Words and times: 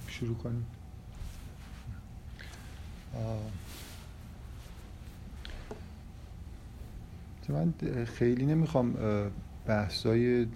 خب 0.00 0.10
شروع 0.10 0.36
کنیم. 0.36 0.66
من 7.48 7.74
خیلی 8.04 8.46
نمی‌خوام 8.46 8.96
بحثای 9.66 10.46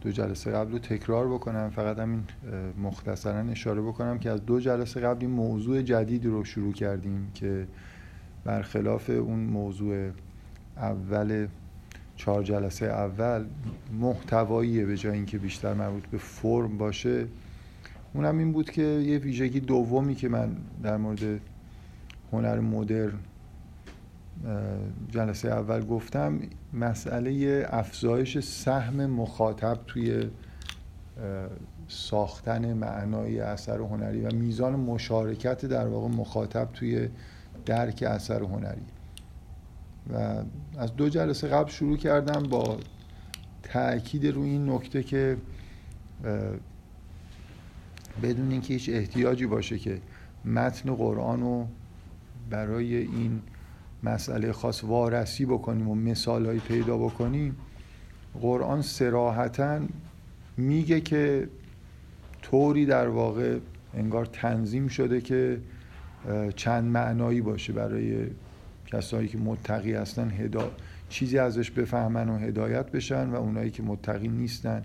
دو 0.00 0.10
جلسه 0.10 0.50
قبل 0.50 0.72
رو 0.72 0.78
تکرار 0.78 1.28
بکنم 1.28 1.70
فقط 1.70 1.98
همین 1.98 2.24
مختصرا 2.82 3.38
اشاره 3.38 3.82
بکنم 3.82 4.18
که 4.18 4.30
از 4.30 4.46
دو 4.46 4.60
جلسه 4.60 5.00
قبل 5.00 5.20
این 5.20 5.30
موضوع 5.30 5.82
جدیدی 5.82 6.28
رو 6.28 6.44
شروع 6.44 6.72
کردیم 6.72 7.30
که 7.34 7.66
برخلاف 8.44 9.10
اون 9.10 9.38
موضوع 9.38 10.10
اول 10.76 11.46
چهار 12.16 12.42
جلسه 12.42 12.86
اول 12.86 13.44
محتواییه 14.00 14.86
به 14.86 14.96
جای 14.96 15.12
اینکه 15.12 15.38
بیشتر 15.38 15.74
مربوط 15.74 16.06
به 16.06 16.18
فرم 16.18 16.78
باشه. 16.78 17.26
اونم 18.14 18.38
این 18.38 18.52
بود 18.52 18.70
که 18.70 18.82
یه 18.82 19.18
ویژگی 19.18 19.60
دومی 19.60 20.14
که 20.14 20.28
من 20.28 20.56
در 20.82 20.96
مورد 20.96 21.40
هنر 22.32 22.60
مدرن 22.60 23.18
جلسه 25.08 25.48
اول 25.48 25.86
گفتم 25.86 26.40
مسئله 26.72 27.66
افزایش 27.70 28.38
سهم 28.38 29.06
مخاطب 29.06 29.78
توی 29.86 30.30
ساختن 31.88 32.72
معنای 32.72 33.40
اثر 33.40 33.78
هنری 33.78 34.20
و 34.20 34.34
میزان 34.34 34.76
مشارکت 34.76 35.64
در 35.66 35.86
واقع 35.86 36.08
مخاطب 36.08 36.68
توی 36.72 37.08
درک 37.66 38.02
اثر 38.02 38.42
هنری. 38.42 38.82
و 40.12 40.42
از 40.78 40.96
دو 40.96 41.08
جلسه 41.08 41.48
قبل 41.48 41.70
شروع 41.70 41.96
کردم 41.96 42.42
با 42.42 42.76
تاکید 43.62 44.26
روی 44.26 44.50
این 44.50 44.70
نکته 44.70 45.02
که 45.02 45.36
بدون 48.22 48.50
اینکه 48.50 48.74
هیچ 48.74 48.90
احتیاجی 48.92 49.46
باشه 49.46 49.78
که 49.78 50.00
متن 50.44 50.94
قرآن 50.94 51.40
رو 51.40 51.68
برای 52.50 52.96
این 52.96 53.40
مسئله 54.02 54.52
خاص 54.52 54.84
وارسی 54.84 55.44
بکنیم 55.44 55.88
و 55.88 55.94
مثالهایی 55.94 56.60
پیدا 56.60 56.98
بکنیم 56.98 57.56
قرآن 58.40 58.82
سراحتا 58.82 59.80
میگه 60.56 61.00
که 61.00 61.48
طوری 62.42 62.86
در 62.86 63.08
واقع 63.08 63.58
انگار 63.94 64.26
تنظیم 64.26 64.88
شده 64.88 65.20
که 65.20 65.60
چند 66.56 66.84
معنایی 66.84 67.40
باشه 67.40 67.72
برای 67.72 68.26
کسایی 68.86 69.28
که 69.28 69.38
متقی 69.38 69.94
هستن 69.94 70.30
هدا... 70.30 70.70
چیزی 71.08 71.38
ازش 71.38 71.70
بفهمن 71.70 72.28
و 72.28 72.38
هدایت 72.38 72.90
بشن 72.90 73.30
و 73.30 73.34
اونایی 73.34 73.70
که 73.70 73.82
متقی 73.82 74.28
نیستن 74.28 74.82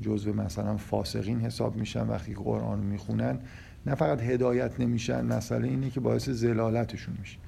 جزو 0.00 0.32
مثلا 0.32 0.76
فاسقین 0.76 1.40
حساب 1.40 1.76
میشن 1.76 2.06
وقتی 2.06 2.34
قرآن 2.34 2.78
می‌خونن 2.78 3.38
نه 3.86 3.94
فقط 3.94 4.20
هدایت 4.20 4.80
نمیشن 4.80 5.24
مسئله 5.24 5.68
اینه 5.68 5.90
که 5.90 6.00
باعث 6.00 6.28
زلالتشون 6.28 7.14
میشه. 7.20 7.38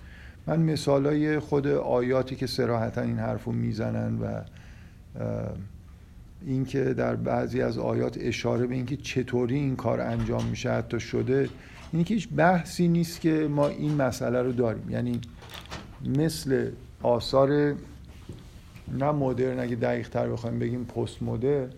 من 0.46 0.60
مثالای 0.60 1.38
خود 1.38 1.66
آیاتی 1.66 2.36
که 2.36 2.46
سراحتا 2.46 3.00
این 3.00 3.18
حرف 3.18 3.44
رو 3.44 3.52
می‌زنن 3.52 4.18
و 4.18 4.40
اینکه 6.46 6.84
در 6.84 7.16
بعضی 7.16 7.62
از 7.62 7.78
آیات 7.78 8.18
اشاره 8.20 8.66
به 8.66 8.74
اینکه 8.74 8.96
چطوری 8.96 9.54
این 9.54 9.76
کار 9.76 10.00
انجام 10.00 10.44
میشه 10.44 10.72
حتی 10.72 11.00
شده 11.00 11.48
این 11.92 12.04
که 12.04 12.14
هیچ 12.14 12.28
بحثی 12.36 12.88
نیست 12.88 13.20
که 13.20 13.48
ما 13.50 13.68
این 13.68 13.94
مسئله 13.94 14.42
رو 14.42 14.52
داریم. 14.52 14.90
یعنی 14.90 15.20
مثل 16.16 16.70
آثار 17.02 17.74
نه 18.98 19.12
مدرن 19.12 19.60
اگه 19.60 19.76
دقیق 19.76 20.08
تر 20.08 20.28
بخوایم 20.28 20.58
بگیم 20.58 20.84
پست 20.84 21.22
مدرن 21.22 21.68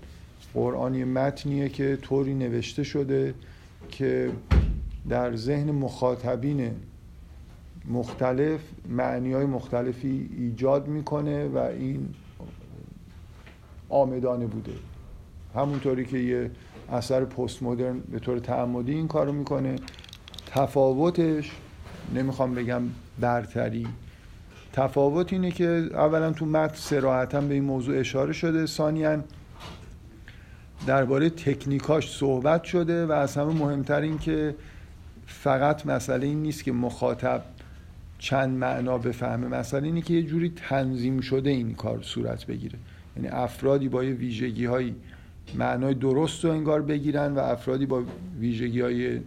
قرآن 0.54 0.94
یه 0.94 1.04
متنیه 1.04 1.68
که 1.68 1.98
طوری 2.02 2.34
نوشته 2.34 2.82
شده 2.82 3.34
که 3.88 4.30
در 5.08 5.36
ذهن 5.36 5.70
مخاطبین 5.70 6.70
مختلف 7.90 8.60
معنی 8.88 9.32
های 9.32 9.46
مختلفی 9.46 10.30
ایجاد 10.38 10.88
می‌کنه 10.88 11.48
و 11.48 11.58
این 11.58 12.08
آمدانه 13.88 14.46
بوده. 14.46 14.72
همونطوری 15.54 16.04
که 16.04 16.18
یه 16.18 16.50
اثر 16.92 17.24
پست 17.24 17.62
مدرن 17.62 18.00
به 18.00 18.18
طور 18.18 18.38
تعمدی 18.38 18.92
این 18.92 19.08
کارو 19.08 19.32
می‌کنه. 19.32 19.76
تفاوتش 20.46 21.50
نمی‌خوام 22.14 22.54
بگم 22.54 22.82
برتری 23.20 23.86
تفاوت 24.72 25.32
اینه 25.32 25.50
که 25.50 25.88
اولا 25.92 26.32
تو 26.32 26.46
متن 26.46 26.74
سراحتا 26.74 27.40
به 27.40 27.54
این 27.54 27.64
موضوع 27.64 27.98
اشاره 27.98 28.32
شده. 28.32 28.66
ثانیا 28.66 29.22
درباره 30.86 31.30
تکنیکاش 31.30 32.16
صحبت 32.16 32.64
شده 32.64 33.06
و 33.06 33.12
از 33.12 33.36
همه 33.36 33.52
مهمتر 33.52 34.00
این 34.00 34.18
که 34.18 34.54
فقط 35.26 35.86
مسئله 35.86 36.26
این 36.26 36.42
نیست 36.42 36.64
که 36.64 36.72
مخاطب 36.72 37.42
چند 38.18 38.58
معنا 38.58 38.98
بفهمه. 38.98 39.48
مسئله 39.48 39.82
اینه 39.82 40.00
که 40.00 40.14
یه 40.14 40.22
جوری 40.22 40.52
تنظیم 40.68 41.20
شده 41.20 41.50
این 41.50 41.74
کار 41.74 42.02
صورت 42.02 42.46
بگیره. 42.46 42.78
یعنی 43.16 43.28
افرادی 43.28 43.88
با 43.88 44.04
یه 44.04 44.12
ویژگی 44.12 44.64
های 44.64 44.94
معنای 45.54 45.94
درست 45.94 46.44
رو 46.44 46.50
انگار 46.50 46.82
بگیرن 46.82 47.34
و 47.34 47.38
افرادی 47.38 47.86
با 47.86 48.02
ویژگی 48.40 48.80
های 48.80 49.20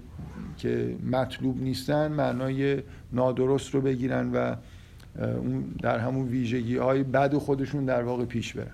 که 0.58 0.96
مطلوب 1.12 1.62
نیستن 1.62 2.12
معنای 2.12 2.84
نادرست 3.14 3.74
رو 3.74 3.82
بگیرن 3.82 4.32
و 4.32 4.56
اون 5.20 5.64
در 5.82 6.00
همون 6.00 6.28
ویژگی 6.28 6.78
های 6.78 7.04
بد 7.04 7.38
خودشون 7.38 7.86
در 7.86 8.04
واقع 8.04 8.26
پیش 8.26 8.54
برن. 8.54 8.68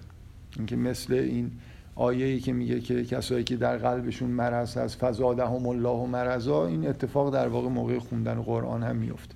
اینکه 0.57 0.75
مثل 0.75 1.13
این 1.13 1.51
آیه 2.01 2.39
که 2.39 2.53
میگه 2.53 2.79
که 2.79 3.05
کسایی 3.05 3.43
که 3.43 3.55
در 3.55 3.77
قلبشون 3.77 4.29
مرض 4.29 4.77
هست 4.77 4.97
فزادهم 5.05 5.67
الله 5.67 5.89
و 5.89 6.05
مرضا 6.05 6.67
این 6.67 6.87
اتفاق 6.87 7.33
در 7.33 7.47
واقع 7.47 7.69
موقع 7.69 7.99
خوندن 7.99 8.41
قرآن 8.41 8.83
هم 8.83 8.95
میفته 8.95 9.35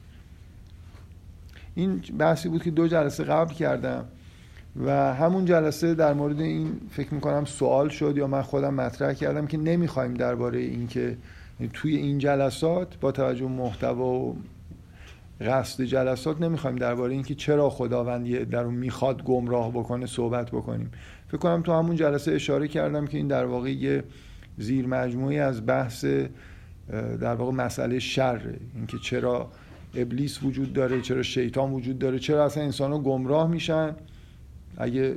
این 1.75 2.01
بحثی 2.19 2.49
بود 2.49 2.63
که 2.63 2.71
دو 2.71 2.87
جلسه 2.87 3.23
قبل 3.23 3.53
کردم 3.53 4.05
و 4.85 5.13
همون 5.13 5.45
جلسه 5.45 5.93
در 5.93 6.13
مورد 6.13 6.41
این 6.41 6.79
فکر 6.91 7.13
می‌کنم 7.13 7.45
سوال 7.45 7.89
شد 7.89 8.17
یا 8.17 8.27
من 8.27 8.41
خودم 8.41 8.73
مطرح 8.73 9.13
کردم 9.13 9.47
که 9.47 9.57
نمی‌خوایم 9.57 10.13
درباره 10.13 10.59
این 10.59 10.87
که 10.87 11.17
توی 11.73 11.95
این 11.95 12.17
جلسات 12.17 12.99
با 12.99 13.11
توجه 13.11 13.47
محتوا 13.47 14.13
و 14.13 14.35
قصد 15.41 15.83
جلسات 15.83 16.41
نمی‌خوایم 16.41 16.75
درباره 16.75 17.13
اینکه 17.13 17.35
چرا 17.35 17.69
خداوند 17.69 18.43
در 18.43 18.63
اون 18.63 18.73
می‌خواد 18.73 19.23
گمراه 19.23 19.71
بکنه 19.71 20.05
صحبت 20.05 20.51
بکنیم. 20.51 20.91
فکر 21.35 21.41
کنم 21.41 21.61
تو 21.61 21.71
همون 21.71 21.95
جلسه 21.95 22.31
اشاره 22.31 22.67
کردم 22.67 23.07
که 23.07 23.17
این 23.17 23.27
در 23.27 23.45
واقع 23.45 23.71
یه 23.71 24.03
زیر 24.57 24.87
مجموعی 24.87 25.39
از 25.39 25.65
بحث 25.65 26.05
در 27.21 27.35
واقع 27.35 27.51
مسئله 27.51 27.99
شره. 27.99 28.59
اینکه 28.75 28.97
چرا 28.97 29.51
ابلیس 29.95 30.43
وجود 30.43 30.73
داره 30.73 31.01
چرا 31.01 31.23
شیطان 31.23 31.71
وجود 31.71 31.99
داره 31.99 32.19
چرا 32.19 32.45
اصلا 32.45 32.63
انسان 32.63 32.91
ها 32.91 32.99
گمراه 32.99 33.47
میشن. 33.47 33.95
اگه 34.77 35.15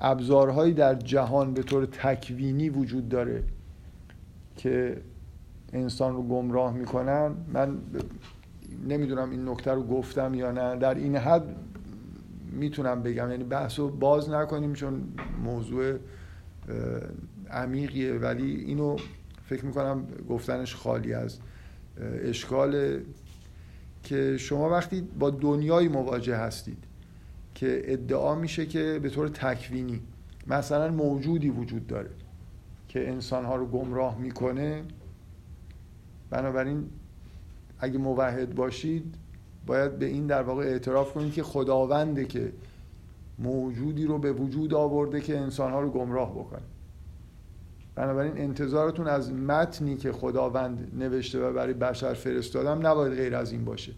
ابزارهایی 0.00 0.74
در 0.74 0.94
جهان 0.94 1.54
به 1.54 1.62
طور 1.62 1.86
تکوینی 1.86 2.68
وجود 2.68 3.08
داره 3.08 3.42
که 4.56 4.96
انسان 5.72 6.14
رو 6.14 6.22
گمراه 6.22 6.74
می‌کنن 6.74 7.32
من 7.52 7.78
نمی‌دونم 8.88 9.30
این 9.30 9.48
نکته 9.48 9.72
رو 9.72 9.82
گفتم 9.82 10.34
یا 10.34 10.52
نه. 10.52 10.76
در 10.76 10.94
این 10.94 11.16
حد 11.16 11.56
می‌تونم 12.52 13.02
بگم. 13.02 13.30
یعنی 13.30 13.44
بحث 13.44 13.78
رو 13.78 13.88
باز 13.88 14.30
نکنیم 14.30 14.72
چون 14.72 15.02
موضوع 15.44 15.98
عمیقیه. 17.50 18.14
ولی 18.14 18.54
اینو 18.54 18.96
فکر 19.44 19.64
می‌کنم 19.64 20.06
گفتنش 20.28 20.74
خالی 20.74 21.14
از 21.14 21.38
اشکال 22.22 23.00
که 24.02 24.36
شما 24.36 24.70
وقتی 24.70 25.00
با 25.18 25.30
دنیای 25.30 25.88
مواجه 25.88 26.36
هستید 26.36 26.84
که 27.54 27.82
ادعا 27.84 28.34
میشه 28.34 28.66
که 28.66 29.00
به 29.02 29.10
طور 29.10 29.28
تکوینی 29.28 30.00
مثلا 30.46 30.90
موجودی 30.90 31.50
وجود 31.50 31.86
داره 31.86 32.10
که 32.88 33.08
انسانها 33.08 33.56
رو 33.56 33.66
گمراه 33.66 34.18
می‌کنه 34.18 34.82
بنابراین 36.30 36.90
اگه 37.78 37.98
موحد 37.98 38.54
باشید 38.54 39.14
باید 39.66 39.98
به 39.98 40.06
این 40.06 40.26
در 40.26 40.42
واقع 40.42 40.64
اعتراف 40.64 41.12
کنید 41.12 41.32
که 41.32 41.42
خداونده 41.42 42.24
که 42.24 42.52
موجودی 43.38 44.06
رو 44.06 44.18
به 44.18 44.32
وجود 44.32 44.74
آورده 44.74 45.20
که 45.20 45.38
انسانها 45.38 45.80
رو 45.80 45.90
گمراه 45.90 46.30
بکنه. 46.30 46.62
بنابراین 47.94 48.38
انتظارتون 48.38 49.06
از 49.06 49.32
متنی 49.32 49.96
که 49.96 50.12
خداوند 50.12 50.92
نوشته 50.98 51.38
و 51.38 51.52
برای 51.52 51.74
بشر 51.74 52.14
فرستادم 52.14 52.86
نباید 52.86 53.14
غیر 53.14 53.36
از 53.36 53.52
این 53.52 53.64
باشه. 53.64 53.92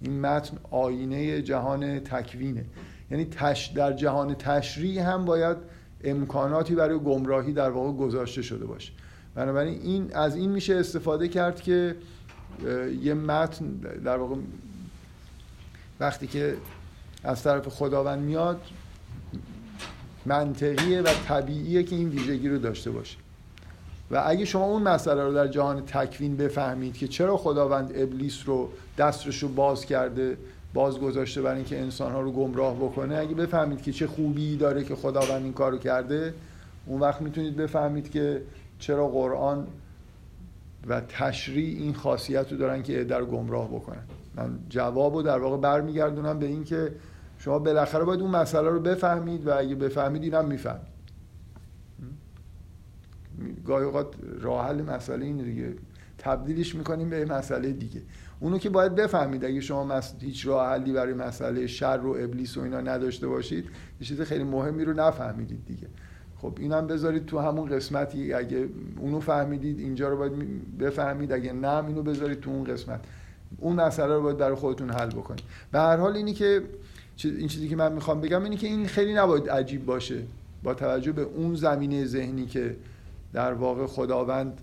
این 0.00 0.20
متن 0.20 0.56
آینه 0.70 1.42
جهان 1.42 2.00
تکوینه. 2.00 2.64
یعنی 3.10 3.24
تش 3.24 3.66
در 3.66 3.92
جهان 3.92 4.34
تشریع 4.34 5.02
هم 5.02 5.24
باید 5.24 5.56
امکاناتی 6.04 6.74
برای 6.74 6.98
گمراهی 6.98 7.52
در 7.52 7.70
واقع 7.70 7.92
گذاشته 7.92 8.42
شده 8.42 8.66
باشه. 8.66 8.92
بنابراین 9.34 9.80
این 9.82 10.14
از 10.14 10.36
این 10.36 10.50
میشه 10.50 10.74
استفاده 10.74 11.28
کرد 11.28 11.60
که 11.60 11.96
یه 13.02 13.14
متن 13.14 13.66
در 14.04 14.16
واقع 14.16 14.36
وقتی 16.00 16.26
که 16.26 16.56
از 17.24 17.42
طرف 17.42 17.68
خداوند 17.68 18.18
میاد 18.18 18.60
منطقیه 20.26 21.00
و 21.00 21.08
طبیعیه 21.28 21.82
که 21.82 21.96
این 21.96 22.08
ویژگی 22.08 22.48
رو 22.48 22.58
داشته 22.58 22.90
باشه. 22.90 23.16
و 24.10 24.22
اگه 24.26 24.44
شما 24.44 24.64
اون 24.64 24.82
مسئله 24.82 25.24
رو 25.24 25.34
در 25.34 25.48
جهان 25.48 25.86
تکوین 25.86 26.36
بفهمید 26.36 26.96
که 26.96 27.08
چرا 27.08 27.36
خداوند 27.36 27.92
ابلیس 27.94 28.42
رو 28.46 28.68
دستش 28.98 29.42
رو 29.42 29.48
باز 29.48 29.86
کرده 29.86 30.38
باز 30.74 30.98
گذاشته 30.98 31.42
برای 31.42 31.56
اینکه 31.56 31.80
انسانها 31.80 32.20
رو 32.20 32.32
گمراه 32.32 32.76
بکنه 32.76 33.16
اگه 33.16 33.34
بفهمید 33.34 33.82
که 33.82 33.92
چه 33.92 34.06
خوبی 34.06 34.56
داره 34.56 34.84
که 34.84 34.94
خداوند 34.94 35.42
این 35.42 35.52
کارو 35.52 35.78
کرده 35.78 36.34
اون 36.86 37.00
وقت 37.00 37.20
می‌تونید 37.20 37.56
بفهمید 37.56 38.10
که 38.10 38.42
چرا 38.78 39.08
قرآن 39.08 39.66
و 40.86 41.00
تشریع 41.00 41.78
این 41.78 41.94
خاصیت 41.94 42.52
رو 42.52 42.58
دارن 42.58 42.82
که 42.82 43.04
در 43.04 43.24
گمراه 43.24 43.68
بکنن. 43.68 44.02
من 44.36 44.58
جواب 44.68 45.14
رو 45.14 45.22
در 45.22 45.38
واقع 45.38 45.56
برمیگردونم 45.56 46.38
به 46.38 46.46
این 46.46 46.64
که 46.64 46.94
شما 47.38 47.58
بالاخره 47.58 48.04
باید 48.04 48.20
اون 48.20 48.30
مسئله 48.30 48.68
رو 48.68 48.80
بفهمید 48.80 49.46
و 49.46 49.58
اگه 49.58 49.74
بفهمید 49.74 50.22
اینم 50.22 50.44
می‌فهمید. 50.44 50.92
گاهی 53.66 53.84
اوقات 53.84 54.14
راه 54.40 54.66
حل 54.66 54.82
مسئله 54.82 55.24
اینه 55.24 55.42
دیگه. 55.42 55.74
تبدیلش 56.18 56.74
می‌کنیم 56.74 57.10
به 57.10 57.24
مسئله 57.24 57.72
دیگه. 57.72 58.02
اونو 58.40 58.58
که 58.58 58.70
باید 58.70 58.94
بفهمید 58.94 59.44
اگه 59.44 59.60
شما 59.60 60.00
هیچ 60.20 60.46
راه 60.46 60.68
حلی 60.68 60.92
برای 60.92 61.14
مسئله 61.14 61.66
شر 61.66 62.00
و 62.04 62.16
ابلیس 62.20 62.56
و 62.56 62.60
اینا 62.60 62.80
نداشته 62.80 63.28
باشید 63.28 63.64
یه 64.00 64.06
چیز 64.06 64.20
خیلی 64.20 64.44
مهمی 64.44 64.84
رو 64.84 64.92
نفهمیدید 64.92 65.64
دیگه. 65.66 65.86
خب 66.36 66.56
اینم 66.60 66.86
بذارید 66.86 67.26
تو 67.26 67.38
همون 67.38 67.68
قسمتی 67.68 68.32
اگه 68.32 68.68
اونو 68.98 69.20
فهمیدید 69.20 69.78
اینجا 69.78 70.08
رو 70.08 70.16
باید 70.16 70.32
بفهمید. 70.78 71.32
اگه 71.32 71.52
نه 71.52 71.84
اینو 71.84 72.02
بذارید 72.02 72.40
تو 72.40 72.50
اون 72.50 72.64
قسمت. 72.64 73.00
اون 73.58 73.76
مسئله 73.76 74.14
رو 74.14 74.22
باید 74.22 74.36
در 74.36 74.54
خودتون 74.54 74.90
حل 74.90 75.10
بکنید 75.10 75.44
به 75.72 75.78
هر 75.78 75.96
حال 75.96 76.16
اینی 76.16 76.32
که 76.32 76.62
این 77.24 77.48
چیزی 77.48 77.68
که 77.68 77.76
من 77.76 77.92
می‌خوام 77.92 78.20
بگم 78.20 78.44
اینی 78.44 78.56
که 78.56 78.66
این 78.66 78.86
خیلی 78.86 79.14
نباید 79.14 79.50
عجیب 79.50 79.86
باشه. 79.86 80.22
با 80.62 80.74
توجه 80.74 81.12
به 81.12 81.22
اون 81.22 81.54
زمینه 81.54 82.04
ذهنی 82.06 82.46
که 82.46 82.76
در 83.32 83.52
واقع 83.52 83.86
خداوند 83.86 84.60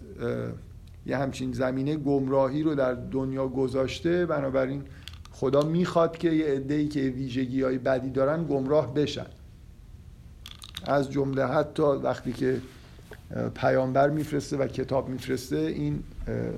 یه 1.05 1.17
همچین 1.17 1.53
زمینه 1.53 1.95
گمراهی 1.95 2.63
رو 2.63 2.75
در 2.75 2.93
دنیا 2.93 3.47
گذاشته 3.47 4.25
بنابراین 4.25 4.83
خدا 5.31 5.61
می‌خواد 5.61 6.17
که 6.17 6.29
یه 6.31 6.45
عده‌ای 6.45 6.87
که 6.87 6.99
ویژگی 6.99 7.61
های 7.61 7.77
بدی 7.77 8.09
دارن 8.09 8.43
گمراه 8.43 8.93
بشن. 8.93 9.25
از 10.83 11.11
جمله 11.11 11.45
حتی 11.45 11.83
وقتی 11.83 12.33
که 12.33 12.61
پیامبر 13.55 14.09
میفرسته 14.09 14.57
و 14.57 14.67
کتاب 14.67 15.09
میفرسته 15.09 15.57
این 15.57 16.03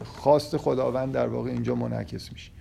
خواست 0.06 0.58
خداوند 0.58 1.14
در 1.14 1.28
واقع 1.28 1.50
اینجا 1.50 1.76
منعکس 1.76 2.32
میشه. 2.32 2.52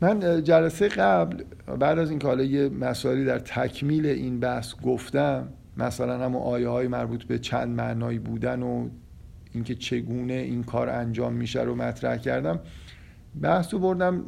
من 0.00 0.44
جلسه 0.44 0.88
قبل 0.88 1.44
بعد 1.78 1.98
از 1.98 2.10
اینکه 2.10 2.26
حالا 2.26 2.42
یه 2.42 2.68
مسائلی 2.68 3.24
در 3.24 3.38
تکمیل 3.38 4.06
این 4.06 4.40
بحث 4.40 4.74
گفتم 4.82 5.48
مثلا 5.76 6.24
هم 6.24 6.36
آیه 6.36 6.68
های 6.68 6.88
مربوط 6.88 7.24
به 7.24 7.38
چند 7.38 7.68
معنایی 7.68 8.18
بودن 8.18 8.62
و 8.62 8.88
اینکه 9.52 9.74
چگونه 9.74 10.32
این 10.32 10.62
کار 10.62 10.88
انجام 10.88 11.32
میشه 11.32 11.62
رو 11.62 11.74
مطرح 11.74 12.16
کردم 12.16 12.60
بحث 13.42 13.74
رو 13.74 13.80
بردم 13.80 14.24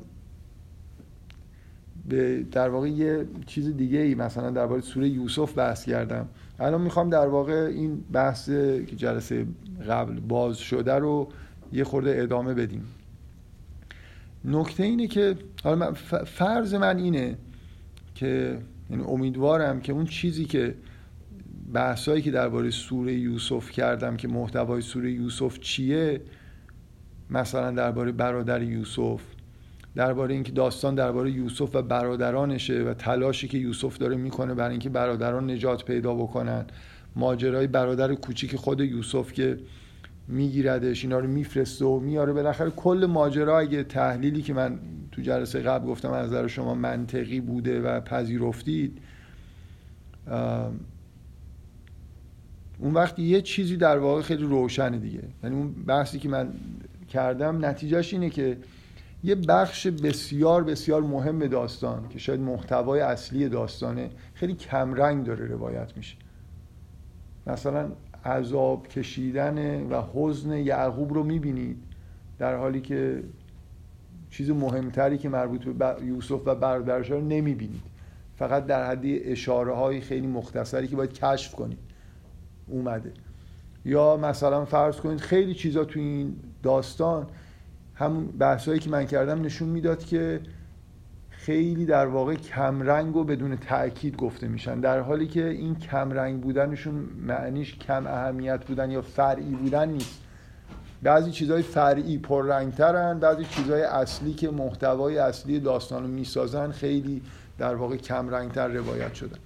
به 2.08 2.42
در 2.42 2.68
واقع 2.68 2.88
یه 2.88 3.26
چیز 3.46 3.76
دیگه 3.76 3.98
ای 3.98 4.14
مثلا 4.14 4.50
درباره 4.50 4.80
سوره 4.80 5.08
یوسف 5.08 5.58
بحث 5.58 5.84
کردم. 5.84 6.28
الان 6.62 6.80
می‌خوام 6.80 7.10
در 7.10 7.26
واقع 7.26 7.52
این 7.52 8.04
بحث 8.12 8.50
که 8.86 8.96
جلسه 8.96 9.46
قبل 9.88 10.20
باز 10.20 10.58
شده 10.58 10.94
رو 10.94 11.28
یه 11.72 11.84
خورده 11.84 12.22
ادامه 12.22 12.54
بدیم. 12.54 12.84
نکته 14.44 14.82
اینه 14.82 15.06
که 15.06 15.36
حالا 15.64 15.92
فرض 16.26 16.74
من 16.74 16.98
اینه 16.98 17.38
که 18.14 18.58
یعنی 18.90 19.04
امیدوارم 19.04 19.80
که 19.80 19.92
اون 19.92 20.06
چیزی 20.06 20.44
که 20.44 20.74
بحثایی 21.72 22.22
که 22.22 22.30
درباره 22.30 22.70
سوره 22.70 23.12
یوسف 23.12 23.70
کردم 23.70 24.16
که 24.16 24.28
محتوای 24.28 24.82
سوره 24.82 25.12
یوسف 25.12 25.58
چیه 25.60 26.20
مثلا 27.30 27.70
درباره 27.70 28.12
برادر 28.12 28.62
یوسف 28.62 29.20
درباره 29.94 30.34
اینکه 30.34 30.52
داستان 30.52 30.94
درباره 30.94 31.30
یوسف 31.30 31.74
و 31.74 31.82
برادرانشه 31.82 32.82
و 32.82 32.94
تلاشی 32.94 33.48
که 33.48 33.58
یوسف 33.58 33.98
داره 33.98 34.16
می‌کنه 34.16 34.54
برای 34.54 34.70
اینکه 34.70 34.88
برادران 34.88 35.50
نجات 35.50 35.84
پیدا 35.84 36.14
بکنن. 36.14 36.64
ماجرای 37.16 37.66
برادر 37.66 38.14
کوچیک 38.14 38.56
خود 38.56 38.80
یوسف 38.80 39.32
که 39.32 39.58
میگیردش 40.28 41.04
اینا 41.04 41.18
رو 41.18 41.28
میفرسته 41.28 41.84
و 41.84 42.00
میاره 42.00 42.32
بالاخره 42.32 42.70
کل 42.70 43.06
ماجرا 43.10 43.58
اگه 43.58 43.82
تحلیلی 43.82 44.42
که 44.42 44.54
من 44.54 44.78
تو 45.12 45.22
جلسه 45.22 45.60
قبل 45.60 45.86
گفتم 45.86 46.10
از 46.10 46.26
نظر 46.26 46.46
شما 46.46 46.74
منطقی 46.74 47.40
بوده 47.40 47.80
و 47.80 48.00
پذیرفتید 48.00 48.98
اون 52.78 52.94
وقت 52.94 53.18
یه 53.18 53.40
چیزی 53.40 53.76
در 53.76 53.98
واقع 53.98 54.22
خیلی 54.22 54.42
روشنه 54.42 54.98
دیگه. 54.98 55.22
یعنی 55.42 55.56
اون 55.56 55.72
بحثی 55.72 56.18
که 56.18 56.28
من 56.28 56.48
کردم 57.08 57.64
نتیجهش 57.64 58.12
اینه 58.12 58.30
که 58.30 58.56
یه 59.24 59.34
بخش 59.34 59.86
بسیار 59.86 60.64
بسیار 60.64 61.02
مهم 61.02 61.46
داستان 61.46 62.08
که 62.08 62.18
شاید 62.18 62.40
محتوای 62.40 63.00
اصلی 63.00 63.48
داستانه 63.48 64.10
خیلی 64.34 64.54
کمرنگ 64.54 65.26
داره 65.26 65.46
روایت 65.46 65.96
میشه. 65.96 66.16
مثلا 67.46 67.92
عذاب 68.24 68.88
کشیدن 68.88 69.86
و 69.86 70.02
حزن 70.14 70.52
یعقوب 70.52 71.14
رو 71.14 71.22
می‌بینید 71.22 71.82
در 72.38 72.56
حالی 72.56 72.80
که 72.80 73.22
چیز 74.30 74.50
مهمتری 74.50 75.18
که 75.18 75.28
مربوط 75.28 75.64
به 75.64 76.04
یوسف 76.04 76.40
و 76.46 76.54
برادرش 76.54 77.10
رو 77.10 77.20
نمی‌بینید. 77.20 77.82
فقط 78.36 78.66
در 78.66 78.90
حدی 78.90 79.18
اشاره 79.18 79.74
های 79.74 80.00
خیلی 80.00 80.26
مختصری 80.26 80.88
که 80.88 80.96
باید 80.96 81.12
کشف 81.12 81.54
کنید 81.54 81.78
اومده. 82.68 83.12
یا 83.84 84.16
مثلا 84.16 84.64
فرض 84.64 84.96
کنید 84.96 85.20
خیلی 85.20 85.54
چیزا 85.54 85.84
تو 85.84 86.00
این 86.00 86.36
داستان 86.62 87.26
همون 88.02 88.26
بحثایی 88.26 88.80
که 88.80 88.90
من 88.90 89.06
کردم 89.06 89.42
نشون 89.42 89.68
می‌داد 89.68 90.04
که 90.04 90.40
خیلی 91.30 91.86
در 91.86 92.06
واقع 92.06 92.34
کمرنگ 92.34 93.16
و 93.16 93.24
بدون 93.24 93.56
تاکید 93.56 94.16
گفته 94.16 94.48
میشن. 94.48 94.80
در 94.80 95.00
حالی 95.00 95.26
که 95.26 95.48
این 95.48 95.74
کمرنگ 95.74 96.40
بودنشون 96.40 96.94
معنیش 97.26 97.78
کم 97.78 98.06
اهمیت 98.06 98.64
بودن 98.64 98.90
یا 98.90 99.02
فرعی 99.02 99.54
بودن 99.54 99.88
نیست. 99.88 100.18
بعضی 101.02 101.30
چیزهای 101.30 101.62
فرعی 101.62 102.18
پررنگترن 102.18 103.18
بعضی 103.18 103.44
چیزهای 103.44 103.82
اصلی 103.82 104.34
که 104.34 104.50
محتوای 104.50 105.18
اصلی 105.18 105.60
داستان 105.60 106.02
رو 106.02 106.08
می‌سازن 106.08 106.70
خیلی 106.70 107.22
در 107.58 107.74
واقع 107.74 107.96
کمرنگتر 107.96 108.68
روایت 108.68 109.14
شدن 109.14 109.38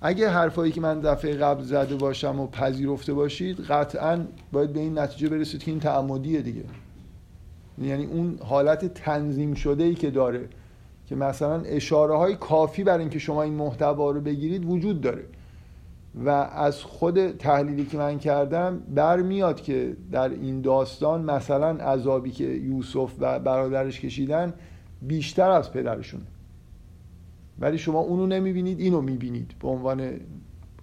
اگه 0.00 0.28
حرفایی 0.30 0.72
که 0.72 0.80
من 0.80 1.00
دفعه 1.00 1.34
قبل 1.34 1.62
زده 1.62 1.94
باشم 1.94 2.40
و 2.40 2.46
پذیرفته 2.46 3.12
باشید 3.12 3.60
قطعا 3.60 4.24
باید 4.52 4.72
به 4.72 4.80
این 4.80 4.98
نتیجه 4.98 5.28
برسید 5.28 5.62
که 5.62 5.70
این 5.70 5.80
تعمدیه 5.80 6.42
دیگه. 6.42 6.64
یعنی 7.78 8.04
اون 8.04 8.38
حالت 8.44 8.94
تنظیم 8.94 9.54
شده 9.54 9.84
ای 9.84 9.94
که 9.94 10.10
داره 10.10 10.48
که 11.06 11.16
مثلا 11.16 11.60
اشاره 11.60 12.16
های 12.16 12.36
کافی 12.36 12.84
برای 12.84 13.00
اینکه 13.00 13.18
شما 13.18 13.42
این 13.42 13.54
محتوا 13.54 14.10
رو 14.10 14.20
بگیرید 14.20 14.64
وجود 14.64 15.00
داره. 15.00 15.24
و 16.24 16.28
از 16.28 16.82
خود 16.82 17.30
تحلیلی 17.30 17.86
که 17.86 17.98
من 17.98 18.18
کردم 18.18 18.78
برمیاد 18.94 19.60
که 19.60 19.96
در 20.12 20.28
این 20.28 20.60
داستان 20.60 21.24
مثلا 21.24 21.68
عذابی 21.68 22.30
که 22.30 22.44
یوسف 22.44 23.12
و 23.18 23.38
برادرش 23.38 24.00
کشیدن 24.00 24.54
بیشتر 25.02 25.50
از 25.50 25.72
پدرشونه. 25.72 26.24
ولی 27.58 27.78
شما 27.78 27.98
اونو 27.98 28.26
نمی‌بینید 28.26 28.80
اینو 28.80 29.00
می‌بینید 29.00 29.54
به 29.60 29.68
عنوان 29.68 30.10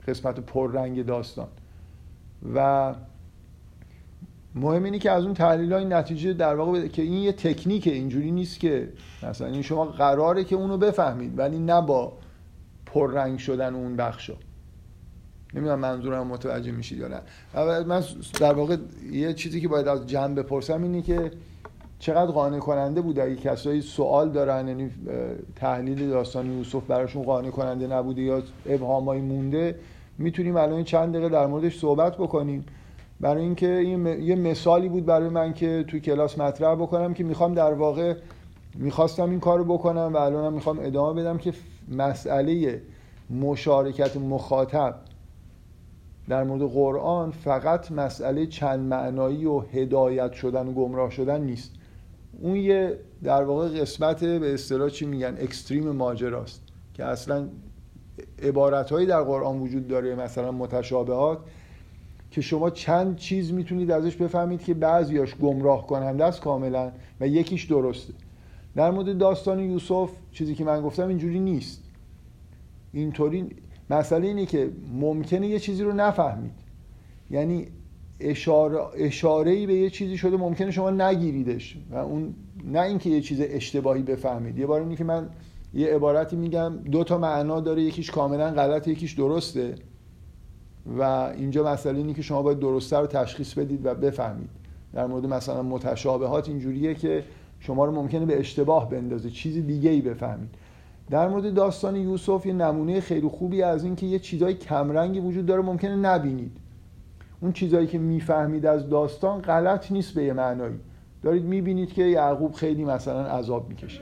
قسمت 0.08 0.40
پررنگ 0.40 1.06
داستان. 1.06 1.48
و 2.56 2.94
مهم 4.56 4.84
اینه 4.84 5.00
که 5.00 5.12
از 5.12 5.24
اون 5.24 5.34
تحلیل 5.34 5.74
های 5.74 5.86
نتیجه 5.86 6.34
در 6.34 6.56
واقع 6.56 6.72
بده 6.72 6.90
که 6.90 7.02
این 7.02 7.14
یه 7.14 7.32
تکنیکه 7.32 7.92
اینجوری 7.92 8.32
نیست 8.32 8.60
که 8.60 8.90
مثلا 9.24 9.48
این 9.48 9.62
شما 9.62 9.86
قراره 9.86 10.44
که 10.44 10.56
اونو 10.56 10.78
بفهمید 10.78 11.40
ولی 11.40 11.60
نه 11.60 11.82
با 11.82 12.14
پررنگ 12.86 13.40
شدن 13.40 13.76
اون 13.76 13.96
بخشا 13.96 14.34
نمی‌دونم 15.54 15.80
منظورم 15.80 16.28
متوجه 16.28 16.72
میشید 16.72 16.98
یا 16.98 17.08
نه. 17.08 17.22
من 17.84 18.04
در 18.40 18.54
واقع 18.54 18.78
یه 19.12 19.34
چیزی 19.34 19.62
که 19.62 19.68
باید 19.68 19.88
از 19.88 20.08
جنب 20.08 20.40
بپرسم 20.40 20.84
اینه 20.84 21.02
که 21.02 21.32
چقدر 22.00 22.32
قانع 22.32 22.60
کننده 22.60 23.02
بود؟ 23.02 23.20
اگه 23.20 23.36
کسایی 23.36 23.82
سوال 23.82 24.30
دارن 24.30 24.68
یعنی 24.68 24.92
تحلیل 25.56 26.10
داستان 26.10 26.58
یوسف 26.58 26.84
براشون 26.88 27.24
قانع 27.24 27.50
کننده 27.50 27.88
نبوده 27.88 28.22
یا 28.22 28.44
ابهامایی 28.66 29.22
مونده 29.22 29.76
می‌تونیم 30.18 30.56
الان 30.56 30.84
چند 30.84 31.14
دقیقه 31.14 31.30
در 31.30 31.48
موردش 31.48 31.80
صحبت 31.80 32.18
بکنیم. 32.18 32.66
برای 33.20 33.44
اینکه 33.44 33.68
یه 34.22 34.36
مثالی 34.36 34.90
بود 34.90 35.06
برای 35.06 35.30
من 35.30 35.54
که 35.54 35.86
تو 35.88 36.00
کلاس 36.00 36.40
مطرح 36.40 36.76
بکنم 36.76 37.14
که 37.14 37.24
می‌خوام 37.24 37.54
در 37.54 37.74
واقع 37.74 38.16
می‌خواستم 38.76 39.30
این 39.30 39.40
کارو 39.40 39.64
بکنم 39.64 40.12
و 40.14 40.18
الانم 40.18 40.54
می‌خوام 40.54 40.80
ادامه 40.80 41.22
بدم 41.22 41.38
که 41.38 41.54
مسئله 41.92 42.82
مشارکت 43.30 44.18
مخاطب 44.18 44.96
در 46.30 46.44
مورد 46.44 46.62
قرآن 46.62 47.32
فقط 47.32 47.92
مسئله 47.92 48.46
چند 48.46 48.80
معنایی 48.80 49.46
و 49.46 49.60
هدایت 49.60 50.34
شدن 50.34 50.68
و 50.68 50.72
گمراه 50.72 51.10
شدن 51.10 51.42
نیست. 51.42 51.72
اون 52.42 52.56
یه 52.56 52.98
در 53.24 53.44
واقع 53.44 53.68
قسمت 53.82 54.24
به 54.24 54.54
اصطلاح 54.54 54.90
چی 54.90 55.06
میگن؟ 55.06 55.38
اکستریم 55.40 55.90
ماجراست 55.90 56.62
که 56.94 57.06
اصلا 57.06 57.48
عبارت 58.44 58.92
هایی 58.92 59.08
در 59.08 59.22
قرآن 59.22 59.60
وجود 59.60 59.88
داره 59.88 60.16
مثلا 60.16 60.52
متشابهات. 60.52 61.40
که 62.32 62.42
شما 62.42 62.70
چند 62.70 63.16
چیز 63.16 63.54
می‌تونید 63.54 63.92
ازش 63.92 64.16
بفهمید 64.16 64.62
که 64.62 64.74
بعضیاش 64.74 65.36
گمراه 65.36 65.88
کننده 65.88 66.26
است 66.26 66.42
کاملا 66.42 66.92
و 67.22 67.28
یکیش 67.28 67.64
درسته. 67.64 68.14
در 68.76 68.92
مورد 68.92 69.18
داستان 69.18 69.60
یوسف 69.60 70.10
چیزی 70.32 70.56
که 70.56 70.64
من 70.64 70.82
گفتم 70.82 71.08
اینجوری 71.08 71.40
نیست. 71.40 71.84
اینطوری 72.94 73.50
مسئله 73.90 74.28
اینه 74.28 74.46
که 74.46 74.70
ممکنه 74.94 75.48
یه 75.48 75.60
چیزی 75.60 75.84
رو 75.84 75.94
نفهمید. 75.94 76.52
یعنی 77.32 77.68
اشاره, 78.20 78.78
اشاره 78.98 79.52
ای 79.52 79.68
به 79.68 79.74
یه 79.74 79.90
چیزی 79.90 80.18
شده 80.18 80.38
ممکنه 80.38 80.72
شما 80.72 80.90
نگیریدش 80.90 81.78
و 81.92 81.96
اون 81.96 82.36
نه 82.66 82.82
اینکه 82.82 83.10
یه 83.10 83.22
چیز 83.22 83.42
اشتباهی 83.42 84.04
بفهمید. 84.04 84.58
یه 84.58 84.66
بار 84.66 84.82
اینه 84.82 84.96
که 84.96 85.04
من 85.04 85.30
یه 85.74 85.88
عبارتی 85.88 86.36
میگم 86.36 86.78
دو 86.92 87.04
تا 87.04 87.18
معنا 87.18 87.60
داره 87.60 87.82
یکیش 87.82 88.12
کاملا 88.12 88.52
غلط 88.52 88.88
یکیش 88.88 89.14
درسته. 89.14 89.76
و 90.98 91.02
اینجا 91.38 91.72
مسئله 91.72 91.98
اینه 91.98 92.14
که 92.14 92.22
شما 92.22 92.42
باید 92.42 92.60
درسته 92.60 92.98
رو 92.98 93.08
تشخیص 93.08 93.54
بدید 93.54 93.86
و 93.86 93.94
بفهمید. 93.94 94.50
در 94.94 95.06
مورد 95.06 95.26
مثلا 95.26 95.64
متشابهات 95.64 96.50
اینجوریه 96.50 96.96
که 96.96 97.24
شما 97.60 97.86
رو 97.86 97.92
ممکنه 97.92 98.26
به 98.26 98.40
اشتباه 98.40 98.90
بندازه 98.90 99.30
چیز 99.30 99.68
دیگه 99.68 99.90
ای 99.90 100.02
بفهمید. 100.02 100.50
در 101.10 101.28
مورد 101.28 101.54
داستان 101.54 101.96
یوسف 101.96 102.46
یه 102.46 102.54
نمونه 102.54 103.02
خیلی 103.02 103.28
خوبی 103.28 103.62
از 103.62 103.84
اینکه 103.84 104.06
یه 104.06 104.20
چیزای 104.20 104.54
کمرنگی 104.54 105.20
وجود 105.20 105.46
داره 105.46 105.62
ممکنه 105.62 105.96
نبینید. 105.96 106.52
اون 107.42 107.52
چیزایی 107.52 107.88
که 107.88 107.98
می‌فهمید 107.98 108.66
از 108.66 108.90
داستان 108.90 109.42
غلط 109.42 109.92
نیست 109.92 110.14
به 110.14 110.24
یه 110.24 110.34
معنایی. 110.34 110.80
دارید 111.24 111.44
می‌بینید 111.44 111.94
که 111.94 112.04
یعقوب 112.04 112.54
خیلی 112.54 112.86
مثلا 112.86 113.26
عذاب 113.26 113.70
می‌کشه. 113.70 114.02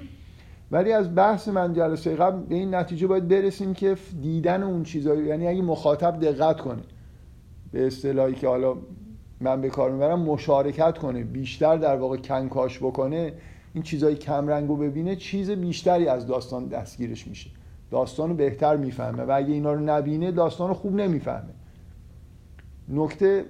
ولی 0.71 0.91
از 0.91 1.15
بحث 1.15 1.47
من 1.47 1.73
جلسه 1.73 2.15
قبل 2.15 2.39
به 2.39 2.55
این 2.55 2.75
نتیجه 2.75 3.07
باید 3.07 3.27
برسیم 3.27 3.73
که 3.73 3.97
دیدن 4.21 4.63
اون 4.63 4.83
چیزایی 4.83 5.25
یعنی 5.25 5.47
اگه 5.47 5.61
مخاطب 5.61 6.19
دقت 6.19 6.61
کنه 6.61 6.83
به 7.71 7.87
اصطلاحی 7.87 8.33
که 8.33 8.47
حالا 8.47 8.77
من 9.41 9.61
به 9.61 9.69
کار 9.69 9.91
می‌برم 9.91 10.19
مشارکت 10.19 10.97
کنه 10.97 11.23
بیشتر 11.23 11.77
در 11.77 11.95
واقع 11.95 12.17
کنکاش 12.17 12.79
بکنه 12.79 13.33
این 13.73 13.83
چیزای 13.83 14.15
کم 14.15 14.49
رو 14.49 14.75
ببینه 14.75 15.15
چیز 15.15 15.51
بیشتری 15.51 16.07
از 16.07 16.27
داستان 16.27 16.67
دستگیرش 16.67 17.27
میشه. 17.27 17.49
داستان 17.91 18.29
رو 18.29 18.35
بهتر 18.35 18.77
می‌فهمه 18.77 19.23
و 19.23 19.31
اگه 19.35 19.53
اینا 19.53 19.73
رو 19.73 19.79
نبینه 19.79 20.31
داستان 20.31 20.67
رو 20.67 20.73
خوب 20.73 20.95
نمی‌فهمه. 20.95 21.53
نکته 22.89 23.45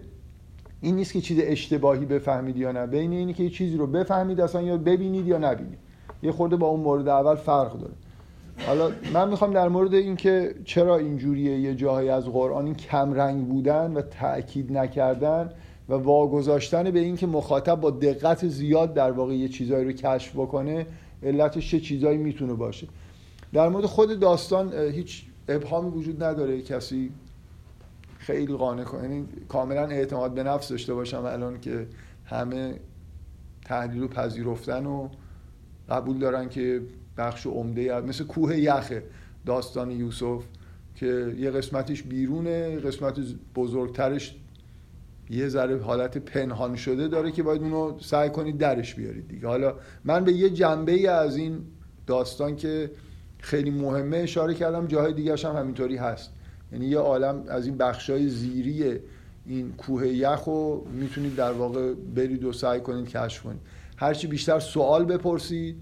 این 0.82 0.96
نیست 0.96 1.14
که 1.14 1.22
چیز 1.22 1.40
اشتباهی 1.42 2.06
بفهمید 2.06 2.58
یا 2.58 2.72
نه. 2.72 2.88
بین 2.88 3.12
اینی 3.12 3.34
که 3.34 3.50
چیزی 3.50 3.78
رو 3.78 3.88
بفهمید 3.88 4.42
اصلا 4.42 4.62
یا 4.62 4.78
ببینید 4.78 5.28
یا 5.28 5.38
نبینید. 5.38 5.80
یه 6.24 6.32
خورده 6.32 6.56
با 6.56 6.68
اون 6.68 6.80
مورد 6.80 7.08
اول 7.08 7.36
فرق 7.36 7.80
داره. 7.80 7.94
حالا 8.68 8.92
من 9.14 9.30
می‌خوام 9.30 9.54
در 9.54 9.70
مورد 9.70 9.94
اینکه 9.94 10.56
چرا 10.66 10.98
اینجوریه 10.98 11.60
یه 11.60 11.76
جاهایی 11.76 12.10
از 12.10 12.26
قرآن 12.26 12.66
این 12.66 12.76
کم 12.76 13.14
رنگ 13.14 13.48
بودن 13.48 13.94
و 13.94 14.02
تاکید 14.02 14.78
نکردن 14.78 15.50
و 15.90 15.94
واگذاشتن 15.94 16.92
به 16.92 17.00
اینکه 17.00 17.28
مخاطب 17.28 17.76
با 17.76 17.92
دقت 17.92 18.48
زیاد 18.48 18.94
در 18.94 19.12
واقع 19.12 19.34
یه 19.34 19.48
چیزایی 19.48 19.86
رو 19.86 19.92
کشف 19.92 20.36
بکنه 20.36 20.86
علتش 21.24 21.72
چه 21.72 21.80
چیزایی 21.80 22.18
می‌تونه 22.18 22.54
باشه. 22.54 22.88
در 23.54 23.70
مورد 23.70 23.86
خود 23.86 24.20
داستان 24.20 24.74
هیچ 24.74 25.24
ابهامی 25.48 25.90
وجود 25.90 26.24
نداره 26.24 26.62
کسی 26.62 27.12
خیلی 28.18 28.54
قانع 28.54 28.84
کنه. 28.84 29.04
یعنی 29.04 29.26
کاملا 29.50 29.86
اعتماد 29.86 30.34
به 30.34 30.44
نفس 30.44 30.70
داشته 30.70 30.94
باشم 30.94 31.26
الان 31.26 31.60
که 31.60 31.88
همه 32.26 32.74
تحلیل 33.66 34.04
و 34.04 34.08
پذیرفتن 34.08 34.86
و 34.86 35.08
قبول 35.90 36.18
دارن 36.18 36.50
که 36.50 36.82
بخش 37.18 37.48
عمده 37.48 38.02
مثل 38.02 38.24
کوه 38.24 38.58
یخه 38.58 39.04
داستان 39.46 39.92
یوسف 39.92 40.44
که 40.96 41.36
یه 41.40 41.52
قسمتش 41.52 42.04
بیرونه 42.04 42.80
قسمت 42.80 43.20
بزرگترش 43.56 44.36
یه 45.30 45.48
ذره 45.48 45.82
حالت 45.82 46.18
پنهان 46.18 46.76
شده 46.76 47.08
داره 47.08 47.32
که 47.32 47.44
باید 47.44 47.62
اونو 47.62 48.00
سعی 48.00 48.30
کنید 48.30 48.58
درش 48.58 48.96
بیارید 48.96 49.28
دیگه. 49.28 49.48
حالا 49.48 49.76
من 50.06 50.24
به 50.24 50.34
یه 50.34 50.50
جنبه 50.50 50.92
ای 50.92 51.08
از 51.08 51.38
این 51.38 51.60
داستان 52.08 52.56
که 52.56 52.92
خیلی 53.40 53.72
مهمه 53.72 54.18
اشاره 54.18 54.54
کردم 54.54 54.88
جاهای 54.88 55.14
دیگه 55.14 55.36
هم 55.36 55.56
همینطوری 55.56 55.98
هست. 55.98 56.32
یعنی 56.72 56.86
یه 56.86 56.98
عالم 56.98 57.44
از 57.48 57.66
این 57.66 57.78
بخشای 57.78 58.30
زیری 58.30 59.00
این 59.46 59.72
کوه 59.72 60.08
یخ 60.08 60.44
رو 60.44 60.88
می‌تونید 60.92 61.36
در 61.36 61.52
واقع 61.52 61.94
برید 61.94 62.44
و 62.44 62.54
سعی 62.54 62.80
کنید 62.80 63.10
کشف 63.10 63.44
کنید. 63.44 63.62
هرچی 63.98 64.28
بیشتر 64.28 64.60
سوال 64.60 65.06
بپرسید 65.06 65.76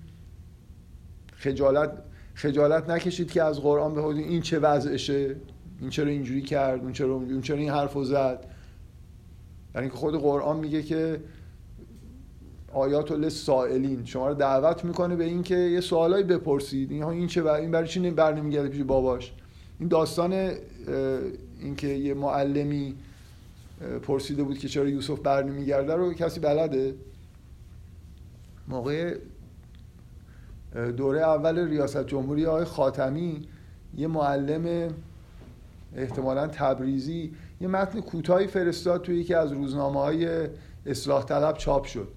خجالت 1.36 1.92
خجالت 2.34 2.90
نکشید 2.90 3.32
که 3.32 3.44
از 3.44 3.60
قرآن 3.60 3.96
بهودین 3.96 4.24
این 4.24 4.42
چه 4.42 4.60
وضعشه 4.60 5.36
این 5.82 5.90
چرا 5.90 6.08
اینجوری 6.08 6.42
کرد 6.42 6.82
اون 6.82 6.94
چرا 6.94 7.14
اون 7.14 7.42
چرا 7.42 7.58
این 7.58 7.70
حرفو 7.70 8.04
زد. 8.04 8.46
در 9.74 9.82
اینکه 9.82 9.96
خود 9.96 10.16
قرآن 10.16 10.58
میگه 10.58 10.84
که 10.84 11.22
آیات 12.74 13.30
سائلین 13.30 14.06
شما 14.06 14.28
رو 14.28 14.34
دعوت 14.34 14.86
می‌کنه 14.86 15.16
به 15.16 15.24
اینکه 15.24 15.56
یه 15.56 15.82
سوالایی 15.82 16.24
بپرسید. 16.24 16.92
این 16.92 17.04
این 17.04 17.28
چه 17.28 17.46
این 17.46 17.72
برای 17.72 17.88
چی 17.88 18.12
برنمیگرده 18.12 18.70
پیش 18.70 18.82
باباش؟ 18.82 19.34
این 19.80 19.90
داستان 19.90 20.52
اینکه 21.62 21.88
یه 21.88 22.14
معلمی 22.14 22.96
پرسیده 24.02 24.44
بود 24.44 24.58
که 24.58 24.68
چرا 24.68 24.90
یوسف 24.90 25.20
برنمیگرده 25.20 25.96
رو 25.96 26.14
کسی 26.14 26.40
بلده؟ 26.40 26.96
موقع 28.68 29.18
دوره 30.98 31.20
اول 31.20 31.60
ریاست 31.60 32.08
جمهوری 32.08 32.46
آقای 32.46 32.66
خاتمی 32.66 33.48
یه 33.98 34.08
معلم 34.08 34.94
احتمالا 35.96 36.48
تبریزی 36.48 37.34
یه 37.62 37.68
متن 37.68 38.02
کوتاهی 38.02 38.48
فرستاد 38.48 39.02
توی 39.02 39.20
یکی 39.20 39.34
از 39.34 39.52
روزنامه 39.52 40.00
های 40.00 40.48
اصلاح 40.86 41.26
طلب 41.26 41.58
چاپ 41.58 41.86
شد. 41.86 42.08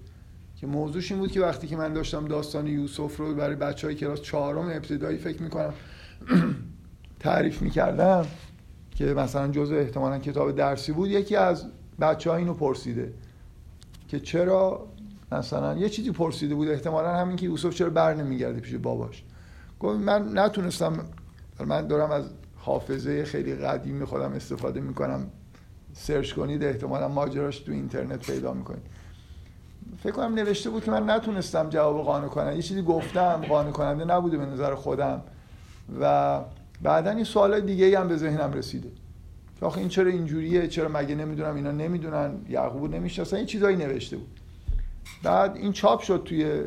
که 0.59 0.67
موضوعش 0.67 1.11
این 1.11 1.19
بود 1.19 1.31
که 1.31 1.41
وقتی 1.41 1.67
که 1.67 1.77
من 1.77 1.93
داشتم 1.93 2.27
داستان 2.27 2.67
یوسف 2.67 3.17
رو 3.17 3.35
برای 3.35 3.55
بچه 3.55 3.87
های 3.87 3.95
کلاس 3.95 4.21
چهارم 4.21 4.65
ابتدایی 4.65 5.17
فکر 5.17 5.43
می‌کنم 5.43 5.73
تعریف 7.19 7.61
می‌کردم 7.61 8.25
که 8.95 9.05
مثلا 9.05 9.47
جزء 9.47 9.75
احتمالا 9.75 10.19
کتاب 10.19 10.55
درسی 10.55 10.91
بود 10.91 11.09
یکی 11.09 11.35
از 11.35 11.65
بچه 11.99 12.29
ها 12.29 12.35
اینو 12.35 12.53
پرسیده 12.53 13.13
که 14.07 14.19
چرا 14.19 14.87
مثلا 15.31 15.77
یه 15.77 15.89
چیزی 15.89 16.11
پرسیده 16.11 16.55
بود 16.55 16.67
احتمالا 16.67 17.15
همین 17.15 17.35
که 17.35 17.45
یوسف 17.45 17.75
چرا 17.75 17.89
بر 17.89 18.13
نمیگرده 18.13 18.59
پیش 18.59 18.75
باباش. 18.75 19.23
گفت 19.79 19.99
من 19.99 20.37
نتونستم 20.37 21.05
من 21.65 21.87
دارم 21.87 22.11
از 22.11 22.23
حافظه 22.57 23.25
خیلی 23.25 23.55
قدیمی 23.55 24.05
خودم 24.05 24.31
استفاده 24.33 24.81
می‌کنم. 24.81 25.27
سرچ 25.93 26.33
کنید 26.33 26.63
احتمالا 26.63 27.07
ماجراش 27.07 27.59
تو 27.59 27.71
اینترنت 27.71 28.31
پیدا 28.31 28.53
می‌کنید. 28.53 28.83
فکر 30.03 30.11
کنم 30.11 30.33
نوشته 30.33 30.69
بود 30.69 30.83
که 30.83 30.91
من 30.91 31.09
نتونستم 31.09 31.69
جواب 31.69 32.05
قانع 32.05 32.27
کنم. 32.27 32.55
یه 32.55 32.61
چیزی 32.61 32.81
گفتم 32.81 33.35
قانع 33.49 33.71
کننده 33.71 34.05
نبوده 34.05 34.37
به 34.37 34.45
نظر 34.45 34.75
خودم. 34.75 35.21
و 36.01 36.39
بعدا 36.81 37.11
این 37.11 37.23
سوال 37.23 37.59
دیگه 37.59 37.99
هم 37.99 38.07
به 38.07 38.17
ذهنم 38.17 38.53
رسیده. 38.53 38.89
آخه 39.61 39.79
این 39.79 39.89
چرا 39.89 40.09
اینجوریه؟ 40.11 40.67
چرا 40.67 40.89
مگه 40.89 41.15
نمی‌دونم؟ 41.15 41.55
اینا 41.55 41.71
نمی‌دونن. 41.71 42.31
یعقوب 42.49 42.95
نمی‌شناسن 42.95 43.37
این 43.37 43.45
چیزایی 43.45 43.77
نوشته 43.77 44.17
بود. 44.17 44.38
بعد 45.23 45.55
این 45.55 45.71
چاپ 45.71 46.01
شد 46.01 46.21
توی 46.25 46.63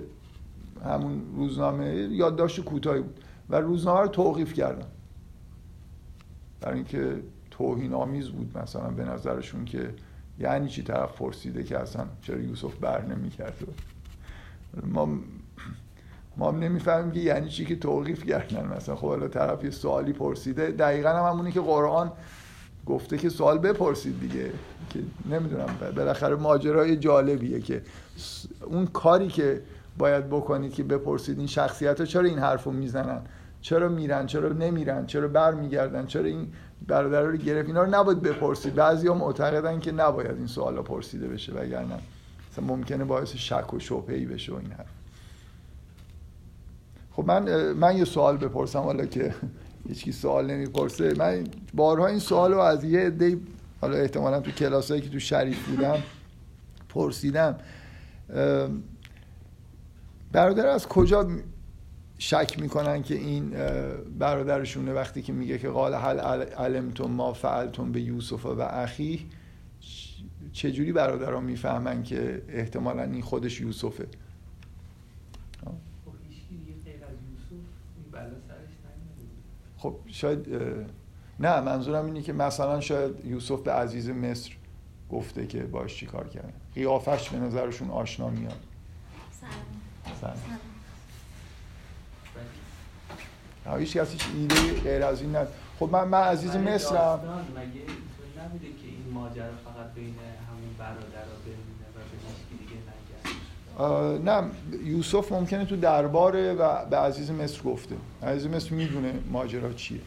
همون 0.84 1.22
روزنامه 1.36 1.94
یادداشت 1.94 2.64
کوتاهی 2.64 3.00
بود 3.00 3.24
و 3.50 3.56
روزنامه 3.56 4.00
رو 4.00 4.08
توقیف 4.08 4.52
کردن. 4.54 4.86
برای 6.60 6.74
اینکه 6.74 7.22
توهین 7.50 7.94
آمیز 7.94 8.28
بود 8.28 8.58
مثلا 8.58 8.90
به 8.90 9.04
نظرشون 9.04 9.64
که 9.64 9.94
یعنی 10.38 10.68
چی 10.68 10.82
طرف 10.82 11.16
پرسیده 11.16 11.64
که 11.64 11.78
اصلا 11.78 12.06
چرا 12.22 12.38
یوسف 12.38 12.74
بر 12.74 13.04
نمی‌کرد. 13.04 13.54
ما 14.84 15.08
ما 16.36 16.50
هم 16.50 16.58
نمی‌فهمیم 16.58 17.10
که 17.10 17.20
یعنی 17.20 17.48
چی 17.48 17.64
که 17.64 17.76
توقیف 17.76 18.24
کردن. 18.24 18.66
مثلا 18.76 18.96
خب 18.96 19.06
حالا 19.06 19.28
طرف 19.28 19.64
یه 19.64 19.70
سوالی 19.70 20.12
پرسیده 20.12 20.70
دقیقا 20.70 21.08
هم 21.08 21.32
همونی 21.32 21.52
که 21.52 21.60
قرآن 21.60 22.12
گفته 22.86 23.18
که 23.18 23.28
سوال 23.28 23.58
بپرسید 23.58 24.20
دیگه. 24.20 24.52
که 24.90 24.98
نمی‌دونم 25.30 25.66
بالاخره 25.96 26.36
ماجرای 26.36 26.96
جالبیه 26.96 27.60
که 27.60 27.82
اون 28.66 28.86
کاری 28.86 29.28
که 29.28 29.62
باید 29.98 30.28
بکنید 30.28 30.74
که 30.74 30.82
بپرسید 30.82 31.38
این 31.38 31.46
شخصیت 31.46 32.00
ها 32.00 32.06
چرا 32.06 32.24
این 32.24 32.38
حرف 32.38 32.64
رو 32.64 32.72
می‌زنن؟ 32.72 33.20
چرا 33.60 33.88
میرن؟ 33.88 34.26
چرا 34.26 34.48
نمیرن؟ 34.48 35.06
چرا 35.06 35.28
برمیگردن؟ 35.28 36.06
چرا 36.06 36.24
این 36.24 36.46
برادر 36.86 37.22
رو 37.22 37.36
گرفت؟ 37.36 37.68
اینا 37.68 37.82
رو 37.82 37.90
نباید 37.90 38.22
بپرسید. 38.22 38.74
بعضی 38.74 39.08
ها 39.08 39.14
معتقدن 39.14 39.80
که 39.80 39.92
نباید 39.92 40.36
این 40.36 40.46
سوال 40.46 40.82
پرسیده 40.82 41.28
بشه 41.28 41.52
وگرنه 41.52 41.98
مثلا 42.52 42.64
ممکنه 42.64 43.04
باعث 43.04 43.36
شک 43.36 43.74
و 43.74 43.78
شبهی 43.78 44.26
بشه 44.26 44.52
و 44.52 44.54
این 44.54 44.72
حرف. 44.72 44.86
خب 47.12 47.24
من 47.26 47.72
من 47.72 47.96
یه 47.96 48.04
سوال 48.04 48.36
بپرسم 48.36 48.78
حالا 48.78 49.06
که 49.06 49.34
هیچکی 49.88 50.12
سوال 50.12 50.46
نمی‌پرسه. 50.46 51.14
من 51.18 51.44
بارها 51.74 52.06
این 52.06 52.18
سوال 52.18 52.52
رو 52.52 52.58
از 52.58 52.84
یه 52.84 53.00
عده 53.00 53.38
حالا 53.82 53.96
احتمالا 53.96 54.40
تو 54.40 54.50
کلاسایی 54.50 55.02
که 55.02 55.08
تو 55.08 55.18
شریف 55.18 55.68
بودم 55.68 56.02
پرسیدم 56.88 57.58
برادر 60.32 60.66
از 60.66 60.88
کجا 60.88 61.30
شک 62.18 62.58
می‌کنن 62.60 63.02
که 63.02 63.14
این 63.14 63.50
برادرشونه 64.18 64.92
وقتی 64.92 65.22
که 65.22 65.32
میگه 65.32 65.58
که 65.58 65.68
قال 65.68 65.94
هل 65.94 66.20
علمتم 66.40 67.10
ما 67.10 67.32
فعلتم 67.32 67.92
به 67.92 68.00
یوسف 68.00 68.46
و 68.46 68.60
اخی 68.60 69.30
چجوری 70.52 70.92
برادران 70.92 71.44
می‌فهمن 71.44 72.02
که 72.02 72.42
احتمالا 72.48 73.02
این 73.02 73.22
خودش 73.22 73.60
یوسفه؟ 73.60 74.06
خب 79.76 79.96
شاید 80.06 80.46
نه 81.42 81.60
منظورم 81.60 82.04
اینه 82.04 82.22
که 82.22 82.32
مثلا 82.32 82.80
شاید 82.80 83.24
یوسف 83.24 83.60
به 83.60 83.72
عزیز 83.72 84.08
مصر 84.08 84.52
گفته 85.10 85.46
که 85.46 85.62
باش 85.62 85.96
چی 85.96 86.06
کار 86.06 86.28
کرده. 86.28 86.52
قیافش 86.74 87.28
به 87.28 87.38
نظرشون 87.38 87.90
آشنا 87.90 88.28
میاد. 88.28 88.60
سلام. 90.20 90.34
سلام. 93.64 93.80
هیچ 93.80 93.96
کسی 93.96 94.18
ایده 94.36 94.80
غیر 94.80 95.02
از 95.02 95.20
این 95.20 95.36
ند... 95.36 95.48
خب 95.78 95.88
من 95.92 96.08
من 96.08 96.20
عزیز 96.20 96.56
مصرم. 96.56 97.18
مگه 97.18 97.80
نبوده 98.44 98.66
که 98.66 98.86
این 98.86 99.14
ماجرا 99.14 99.44
فقط 99.44 99.94
بین 99.94 100.14
همون 100.48 100.74
برادرها 100.78 101.36
بمونه 101.44 101.86
و 101.94 101.98
به 102.10 102.16
دیگه 102.58 102.76
نه 104.24 104.50
یوسف 104.84 105.32
ممکنه 105.32 105.64
تو 105.64 105.76
درباره 105.76 106.52
و 106.52 106.84
به 106.84 106.96
عزیز 106.96 107.30
مصر 107.30 107.62
گفته. 107.62 107.96
عزیز 108.22 108.46
مصر 108.46 108.74
می‌دونه 108.74 109.14
ماجرا 109.30 109.72
چیه. 109.72 110.00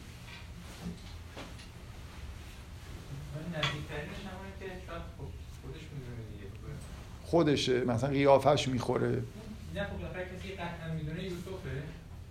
خودشه 7.24 7.84
مثلا 7.84 8.10
قیافش 8.10 8.68
می‌خوره. 8.68 9.22
نه 9.74 9.84
خب 9.84 10.36
کسی 10.36 10.52
قطعا 10.52 10.94
می‌دونه 10.94 11.24
یوسفه. 11.24 11.82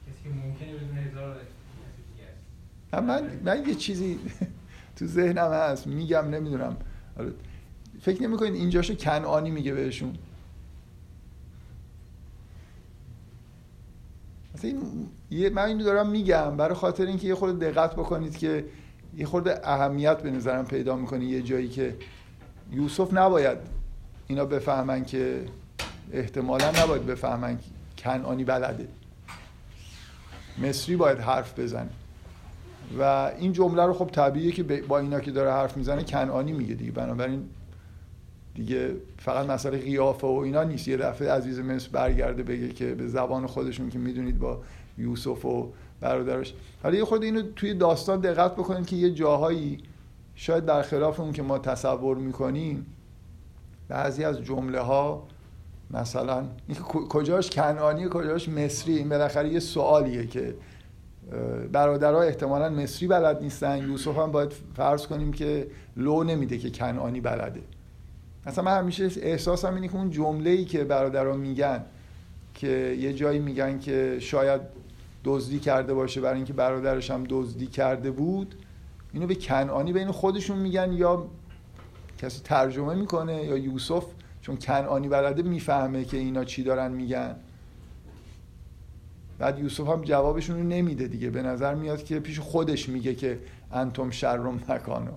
کسی 0.08 0.24
که 0.24 0.30
ممکنه 0.30 0.74
بدون 0.74 0.98
هزار 0.98 1.38
من 3.02 3.30
من 3.44 3.68
یه 3.68 3.76
چیزی 3.76 4.20
تو 4.96 5.06
ذهنم 5.06 5.52
هست. 5.52 5.88
میگم 5.88 6.30
نمی‌دونم. 6.30 6.78
فکر 8.02 8.24
نمی 8.24 8.38
کنید 8.38 8.54
اینجاشو 8.54 8.96
کنعانی 8.96 9.52
میگه 9.52 9.74
بهشون. 9.74 10.18
مثلا 14.56 14.72
این 15.30 15.54
من 15.54 15.66
اینو 15.66 15.84
دارم 15.84 16.10
میگم 16.10 16.58
برای 16.58 16.76
خاطر 16.76 17.06
اینکه 17.06 17.28
یه 17.28 17.36
خورده 17.36 17.72
دقت 17.72 17.94
بکنید 17.94 18.38
که 18.38 18.66
یه 19.18 19.26
خورده 19.26 19.70
اهمیت 19.70 20.18
به 20.18 20.32
نظرم 20.32 20.66
پیدا 20.66 20.96
می‌کنه 20.96 21.26
یه 21.26 21.42
جایی 21.42 21.68
که 21.68 21.96
یوسف 22.72 23.14
نباید 23.14 23.58
اینا 24.28 24.46
بفهمن 24.46 25.06
که 25.06 25.46
احتمالا 26.12 26.72
نباید 26.84 27.06
بفهمن 27.06 27.60
کنعانی 27.98 28.44
بلده. 28.44 28.88
مصری 30.64 30.96
باید 30.96 31.20
حرف 31.20 31.60
بزنه. 31.60 31.90
و 33.00 33.32
این 33.40 33.54
جمله 33.54 33.86
رو 33.86 33.94
خب 33.94 34.10
طبیعیه 34.12 34.52
که 34.52 34.64
با 34.64 35.00
اینا 35.00 35.20
که 35.20 35.32
داره 35.32 35.52
حرف 35.52 35.78
می‌زنه 35.78 36.04
کنعانی 36.04 36.52
میگه 36.52 36.76
دیگه. 36.76 36.92
بنابراین 36.92 37.50
دیگه 38.56 38.96
فقط 39.18 39.50
مسئله 39.50 39.78
قیافه 39.78 40.28
و 40.28 40.40
اینا 40.40 40.64
نیست. 40.64 40.88
یه 40.88 40.98
دفعه 40.98 41.32
عزیز 41.32 41.60
مصر 41.60 41.90
برگرده 41.92 42.44
بگه 42.44 42.70
که 42.70 42.96
به 42.96 43.08
زبان 43.08 43.48
خودشون 43.48 43.90
که 43.90 44.00
می‌دونید 44.00 44.40
با 44.40 44.62
یوسف 44.98 45.46
و 45.46 45.74
برادرش. 46.02 46.54
حالا 46.84 46.96
یه 46.96 47.06
خود 47.06 47.24
اینو 47.24 47.42
توی 47.56 47.74
داستان 47.74 48.20
دقت 48.20 48.54
بکنید 48.54 48.88
که 48.88 48.96
یه 48.96 49.12
جاهایی 49.12 49.78
شاید 50.36 50.66
در 50.66 50.82
خلاف 50.82 51.20
اون 51.20 51.32
که 51.32 51.42
ما 51.42 51.58
تصور 51.58 52.18
می‌کنیم 52.18 52.86
بعضی 53.88 54.24
از 54.24 54.42
جمله 54.42 54.80
ها 54.80 55.28
مثلا 55.92 56.44
کجاش 57.10 57.50
کنعانی 57.50 58.08
کجاش 58.10 58.50
مصری 58.50 58.98
این 58.98 59.10
بالاخره 59.10 59.50
یه 59.50 59.60
سوالیه 59.60 60.28
که 60.28 60.56
برادرها 61.72 62.22
احتمالا 62.22 62.70
مصری 62.70 63.08
بلد 63.08 63.42
نیستن. 63.42 63.90
یوسف 63.90 64.18
هم 64.18 64.32
باید 64.32 64.54
فرض 64.76 65.08
کنیم 65.08 65.34
که 65.34 65.68
لو 65.98 66.24
نمیده 66.24 66.58
که 66.58 66.70
کنعانی 66.70 67.22
بلده. 67.22 67.62
مثلا 68.48 68.64
من 68.64 68.78
همیشه 68.78 69.10
احساسم 69.22 69.76
اینه 69.76 69.88
که 69.88 69.96
اون 69.96 70.10
جمله 70.10 70.50
ای 70.50 70.66
که 70.66 70.84
برادرها 70.84 71.34
میگن 71.34 71.86
که 72.54 72.98
یه 73.00 73.14
جایی 73.14 73.40
میگن 73.40 73.80
که 73.80 74.18
شاید 74.20 74.62
دزدی 75.26 75.60
کرده 75.60 75.94
باشه 75.94 76.22
برای 76.22 76.36
اینکه 76.36 76.54
برادرش 76.54 77.12
هم 77.12 77.24
دزدی 77.30 77.68
کرده 77.68 78.12
بود 78.12 78.56
اینو 79.14 79.28
به 79.28 79.36
کنعانی 79.36 79.94
بین 79.94 80.12
خودشون 80.12 80.58
میگن 80.58 80.94
یا 80.94 81.26
کسی 82.18 82.42
ترجمه 82.44 82.96
می‌کنه 82.96 83.44
یا 83.44 83.58
یوسف 83.58 84.06
چون 84.42 84.58
کنعانی 84.58 85.08
بلده 85.08 85.42
می‌فهمه 85.42 86.06
که 86.06 86.18
اینا 86.18 86.44
چی 86.44 86.64
دارن 86.64 86.92
میگن. 86.92 87.36
بعد 89.40 89.60
یوسف 89.60 89.88
هم 89.88 90.02
جوابشون 90.02 90.58
رو 90.58 90.64
نمیده 90.64 91.08
دیگه. 91.08 91.30
به 91.30 91.42
نظر 91.42 91.76
میاد 91.76 92.04
که 92.04 92.20
پیش 92.20 92.40
خودش 92.40 92.90
میگه 92.90 93.16
که 93.16 93.40
انتم 93.72 94.10
شرم 94.10 94.60
مکانو. 94.70 95.12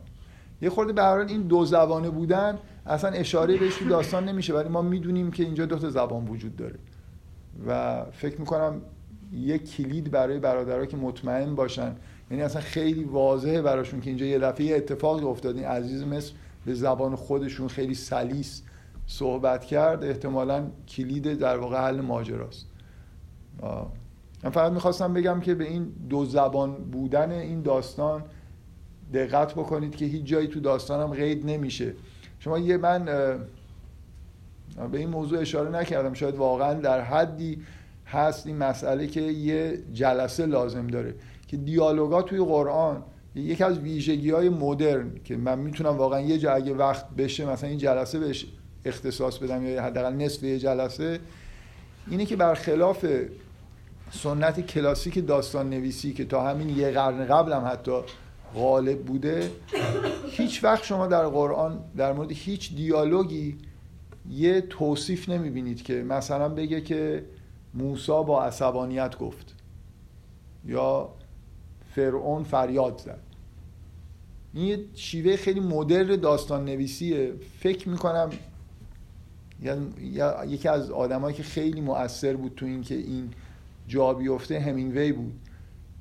یه 0.63 0.71
خورده 0.71 0.93
به 0.93 1.03
این 1.05 1.43
دو 1.43 1.65
زبانه 1.65 2.11
بودن 2.11 2.59
اصلا 2.87 3.11
اشاره 3.11 3.57
بهش 3.57 3.77
تو 3.77 3.89
داستان 3.89 4.29
نمیشه. 4.29 4.55
ولی 4.55 4.69
ما 4.69 4.83
می‌دونیم 4.83 5.31
که 5.31 5.43
اینجا 5.43 5.67
دو 5.67 5.79
تا 5.79 5.91
زبان 5.91 6.29
وجود 6.29 6.57
داره. 6.57 6.79
و 7.67 8.05
فکر 8.13 8.41
می‌کنم 8.41 8.81
یک 9.33 9.77
کلید 9.77 10.11
برای 10.11 10.39
برادرها 10.39 10.87
که 10.87 10.97
مطمئن 10.97 11.55
باشن. 11.55 11.97
یعنی 12.31 12.43
اصلا 12.43 12.63
خیلی 12.63 13.05
واضحه 13.05 13.63
براشون 13.63 14.01
که 14.01 14.11
اینجا 14.11 14.27
یه 14.27 14.39
دفعه 14.39 14.77
اتفاقی 14.77 15.25
افتاد. 15.25 15.57
این 15.57 15.65
عزیز 15.65 16.05
مصر 16.05 16.33
به 16.67 16.75
زبان 16.75 17.17
خودشون 17.17 17.69
خیلی 17.69 17.95
سلیس 17.95 18.63
صحبت 19.07 19.65
کرد. 19.65 20.05
احتمالا 20.05 20.67
کلید 20.89 21.39
در 21.39 21.57
واقع 21.57 21.79
حل 21.79 22.01
ماجراست. 22.01 22.67
من 24.45 24.51
فقط 24.51 24.73
می‌خواستم 24.73 25.13
بگم 25.13 25.41
که 25.41 25.55
به 25.55 25.65
این 25.65 25.93
دو 26.11 26.25
زبان 26.25 26.75
بودن 26.75 27.31
این 27.31 27.63
داستان 27.63 28.25
دقت 29.15 29.53
بکنید 29.55 29.97
که 29.97 30.05
هیچ 30.05 30.25
جایی 30.25 30.49
تو 30.49 30.61
داستانم 30.61 31.15
قید 31.15 31.47
نمیشه. 31.47 31.95
شما 32.39 32.59
یه 32.59 32.77
من 32.77 33.05
به 34.93 34.99
این 34.99 35.09
موضوع 35.09 35.39
اشاره 35.39 35.71
نکردم. 35.71 36.13
شاید 36.13 36.37
واقعا 36.37 36.75
در 36.75 37.01
حدی 37.01 37.63
هست 38.09 38.47
این 38.47 38.57
مسئله 38.57 39.07
که 39.07 39.21
یه 39.21 39.79
جلسه 39.93 40.47
لازم 40.47 40.87
داره 40.87 41.15
که 41.49 41.57
دیالوگا 41.57 42.23
توی 42.23 42.39
قرآن 42.39 43.03
یکی 43.35 43.65
از 43.65 43.79
ویژگی 43.79 44.31
های 44.31 44.49
مدرن 44.49 45.11
که 45.25 45.37
من 45.37 45.59
می‌تونم 45.59 45.97
واقعا 45.97 46.21
یه 46.21 46.39
جا 46.39 46.53
اگه 46.53 46.75
وقت 46.75 47.11
بشه 47.11 47.47
مثلا 47.47 47.69
این 47.69 47.79
جلسه 47.79 48.19
بهش 48.19 48.47
اختصاص 48.85 49.39
بدم 49.39 49.67
یا 49.67 49.83
حداقل 49.83 50.13
نصف 50.13 50.43
یه 50.43 50.59
جلسه 50.59 51.21
اینه 52.11 52.25
که 52.25 52.37
برخلاف 52.37 53.07
سنت 54.11 54.67
کلاسیک 54.67 55.27
داستان 55.27 55.71
نویسی 55.71 56.13
که 56.13 56.25
تا 56.25 56.49
همین 56.49 56.79
یه 56.79 56.91
قرن 56.91 57.27
قبل 57.27 57.53
هم 57.53 57.65
حتی 57.65 57.93
غالب 58.55 58.99
بوده 58.99 59.51
هیچ 60.31 60.65
وقت 60.65 60.85
شما 60.85 61.07
در 61.07 61.27
قرآن 61.27 61.81
در 61.97 62.13
مورد 62.13 62.33
هیچ 62.33 62.75
دیالوگی 62.75 63.59
یه 64.31 64.61
توصیف 64.61 65.29
نمی‌بینید 65.29 65.83
که 65.83 65.95
مثلا 65.95 66.49
بگه 66.49 66.81
که 66.81 67.25
موسا 67.79 68.23
با 68.23 68.45
عصبانیت 68.45 69.19
گفت. 69.19 69.55
یا 70.65 71.09
فرعون 71.95 72.43
فریاد 72.43 72.99
زد. 72.99 73.21
این 74.55 74.65
یه 74.65 74.85
شیوه 74.95 75.37
خیلی 75.37 75.61
مدر 75.61 76.03
داستان 76.03 76.65
نویسیه 76.65 77.33
فکر 77.61 77.89
می‌کنم 77.89 78.31
یا 79.63 80.45
یکی 80.45 80.69
از 80.69 80.91
آدمایی 80.91 81.37
که 81.37 81.43
خیلی 81.43 81.81
مؤثر 81.81 82.37
بود 82.37 82.53
تو 82.57 82.67
این 82.67 82.83
که 82.83 82.95
این 82.95 83.31
جا 83.89 84.15
بیفته 84.15 84.61
همینگوی 84.61 85.13
بود 85.13 85.41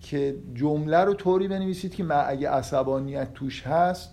که 0.02 0.36
جمله 0.54 0.98
رو 0.98 1.14
طوری 1.14 1.48
بنویسید 1.48 1.96
که 1.96 2.30
اگه 2.30 2.50
عصبانیت 2.50 3.34
توش 3.34 3.68
هست 3.68 4.12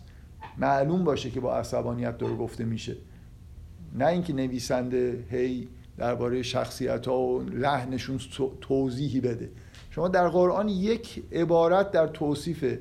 معلوم 0.58 1.04
باشه 1.04 1.30
که 1.30 1.40
با 1.40 1.56
عصبانیت 1.56 2.18
داره 2.18 2.36
گفته 2.36 2.64
میشه. 2.64 2.96
نه 3.94 4.06
اینکه 4.06 4.32
نویسنده 4.32 5.24
هی 5.30 5.68
درباره 5.98 6.42
شخصیت 6.42 7.08
ها 7.08 7.20
و 7.20 7.42
لحنشون 7.42 8.18
توضیحی 8.60 9.20
بده. 9.20 9.50
شما 9.90 10.08
در 10.08 10.28
قرآن 10.28 10.68
یک 10.68 11.24
عبارت 11.32 11.90
در 11.90 12.06
توصیف 12.06 12.78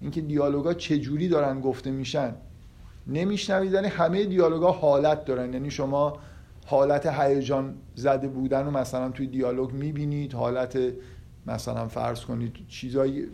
اینکه 0.00 0.20
دیالوگا 0.20 0.74
چجوری 0.74 1.28
دارن 1.28 1.60
گفته 1.60 1.90
میشن 1.90 2.34
نمیشنوید 3.06 3.72
یعنی 3.72 3.88
همه 3.88 4.24
دیالوگا 4.24 4.72
حالت 4.72 5.24
دارن. 5.24 5.52
یعنی 5.52 5.70
شما 5.70 6.18
حالت 6.66 7.06
هیجان 7.06 7.74
زده 7.94 8.28
بودن 8.28 8.64
رو 8.64 8.70
مثلا 8.70 9.10
توی 9.10 9.26
دیالوگ 9.26 9.72
می‌بینید 9.72 10.32
حالت 10.32 10.78
مثلا 11.46 11.88
فرض 11.88 12.20
کنید 12.20 12.52
چیزای 12.68 13.26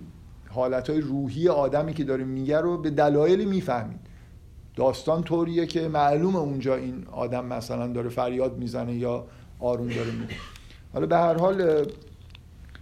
حالت 0.48 0.90
های 0.90 1.00
روحی 1.00 1.48
آدمی 1.48 1.94
که 1.94 2.04
داره 2.04 2.24
میگه 2.24 2.60
رو 2.60 2.78
به 2.78 2.90
دلایلی 2.90 3.44
می‌فهمید. 3.44 4.00
داستان 4.76 5.22
طوریه 5.22 5.66
که 5.66 5.88
معلومه 5.88 6.38
اونجا 6.38 6.76
این 6.76 7.06
آدم 7.12 7.44
مثلا 7.44 7.86
داره 7.86 8.08
فریاد 8.08 8.58
می‌زنه 8.58 8.94
یا 8.94 9.26
آروم 9.58 9.88
داره 9.88 10.10
میگه. 10.10 10.34
حالا 10.92 11.06
به 11.06 11.16
هر 11.16 11.34
حال 11.34 11.86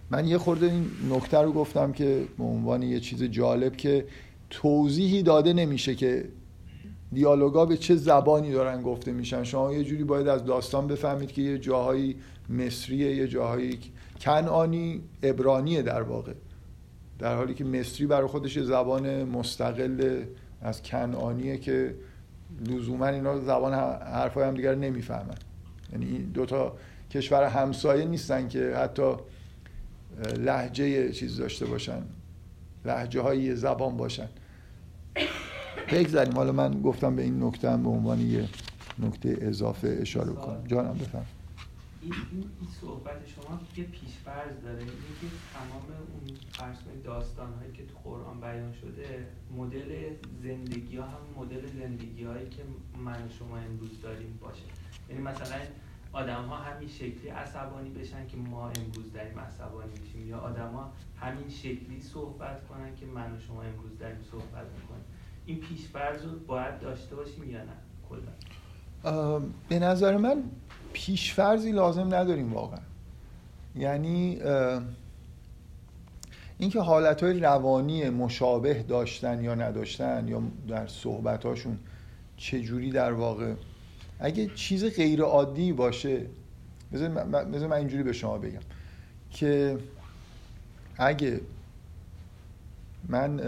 من 0.09 0.27
یه 0.27 0.37
خورده 0.37 0.65
این 0.65 0.85
نکته 1.09 1.37
رو 1.37 1.51
گفتم 1.51 1.91
که 1.91 2.23
به 2.37 2.43
عنوان 2.43 2.83
یه 2.83 2.99
چیز 2.99 3.23
جالب 3.23 3.75
که 3.75 4.05
توضیحی 4.49 5.23
داده 5.23 5.53
نمیشه 5.53 5.95
که 5.95 6.29
دیالوگا 7.13 7.65
به 7.65 7.77
چه 7.77 7.95
زبانی 7.95 8.51
دارن 8.51 8.81
گفته 8.81 9.11
میشن. 9.11 9.43
شما 9.43 9.73
یه 9.73 9.83
جوری 9.83 10.03
باید 10.03 10.27
از 10.27 10.45
داستان 10.45 10.87
بفهمید 10.87 11.31
که 11.31 11.41
یه 11.41 11.57
جاهایی 11.57 12.15
مصریه 12.49 13.15
یه 13.15 13.27
جاهایی 13.27 13.79
کنعانی 14.21 15.01
ابرانیه 15.23 15.81
در 15.81 16.01
واقع. 16.01 16.33
در 17.19 17.35
حالی 17.35 17.53
که 17.53 17.63
مصری 17.63 18.07
برای 18.07 18.27
خودش 18.27 18.59
زبان 18.59 19.23
مستقل 19.23 20.23
از 20.65 20.83
کنعانیه 20.83 21.57
که 21.57 21.95
لزوما 22.67 23.07
اینا 23.07 23.39
زبان 23.39 23.73
حرفای 24.03 24.47
هم 24.47 24.53
دیگر 24.53 24.75
نمی‌فهمن. 24.75 25.35
یعنی 25.93 26.05
این 26.05 26.21
دوتا 26.23 26.77
کشور 27.11 27.43
همسایه 27.43 28.05
نیستن 28.05 28.47
که 28.47 28.73
حتی 28.75 29.15
لحجه 30.37 31.11
چیز 31.11 31.37
داشته 31.37 31.65
باشن. 31.65 32.01
لحجه 32.85 33.21
های 33.21 33.55
زبان 33.55 33.97
باشن. 33.97 34.27
بگذاریم. 35.91 36.33
حالا 36.33 36.51
من 36.51 36.81
گفتم 36.81 37.15
به 37.15 37.21
این 37.21 37.43
نکته 37.43 37.71
هم 37.71 37.83
به 37.83 37.89
عنوان 37.89 38.21
یه 38.21 38.45
نکته 38.99 39.37
اضافه 39.41 39.97
اشاره 40.01 40.33
کنم. 40.33 40.63
جانم 40.67 40.93
بفهم 40.93 41.25
این, 42.05 42.13
این, 42.31 42.67
صحبت 42.81 43.27
شما 43.27 43.59
یه 43.77 43.83
پیشفرض 43.83 44.61
داره. 44.63 44.79
اینکه 44.79 45.35
تمام 45.53 45.85
اون 46.11 46.37
فرض 46.51 47.03
داستان 47.03 47.53
هایی 47.53 47.73
که 47.73 47.85
تو 47.85 48.09
قرآن 48.09 48.41
بیان 48.41 48.73
شده 48.73 49.27
مدل 49.57 50.13
زندگی 50.43 50.97
ها 50.97 51.05
هم 51.05 51.21
مدل 51.37 51.65
زندگی 51.65 52.23
هایی 52.23 52.49
که 52.49 52.63
من 52.97 53.25
و 53.25 53.29
شما 53.39 53.57
امروز 53.57 54.01
داریم 54.01 54.39
باشه. 54.41 54.63
یعنی 55.09 55.21
مثلا 55.21 55.55
آدم 56.13 56.43
ها 56.45 56.55
همین 56.55 56.89
شکلی 56.89 57.27
عصبانی 57.29 57.89
بشن 57.89 58.27
که 58.27 58.37
ما 58.37 58.69
امروز 58.69 59.13
داریم 59.13 59.39
عصبانی 59.39 59.91
میشیم. 60.03 60.29
یا 60.29 60.37
آدما 60.37 60.93
همین 61.19 61.49
شکلی 61.49 62.01
صحبت 62.01 62.67
کنن 62.67 62.95
که 62.95 63.05
من 63.05 63.35
و 63.35 63.39
شما 63.39 63.61
امروز 63.63 63.97
داریم 63.99 64.23
صحبت 64.31 64.65
می‌کنیم. 64.81 65.05
این 65.45 65.59
پیشفرض 65.59 66.25
رو 66.25 66.39
باید 66.39 66.79
داشته 66.79 67.15
باشیم 67.15 67.49
یا 67.49 67.63
نه؟ 67.63 67.73
کلا. 68.09 68.31
به 69.69 69.79
نظر 69.79 70.17
من 70.17 70.43
پیشفرزی 70.95 71.71
لازم 71.71 72.15
نداریم 72.15 72.53
واقعا. 72.53 72.79
یعنی 73.75 74.39
اینکه 76.57 76.79
حالتهای 76.81 77.39
روانی 77.39 78.09
مشابه 78.09 78.83
داشتن 78.83 79.43
یا 79.43 79.55
نداشتن 79.55 80.27
یا 80.27 80.41
در 80.67 80.87
صحبتاشون 80.87 81.79
چجوری 82.37 82.91
در 82.91 83.11
واقع 83.11 83.53
اگه 84.19 84.47
چیز 84.55 84.85
غیر 84.85 85.21
عادی 85.21 85.73
باشه 85.73 86.25
مثل 86.91 87.67
من 87.67 87.73
اینجوری 87.73 88.03
به 88.03 88.13
شما 88.13 88.37
بگم 88.37 88.59
که 89.31 89.77
اگه 90.97 91.41
من 93.09 93.41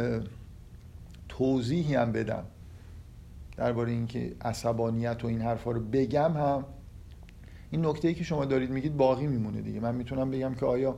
توضیحی 1.29 1.95
هم 1.95 2.11
بدم 2.11 2.43
درباره 3.57 3.91
اینکه 3.91 4.35
عصبانیت 4.41 5.23
و 5.23 5.27
این 5.27 5.41
حرفا 5.41 5.71
رو 5.71 5.79
بگم 5.79 6.31
هم 6.37 6.65
این 7.71 7.85
نکته 7.85 8.07
ای 8.07 8.13
که 8.13 8.23
شما 8.23 8.45
دارید 8.45 8.69
میگید 8.69 8.97
باقی 8.97 9.27
میمونه 9.27 9.61
دیگه. 9.61 9.79
من 9.79 9.95
می‌تونم 9.95 10.31
بگم 10.31 10.55
که 10.55 10.65
آیا 10.65 10.95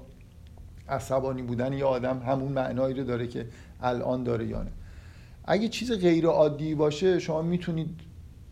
عصبانی 0.89 1.41
بودن 1.41 1.73
یه 1.73 1.85
آدم 1.85 2.19
همون 2.19 2.51
معنایی 2.51 2.93
رو 2.93 3.03
داره 3.03 3.27
که 3.27 3.45
الان 3.81 4.23
داره 4.23 4.47
یا 4.47 4.63
نه. 4.63 4.71
اگه 5.45 5.67
چیز 5.67 5.91
غیر 5.91 6.25
عادی 6.25 6.75
باشه 6.75 7.19
شما 7.19 7.41
می‌تونید 7.41 7.99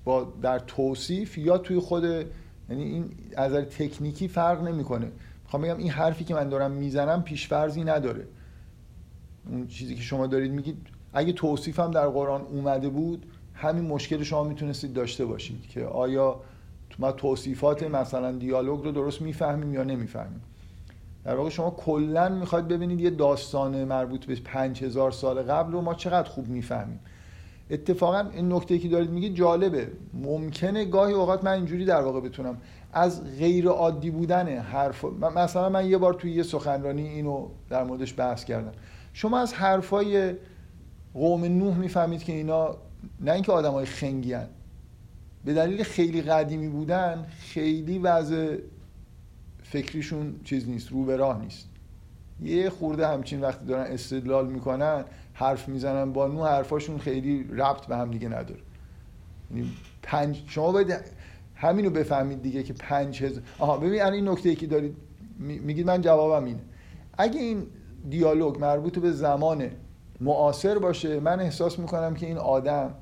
با 0.03 0.34
در 0.41 0.60
توصیف 0.60 1.38
یا 1.38 1.58
توی 1.58 1.80
خود 1.80 2.03
یعنی 2.03 2.84
این 2.84 3.10
از 3.36 3.53
تکنیکی 3.53 4.27
فرق 4.27 4.63
نمی‌کنه. 4.63 5.12
می‌خوام 5.43 5.62
بگم 5.63 5.77
این 5.77 5.89
حرفی 5.89 6.23
که 6.23 6.34
من 6.34 6.49
دارم 6.49 6.71
می‌زنم 6.71 7.23
پیشفرزی 7.23 7.84
نداره. 7.84 8.27
اون 9.49 9.67
چیزی 9.67 9.95
که 9.95 10.01
شما 10.01 10.27
دارید 10.27 10.51
میگید 10.51 10.77
اگه 11.13 11.34
توصیفم 11.34 11.91
در 11.91 12.08
قرآن 12.08 12.41
اومده 12.41 12.89
بود 12.89 13.25
همین 13.53 13.84
مشکل 13.84 14.23
شما 14.23 14.43
می‌تونستید 14.43 14.93
داشته 14.93 15.25
باشید 15.25 15.67
که 15.67 15.86
آیا 15.86 16.39
ما 16.99 17.12
توصیفات 17.12 17.83
مثلا 17.83 18.31
دیالوگ 18.31 18.83
رو 18.83 18.91
درست 18.91 19.21
می‌فهمیم 19.21 19.73
یا 19.73 19.83
نمی‌فهمیم. 19.83 20.41
در 21.25 21.36
واقع 21.36 21.49
شما 21.49 21.69
کلا 21.69 22.29
می‌خواید 22.29 22.67
ببینید 22.67 23.01
یه 23.01 23.10
داستان 23.10 23.83
مربوط 23.83 24.25
به 24.25 24.36
5000 24.36 25.12
سال 25.12 25.41
قبل 25.41 25.71
رو 25.71 25.81
ما 25.81 25.93
چقدر 25.93 26.29
خوب 26.29 26.47
می‌فهمیم. 26.47 26.99
اتفاقا 27.69 28.29
این 28.33 28.53
نکته 28.53 28.79
که 28.79 28.88
دارید 28.88 29.10
میگید 29.10 29.36
جالبه. 29.36 29.88
ممکنه 30.13 30.86
گاهی 30.86 31.13
اوقات 31.13 31.43
من 31.43 31.51
اینجوری 31.51 31.86
در 31.86 32.01
واقع 32.01 32.19
بتونم 32.19 32.57
از 32.93 33.38
غیر 33.39 33.67
عادی 33.67 34.12
بودن 34.12 34.47
حرف 34.47 35.05
مثلا 35.36 35.69
من 35.69 35.89
یه 35.89 35.97
بار 35.97 36.13
توی 36.13 36.31
یه 36.31 36.43
سخنرانی 36.43 37.07
اینو 37.07 37.47
در 37.69 37.83
موردش 37.83 38.13
بحث 38.17 38.43
کردم. 38.43 38.71
شما 39.13 39.39
از 39.39 39.53
حرفای 39.53 40.33
قوم 41.13 41.45
نوح 41.45 41.77
می‌فهمید 41.77 42.23
که 42.23 42.33
اینا 42.33 42.75
نه 43.21 43.31
اینکه 43.31 43.51
آدمای 43.51 43.86
خنگی 43.86 44.33
به 45.45 45.54
دلیل 45.54 45.84
خیلی 45.84 46.21
قدیمی 46.21 46.67
بودن 46.67 47.26
خیلی 47.39 48.00
وضع 48.00 48.58
فکریشون 49.63 50.36
چیز 50.43 50.69
نیست 50.69 50.91
رو 50.91 51.06
به 51.06 51.15
راه 51.15 51.41
نیست. 51.41 51.67
یه 52.43 52.69
خورده 52.69 53.08
همچین 53.08 53.41
وقتی 53.41 53.65
دارن 53.65 53.91
استدلال 53.91 54.47
می‌کنن 54.47 55.06
حرف 55.34 55.69
می‌زنن 55.69 56.13
با 56.13 56.28
نو 56.28 56.43
حرفاشون 56.43 56.97
خیلی 56.97 57.45
ربط 57.52 57.86
به 57.86 57.97
هم 57.97 58.12
دیگه 58.12 58.30
نداره. 58.30 58.60
یعنی 59.52 59.71
پنج 60.04 60.43
شما 60.47 60.71
باید 60.71 60.95
همینو 61.56 61.89
بفهمید 61.89 62.41
دیگه 62.41 62.63
که 62.63 62.73
پنج 62.73 63.23
هزار 63.23 63.43
آها 63.60 63.78
ببین 63.78 64.02
این 64.02 64.30
نکته 64.30 64.50
ای 64.50 64.56
که 64.56 64.67
دارید 64.67 64.95
میگید 65.39 65.88
من 65.88 66.02
جوابم 66.02 66.45
اینه. 66.45 66.60
اگه 67.17 67.39
این 67.39 67.63
دیالوگ 68.10 68.60
مربوط 68.60 69.00
به 69.00 69.12
زمان 69.12 69.69
معاصر 70.21 70.80
باشه 70.80 71.19
من 71.19 71.39
احساس 71.39 71.80
می‌کنم 71.80 72.13
که 72.13 72.26
این 72.26 72.38
آدم 72.38 72.93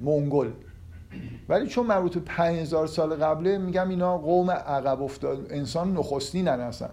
منگل. 0.00 0.50
ولی 1.48 1.66
چون 1.66 1.86
مربوط 1.86 2.14
به 2.14 2.20
5000 2.20 2.86
سال 2.86 3.14
قبله 3.14 3.58
میگم 3.58 3.88
اینا 3.88 4.18
قوم 4.18 4.50
عقب 4.50 5.02
افتاد 5.02 5.46
انسان 5.50 5.92
نخستینن 5.92 6.60
اصلا. 6.60 6.88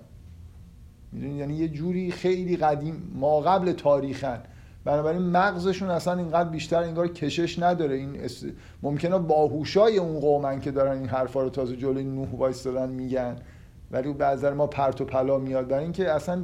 می‌دونید 1.11 1.37
یعنی 1.37 1.53
یه 1.53 1.67
جوری 1.67 2.11
خیلی 2.11 2.57
قدیم 2.57 3.11
ما 3.15 3.39
قبل 3.41 3.71
تاریخن. 3.71 4.41
بنابراین 4.85 5.21
مغزشون 5.21 5.89
اصلا 5.89 6.17
اینقدر 6.17 6.49
بیشتر 6.49 6.83
انگار 6.83 7.07
کشش 7.07 7.59
نداره. 7.59 7.95
این 7.95 8.19
است... 8.23 8.45
ممکنه 8.81 9.17
باهوشای 9.17 9.97
اون 9.97 10.19
قومن 10.19 10.59
که 10.59 10.71
دارن 10.71 10.97
این 10.97 11.07
حرفا 11.07 11.41
رو 11.41 11.49
تازه 11.49 11.75
جلوی 11.75 12.03
نوح 12.03 12.29
وایستادن 12.29 12.89
میگن. 12.89 13.35
ولی 13.91 14.13
به 14.13 14.53
ما 14.53 14.67
پرت 14.67 15.01
و 15.01 15.05
پلا 15.05 15.37
میاد. 15.37 15.67
برای 15.67 15.83
اینکه 15.83 16.11
اصلا 16.11 16.41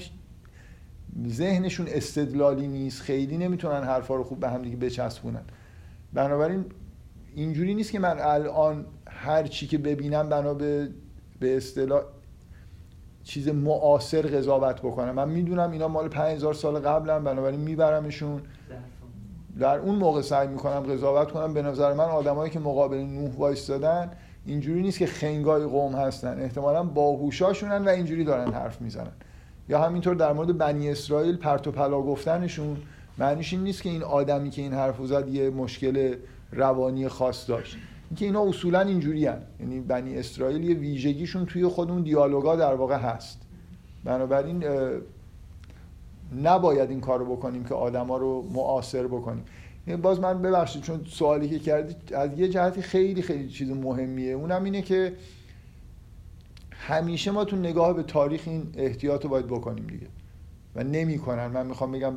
ذهنشون 1.28 1.88
استدلالی 1.90 2.68
نیست. 2.68 3.02
خیلی 3.02 3.38
نمی‌تونن 3.38 3.84
حرفا 3.84 4.16
رو 4.16 4.24
خوب 4.24 4.40
به 4.40 4.50
هم 4.50 4.62
دیگه 4.62 4.78
بچسبونن. 4.78 5.44
بنابراین 6.14 6.66
اینجوری 7.36 7.76
نیست 7.76 7.92
که 7.92 8.00
من 8.00 8.20
الان 8.20 8.86
هر 9.08 9.44
چی 9.44 9.68
که 9.68 9.78
ببینم 9.78 10.30
بنا 10.30 10.54
به 10.54 10.90
به 11.40 11.58
اصطلاح 11.58 12.02
چیز 13.24 13.48
معاصر 13.48 14.22
قضاوت 14.22 14.80
بکنم. 14.80 15.12
من 15.12 15.30
می‌دونم 15.30 15.72
اینا 15.72 15.88
مال 15.88 16.08
5000 16.08 16.54
سال 16.54 16.80
قبلم 16.80 17.24
بنابراین 17.24 17.60
میبرمشون. 17.60 18.42
در 19.60 19.80
اون 19.80 19.96
موقع 19.96 20.22
سعی 20.22 20.48
می‌کنم 20.48 20.80
قضاوت 20.80 21.32
کنم. 21.32 21.54
به 21.54 21.62
نظر 21.62 21.94
من 21.94 22.06
آدمایی 22.06 22.52
که 22.52 22.60
مقابل 22.60 22.98
نوح 22.98 23.32
وایستادن 23.36 24.12
اینجوری 24.46 24.82
نیست 24.82 25.00
که 25.00 25.06
خنگای 25.06 25.64
قوم 25.64 25.96
هستن. 25.96 26.40
احتمالا 26.40 26.84
باهوشاشونن 26.84 27.86
و 27.86 27.90
اینجوری 27.90 28.24
دارن 28.24 28.52
حرف 28.52 28.82
می‌زنن. 28.82 29.12
یا 29.70 29.82
همینطور 29.82 30.16
در 30.16 30.34
مورد 30.34 30.58
بنی 30.58 30.90
اسرائیل 30.90 31.38
پرت 31.38 31.68
و 31.68 31.72
پلا 31.72 32.02
گفتنشون 32.02 32.78
معنیش 33.18 33.54
این 33.54 33.64
نیست 33.64 33.82
که 33.82 33.90
این 33.90 34.04
آدمی 34.04 34.50
که 34.50 34.62
این 34.62 34.74
حرف 34.74 35.06
زد 35.06 35.28
یه 35.28 35.50
مشکل 35.50 36.16
روانی 36.52 37.08
خاص 37.08 37.50
داشت. 37.50 37.78
اینکه 38.10 38.26
اینا 38.26 38.44
اصولا 38.44 38.80
اینجوری. 38.80 39.20
یعنی 39.20 39.80
بنی 39.88 40.18
اسرائیل 40.18 40.64
یه 40.64 40.76
ویژگیشون 40.76 41.46
توی 41.46 41.68
خود 41.68 41.92
اون 41.92 42.02
دیالوگا 42.02 42.56
در 42.56 42.74
واقع 42.74 42.98
هست. 42.98 43.42
بنابراین 44.04 44.64
نباید 46.44 46.90
این 46.90 47.02
کارو 47.02 47.36
بکنیم 47.36 47.64
که 47.64 47.74
آدما 47.74 48.18
رو 48.18 48.50
معاصر 48.54 49.08
بکنیم. 49.08 49.46
یعنی 49.88 50.02
باز 50.02 50.20
من 50.20 50.42
ببخشید 50.42 50.82
چون 50.82 51.02
سوالی 51.10 51.50
که 51.50 51.60
کردید 51.60 52.14
از 52.14 52.40
یه 52.40 52.50
جهتی 52.50 52.82
خیلی 52.82 53.22
خیلی 53.22 53.50
چیز 53.50 53.72
مهمیه. 53.72 54.34
اونم 54.34 54.64
اینه 54.64 54.82
که 54.82 55.14
همیشه 56.72 57.32
ما 57.32 57.46
تو 57.46 57.56
نگاه 57.56 57.94
به 57.94 58.04
تاریخ 58.04 58.42
این 58.46 58.68
احتیاط 58.78 59.24
رو 59.24 59.30
باید 59.30 59.48
بکنیم 59.48 59.88
دیگه. 59.88 60.08
و 60.76 60.84
نمی‌کنن. 60.84 61.48
من 61.48 61.68
می‌خوام 61.68 61.92
بگم 61.92 62.14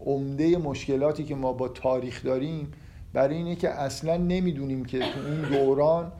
عمده 0.00 0.58
مشکلاتی 0.58 1.24
که 1.24 1.34
ما 1.34 1.52
با 1.52 1.68
تاریخ 1.68 2.24
داریم 2.24 2.72
برای 3.12 3.36
اینه 3.36 3.54
که 3.54 3.70
اصلا 3.70 4.16
نمی‌دونیم 4.16 4.84
که 4.84 4.98
تو 4.98 5.20
اون 5.26 5.40
دوران 5.40 6.12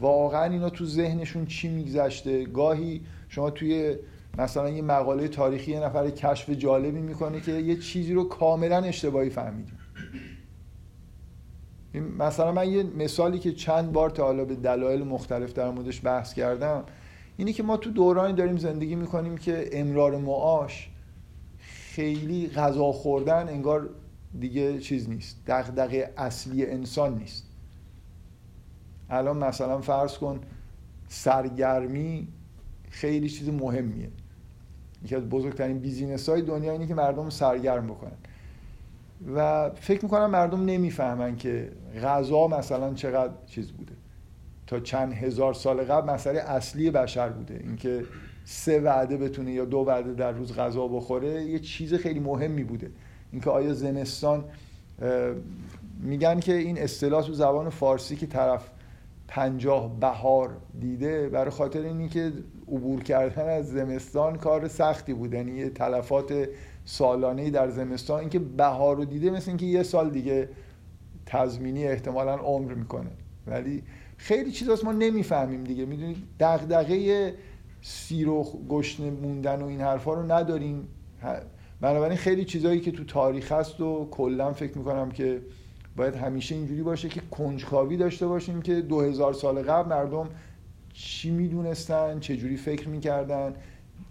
واقعا 0.00 0.44
اینا 0.44 0.70
تو 0.70 0.86
ذهنشون 0.86 1.46
چی 1.46 1.68
میگذشته. 1.68 2.44
گاهی 2.44 3.00
شما 3.28 3.50
توی 3.50 3.96
مثلا 4.38 4.70
یه 4.70 4.82
مقاله 4.82 5.28
تاریخی 5.28 5.70
یه 5.70 5.80
نفر 5.80 6.10
کشف 6.10 6.50
جالبی 6.50 7.00
می‌کنه 7.00 7.40
که 7.40 7.52
یه 7.52 7.76
چیزی 7.76 8.14
رو 8.14 8.28
کاملا 8.28 8.76
اشتباهی 8.76 9.30
فهمیدیم. 9.30 9.78
مثلا 12.18 12.52
من 12.52 12.72
یه 12.72 12.82
مثالی 12.82 13.38
که 13.38 13.52
چند 13.52 13.92
بار 13.92 14.10
تا 14.10 14.24
حالا 14.24 14.44
به 14.44 14.54
دلایل 14.54 15.04
مختلف 15.04 15.52
در 15.52 15.70
موردش 15.70 16.04
بحث 16.04 16.34
کردم 16.34 16.84
اینه 17.36 17.52
که 17.52 17.62
ما 17.62 17.76
تو 17.76 17.90
دورانی 17.90 18.32
داریم 18.32 18.56
زندگی 18.56 18.94
می‌کنیم 18.94 19.38
که 19.38 19.68
امرار 19.72 20.16
معاش 20.16 20.90
خیلی 21.94 22.48
غذا 22.48 22.92
خوردن 22.92 23.48
انگار 23.48 23.90
دیگه 24.40 24.78
چیز 24.78 25.08
نیست. 25.08 25.36
دغدغه 25.46 26.12
اصلی 26.16 26.66
انسان 26.66 27.18
نیست. 27.18 27.46
الان 29.10 29.36
مثلا 29.36 29.80
فرض 29.80 30.18
کن 30.18 30.40
سرگرمی 31.08 32.28
خیلی 32.90 33.28
چیز 33.28 33.48
مهمیه. 33.48 34.08
یکی 35.04 35.16
از 35.16 35.22
بزرگترین 35.22 35.78
بیزینس 35.78 36.28
های 36.28 36.42
دنیا 36.42 36.72
اینه 36.72 36.86
که 36.86 36.94
مردم 36.94 37.30
سرگرم 37.30 37.86
بکنن. 37.86 38.16
و 39.34 39.70
فکر 39.70 40.02
می‌کنم 40.02 40.30
مردم 40.30 40.64
نمی‌فهمن 40.64 41.36
که 41.36 41.72
غذا 42.02 42.48
مثلا 42.48 42.94
چقدر 42.94 43.32
چیز 43.46 43.72
بوده. 43.72 43.92
تا 44.66 44.80
چند 44.80 45.12
هزار 45.12 45.54
سال 45.54 45.84
قبل 45.84 46.10
مسئله 46.12 46.40
اصلی 46.40 46.90
بشر 46.90 47.28
بوده. 47.28 47.60
اینکه 47.64 48.04
سه 48.44 48.80
وعده 48.80 49.16
بتونه 49.16 49.52
یا 49.52 49.64
دو 49.64 49.78
وعده 49.78 50.14
در 50.14 50.32
روز 50.32 50.54
غذا 50.54 50.88
بخوره 50.88 51.42
یه 51.42 51.58
چیز 51.58 51.94
خیلی 51.94 52.20
مهمی 52.20 52.64
بوده. 52.64 52.90
اینکه 53.32 53.50
آیا 53.50 53.74
زمستان 53.74 54.44
میگن 56.00 56.40
که 56.40 56.54
این 56.54 56.78
اصطلاح 56.78 57.26
تو 57.26 57.32
زبان 57.32 57.68
فارسی 57.68 58.16
که 58.16 58.26
طرف 58.26 58.70
پنجاه 59.28 60.00
بهار 60.00 60.56
دیده 60.80 61.28
برای 61.28 61.50
خاطر 61.50 61.80
اینی 61.80 62.08
که 62.08 62.32
عبور 62.68 63.02
کردن 63.02 63.48
از 63.48 63.68
زمستان 63.68 64.36
کار 64.36 64.68
سختی 64.68 65.14
بود. 65.14 65.34
یعنی 65.34 65.52
یه 65.52 65.70
تلفات 65.70 66.48
سالانه 66.84 67.50
در 67.50 67.70
زمستان 67.70 68.20
اینکه 68.20 68.38
بهار 68.38 68.96
رو 68.96 69.04
دیده 69.04 69.30
مثل 69.30 69.50
اینکه 69.50 69.66
یه 69.66 69.82
سال 69.82 70.10
دیگه 70.10 70.48
تضمینی 71.26 71.84
احتمالا 71.84 72.34
عمر 72.34 72.74
می‌کنه. 72.74 73.10
ولی 73.46 73.82
خیلی 74.16 74.50
چیزاست 74.50 74.84
ما 74.84 74.92
نمی‌فهمیم 74.92 75.64
دیگه. 75.64 75.86
می‌دونید 75.86 76.16
دغدغه 76.40 77.34
سیر 77.82 78.28
و 78.28 78.44
گشنه 78.68 79.10
موندن 79.10 79.62
و 79.62 79.66
این 79.66 79.80
حرفا 79.80 80.14
رو 80.14 80.32
نداریم. 80.32 80.88
بنابراین 81.80 82.16
خیلی 82.16 82.44
چیزایی 82.44 82.80
که 82.80 82.92
تو 82.92 83.04
تاریخ 83.04 83.52
هست 83.52 83.80
و 83.80 84.08
کلا 84.10 84.52
فکر 84.52 84.78
می‌کنم 84.78 85.10
که 85.10 85.42
باید 85.96 86.14
همیشه 86.14 86.54
اینجوری 86.54 86.82
باشه 86.82 87.08
که 87.08 87.20
کنجکاوی 87.30 87.96
داشته 87.96 88.26
باشیم 88.26 88.62
که 88.62 88.80
دو 88.80 89.00
هزار 89.00 89.32
سال 89.32 89.62
قبل 89.62 89.88
مردم 89.88 90.28
چی 90.92 91.30
می‌دونستن 91.30 92.20
چجوری 92.20 92.56
فکر 92.56 92.88
می‌کردن 92.88 93.54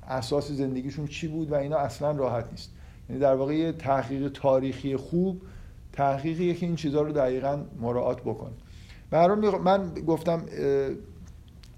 اساس 0.08 0.52
زندگیشون 0.52 1.08
چی 1.08 1.28
بود 1.28 1.52
و 1.52 1.56
اینا 1.56 1.78
اصلا 1.78 2.12
راحت 2.12 2.52
نیست. 2.52 2.72
یعنی 3.10 3.22
در 3.22 3.36
واقع 3.36 3.56
یه 3.56 3.72
تحقیق 3.72 4.32
تاریخی 4.34 4.96
خوب 4.96 5.42
تحقیقیه 5.94 6.54
که 6.54 6.66
این 6.66 6.76
چیزها 6.76 7.02
رو 7.02 7.12
دقیقا 7.12 7.60
مراعات 7.82 8.22
بکنه 8.22 8.52
من 9.64 9.94
گفتم 10.08 10.42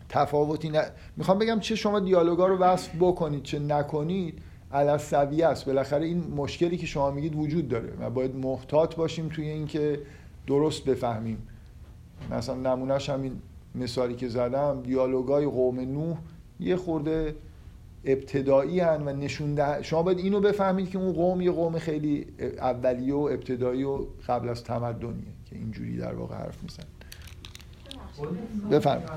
تفاوتی 0.09 0.69
نه 0.69 0.81
می‌خوام 1.17 1.39
بگم 1.39 1.59
چه 1.59 1.75
شما 1.75 1.99
دیالوگا 1.99 2.47
رو 2.47 2.57
وصف 2.57 2.95
بکنید 2.99 3.43
چه 3.43 3.59
نکنید. 3.59 4.41
علصویه 4.73 5.47
است. 5.47 5.65
بالاخره 5.65 6.05
این 6.05 6.33
مشکلی 6.35 6.77
که 6.77 6.85
شما 6.85 7.11
میگید 7.11 7.35
وجود 7.35 7.67
داره 7.67 7.93
و 7.99 8.09
باید 8.09 8.35
محتاط 8.35 8.95
باشیم 8.95 9.29
توی 9.29 9.49
اینکه 9.49 9.99
درست 10.47 10.85
بفهمیم. 10.85 11.47
مثلا 12.31 12.55
نمونهش 12.55 13.09
همین 13.09 13.41
مثالی 13.75 14.15
که 14.15 14.27
زدم 14.27 14.81
دیالوگای 14.81 15.45
قوم 15.45 15.79
نوح 15.79 16.17
یه 16.59 16.75
خورده 16.75 17.35
ابتدایی 18.05 18.79
هن 18.79 19.01
و 19.07 19.13
نشون 19.13 19.55
ده... 19.55 19.83
شما 19.83 20.03
باید 20.03 20.17
اینو 20.17 20.39
بفهمید 20.39 20.89
که 20.89 20.97
اون 20.97 21.13
قوم 21.13 21.41
یه 21.41 21.51
قوم 21.51 21.79
خیلی 21.79 22.27
اولیه 22.57 23.13
و 23.13 23.17
ابتدایی 23.17 23.83
و 23.83 24.05
قبل 24.27 24.49
از 24.49 24.63
تمدنیه 24.63 25.33
که 25.45 25.55
اینجوری 25.55 25.97
در 25.97 26.13
واقع 26.13 26.35
حرف 26.35 26.63
میزن 26.63 26.83
بفرمایید. 28.71 29.09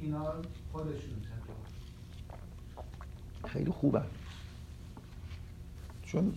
اینا 0.00 0.34
خودشون 0.72 1.16
خیلی 3.46 3.70
خوبه. 3.70 4.02
چون 6.02 6.32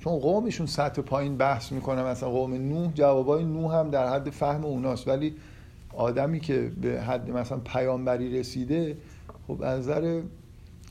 چون 0.00 0.18
قومشون 0.18 0.66
سطح 0.66 1.02
پایین 1.02 1.36
بحث 1.36 1.72
می‌کنه 1.72 2.02
مثلا 2.02 2.30
قوم 2.30 2.54
نوح 2.54 2.92
جوابای 2.92 3.44
نوح 3.44 3.74
هم 3.74 3.90
در 3.90 4.12
حد 4.12 4.30
فهم 4.30 4.64
اوناست. 4.64 5.08
ولی 5.08 5.34
آدمی 5.94 6.40
که 6.40 6.72
به 6.80 7.02
حد 7.02 7.30
مثلا 7.30 7.58
پیامبری 7.58 8.38
رسیده 8.38 8.96
خب 9.46 9.62
از 9.62 9.78
نظر 9.78 10.22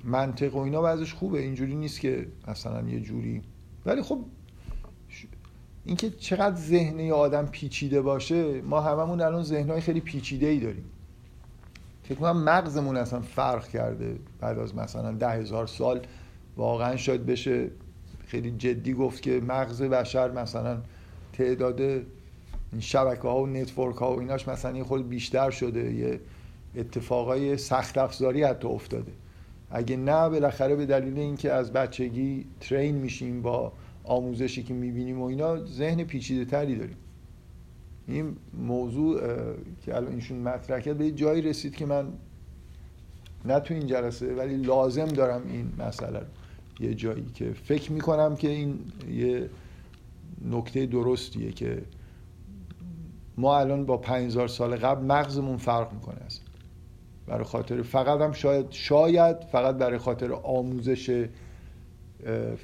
منطق 0.03 0.55
و 0.55 0.59
اینا 0.59 0.81
بعضش 0.81 1.13
خوبه. 1.13 1.39
اینجوری 1.39 1.75
نیست 1.75 1.99
که 1.99 2.27
مثلا 2.47 2.89
یه 2.89 2.99
جوری. 2.99 3.41
ولی 3.85 4.01
خب 4.01 4.19
اینکه 5.85 6.09
چقدر 6.09 6.55
ذهن 6.55 6.99
یه 6.99 7.13
آدم 7.13 7.45
پیچیده 7.45 8.01
باشه 8.01 8.61
ما 8.61 8.81
هممون 8.81 9.21
الان 9.21 9.43
ذهنهای 9.43 9.81
خیلی 9.81 9.99
پیچیده 9.99 10.47
ای 10.47 10.59
داریم. 10.59 10.85
فکر 12.09 12.15
کنم 12.15 12.43
مغزمون 12.43 12.97
اصلا 12.97 13.21
فرق 13.21 13.67
کرده 13.67 14.15
بعد 14.39 14.59
از 14.59 14.75
مثلا 14.75 15.11
ده 15.11 15.29
هزار 15.29 15.67
سال 15.67 16.01
واقعا 16.57 16.95
شاید 16.95 17.25
بشه 17.25 17.69
خیلی 18.27 18.51
جدی 18.51 18.93
گفت 18.93 19.21
که 19.21 19.41
مغز 19.47 19.81
بشر 19.81 20.31
مثلا 20.31 20.77
تعداد 21.33 21.81
شبکه 22.79 23.21
ها 23.21 23.41
و 23.41 23.47
نتورک 23.47 23.95
ها 23.95 24.15
و 24.15 24.19
ایناش 24.19 24.47
مثلا 24.47 24.77
یه 24.77 24.83
خود 24.83 25.09
بیشتر 25.09 25.49
شده 25.49 25.93
یه 25.93 26.19
اتفاقای 26.75 27.57
سخت 27.57 27.97
افزاری 27.97 28.43
حتی 28.43 28.67
افتاده. 28.67 29.11
اگه 29.71 29.97
نه 29.97 30.29
بالاخره 30.29 30.75
به 30.75 30.85
دلیل 30.85 31.19
اینکه 31.19 31.51
از 31.51 31.73
بچگی 31.73 32.45
ترین 32.59 32.95
میشیم 32.95 33.41
با 33.41 33.71
آموزشی 34.03 34.63
که 34.63 34.73
می‌بینیم 34.73 35.21
و 35.21 35.25
اینا 35.25 35.65
ذهن 35.65 36.03
پیچیده 36.03 36.45
تری 36.45 36.75
داریم. 36.75 36.97
این 38.07 38.35
موضوع 38.53 39.19
که 39.81 39.95
الان 39.95 40.11
اینشون 40.11 40.37
مطرح 40.37 40.79
کرد 40.79 40.97
به 40.97 41.11
جایی 41.11 41.41
رسید 41.41 41.75
که 41.75 41.85
من 41.85 42.07
نه 43.45 43.59
تو 43.59 43.73
این 43.73 43.87
جلسه 43.87 44.35
ولی 44.35 44.57
لازم 44.57 45.05
دارم 45.05 45.41
این 45.47 45.71
مسئله 45.79 46.19
رو. 46.19 46.25
یه 46.79 46.93
جایی 46.93 47.25
که 47.33 47.53
فکر 47.53 47.91
می‌کنم 47.91 48.35
که 48.35 48.49
این 48.49 48.79
یه 49.11 49.49
نکته 50.51 50.85
درستیه 50.85 51.51
که 51.51 51.81
ما 53.37 53.59
الان 53.59 53.85
با 53.85 53.97
5000 53.97 54.47
سال 54.47 54.75
قبل 54.75 55.05
مغزمون 55.05 55.57
فرق 55.57 55.93
می‌کنه 55.93 56.19
است 56.25 56.41
برای 57.27 57.43
خاطر 57.43 57.81
فقط 57.81 58.21
هم 58.21 58.31
شاید 58.31 58.65
شاید 58.69 59.43
فقط 59.51 59.75
برای 59.75 59.97
خاطر 59.97 60.33
آموزش 60.33 61.27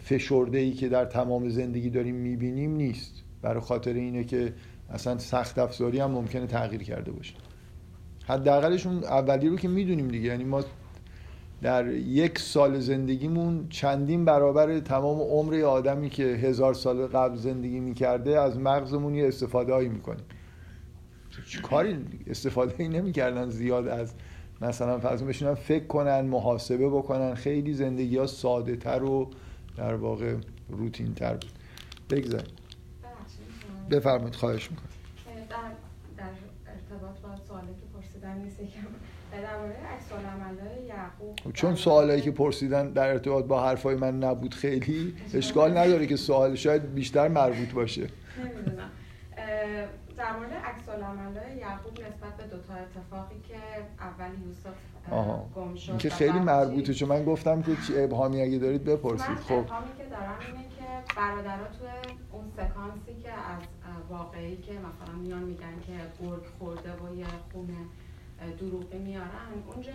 فشرده 0.03 0.57
ای 0.57 0.71
که 0.71 0.89
در 0.89 1.05
تمام 1.05 1.49
زندگی 1.49 1.89
داریم 1.89 2.15
می‌بینیم 2.15 2.75
نیست. 2.75 3.13
برای 3.41 3.61
خاطر 3.61 3.93
اینه 3.93 4.23
که 4.23 4.53
اصلا 4.93 5.17
سخت 5.17 5.59
افزاری 5.59 5.99
هم 5.99 6.11
ممکنه 6.11 6.47
تغییر 6.47 6.83
کرده 6.83 7.11
باشه. 7.11 7.33
حداقلش 8.25 8.85
اون 8.85 9.03
اولی 9.03 9.49
رو 9.49 9.55
که 9.55 9.67
می‌دونیم 9.67 10.07
دیگه 10.07 10.27
یعنی 10.27 10.43
ما 10.43 10.63
در 11.61 11.87
یک 11.87 12.39
سال 12.39 12.79
زندگیمون 12.79 13.67
چندین 13.69 14.25
برابر 14.25 14.79
تمام 14.79 15.21
عمر 15.21 15.61
آدمی 15.61 16.09
که 16.09 16.23
هزار 16.23 16.73
سال 16.73 17.07
قبل 17.07 17.35
زندگی 17.35 17.79
می‌کرده 17.79 18.39
از 18.39 18.59
مغزمون 18.59 19.15
یه 19.15 19.27
استفاده 19.27 19.73
هایی 19.73 19.89
می‌کنیم. 19.89 20.25
کاری 21.63 22.05
استفاده 22.27 22.75
ای 22.77 22.87
نمی‌کردن 22.87 23.49
زیاد 23.49 23.87
از 23.87 24.13
مثلا 24.61 24.99
فرض 24.99 25.23
بشینن 25.23 25.53
فکر 25.53 25.85
کنن 25.85 26.21
محاسبه 26.21 26.89
بکنن. 26.89 27.35
خیلی 27.35 27.73
زندگی 27.73 28.17
ها 28.17 28.27
ساده 28.27 28.75
تر 28.75 29.03
و 29.03 29.29
در 29.77 29.95
واقع 29.95 30.35
روتین 30.69 31.13
تر 31.13 31.33
بود. 31.33 31.51
بگذاریم. 32.09 32.55
بفرمایید 33.91 34.35
خواهش 34.35 34.71
می‌کنم. 34.71 34.87
در, 35.49 35.55
در 36.17 36.29
ارتباط 36.67 37.19
با 37.19 37.45
سوالی 37.47 37.67
که 37.67 37.97
پرسیدن 37.97 38.37
نیست 38.37 38.57
در 39.31 39.57
مورد 39.57 39.75
یعقوب. 40.87 41.39
خب 41.43 41.51
چون 41.51 41.75
سوالایی 41.75 42.21
که 42.21 42.31
پرسیدن 42.31 42.91
در 42.91 43.07
ارتباط 43.07 43.45
با 43.45 43.67
حرفای 43.67 43.95
من 43.95 44.23
نبود 44.23 44.53
خیلی 44.53 45.15
اشکال 45.33 45.77
نداره 45.77 46.07
که 46.07 46.15
سوال 46.15 46.55
شاید 46.55 46.93
بیشتر 46.93 47.27
مربوط 47.27 47.73
باشه. 47.73 48.01
نمی‌دونم. 48.43 48.89
در 50.17 50.37
مورد 50.37 50.53
عکس 50.53 50.81
یعقوب 51.59 51.93
نسبت 51.93 52.37
به 52.37 52.43
دوتا 52.43 52.73
اتفاقی 52.73 53.41
که 53.47 53.55
اول 53.99 54.31
یوسف 54.47 54.75
گم 55.55 55.75
شد 55.75 55.97
که 55.97 56.09
خیلی 56.09 56.39
مربوطه. 56.39 56.93
چون 56.93 57.09
من 57.09 57.25
گفتم 57.25 57.61
که 57.61 57.71
چی 57.87 57.99
ابهامی 57.99 58.41
اگه 58.41 58.57
دارید 58.57 58.83
بپرسید. 58.83 59.35
خب. 59.35 59.53
ابهامی 59.53 59.87
که 59.97 60.03
دارم 60.03 60.39
اینه 60.47 60.63
که 60.63 61.15
برادرها 61.15 61.65
تو 61.65 61.85
اون 62.31 62.45
سکانسی 62.57 63.23
که 63.23 63.31
از 63.31 63.61
واقعی 64.11 64.57
که 64.57 64.71
مثلا 64.71 65.15
میان 65.21 65.43
میگن 65.43 65.79
که 65.87 66.25
گرگ 66.25 66.43
خورده 66.59 66.93
و 66.93 67.15
یه 67.15 67.25
خونه 67.51 67.77
دروغی 68.59 68.97
میارن. 68.97 69.49
اونجا 69.67 69.91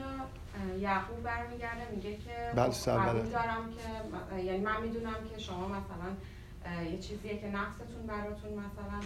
یعقوب 0.78 1.22
برمیگرده 1.22 1.90
میگه 1.94 2.16
که 2.16 2.52
بله 2.56 2.68
قبول 2.68 3.30
دارم 3.30 3.70
که 3.70 4.36
یعنی 4.42 4.58
من 4.58 4.82
می‌دونم 4.82 5.14
که 5.34 5.38
شما 5.38 5.68
مثلا 5.68 6.10
یه 6.90 6.98
چیزیه 6.98 7.38
که 7.38 7.46
نقصتون 7.46 8.06
براتون 8.06 8.50
مثلا 8.52 9.00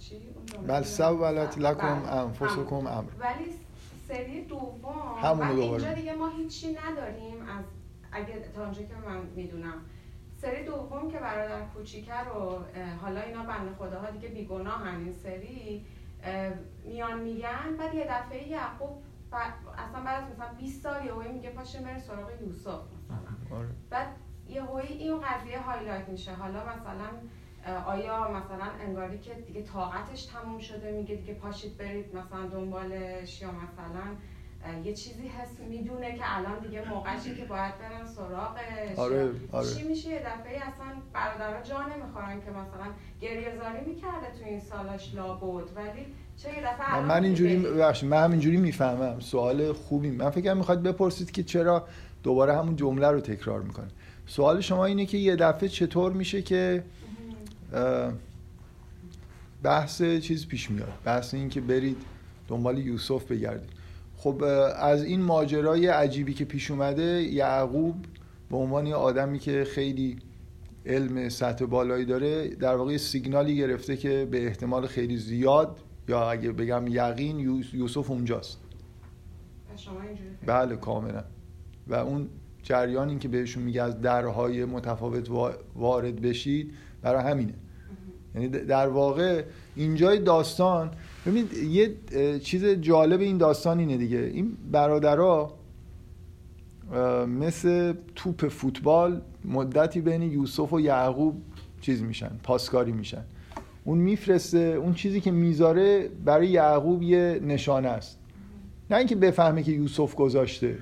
چی؟ 0.00 0.20
بل 0.66 0.82
سولت 0.82 1.58
لکم 1.58 2.02
انفسکم 2.08 2.74
امر 2.86 3.10
ولی 3.18 3.54
سری 4.08 4.44
دوم 4.44 5.18
همون 5.22 5.58
اینجا 5.58 5.92
دیگه 5.92 6.14
ما 6.14 6.28
هیچی 6.28 6.76
نداریم 6.84 7.36
از 7.42 7.64
اگه 8.12 8.48
تا 8.56 8.64
اونجا 8.64 8.82
که 8.82 8.94
من 9.06 9.20
می‌دونم. 9.36 9.74
سری 10.44 10.64
دوم 10.64 11.10
که 11.10 11.18
برادر 11.18 11.60
کوچیکه 11.64 12.14
رو 12.14 12.64
حالا 13.00 13.20
اینا 13.20 13.42
بنده 13.42 13.74
خداها 13.78 14.10
دیگه 14.10 14.28
بیگناه 14.28 14.86
این 14.86 15.12
سری 15.12 15.86
میان 16.84 17.20
میگن 17.20 17.76
بعد 17.78 17.94
یه 17.94 18.04
دفعه 18.04 18.48
یعقوب 18.48 19.02
اصلا 19.78 20.04
بعد 20.04 20.24
از 20.24 20.30
مثلا 20.30 20.54
20 20.58 20.82
سال 20.82 21.06
یه 21.06 21.32
میگه 21.32 21.50
پاشه 21.50 21.80
بره 21.80 21.98
سراغ 21.98 22.30
یوسف 22.42 22.80
آره. 23.50 23.68
بعد 23.90 24.06
یه 24.48 24.70
این 24.70 25.20
قضیه 25.20 25.60
هایلایت 25.60 26.08
میشه 26.08 26.34
حالا 26.34 26.60
مثلا 26.64 27.08
آیا 27.86 28.30
مثلا 28.30 28.70
انگاری 28.80 29.18
که 29.18 29.34
دیگه 29.34 29.62
طاقتش 29.62 30.26
تموم 30.26 30.58
شده 30.58 30.92
میگه 30.92 31.14
دیگه 31.14 31.34
پاشید 31.34 31.76
برید 31.76 32.16
مثلا 32.16 32.46
دنبالش 32.46 33.42
یا 33.42 33.50
مثلا 33.50 34.04
یه 34.84 34.94
چیزی 34.94 35.28
حس 35.28 35.60
می‌دونه 35.68 36.14
که 36.18 36.22
الان 36.24 36.58
دیگه 36.58 36.88
موقعشه 36.88 37.34
که 37.34 37.44
باید 37.44 37.78
برن 37.78 38.06
سراغش. 38.06 38.98
آره، 38.98 39.30
آره. 39.52 39.74
چی 39.74 39.82
میشه؟ 39.82 40.08
یه 40.08 40.18
دفعه 40.18 40.56
اصلا 40.56 40.86
برادرها 41.12 41.62
جا 41.62 41.82
نمی‌خورن 41.82 42.40
که 42.40 42.50
مثلا 42.50 42.86
گریه 43.20 43.56
زاری 43.56 43.84
می‌کرده 43.86 44.38
تو 44.38 44.44
این 44.44 44.60
سالاش 44.60 45.14
لابد. 45.14 45.76
ولی 45.76 46.06
چه 46.36 46.48
یه 46.48 46.60
دفعه 46.60 47.00
من, 47.00 47.04
من 47.04 47.24
اینجوری 47.24 47.56
ببخشید 47.56 48.08
من 48.08 48.24
همینجوری 48.24 48.56
می‌فهمم. 48.56 49.20
سوال 49.20 49.72
خوبی. 49.72 50.10
من 50.10 50.30
فکر 50.30 50.54
می‌خواد 50.54 50.82
بپرسید 50.82 51.30
که 51.30 51.42
چرا 51.42 51.86
دوباره 52.22 52.56
همون 52.56 52.76
جمله 52.76 53.08
رو 53.08 53.20
تکرار 53.20 53.60
می‌کنه. 53.60 53.88
سوال 54.26 54.60
شما 54.60 54.84
اینه 54.84 55.06
که 55.06 55.18
یه 55.18 55.36
دفعه 55.36 55.68
چطور 55.68 56.12
میشه 56.12 56.42
که 56.42 56.84
بحث 59.62 60.02
چیز 60.02 60.46
پیش 60.48 60.70
میاد؟ 60.70 60.92
بحث 61.04 61.34
این 61.34 61.48
که 61.48 61.60
برید 61.60 61.96
دنبال 62.48 62.78
یوسف 62.78 63.24
بگردید. 63.24 63.70
خب 64.24 64.42
از 64.76 65.04
این 65.04 65.22
ماجرای 65.22 65.86
عجیبی 65.86 66.34
که 66.34 66.44
پیش 66.44 66.70
اومده 66.70 67.02
یعقوب 67.22 67.94
به 68.50 68.56
عنوان 68.56 68.86
یه 68.86 68.94
آدمی 68.94 69.38
که 69.38 69.64
خیلی 69.64 70.16
علم 70.86 71.28
سطح 71.28 71.64
بالایی 71.64 72.04
داره 72.04 72.48
در 72.48 72.76
واقع 72.76 72.96
سیگنالی 72.96 73.56
گرفته 73.56 73.96
که 73.96 74.28
به 74.30 74.46
احتمال 74.46 74.86
خیلی 74.86 75.16
زیاد 75.16 75.76
یا 76.08 76.30
اگه 76.30 76.52
بگم 76.52 76.84
یقین 76.88 77.38
یوس- 77.38 77.74
یوسف 77.74 78.10
اونجاست. 78.10 78.58
شما 79.76 79.94
بله 80.46 80.76
کاملا. 80.76 81.24
و 81.86 81.94
اون 81.94 82.28
جریان 82.62 83.08
این 83.08 83.18
که 83.18 83.28
بهشون 83.28 83.62
میگه 83.62 83.82
از 83.82 84.00
درهای 84.00 84.64
متفاوت 84.64 85.28
وا- 85.30 85.58
وارد 85.74 86.20
بشید 86.20 86.72
برای 87.02 87.22
همینه. 87.30 87.54
یعنی 88.34 88.48
در 88.48 88.88
واقع 88.88 89.44
اینجای 89.76 90.18
داستان 90.18 90.90
ببینید 91.26 91.52
یه 91.52 91.94
چیز 92.38 92.64
جالب 92.64 93.20
این 93.20 93.38
داستان 93.38 93.78
اینه 93.78 93.96
دیگه. 93.96 94.18
این 94.18 94.56
برادرها 94.72 95.54
مثل 97.26 97.94
توپ 98.14 98.48
فوتبال 98.48 99.22
مدتی 99.44 100.00
بین 100.00 100.22
یوسف 100.22 100.72
و 100.72 100.80
یعقوب 100.80 101.42
چیز 101.80 102.02
میشن 102.02 102.30
پاسکاری 102.42 102.92
میشن. 102.92 103.24
اون 103.84 103.98
میفرسته 103.98 104.58
اون 104.58 104.94
چیزی 104.94 105.20
که 105.20 105.30
می‌ذاره 105.30 106.08
برای 106.24 106.48
یعقوب 106.48 107.02
یه 107.02 107.40
نشانه 107.42 107.88
است. 107.88 108.18
نه 108.90 108.96
اینکه 108.96 109.16
بفهمه 109.16 109.62
که 109.62 109.72
یوسف 109.72 110.14
گذاشته 110.14 110.78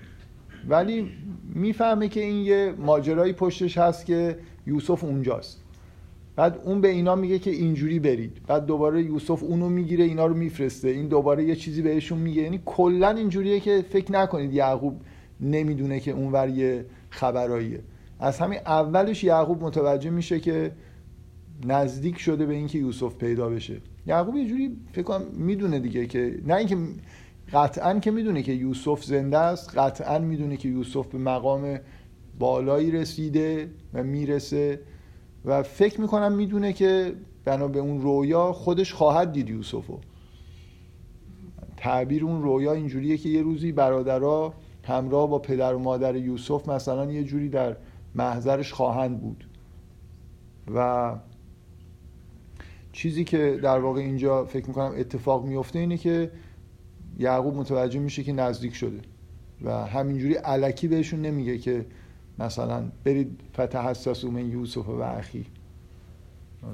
ولی 0.69 1.11
می‌فهمه 1.55 2.09
که 2.09 2.21
این 2.21 2.45
یه 2.45 2.75
ماجرایی 2.79 3.33
پشتش 3.33 3.79
هست 3.79 4.07
که 4.07 4.39
یوسف 4.67 5.05
اونجاست. 5.05 5.59
بعد 6.37 6.61
اون 6.65 6.81
به 6.81 6.89
اینا 6.89 7.15
میگه 7.15 7.39
که 7.39 7.51
اینجوری 7.51 7.99
برید. 7.99 8.41
بعد 8.47 8.67
دوباره 8.67 9.03
یوسف 9.03 9.43
اونو 9.43 9.69
می‌گیره 9.69 10.05
اینا 10.05 10.27
رو 10.27 10.35
میفرسته. 10.35 10.89
این 10.89 11.09
دوباره 11.09 11.45
یه 11.45 11.57
چیزی 11.57 11.83
بهشون 11.83 12.19
میگه. 12.19 12.43
یعنی 12.43 12.61
کلا 12.67 13.11
اینجوریه 13.11 13.61
که 13.61 13.85
فکر 13.91 14.13
نکنید 14.13 14.53
یعقوب 14.53 15.01
نمی‌دونه 15.41 16.01
که 16.01 16.11
اونور 16.11 16.49
یه 16.49 16.85
خبراییه. 17.11 17.81
از 18.21 18.39
همین 18.39 18.59
اولش 18.67 19.25
یعقوب 19.25 19.63
متوجه 19.63 20.11
میشه 20.11 20.41
که 20.41 20.73
نزدیک 21.67 22.19
شده 22.19 22.47
به 22.47 22.55
اینکه 22.55 22.79
یوسف 22.79 23.15
پیدا 23.15 23.49
بشه. 23.49 23.77
یعقوب 24.07 24.37
یه 24.37 24.47
جوری 24.47 24.77
فکر 24.93 25.03
کنم 25.03 25.23
می‌دونه 25.33 25.79
دیگه 25.79 26.07
که 26.07 26.39
نه 26.47 26.55
اینکه 26.55 26.77
قطعا 27.53 27.99
که 27.99 28.11
می‌دونه 28.11 28.43
که 28.43 28.53
یوسف 28.53 29.05
زنده 29.05 29.39
است 29.39 29.79
قطعا 29.79 30.19
می‌دونه 30.19 30.57
که 30.57 30.69
یوسف 30.69 31.07
به 31.07 31.19
مقام 31.19 31.79
بالایی 32.39 32.91
رسیده 32.91 33.71
و 33.95 34.03
می‌رسه. 34.03 34.81
و 35.45 35.63
فکر 35.63 36.01
می‌کنم 36.01 36.33
می‌دونه 36.33 36.73
که 36.73 37.15
بنا 37.45 37.69
به 37.69 37.79
اون 37.79 38.01
رویا 38.01 38.53
خودش 38.53 38.93
خواهد 38.93 39.33
دید 39.33 39.51
یوسفو. 39.51 39.99
تعبیر 41.77 42.25
اون 42.25 42.43
رویا 42.43 42.73
اینجوریه 42.73 43.17
که 43.17 43.29
یه 43.29 43.43
روزی 43.43 43.73
برادرها 43.73 44.55
همراه 44.85 45.31
با 45.31 45.39
پدر 45.39 45.75
و 45.75 45.79
مادر 45.79 46.17
یوسف 46.17 46.69
مثلا 46.69 47.13
یه 47.13 47.25
جوری 47.25 47.49
در 47.49 47.77
محضرش 48.15 48.73
خواهند 48.73 49.21
بود. 49.21 49.49
و 50.75 51.15
چیزی 52.93 53.25
که 53.25 53.59
در 53.63 53.79
واقع 53.79 54.01
اینجا 54.01 54.45
فکر 54.45 54.67
می‌کنم 54.67 54.95
اتفاق 54.97 55.45
میفته 55.45 55.79
اینه 55.79 55.97
که 55.97 56.31
یعقوب 57.19 57.57
متوجه 57.57 58.01
میشه 58.01 58.23
که 58.23 58.33
نزدیک 58.33 58.75
شده 58.75 59.01
و 59.63 59.87
همینجوری 59.87 60.35
علکی 60.35 60.89
بهشون 60.89 61.21
نمیگه 61.21 61.59
که 61.59 61.87
مثلا 62.39 62.83
برید 63.05 63.41
فتحسسوا 63.55 64.31
من 64.31 64.51
یوسف 64.51 64.89
و 64.89 65.01
اخی. 65.03 65.47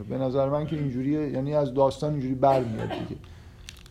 به 0.09 0.19
نظر 0.19 0.49
من 0.49 0.67
که 0.67 0.77
اینجوریه 0.77 1.31
یعنی 1.31 1.55
از 1.55 1.75
داستان 1.75 2.13
اینجوری 2.13 2.35
برمیاد 2.35 2.89
دیگه. 2.89 3.21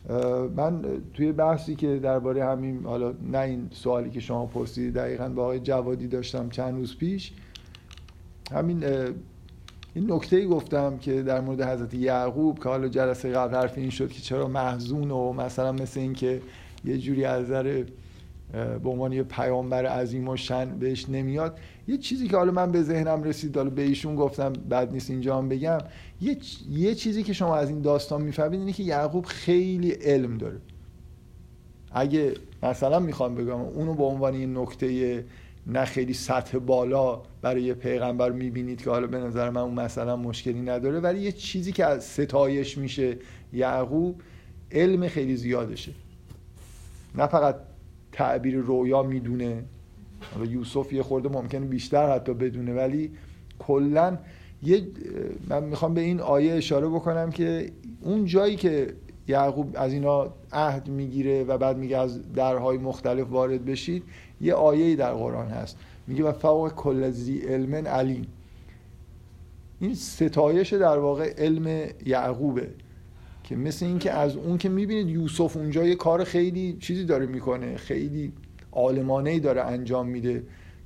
اه، 0.10 0.48
من 0.56 0.82
توی 1.14 1.32
بحثی 1.32 1.76
که 1.76 2.00
درباره 2.00 2.46
همین 2.46 2.86
حالا 2.86 3.14
نه 3.32 3.40
این 3.40 3.70
سوالی 3.72 4.10
که 4.10 4.20
شما 4.20 4.46
پرسیدید 4.46 4.94
دقیقا 4.94 5.30
با 5.30 5.44
آقای 5.44 5.60
جوادی 5.60 6.08
داشتم 6.08 6.50
چند 6.50 6.76
روز 6.76 6.98
پیش. 6.98 7.34
همین 8.52 8.84
این 9.94 10.12
نکته 10.12 10.36
ای 10.36 10.48
گفتم 10.48 10.98
که 10.98 11.22
در 11.22 11.42
مورد 11.42 11.62
حضرت 11.62 11.94
یعقوب 11.94 12.60
که 12.64 12.70
حالا 12.70 12.88
جلسه 12.88 13.32
قبل 13.32 13.56
حرف 13.56 13.78
این 13.78 13.90
شد 13.90 14.12
که 14.12 14.22
چرا 14.22 14.48
محزون 14.48 15.12
و 15.12 15.34
مثلا 15.34 15.72
مثل 15.72 16.00
این 16.00 16.14
که 16.14 16.42
یه 16.86 16.98
جوری 16.98 17.26
از 17.26 17.52
اه، 17.52 17.64
به 18.54 18.90
عنوان 18.90 19.14
یه 19.14 19.24
پیامبر 19.24 19.86
عظیم 19.86 20.28
و 20.28 20.38
شن 20.38 20.80
بهش 20.80 21.10
نمیاد. 21.10 21.60
یه 21.88 21.98
چیزی 21.98 22.28
که 22.28 22.38
حالا 22.38 22.52
من 22.52 22.72
به 22.72 22.84
ذهنم 22.84 23.24
رسید 23.24 23.58
حالا 23.58 23.70
به 23.70 23.82
ایشون 23.82 24.16
گفتم 24.16 24.54
بعد 24.54 24.92
نیست 24.94 25.10
اینجا 25.10 25.38
هم 25.38 25.50
بگم. 25.50 25.78
یه, 26.22 26.38
یه 26.70 26.96
چیزی 26.96 27.24
که 27.24 27.34
شما 27.34 27.56
از 27.56 27.70
این 27.70 27.82
داستان 27.82 28.22
می‌فهمید 28.22 28.60
اینه 28.60 28.74
که 28.74 28.84
یعقوب 28.84 29.26
خیلی 29.26 29.92
علم 29.92 30.38
داره. 30.38 30.58
اگه 31.92 32.34
مثلا 32.64 33.00
می‌خوام 33.00 33.36
بگم 33.36 33.60
اونو 33.60 33.94
به 33.94 34.04
عنوان 34.04 34.36
یه 34.36 34.48
نکته 34.48 35.26
نه 35.68 35.86
خیلی 35.86 36.14
سطح 36.14 36.58
بالا 36.58 37.22
برای 37.42 37.62
یه 37.64 37.74
پیغمبر 37.74 38.32
می‌بینید 38.32 38.82
که 38.82 38.90
حالا 38.90 39.08
به 39.08 39.18
نظر 39.18 39.50
من 39.50 39.62
اون 39.62 39.74
مثلا 39.74 40.16
مشکلی 40.16 40.62
نداره 40.62 41.00
ولی 41.00 41.20
یه 41.20 41.32
چیزی 41.32 41.72
که 41.72 41.86
از 41.86 42.04
ستایش 42.04 42.78
میشه 42.78 43.18
یعقوب 43.54 44.22
علم 44.72 45.08
خیلی 45.08 45.36
زیادشه. 45.36 45.92
نه 47.16 47.28
فقط 47.28 47.56
تعبیر 48.18 48.58
رویا 48.58 49.04
می‌دونه. 49.04 49.64
حالا 50.34 50.46
یوسف 50.46 50.94
یه 50.94 51.04
خورده 51.04 51.30
ممکنه 51.30 51.66
بیشتر 51.66 52.16
حتی 52.16 52.34
بدونه 52.34 52.74
ولی 52.74 53.12
کلا 53.60 54.18
یه 54.64 54.88
من 55.50 55.64
می‌خوام 55.64 55.94
به 55.94 56.02
این 56.02 56.20
آیه 56.20 56.54
اشاره 56.54 56.88
بکنم 56.88 57.30
که 57.30 57.72
اون 58.02 58.26
جایی 58.26 58.56
که 58.56 58.94
یعقوب 59.28 59.72
از 59.74 59.94
اینا 59.94 60.34
عهد 60.52 60.88
می‌گیره 60.88 61.44
و 61.44 61.58
بعد 61.58 61.78
میگه 61.78 61.98
از 61.98 62.34
درهای 62.34 62.78
مختلف 62.78 63.28
وارد 63.30 63.66
بشید 63.66 64.04
یه 64.42 64.54
آیه 64.54 64.96
در 64.96 65.14
قرآن 65.14 65.48
هست. 65.48 65.78
میگه 66.08 66.24
و 66.24 66.32
فوق 66.32 66.70
کل 66.70 67.10
ذی 67.10 67.40
علم 67.40 67.76
علیم. 67.88 68.28
این 69.80 69.94
ستایش 69.96 70.74
در 70.74 70.98
واقع 70.98 71.34
علم 71.38 71.90
یعقوبه. 72.06 72.70
که 73.48 73.56
مثل 73.56 73.86
اینکه 73.86 74.12
از 74.12 74.36
اون 74.36 74.58
که 74.58 74.70
می‌بینید 74.70 75.10
یوسف 75.10 75.58
اونجا 75.58 75.86
یه 75.86 75.96
کار 75.96 76.24
خیلی 76.24 76.78
چیزی 76.80 77.06
داره 77.06 77.26
می‌کنه 77.26 77.78
خیلی 77.78 78.34
عالمانه 78.72 79.30
ای 79.30 79.40
داره 79.40 79.62
انجام 79.62 80.08
میده. 80.08 80.44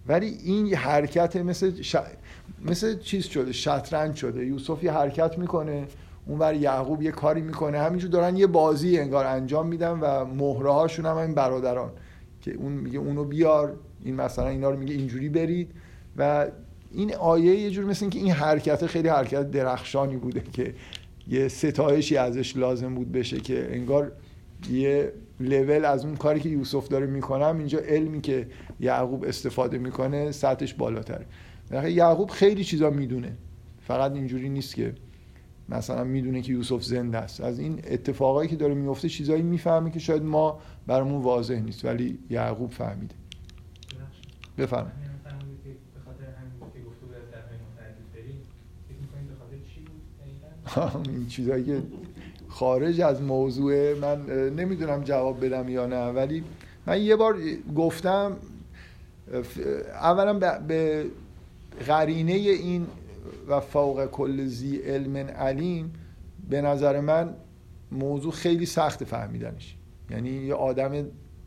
ولی 0.08 0.28
این 0.28 0.74
حرکت 0.74 1.36
مثل 1.36 1.82
ش... 1.82 1.96
مثل 2.66 3.00
چیز 3.00 3.26
شده 3.26 3.52
شطرنج 3.52 4.16
شده. 4.16 4.46
یوسف 4.46 4.84
یه 4.84 4.92
حرکت 4.92 5.38
می‌کنه 5.38 5.88
اونور 6.26 6.54
یعقوب 6.54 7.02
یه 7.02 7.12
کاری 7.12 7.42
می‌کنه. 7.42 7.80
همینجور 7.80 8.10
دارن 8.10 8.38
یه 8.38 8.48
بازی 8.48 9.00
انگار 9.00 9.26
انجام 9.26 9.68
میدن 9.68 10.00
و 10.00 10.26
مهره 10.26 10.72
هاشون 10.72 11.06
هم 11.06 11.18
این 11.18 11.34
برادران 11.34 11.92
که 12.42 12.54
اون 12.54 12.72
میگه 12.72 13.00
اونو 13.00 13.24
بیار 13.24 13.76
این 14.04 14.16
مثلا 14.16 14.48
اینا 14.48 14.70
رو 14.70 14.78
میگه 14.78 14.94
اینجوری 14.94 15.30
برید. 15.30 15.72
و 16.18 16.48
این 16.92 17.16
آیه 17.16 17.56
یه 17.56 17.72
جور 17.72 17.86
مثل 17.86 18.04
اینکه 18.04 18.20
این 18.20 18.32
حرکت 18.32 18.86
خیلی 18.86 19.08
حرکت 19.08 19.52
درخشانی 19.52 20.18
بوده 20.18 20.44
که 20.54 20.74
یه 21.28 21.48
ستایشی 21.48 22.18
ازش 22.18 22.58
لازم 22.58 22.96
بود 22.96 23.12
بشه 23.12 23.40
که 23.40 23.76
انگار 23.76 24.12
یه 24.72 25.14
لول 25.40 25.86
از 25.86 26.06
اون 26.06 26.16
کاری 26.16 26.40
که 26.40 26.50
یوسف 26.50 26.88
داره 26.88 27.06
می‌کنم 27.06 27.58
اینجا 27.58 27.80
علمی 27.80 28.22
که 28.22 28.48
یعقوب 28.80 29.24
استفاده 29.24 29.78
می‌کنه 29.78 30.32
سطحش 30.32 30.74
بالاتره. 30.74 31.26
در 31.70 31.90
یعقوب 31.90 32.30
خیلی 32.30 32.64
چیزا 32.64 32.90
می‌دونه. 32.90 33.38
فقط 33.82 34.12
اینجوری 34.12 34.50
نیست 34.50 34.76
که 34.76 34.94
مثلا 35.70 36.04
می‌دونه 36.04 36.42
که 36.42 36.54
یوسف 36.54 36.84
زنده 36.84 37.18
است. 37.18 37.42
از 37.42 37.60
این 37.60 37.80
اتفاقایی 37.88 38.50
که 38.50 38.56
داره 38.56 38.74
میفته 38.74 39.10
چیزایی 39.10 39.42
می‌فهمه 39.42 39.92
که 39.92 40.00
شاید 40.00 40.24
ما 40.24 40.60
برامون 40.88 41.22
واضح 41.22 41.60
نیست 41.60 41.86
ولی 41.86 42.20
یعقوب 42.30 42.72
فهمیده. 42.72 43.16
بفرمایید 44.58 44.96
همین 44.98 45.18
فرمودید 45.24 45.64
که 45.64 45.70
به 45.70 46.00
خاطر 46.06 46.24
همین 46.24 46.52
بود 46.60 46.74
که 46.74 46.80
گفته 46.80 47.06
بود 47.06 47.16
از 47.16 47.32
درهای 47.32 47.58
متعدد 47.68 48.08
بریم 48.14 48.40
فکر 48.88 48.98
می‌کنید 49.02 49.28
به 49.28 49.36
خاطر 49.40 49.58
چی 49.74 49.80
بود 49.80 50.02
دقیقاً؟ 50.20 50.61
این 50.78 51.28
چیزایی 51.30 51.64
که 51.64 51.82
خارج 52.48 53.02
از 53.02 53.22
موضوع 53.22 53.94
من 53.94 54.26
نمی‌دونم 54.50 55.04
جواب 55.04 55.46
بدم 55.46 55.70
یا 55.70 55.86
نه 55.86 56.06
ولی 56.06 56.44
من 56.88 57.02
یه 57.02 57.16
بار 57.16 57.38
گفتم 57.76 58.38
اولا 59.94 60.34
به- 60.34 60.60
به 60.68 61.06
قرینه 61.88 62.32
این 62.34 62.88
و 63.48 63.60
فوق 63.60 64.06
کل 64.06 64.46
زی 64.46 64.78
علم 64.78 65.18
علیم 65.18 65.94
به 66.50 66.62
نظر 66.62 67.00
من 67.00 67.34
موضوع 67.92 68.32
خیلی 68.32 68.66
سخت 68.66 69.04
فهمیدنش. 69.04 69.76
یعنی 70.10 70.30
یه 70.30 70.54
آدم 70.54 71.06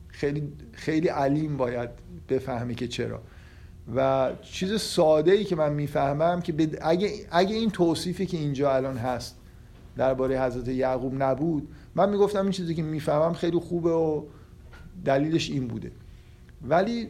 خیلی 0.09 0.53
خیلی 0.73 1.09
علیم 1.09 1.57
باید 1.57 1.91
بفهمه 2.29 2.75
که 2.75 2.89
چرا. 2.89 3.21
و 3.97 4.31
چیز 4.43 4.81
ساده 4.81 5.33
ای 5.33 5.45
که 5.45 5.57
من 5.57 5.73
می‌فهمم 5.73 6.43
که 6.43 6.55
اگه, 6.83 7.11
اگه 7.31 7.57
این 7.57 7.71
توصیفی 7.71 8.27
که 8.27 8.37
اینجا 8.37 8.75
الان 8.75 8.97
هست 8.97 9.37
درباره 9.97 10.43
حضرت 10.43 10.69
یعقوب 10.69 11.23
نبود 11.23 11.69
من 11.95 12.11
می‌گفتم 12.11 12.43
این 12.43 12.51
چیزی 12.51 12.75
که 12.75 12.83
می‌فهمم 12.83 13.33
خیلی 13.33 13.59
خوبه 13.59 13.91
و 13.91 14.23
دلیلش 15.05 15.51
این 15.51 15.69
بوده. 15.69 15.93
ولی 16.69 17.09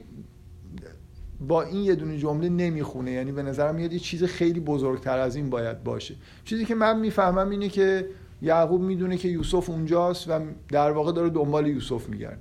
با 1.48 1.62
این 1.62 1.82
یه 1.82 1.94
دونه 1.94 2.18
جمله 2.18 2.48
نمی‌خونه. 2.48 3.10
یعنی 3.10 3.32
به 3.32 3.42
نظرم 3.42 3.74
میاد 3.74 3.92
یه 3.92 3.98
چیز 3.98 4.24
خیلی 4.24 4.60
بزرگتر 4.60 5.18
از 5.18 5.36
این 5.36 5.50
باید 5.50 5.84
باشه. 5.84 6.14
چیزی 6.44 6.64
که 6.64 6.74
من 6.74 7.00
می‌فهمم 7.00 7.50
اینه 7.50 7.68
که 7.68 8.08
یعقوب 8.42 8.80
می‌دونه 8.80 9.16
که 9.16 9.28
یوسف 9.28 9.70
اونجاست 9.70 10.28
و 10.28 10.40
در 10.68 10.90
واقع 10.90 11.12
داره 11.12 11.30
دنبال 11.30 11.66
یوسف 11.66 12.08
میگرده. 12.08 12.40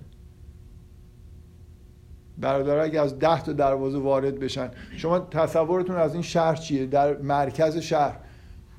برادر 2.38 2.80
اگه 2.80 3.02
از 3.02 3.20
ده 3.20 3.42
تا 3.42 3.54
دروازه 3.54 3.98
وارد 3.98 4.40
بشن. 4.40 4.70
شما 4.98 5.20
تصورتون 5.20 5.96
از 5.96 6.14
این 6.14 6.24
شهر 6.24 6.56
چیه؟ 6.56 6.86
در 6.86 7.18
مرکز 7.18 7.78
شهر. 7.78 8.20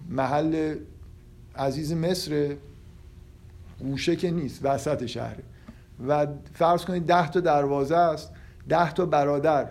محل 0.09 0.75
عزیز 1.57 1.93
مصر 1.93 2.55
گوشه 3.81 4.17
که 4.17 4.31
نیست 4.31 4.61
وسط 4.63 5.07
شهره. 5.07 5.43
و 6.09 6.27
فرض 6.53 6.85
کنید 6.85 7.07
ده 7.07 7.31
تا 7.31 7.41
دروازه 7.41 7.97
است. 7.97 8.33
ده 8.69 8.93
تا 8.93 9.07
برادر 9.07 9.71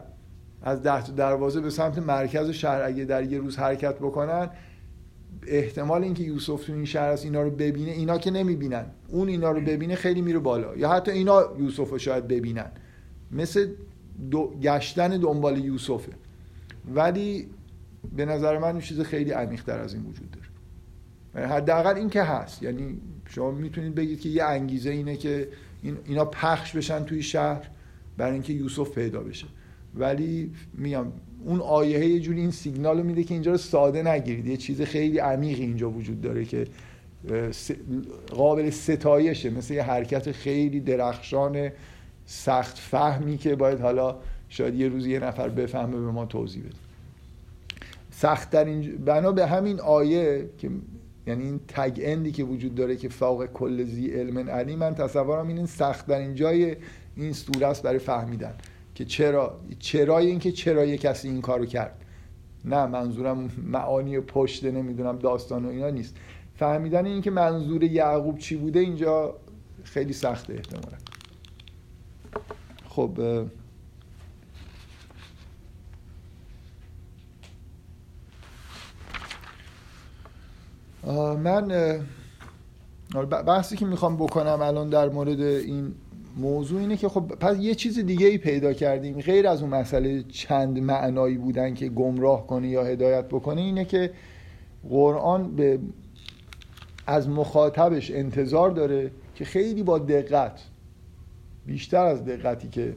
از 0.62 0.84
ده 0.84 1.04
تا 1.04 1.12
دروازه 1.12 1.62
به 1.62 1.70
سمت 1.70 1.98
مرکز 1.98 2.50
شهر 2.50 2.82
اگه 2.82 3.06
در 3.06 3.24
یه 3.24 3.40
روز 3.40 3.58
حرکت 3.58 3.96
بکنن 3.96 4.50
احتمال 5.48 6.04
اینکه 6.04 6.24
یوسف 6.24 6.66
تو 6.66 6.74
این 6.74 6.86
شهر 6.86 7.10
است 7.10 7.26
اینا 7.26 7.42
رو 7.42 7.50
ببینه 7.50 7.92
اینا 7.92 8.18
که 8.18 8.32
نمی‌بینن. 8.32 8.86
اون 9.08 9.28
اینا 9.28 9.52
رو 9.52 9.62
ببینه 9.62 9.96
خیلی 9.96 10.22
میره 10.22 10.40
بالا. 10.40 10.76
یا 10.76 10.90
حتی 10.90 11.12
اینا 11.12 11.44
یوسف 11.60 11.90
رو 11.90 11.98
شاید 11.98 12.28
ببینن. 12.28 12.72
مثل 13.34 13.68
دو 14.32 14.54
گشتن 14.62 15.18
دنبال 15.18 15.66
یوسفه. 15.66 16.12
ولی 16.96 17.48
به 18.16 18.26
نظر 18.26 18.58
من 18.58 18.80
چیز 18.80 19.02
خیلی 19.02 19.32
عمیق‌تر 19.32 19.80
از 19.80 19.94
این 19.94 20.04
وجود 20.04 20.32
داره. 20.32 21.48
حداقل 21.48 21.96
این 21.96 22.10
که 22.10 22.24
هست. 22.24 22.64
یعنی 22.64 22.98
شما 23.30 23.52
می‌تونید 23.52 23.96
بگید 23.96 24.22
که 24.22 24.30
یه 24.30 24.44
انگیزه 24.44 24.90
اینه 24.90 25.16
که 25.16 25.48
این 25.82 25.98
اینا 26.06 26.26
پخش 26.26 26.76
بشن 26.76 27.04
توی 27.04 27.24
شهر 27.24 27.70
برای 28.18 28.34
اینکه 28.34 28.54
یوسف 28.54 28.90
پیدا 28.90 29.20
بشه. 29.20 29.48
ولی 29.96 30.52
میگم 30.74 31.06
اون 31.46 31.60
آیه 31.60 32.06
یه 32.06 32.20
جوری 32.20 32.42
این 32.42 32.52
سیگنال 32.52 32.98
رو 32.98 33.04
میده 33.04 33.24
که 33.24 33.34
اینجا 33.34 33.52
رو 33.52 33.58
ساده 33.58 34.04
نگیرید. 34.04 34.48
یه 34.48 34.58
چیز 34.58 34.82
خیلی 34.82 35.20
عمیقی 35.20 35.64
اینجا 35.64 35.90
وجود 35.90 36.22
داره 36.22 36.46
که 36.46 36.68
قابل 38.32 38.70
ستایشه. 38.70 39.50
مثل 39.50 39.74
یه 39.74 39.84
حرکت 39.84 40.32
خیلی 40.32 40.80
درخشان 40.80 41.70
سخت 42.26 42.78
فهمی 42.78 43.38
که 43.38 43.56
باید 43.56 43.82
حالا 43.82 44.16
شاید 44.50 44.76
یه 44.76 44.88
روز 44.88 45.08
یه 45.08 45.20
نفر 45.20 45.50
بفهمه 45.50 46.00
به 46.00 46.12
ما 46.12 46.26
توضیح 46.26 46.64
بده. 46.64 46.76
سخت 48.12 48.56
این 48.56 48.98
بنا 49.06 49.32
به 49.32 49.48
همین 49.48 49.80
آیه 49.80 50.50
که 50.58 50.70
یعنی 51.28 51.44
این 51.44 51.60
تگ 51.68 52.00
اندی 52.04 52.32
که 52.32 52.44
وجود 52.44 52.76
داره 52.76 52.96
که 52.96 53.10
فوق 53.10 53.46
کل 53.46 53.84
زی 53.84 54.08
علم 54.08 54.50
علی 54.50 54.76
من 54.76 54.96
تصورم 54.96 55.48
این 55.48 55.66
سخت 55.66 56.08
در 56.08 56.20
این 56.20 56.36
جای 56.36 56.76
این 57.16 57.34
سوره 57.34 57.68
است 57.68 57.84
برای 57.84 58.00
فهمیدن 58.00 58.54
که 58.96 59.06
چرا 59.06 59.60
چرای 59.80 60.26
این 60.26 60.40
که 60.40 60.52
چرا 60.52 60.86
یه 60.86 60.98
کسی 60.98 61.28
این 61.28 61.42
کارو 61.42 61.66
کرد. 61.66 61.96
نه 62.66 62.86
منظورم 62.86 63.50
معانی 63.64 64.20
پشت 64.20 64.66
نمی‌دونم 64.66 65.20
داستان 65.20 65.66
و 65.66 65.70
اینا 65.70 65.90
نیست. 65.90 66.16
فهمیدن 66.56 67.06
این 67.06 67.22
که 67.22 67.32
منظور 67.32 67.84
یعقوب 67.84 68.38
چی 68.38 68.56
بوده 68.56 68.80
اینجا 68.80 69.36
خیلی 69.84 70.14
سخته 70.14 70.54
احتمالا. 70.54 70.98
خب 72.96 73.12
من 81.44 81.68
بحثی 83.48 83.78
که 83.78 83.86
می‌خوام 83.86 84.18
بکنم 84.18 84.62
الان 84.62 84.90
در 84.90 85.10
مورد 85.10 85.42
این 85.42 85.96
موضوع 86.38 86.80
اینه 86.80 86.98
که 86.98 87.10
خب 87.10 87.22
پس 87.22 87.58
یه 87.60 87.76
چیز 87.76 88.00
دیگه 88.00 88.28
ای 88.28 88.38
پیدا 88.38 88.74
کردیم. 88.74 89.22
غیر 89.22 89.48
از 89.48 89.62
اون 89.62 89.70
مسئله 89.70 90.24
چند 90.24 90.80
معنایی 90.80 91.38
بودن 91.38 91.74
که 91.74 91.90
گمراه 91.90 92.48
کنه 92.48 92.70
یا 92.70 92.84
هدایت 92.84 93.26
بکنه 93.26 93.62
اینه 93.62 93.86
که 93.86 94.12
قرآن 94.90 95.56
به 95.56 95.80
از 97.08 97.30
مخاطبش 97.30 98.12
انتظار 98.12 98.70
داره 98.70 99.12
که 99.36 99.46
خیلی 99.46 99.84
با 99.84 100.00
دقت 100.00 100.60
بیشتر 101.66 102.06
از 102.06 102.26
دقتی 102.26 102.70
که 102.70 102.96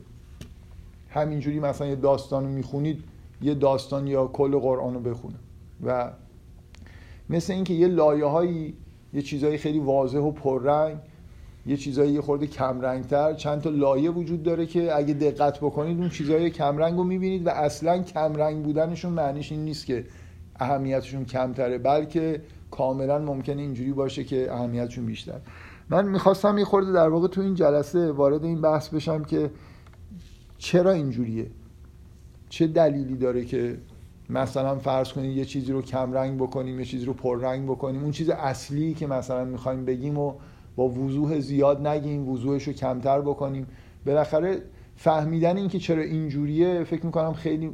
همینجوری 1.08 1.60
مثلا 1.60 1.86
یه 1.86 1.96
داستان 1.96 2.44
رو 2.44 2.50
می‌خونید 2.50 3.04
یه 3.42 3.54
داستان 3.54 4.06
یا 4.06 4.26
کل 4.26 4.58
قرآن 4.58 4.94
رو 4.94 5.00
بخونه. 5.00 5.36
و 5.84 6.10
مثل 7.30 7.52
اینکه 7.52 7.74
یه 7.74 7.86
لایه 7.86 8.24
هایی 8.24 8.74
یه 9.12 9.22
چیزایی 9.22 9.58
خیلی 9.58 9.78
واضح 9.78 10.18
و 10.18 10.30
پررنگ 10.30 10.96
یه 11.66 11.76
چیزایی 11.76 12.12
یه 12.12 12.20
خورده 12.20 12.46
کمرنگتر 12.46 13.34
چند 13.34 13.60
تا 13.60 13.70
لایه 13.70 14.10
وجود 14.10 14.42
داره 14.42 14.66
که 14.66 14.96
اگه 14.96 15.14
دقت 15.14 15.58
بکنید 15.58 15.98
اون 15.98 16.08
چیزای 16.08 16.50
کمرنگ 16.50 16.96
رو 16.96 17.04
می‌بینید 17.04 17.46
و 17.46 17.50
اصلا 17.50 18.02
کمرنگ 18.02 18.64
بودنشون 18.64 19.12
معنیش 19.12 19.52
این 19.52 19.64
نیست 19.64 19.86
که 19.86 20.04
اهمیتشون 20.56 21.24
کمتره 21.24 21.78
بلکه 21.78 22.42
کاملا 22.70 23.18
ممکنه 23.18 23.62
اینجوری 23.62 23.92
باشه 23.92 24.24
که 24.24 24.52
اهمیتشون 24.52 25.06
بیشتر. 25.06 25.40
من 25.90 26.08
می‌خواستم 26.08 26.58
یه 26.58 26.64
خورده 26.64 26.92
در 26.92 27.08
واقع 27.08 27.28
تو 27.28 27.40
این 27.40 27.54
جلسه 27.54 28.12
وارد 28.12 28.44
این 28.44 28.60
بحث 28.60 28.88
بشم 28.88 29.24
که 29.24 29.50
چرا 30.58 30.92
اینجوریه؟ 30.92 31.46
چه 32.48 32.66
دلیلی 32.66 33.16
داره 33.16 33.44
که 33.44 33.78
مثلا 34.30 34.78
فرض 34.78 35.12
کنید 35.12 35.36
یه 35.36 35.44
چیزی 35.44 35.72
رو 35.72 35.82
کمرنگ 35.82 36.38
بکنیم 36.38 36.78
یه 36.78 36.84
چیزی 36.84 37.04
رو 37.04 37.12
پررنگ 37.12 37.68
بکنیم؟ 37.68 38.02
اون 38.02 38.10
چیز 38.10 38.30
اصلی 38.30 38.94
که 38.94 39.06
مثلا 39.06 39.44
می‌خوایم 39.44 39.84
بگیم 39.84 40.18
و 40.18 40.34
با 40.76 40.88
وضوح 40.88 41.40
زیاد 41.40 41.86
نگیم 41.86 42.28
وضوحش 42.28 42.62
رو 42.62 42.72
کمتر 42.72 43.20
بکنیم. 43.20 43.66
بالاخره 44.06 44.62
فهمیدن 44.96 45.56
این 45.56 45.68
که 45.68 45.78
چرا 45.78 46.02
اینجوریه 46.02 46.84
فکر 46.84 47.06
می‌کنم 47.06 47.32
خیلی 47.32 47.70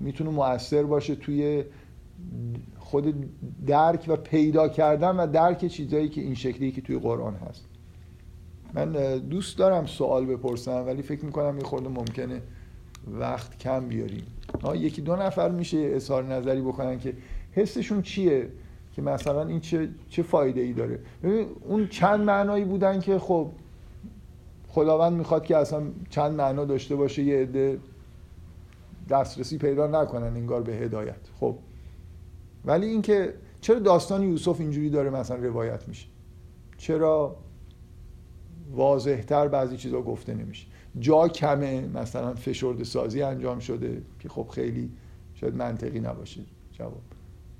می‌تونه 0.00 0.30
مؤثر 0.30 0.82
باشه 0.82 1.14
توی 1.14 1.64
خود 2.86 3.14
درک 3.66 4.04
و 4.08 4.16
پیدا 4.16 4.68
کردن 4.68 5.16
و 5.16 5.26
درک 5.26 5.66
چیزایی 5.66 6.08
که 6.08 6.20
این 6.20 6.34
شکلی 6.34 6.72
که 6.72 6.80
توی 6.80 6.98
قرآن 6.98 7.34
هست. 7.34 7.64
من 8.74 9.18
دوست 9.18 9.58
دارم 9.58 9.86
سوال 9.86 10.26
بپرسم 10.26 10.84
ولی 10.86 11.02
فکر 11.02 11.24
می‌کنم 11.24 11.58
یه 11.58 11.64
خورده 11.64 11.88
ممکنه 11.88 12.42
وقت 13.06 13.58
کم 13.58 13.88
بیاریم. 13.88 14.24
یکی 14.74 15.02
دو 15.02 15.16
نفر 15.16 15.50
میشه 15.50 15.78
اظهار 15.78 16.24
نظری 16.24 16.60
بکنن 16.60 16.98
که 16.98 17.14
حسشون 17.52 18.02
چیه؟ 18.02 18.48
که 18.92 19.02
مثلا 19.02 19.46
این 19.46 19.60
چه, 19.60 19.88
چه 20.08 20.22
فایده 20.22 20.60
ای 20.60 20.72
داره؟ 20.72 21.00
ببین 21.22 21.46
اون 21.64 21.88
چند 21.88 22.20
معنایی 22.20 22.64
بودن 22.64 23.00
که 23.00 23.18
خب 23.18 23.50
خداوند 24.68 25.12
می‌خواد 25.12 25.44
که 25.44 25.56
اصلا 25.56 25.82
چند 26.10 26.32
معنا 26.32 26.64
داشته 26.64 26.96
باشه 26.96 27.22
یه 27.22 27.36
عده 27.36 27.78
دسترسی 29.10 29.58
پیدا 29.58 29.86
نکنن 29.86 30.36
انگار 30.36 30.62
به 30.62 30.72
هدایت. 30.72 31.20
خب 31.40 31.56
ولی 32.66 32.86
اینکه 32.86 33.34
چرا 33.60 33.78
داستان 33.78 34.22
یوسف 34.22 34.60
اینجوری 34.60 34.90
داره 34.90 35.10
مثلا 35.10 35.36
روایت 35.36 35.88
میشه؟ 35.88 36.06
چرا 36.78 37.36
واضحتر 38.70 39.48
بعضی 39.48 39.76
چیزا 39.76 40.02
گفته 40.02 40.34
نمیشه؟ 40.34 40.66
جا 40.98 41.28
کمه 41.28 41.88
مثلا 41.94 42.34
فشرده 42.34 42.84
سازی 42.84 43.22
انجام 43.22 43.58
شده 43.58 44.02
که 44.20 44.28
خب 44.28 44.48
خیلی 44.48 44.90
شاید 45.34 45.56
منطقی 45.56 46.00
نباشه 46.00 46.40
جواب. 46.72 47.02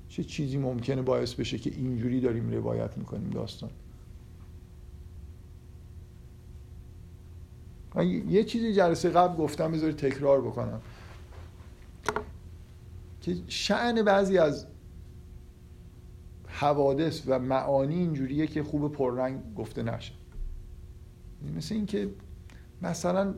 چه 0.09 0.23
چیزی 0.23 0.57
ممکنه 0.57 1.01
باعث 1.01 1.33
بشه 1.33 1.57
که 1.57 1.69
اینجوری 1.69 2.21
داریم 2.21 2.49
روایت 2.49 2.97
می‌کنیم 2.97 3.29
داستان؟ 3.29 3.69
یه 8.29 8.43
چیزی 8.43 8.73
جلسه 8.73 9.09
قبل 9.09 9.37
گفتم 9.37 9.71
بذاری 9.71 9.93
تکرار 9.93 10.41
بکنم. 10.41 10.81
که 13.21 13.35
شعن 13.47 14.03
بعضی 14.03 14.37
از 14.37 14.67
حوادث 16.57 17.21
و 17.27 17.39
معانی 17.39 17.95
اینجوریه 17.95 18.47
که 18.47 18.63
خوب 18.63 18.91
پررنگ 18.91 19.39
گفته 19.55 19.83
نشه. 19.83 20.13
مثل 21.55 21.75
اینکه 21.75 22.09
مثلا 22.81 23.33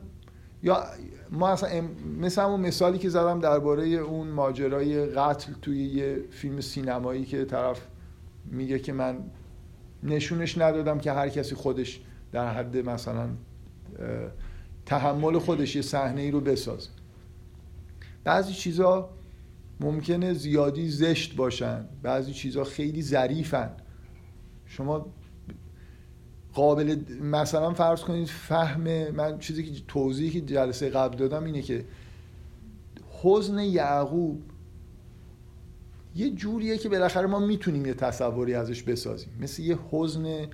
یا 0.64 0.84
ما 1.32 1.50
اصلا 1.50 1.84
مثل 2.20 2.42
همون 2.42 2.60
مثالی 2.60 2.98
که 2.98 3.10
زدم 3.10 3.40
درباره 3.40 3.88
اون 3.88 4.28
ماجرای 4.28 5.06
قتل 5.06 5.54
توی 5.62 5.86
یه 5.86 6.24
فیلم 6.32 6.62
سینمایی 6.62 7.26
که 7.26 7.46
طرف 7.46 7.88
میگه 8.46 8.80
که 8.80 8.94
من 8.94 9.18
نشونش 10.04 10.58
ندادم 10.58 10.98
که 10.98 11.12
هر 11.12 11.30
کسی 11.30 11.56
خودش 11.56 12.02
در 12.32 12.54
حد 12.54 12.78
مثلا 12.78 13.30
تحمل 14.86 15.40
خودش 15.40 15.76
یه 15.76 15.82
صحنه 15.82 16.22
ای 16.22 16.32
رو 16.32 16.42
بسازه. 16.42 16.90
بعضی 18.24 18.54
چیزا 18.54 19.10
ممکنه 19.80 20.34
زیادی 20.34 20.90
زشت 20.90 21.36
باشن. 21.36 21.86
بعضی 22.04 22.34
چیزها 22.34 22.64
خیلی 22.64 23.02
ظریفن. 23.02 23.72
شما 24.66 25.06
قابل 26.54 26.96
مثلا 27.22 27.74
فرض 27.74 28.02
کنید 28.02 28.28
فهم 28.28 29.12
من 29.12 29.40
چیزی 29.40 29.64
که 29.64 29.82
توضیحی 29.88 30.30
که 30.30 30.42
جلسه 30.42 30.90
قبل 30.90 31.18
دادم 31.18 31.44
اینه 31.44 31.62
که 31.62 31.86
حزن 33.22 33.60
یعقوب 33.60 34.44
یه 36.16 36.30
جوریه 36.30 36.78
که 36.78 36.90
بالاخره 36.90 37.28
ما 37.28 37.40
می‌تونیم 37.40 37.86
یه 37.86 37.94
تصوری 37.94 38.54
ازش 38.54 38.84
بسازیم. 38.84 39.30
مثل 39.40 39.64
یه 39.64 39.78
حزن 39.92 40.48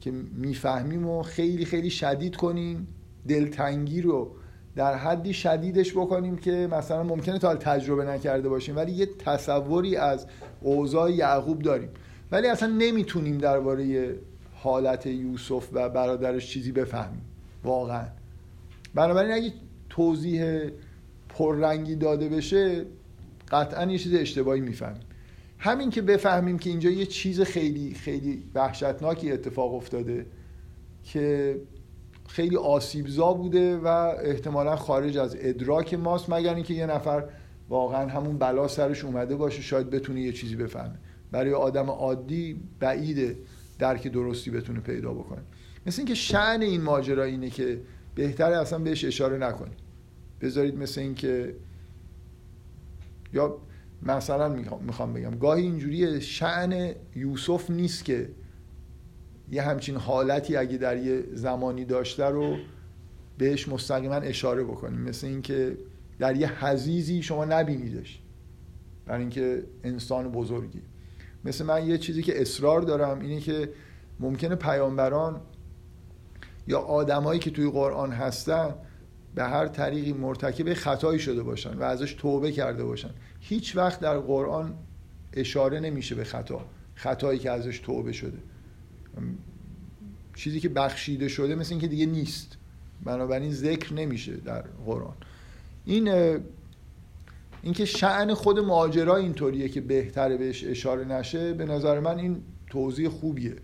که 0.00 0.10
می‌فهمیم 0.10 1.06
و 1.06 1.22
خیلی 1.22 1.64
خیلی 1.64 1.90
شدید 1.90 2.36
کنیم 2.36 2.86
دلتنگی 3.28 4.00
رو 4.00 4.36
در 4.76 4.94
حدی 4.94 5.32
شدیدش 5.32 5.92
بکنیم 5.92 6.36
که 6.36 6.68
مثلا 6.72 7.02
ممکنه 7.02 7.38
تا 7.38 7.54
تجربه 7.54 8.04
نکرده 8.04 8.48
باشیم 8.48 8.76
ولی 8.76 8.92
یه 8.92 9.06
تصوری 9.06 9.96
از 9.96 10.26
اوضاع 10.60 11.12
یعقوب 11.12 11.62
داریم. 11.62 11.88
ولی 12.32 12.48
اصلا 12.48 12.68
نمی‌تونیم 12.68 13.38
درباره 13.38 14.14
حالت 14.54 15.06
یوسف 15.06 15.68
و 15.72 15.88
برادرش 15.88 16.50
چیزی 16.50 16.72
بفهمیم. 16.72 17.22
واقعا. 17.64 18.04
بنابراین 18.94 19.32
اگه 19.32 19.52
توضیح 19.90 20.70
پررنگی 21.28 21.96
داده 21.96 22.28
بشه 22.28 22.84
قطعا 23.50 23.90
یه 23.90 23.98
چیز 23.98 24.14
اشتباهی 24.14 24.60
می‌فهمیم. 24.60 25.02
همین 25.58 25.90
که 25.90 26.02
بفهمیم 26.02 26.58
که 26.58 26.70
اینجا 26.70 26.90
یه 26.90 27.06
چیز 27.06 27.40
خیلی 27.40 27.94
خیلی 27.94 28.42
وحشتناکی 28.54 29.32
اتفاق 29.32 29.74
افتاده 29.74 30.26
که 31.04 31.56
خیلی 32.28 32.56
آسیبزا 32.56 33.32
بوده 33.32 33.76
و 33.76 33.86
احتمالا 34.22 34.76
خارج 34.76 35.18
از 35.18 35.36
ادراک 35.40 35.94
ماست 35.94 36.30
مگر 36.30 36.54
اینکه 36.54 36.74
یه 36.74 36.86
نفر 36.86 37.24
واقعا 37.68 38.08
همون 38.08 38.38
بلا 38.38 38.68
سرش 38.68 39.04
اومده 39.04 39.36
باشه 39.36 39.62
شاید 39.62 39.90
بتونه 39.90 40.20
یه 40.20 40.32
چیزی 40.32 40.56
بفهمه. 40.56 40.98
برای 41.30 41.52
آدم 41.52 41.90
عادی 41.90 42.60
بعیده 42.80 43.36
درک 43.78 44.08
درستی 44.08 44.50
بتونه 44.50 44.80
پیدا 44.80 45.12
بکنه. 45.12 45.42
مثل 45.86 46.00
اینکه 46.00 46.14
شعن 46.14 46.62
این 46.62 46.82
ماجرا 46.82 47.24
اینه 47.24 47.50
که 47.50 47.80
بهتره 48.14 48.56
اصلا 48.56 48.78
بهش 48.78 49.04
اشاره 49.04 49.38
نکنیم 49.38 49.74
بذارید 50.40 50.78
مثل 50.78 51.00
اینکه 51.00 51.54
یا 53.32 53.58
مثلا 54.02 54.48
می‌خوام 54.86 55.12
بگم 55.12 55.38
گاهی 55.38 55.62
اینجوری 55.62 56.20
شعن 56.20 56.94
یوسف 57.16 57.70
نیست 57.70 58.04
که 58.04 58.28
یه 59.50 59.62
همچین 59.62 59.96
حالتی 59.96 60.56
اگه 60.56 60.76
در 60.78 60.96
یه 60.96 61.24
زمانی 61.32 61.84
داشته 61.84 62.24
رو 62.24 62.56
بهش 63.38 63.68
مستقیما 63.68 64.14
اشاره 64.14 64.64
بکنیم. 64.64 65.00
مثل 65.00 65.26
اینکه 65.26 65.78
در 66.18 66.36
یه 66.36 66.64
حزیزی 66.64 67.22
شما 67.22 67.44
نبینیدش. 67.44 68.20
برای 69.06 69.20
اینکه 69.20 69.62
انسان 69.84 70.32
بزرگی. 70.32 70.82
مثل 71.44 71.64
من 71.64 71.86
یه 71.86 71.98
چیزی 71.98 72.22
که 72.22 72.40
اصرار 72.40 72.80
دارم 72.80 73.20
اینه 73.20 73.40
که 73.40 73.70
ممکنه 74.20 74.54
پیامبران 74.54 75.40
یا 76.66 76.80
آدمایی 76.80 77.40
که 77.40 77.50
توی 77.50 77.70
قرآن 77.70 78.12
هستن 78.12 78.74
به 79.34 79.44
هر 79.44 79.66
طریقی 79.66 80.12
مرتکب 80.12 80.74
خطایی 80.74 81.18
شده 81.18 81.42
باشن 81.42 81.74
و 81.78 81.82
ازش 81.82 82.12
توبه 82.12 82.52
کرده 82.52 82.84
باشن. 82.84 83.10
هیچ 83.40 83.76
وقت 83.76 84.00
در 84.00 84.18
قرآن 84.18 84.74
اشاره 85.32 85.80
نمیشه 85.80 86.14
به 86.14 86.24
خطا. 86.24 86.60
خطایی 86.94 87.38
که 87.38 87.50
ازش 87.50 87.78
توبه 87.78 88.12
شده. 88.12 88.38
چیزی 90.34 90.60
که 90.60 90.68
بخشیده 90.68 91.28
شده 91.28 91.54
مثل 91.54 91.72
اینکه 91.72 91.86
دیگه 91.86 92.06
نیست. 92.06 92.56
بنابراین 93.04 93.52
ذکر 93.52 93.94
نمیشه 93.94 94.36
در 94.36 94.64
قرآن. 94.86 95.14
این 95.84 96.08
اینکه 97.62 97.84
شعن 97.84 98.34
خود 98.34 98.58
ماجرا 98.58 99.16
اینطوریه 99.16 99.68
که 99.68 99.80
بهتره 99.80 100.36
بهش 100.36 100.64
اشاره 100.64 101.04
نشه 101.04 101.52
به 101.52 101.64
نظر 101.64 102.00
من 102.00 102.18
این 102.18 102.42
توضیح 102.66 103.08
خوبیه. 103.08 103.56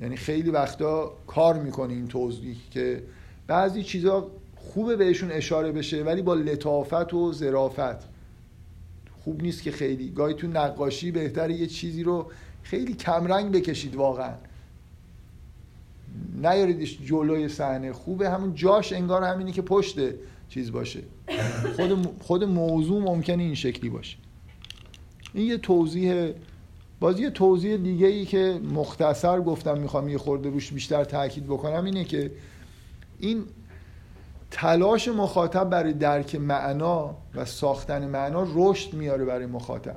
یعنی 0.00 0.16
خیلی 0.16 0.50
وقتا 0.50 1.12
کار 1.26 1.58
می‌کنه 1.58 1.92
این 1.92 2.08
توضیح 2.08 2.56
که 2.70 3.02
بعضی 3.46 3.82
چیزا 3.82 4.30
خوبه 4.56 4.96
بهشون 4.96 5.30
اشاره 5.30 5.72
بشه 5.72 6.02
ولی 6.02 6.22
با 6.22 6.34
لطافت 6.34 7.14
و 7.14 7.32
ظرافت. 7.32 8.10
خوب 9.24 9.42
نیست 9.42 9.62
که 9.62 9.70
خیلی. 9.70 10.10
گاهی 10.10 10.34
تو 10.34 10.46
نقاشی 10.46 11.10
بهتره 11.10 11.54
یه 11.54 11.66
چیزی 11.66 12.02
رو 12.02 12.30
خیلی 12.62 12.94
کمرنگ 12.94 13.52
بکشید 13.52 13.96
واقعا. 13.96 14.34
نیاریدش 16.42 16.98
جلوی 17.04 17.48
صحنه. 17.48 17.92
خوبه 17.92 18.30
همون 18.30 18.54
جاش 18.54 18.92
انگار 18.92 19.24
همینی 19.24 19.52
که 19.52 19.62
پشت 19.62 19.98
چیز 20.48 20.72
باشه. 20.72 21.00
خود 21.76 22.08
خود 22.22 22.44
موضوع 22.44 23.02
ممکنه 23.02 23.42
این 23.42 23.54
شکلی 23.54 23.90
باشه. 23.90 24.16
این 25.34 25.46
یه 25.46 25.58
توضیح 25.58 26.32
باز 27.00 27.20
یه 27.20 27.30
توضیح 27.30 27.76
دیگه 27.76 28.06
ای 28.06 28.24
که 28.24 28.60
مختصر 28.74 29.40
گفتم 29.40 29.78
می‌خوام 29.78 30.08
یه 30.08 30.18
خورده 30.18 30.50
روش 30.50 30.72
بیشتر 30.72 31.04
تاکید 31.04 31.46
بکنم 31.46 31.84
اینه 31.84 32.04
که 32.04 32.30
این 33.18 33.44
تلاش 34.50 35.08
مخاطب 35.08 35.70
برای 35.70 35.92
درک 35.92 36.34
معنا 36.34 37.16
و 37.34 37.44
ساختن 37.44 38.06
معنا 38.06 38.46
رشد 38.54 38.94
میاره 38.94 39.24
برای 39.24 39.46
مخاطب. 39.46 39.96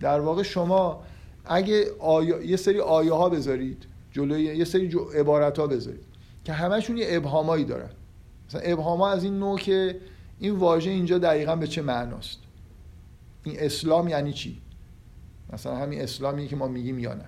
در 0.00 0.20
واقع 0.20 0.42
شما 0.42 1.02
اگه 1.44 1.84
آیا... 1.98 2.42
یه 2.42 2.56
سری 2.56 2.80
آیه 2.80 3.12
ها 3.12 3.28
بذارید 3.28 3.86
جلوی 4.12 4.42
یه 4.42 4.64
سری 4.64 4.88
جو... 4.88 4.98
عبارت 4.98 5.58
ها 5.58 5.66
بذارید 5.66 6.04
که 6.44 6.52
همشون 6.52 6.96
یه 6.96 7.06
ابهامایی 7.08 7.64
دارن. 7.64 7.90
مثلا 8.48 8.60
ابهام 8.60 9.02
از 9.02 9.24
این 9.24 9.38
نوع 9.38 9.58
که 9.58 10.00
این 10.38 10.54
واژه 10.54 10.90
اینجا 10.90 11.18
دقیقا 11.18 11.56
به 11.56 11.66
چه 11.66 11.82
معناست؟ 11.82 12.38
این 13.44 13.56
اسلام 13.58 14.08
یعنی 14.08 14.32
چی؟ 14.32 14.60
مثلا 15.52 15.76
همین 15.76 16.00
اسلامی 16.00 16.48
که 16.48 16.56
ما 16.56 16.68
میگیم 16.68 16.98
یا 16.98 17.14
نه. 17.14 17.24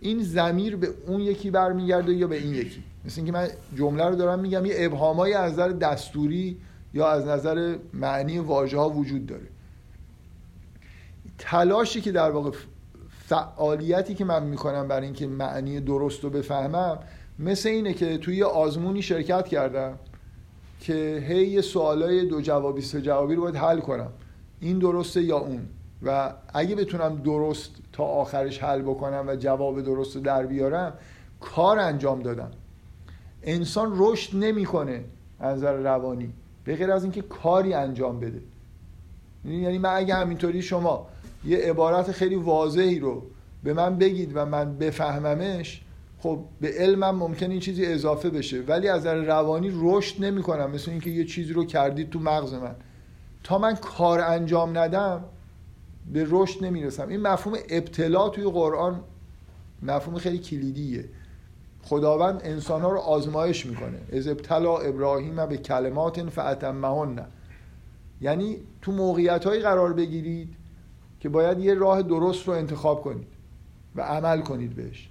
این 0.00 0.22
زمیر 0.22 0.76
به 0.76 0.88
اون 1.06 1.20
یکی 1.20 1.50
برمیگرده 1.50 2.12
یا 2.12 2.26
به 2.26 2.36
این 2.36 2.54
یکی؟ 2.54 2.82
مثل 3.04 3.16
اینکه 3.16 3.32
من 3.32 3.48
جمله 3.76 4.04
رو 4.04 4.16
دارم 4.16 4.38
میگم 4.38 4.66
یه 4.66 4.74
ابهامایی 4.76 5.34
از 5.34 5.52
نظر 5.52 5.68
دستوری 5.68 6.56
یا 6.94 7.08
از 7.08 7.26
نظر 7.26 7.76
معنی 7.94 8.38
واژه 8.38 8.78
ها 8.78 8.90
وجود 8.90 9.26
داره. 9.26 9.46
تلاشی 11.38 12.00
که 12.00 12.12
در 12.12 12.30
واقع 12.30 12.50
فعالیتی 13.30 14.14
که 14.14 14.24
من 14.24 14.42
می‌کنم 14.42 14.88
برای 14.88 15.04
اینکه 15.04 15.26
معنی 15.26 15.80
درست 15.80 16.24
رو 16.24 16.30
بفهمم 16.30 16.98
مثل 17.38 17.68
اینه 17.68 17.94
که 17.94 18.18
توی 18.18 18.36
یه 18.36 18.44
آزمونی 18.44 19.02
شرکت 19.02 19.48
کردم 19.48 19.98
که 20.80 21.24
هی 21.28 21.62
سوالای 21.62 22.26
دو 22.26 22.40
جوابی 22.40 22.80
سه 22.82 23.02
جوابی 23.02 23.34
رو 23.34 23.42
باید 23.42 23.56
حل 23.56 23.80
کنم. 23.80 24.12
این 24.60 24.78
درسته 24.78 25.22
یا 25.22 25.38
اون؟ 25.38 25.60
و 26.02 26.32
اگه 26.54 26.74
بتونم 26.74 27.16
درست 27.16 27.70
تا 27.92 28.04
آخرش 28.04 28.62
حل 28.62 28.82
بکنم 28.82 29.24
و 29.28 29.36
جواب 29.36 29.82
درست 29.82 30.16
رو 30.16 30.22
در 30.22 30.46
بیارم 30.46 30.92
کار 31.40 31.78
انجام 31.78 32.22
دادم. 32.22 32.50
انسان 33.42 33.92
رشد 33.96 34.36
نمی‌کنه 34.36 35.04
از 35.40 35.56
نظر 35.56 35.72
روانی 35.72 36.32
به 36.64 36.76
غیر 36.76 36.92
از 36.92 37.02
اینکه 37.02 37.22
کاری 37.22 37.74
انجام 37.74 38.20
بده. 38.20 38.42
یعنی 39.44 39.78
من 39.78 39.94
اگه 39.94 40.14
همینطوری 40.14 40.62
شما 40.62 41.09
یه 41.44 41.58
عبارت 41.58 42.12
خیلی 42.12 42.34
واضحی 42.34 42.98
رو 42.98 43.22
به 43.64 43.72
من 43.72 43.98
بگید 43.98 44.32
و 44.34 44.46
من 44.46 44.78
بفهممش 44.78 45.82
خب 46.18 46.44
به 46.60 46.72
علمم 46.78 47.10
ممکن 47.10 47.50
این 47.50 47.60
چیزی 47.60 47.86
اضافه 47.86 48.30
بشه 48.30 48.60
ولی 48.60 48.88
از 48.88 49.00
نظر 49.00 49.14
روانی 49.14 49.70
رشد 49.74 50.24
نمی‌کنم 50.24 50.70
مثل 50.70 50.90
اینکه 50.90 51.10
یه 51.10 51.24
چیزی 51.24 51.52
رو 51.52 51.64
کردید 51.64 52.10
تو 52.10 52.18
مغز 52.18 52.54
من. 52.54 52.74
تا 53.44 53.58
من 53.58 53.76
کار 53.76 54.20
انجام 54.20 54.78
ندم 54.78 55.24
به 56.12 56.26
رشد 56.30 56.64
نمی‌رسم. 56.64 57.08
این 57.08 57.20
مفهوم 57.20 57.58
ابتلا 57.68 58.28
توی 58.28 58.44
قرآن 58.44 59.00
مفهوم 59.82 60.18
خیلی 60.18 60.38
کلیدیه. 60.38 61.04
خداوند 61.82 62.40
انسان 62.44 62.82
ها 62.82 62.92
رو 62.92 62.98
آزمایش 62.98 63.66
می‌کنه. 63.66 63.98
از 64.12 64.28
ابتلا 64.28 64.78
ابراهیم 64.78 65.46
به 65.46 65.56
کلمات 65.56 66.28
فعتمهن 66.28 67.26
یعنی 68.20 68.56
تو 68.82 68.92
موقعیت 68.92 69.46
قرار 69.46 69.92
بگیرید 69.92 70.59
که 71.20 71.28
باید 71.28 71.58
یه 71.58 71.74
راه 71.74 72.02
درست 72.02 72.48
رو 72.48 72.54
انتخاب 72.54 73.02
کنید 73.02 73.26
و 73.96 74.02
عمل 74.02 74.40
کنید 74.40 74.76
بهش. 74.76 75.08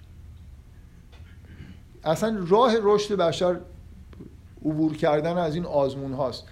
اصلا 2.04 2.46
راه 2.48 2.76
رشد 2.82 3.16
بشر 3.16 3.60
عبور 4.66 4.96
کردن 4.96 5.38
از 5.38 5.56
این 5.56 5.66
آزمون 5.66 6.14
هاست. 6.14 6.44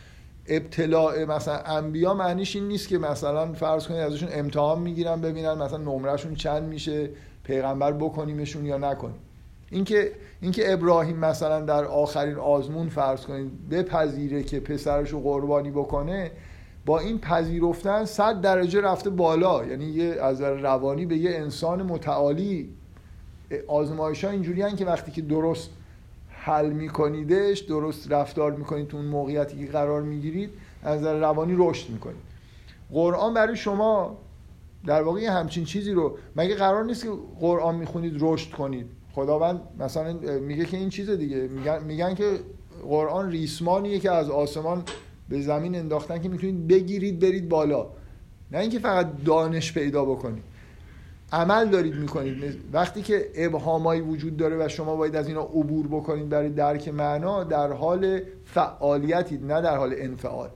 ابتلاع 0.47 1.25
مثلا 1.25 1.57
انبیا 1.57 2.13
معنیش 2.13 2.55
این 2.55 2.67
نیست 2.67 2.87
که 2.87 2.97
مثلا 2.97 3.53
فرض 3.53 3.87
کنید 3.87 3.99
ازشون 3.99 4.29
امتحان 4.31 4.79
می‌گیرن 4.79 5.21
ببینن 5.21 5.53
مثلا 5.53 5.77
نمرهشون 5.77 6.35
چند 6.35 6.63
میشه 6.63 7.09
پیغمبر 7.43 7.91
بکنیمشون 7.91 8.65
یا 8.65 8.77
نکنیم. 8.77 9.19
اینکه 9.69 10.11
اینکه 10.41 10.73
ابراهیم 10.73 11.17
مثلا 11.17 11.61
در 11.61 11.85
آخرین 11.85 12.35
آزمون 12.35 12.89
فرض 12.89 13.25
کنید 13.25 13.69
بپذیره 13.69 14.43
که 14.43 14.59
پسرش 14.59 15.09
رو 15.09 15.21
قربانی 15.21 15.71
بکنه 15.71 16.31
با 16.87 16.99
این 16.99 17.19
پذیرفتن 17.19 18.05
صد 18.05 18.41
درجه 18.41 18.81
رفته 18.81 19.09
بالا. 19.09 19.65
یعنی 19.65 19.85
یه 19.85 20.21
از 20.21 20.41
روانی 20.41 21.05
به 21.05 21.17
یه 21.17 21.31
انسان 21.35 21.83
متعالی. 21.83 22.69
آزمایش 23.67 24.23
ها 24.23 24.31
اینجوری 24.31 24.75
که 24.75 24.85
وقتی 24.85 25.11
که 25.11 25.21
درست 25.21 25.69
حل 26.29 26.69
میکنیدش 26.69 27.59
درست 27.59 28.11
رفتار 28.11 28.51
می‌کنید 28.51 28.87
تو 28.87 28.97
اون 28.97 29.05
موقعیتی 29.05 29.65
که 29.65 29.71
قرار 29.71 30.01
می‌گیرید 30.01 30.49
از 30.83 30.99
نظر 30.99 31.19
روانی 31.19 31.55
رشد 31.57 31.89
می‌کنید. 31.89 32.17
قرآن 32.91 33.33
برای 33.33 33.55
شما 33.55 34.17
در 34.85 35.01
واقع 35.01 35.25
همچین 35.25 35.65
چیزی 35.65 35.91
رو 35.91 36.17
مگه 36.35 36.55
قرار 36.55 36.85
نیست 36.85 37.03
که 37.03 37.09
قرآن 37.39 37.75
می‌خونید 37.75 38.13
رشد 38.19 38.51
کنید؟ 38.51 38.85
خداوند 39.15 39.61
مثلا 39.79 40.13
میگه 40.41 40.65
که 40.65 40.77
این 40.77 40.89
چیز 40.89 41.09
دیگه. 41.09 41.37
میگن, 41.37 41.83
میگن 41.83 42.15
که 42.15 42.39
قرآن 42.89 43.31
ریسمانیه 43.31 43.99
که 43.99 44.11
از 44.11 44.29
آسمان 44.29 44.83
به 45.29 45.41
زمین 45.41 45.75
انداختن 45.75 46.21
که 46.21 46.29
می‌تونید 46.29 46.67
بگیرید 46.67 47.19
برید 47.19 47.49
بالا. 47.49 47.87
نه 48.51 48.59
اینکه 48.59 48.79
فقط 48.79 49.23
دانش 49.25 49.73
پیدا 49.73 50.05
بکنید. 50.05 50.43
عمل 51.31 51.69
دارید 51.69 51.95
می‌کنید. 51.95 52.59
وقتی 52.73 53.01
که 53.01 53.31
ابهامایی 53.35 54.01
وجود 54.01 54.37
داره 54.37 54.65
و 54.65 54.69
شما 54.69 54.95
باید 54.95 55.15
از 55.15 55.27
اینا 55.27 55.41
عبور 55.41 55.87
بکنید 55.87 56.29
برای 56.29 56.49
درک 56.49 56.87
معنا 56.87 57.43
در 57.43 57.71
حال 57.71 58.19
فعالیتید 58.45 59.51
نه 59.51 59.61
در 59.61 59.77
حال 59.77 59.93
انفعال. 59.97 60.49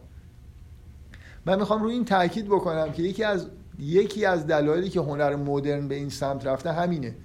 من 1.45 1.59
می‌خوام 1.59 1.83
روی 1.83 1.93
این 1.93 2.05
تاکید 2.05 2.45
بکنم 2.45 2.91
که 2.91 3.03
یکی 3.03 3.23
از 3.23 3.47
یکی 3.79 4.25
از 4.25 4.47
دلایلی 4.47 4.89
که 4.89 4.99
هنر 4.99 5.35
مدرن 5.35 5.87
به 5.87 5.95
این 5.95 6.09
سمت 6.09 6.47
رفته 6.47 6.71
همینه. 6.71 7.15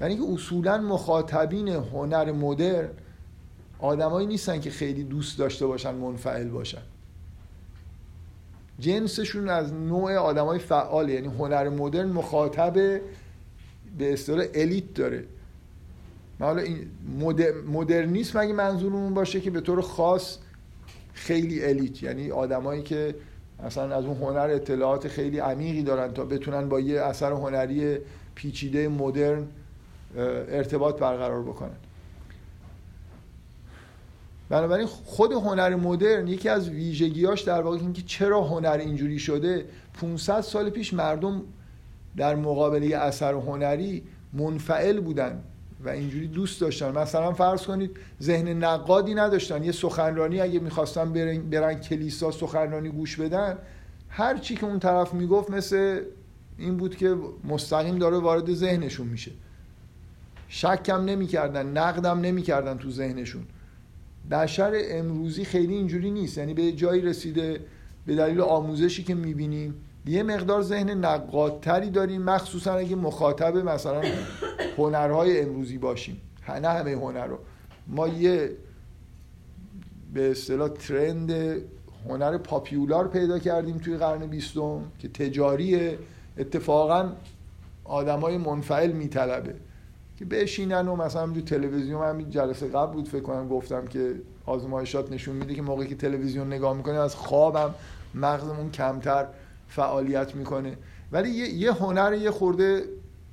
یعنی 0.00 0.16
که 0.16 0.22
اصولا 0.32 0.78
مخاطبین 0.78 1.68
هنر 1.68 2.32
مدرن 2.32 2.88
آدمایی 3.82 4.26
نیستن 4.26 4.60
که 4.60 4.70
خیلی 4.70 5.04
دوست 5.04 5.38
داشته 5.38 5.66
باشن 5.66 5.94
منفعل 5.94 6.48
باشن. 6.48 6.82
جنسشون 8.78 9.48
از 9.48 9.72
نوع 9.72 10.16
آدمای 10.16 10.58
فعال 10.58 11.08
یعنی 11.08 11.28
هنر 11.28 11.68
مدرن 11.68 12.08
مخاطب 12.08 12.74
به 13.98 14.12
اصطلاح 14.12 14.46
الیت 14.54 14.94
داره. 14.94 15.24
حالا 16.40 16.62
این 16.62 16.86
مدرنیسم 17.72 18.38
اگه 18.38 18.52
منظورمون 18.52 19.14
باشه 19.14 19.40
که 19.40 19.50
به 19.50 19.60
طور 19.60 19.80
خاص 19.80 20.38
خیلی 21.12 21.64
الیت 21.64 22.02
یعنی 22.02 22.30
آدمایی 22.30 22.82
که 22.82 23.14
مثلا 23.64 23.96
از 23.96 24.04
اون 24.04 24.16
هنر 24.16 24.50
اطلاعات 24.50 25.08
خیلی 25.08 25.38
عمیقی 25.38 25.82
دارن 25.82 26.12
تا 26.12 26.24
بتونن 26.24 26.68
با 26.68 26.80
یه 26.80 27.00
اثر 27.00 27.32
هنری 27.32 27.98
پیچیده 28.34 28.88
مدرن 28.88 29.46
ارتباط 30.16 30.98
برقرار 30.98 31.42
بکنن. 31.42 31.76
بنابراین 34.52 34.86
خود 34.86 35.32
هنر 35.32 35.76
مدرن 35.76 36.28
یکی 36.28 36.48
از 36.48 36.68
ویژگیاش 36.68 37.40
در 37.40 37.60
واقع 37.62 37.76
اینکه 37.76 38.02
چرا 38.02 38.44
هنر 38.44 38.76
اینجوری 38.80 39.18
شده 39.18 39.66
500 40.00 40.40
سال 40.40 40.70
پیش 40.70 40.94
مردم 40.94 41.42
در 42.16 42.34
مقابله 42.34 42.96
اثر 42.96 43.34
هنری 43.34 44.02
منفعل 44.32 45.00
بودن 45.00 45.42
و 45.84 45.88
اینجوری 45.88 46.26
دوست 46.26 46.60
داشتن. 46.60 46.98
مثلا 46.98 47.32
فرض 47.32 47.62
کنید 47.62 47.90
ذهن 48.22 48.48
نقادی 48.48 49.14
نداشتن. 49.14 49.64
یه 49.64 49.72
سخنرانی 49.72 50.40
اگه 50.40 50.60
می‌خواستن 50.60 51.12
برن, 51.12 51.38
برن 51.38 51.74
کلیسا 51.74 52.30
سخنرانی 52.30 52.88
گوش 52.88 53.16
بدن 53.16 53.58
هر 54.08 54.38
چی 54.38 54.54
که 54.54 54.66
اون 54.66 54.78
طرف 54.78 55.14
می‌گفت 55.14 55.50
مثل 55.50 56.00
این 56.58 56.76
بود 56.76 56.96
که 56.96 57.16
مستقیم 57.44 57.98
داره 57.98 58.18
وارد 58.18 58.54
ذهنشون 58.54 59.06
میشه. 59.06 59.30
شکم 60.48 61.04
نمی‌کردن 61.04 61.66
نقدم 61.66 62.20
نمی‌کردن 62.20 62.78
تو 62.78 62.90
ذهنشون. 62.90 63.42
بشر 64.30 64.72
امروزی 64.90 65.44
خیلی 65.44 65.74
اینجوری 65.74 66.10
نیست. 66.10 66.38
یعنی 66.38 66.54
به 66.54 66.72
جایی 66.72 67.02
رسیده 67.02 67.60
به 68.06 68.14
دلیل 68.14 68.40
آموزشی 68.40 69.04
که 69.04 69.14
می‌بینیم 69.14 69.74
یه 70.06 70.22
مقدار 70.22 70.62
ذهن 70.62 70.90
نقادتری 70.90 71.90
داریم 71.90 72.22
مخصوصا 72.22 72.74
اگه 72.74 72.96
مخاطب 72.96 73.56
مثلا 73.56 74.02
هنرهای 74.78 75.40
امروزی 75.40 75.78
باشیم. 75.78 76.20
نه 76.48 76.68
همه 76.68 76.90
هنر 76.90 77.26
رو. 77.26 77.38
ما 77.86 78.08
یه 78.08 78.50
به 80.14 80.30
اصطلاح 80.30 80.68
ترند 80.68 81.32
هنر 82.08 82.38
پاپیولار 82.38 83.08
پیدا 83.08 83.38
کردیم 83.38 83.78
توی 83.78 83.96
قرن 83.96 84.26
بیستم 84.26 84.80
که 84.98 85.08
تجاری 85.08 85.98
اتفاقا 86.38 87.12
آدمای 87.84 88.38
منفعل 88.38 88.92
میطلبه. 88.92 89.54
که 90.22 90.28
بشینن 90.28 90.88
و 90.88 90.96
مثلا 90.96 91.26
تو 91.26 91.40
تلویزیون 91.40 92.06
همین 92.06 92.30
جلسه 92.30 92.68
قبل 92.68 92.92
بود 92.92 93.08
فکر 93.08 93.22
کنم 93.22 93.48
گفتم 93.48 93.86
که 93.86 94.14
آزمایشات 94.46 95.12
نشون 95.12 95.36
میده 95.36 95.54
که 95.54 95.62
موقعی 95.62 95.88
که 95.88 95.94
تلویزیون 95.94 96.46
نگاه 96.46 96.76
می‌کنه 96.76 96.94
از 96.94 97.14
خوابم 97.14 97.74
مغزمون 98.14 98.70
کمتر 98.70 99.26
فعالیت 99.68 100.34
می‌کنه. 100.34 100.76
ولی 101.12 101.28
یه, 101.30 101.72
هنر 101.72 102.12
یه 102.12 102.30
خورده 102.30 102.84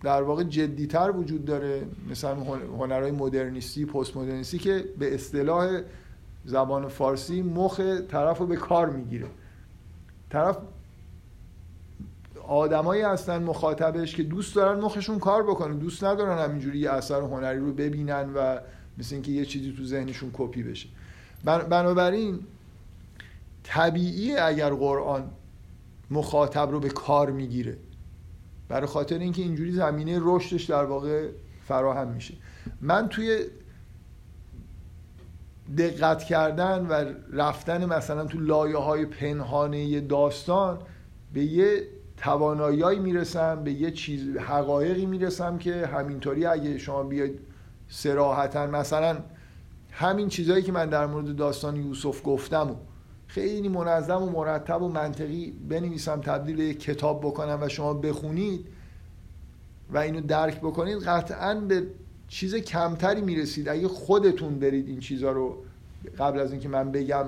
در 0.03 0.21
واقع 0.21 0.43
جدیتر 0.43 1.11
وجود 1.11 1.45
داره 1.45 1.81
مثلا 2.11 2.35
هنرهای 2.79 3.11
مدرنیستی 3.11 3.85
پست 3.85 4.17
مدرنیستی 4.17 4.57
که 4.57 4.85
به 4.99 5.13
اصطلاح 5.13 5.81
زبان 6.45 6.87
فارسی 6.87 7.41
مخ 7.41 7.79
طرف 8.11 8.37
رو 8.37 8.45
به 8.45 8.55
کار 8.55 8.89
می‌گیره. 8.89 9.27
طرف 10.29 10.57
آدمایی 12.49 13.01
هستن 13.01 13.43
مخاطبش 13.43 14.15
که 14.15 14.23
دوست 14.23 14.55
دارن 14.55 14.79
مخشون 14.79 15.19
کار 15.19 15.43
بکنه 15.43 15.73
دوست 15.73 16.03
ندارن 16.03 16.37
همینجوری 16.37 16.79
یه 16.79 16.91
اثر 16.91 17.21
هنری 17.21 17.59
رو 17.59 17.73
ببینن 17.73 18.33
و 18.35 18.59
مثل 18.97 19.15
اینکه 19.15 19.31
یه 19.31 19.45
چیزی 19.45 19.73
تو 19.77 19.85
ذهنشون 19.85 20.29
کپی 20.33 20.63
بشه. 20.63 20.89
بنابراین 21.43 22.39
طبیعی 23.63 24.37
اگر 24.37 24.69
قرآن 24.69 25.29
مخاطب 26.11 26.71
رو 26.71 26.79
به 26.79 26.89
کار 26.89 27.31
می‌گیره 27.31 27.77
برای 28.69 28.87
خاطر 28.87 29.17
اینکه 29.17 29.41
اینجوری 29.41 29.71
زمینه 29.71 30.19
رشدش 30.21 30.63
در 30.63 30.83
واقع 30.83 31.29
فراهم 31.67 32.07
میشه. 32.07 32.33
من 32.81 33.09
توی 33.09 33.45
دقت 35.77 36.23
کردن 36.23 36.85
و 36.85 37.05
رفتن 37.33 37.85
مثلا 37.85 38.25
تو 38.25 38.39
لایه 38.39 38.77
های 38.77 39.05
پنهانه 39.05 40.01
داستان 40.01 40.79
به 41.33 41.43
یه 41.43 41.98
توانایی 42.19 42.99
می‌رسم 42.99 43.63
به 43.63 43.71
یه 43.71 43.91
چیز 43.91 44.37
حقایقی 44.37 45.05
می‌رسم 45.05 45.57
که 45.57 45.85
همینطوری 45.85 46.45
اگه 46.45 46.77
شما 46.77 47.03
بیاید 47.03 47.39
سراحتا 47.89 48.67
مثلا 48.67 49.17
همین 49.91 50.27
چیزهایی 50.27 50.63
که 50.63 50.71
من 50.71 50.89
در 50.89 51.05
مورد 51.05 51.35
داستان 51.35 51.75
یوسف 51.75 52.21
گفتم 52.23 52.71
و 52.71 52.75
خیلی 53.27 53.69
منظم 53.69 54.21
و 54.21 54.29
مرتب 54.29 54.81
و 54.81 54.87
منطقی 54.87 55.51
بنویسم 55.69 56.21
تبدیل 56.21 56.55
به 56.55 56.63
یک 56.63 56.79
کتاب 56.79 57.21
بکنم 57.21 57.59
و 57.61 57.69
شما 57.69 57.93
بخونید 57.93 58.65
و 59.93 59.97
اینو 59.97 60.21
درک 60.21 60.57
بکنید 60.57 60.97
قطعا 60.97 61.55
به 61.55 61.87
چیز 62.27 62.55
کمتری 62.55 63.21
می‌رسید. 63.21 63.69
اگه 63.69 63.87
خودتون 63.87 64.59
برید 64.59 64.87
این 64.87 64.99
چیزها 64.99 65.31
رو 65.31 65.57
قبل 66.19 66.39
از 66.39 66.51
اینکه 66.51 66.69
من 66.69 66.91
بگم 66.91 67.25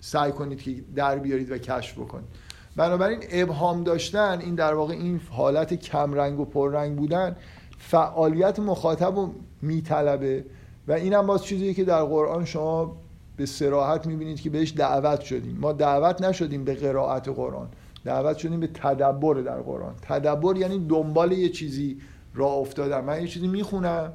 سعی 0.00 0.32
کنید 0.32 0.62
که 0.62 0.74
در 0.96 1.18
بیارید 1.18 1.50
و 1.50 1.58
کشف 1.58 1.98
بکنید. 1.98 2.49
بنابراین 2.76 3.18
ابهام 3.30 3.84
داشتن 3.84 4.38
این 4.40 4.54
در 4.54 4.74
واقع 4.74 4.94
این 4.94 5.20
حالت 5.30 5.74
کمرنگ 5.74 6.40
و 6.40 6.44
پررنگ 6.44 6.96
بودن 6.96 7.36
فعالیت 7.78 8.58
مخاطب 8.58 9.16
رو 9.16 9.34
میطلبه 9.62 10.44
و 10.88 10.92
اینم 10.92 11.26
باز 11.26 11.44
چیزی 11.44 11.74
که 11.74 11.84
در 11.84 12.04
قرآن 12.04 12.44
شما 12.44 12.96
به 13.36 13.46
سراحت 13.46 14.06
می‌بینید 14.06 14.40
که 14.40 14.50
بهش 14.50 14.72
دعوت 14.76 15.20
شدیم. 15.20 15.58
ما 15.60 15.72
دعوت 15.72 16.22
نشدیم 16.22 16.64
به 16.64 16.74
قرائت 16.74 17.28
قرآن 17.28 17.68
دعوت 18.04 18.36
شدیم 18.38 18.60
به 18.60 18.66
تدبر 18.66 19.34
در 19.34 19.60
قرآن. 19.60 19.94
تدبر 20.02 20.56
یعنی 20.56 20.86
دنبال 20.88 21.32
یه 21.32 21.48
چیزی 21.48 22.00
را 22.34 22.46
افتادم 22.46 23.04
من 23.04 23.20
یه 23.20 23.28
چیزی 23.28 23.48
می‌خونم 23.48 24.12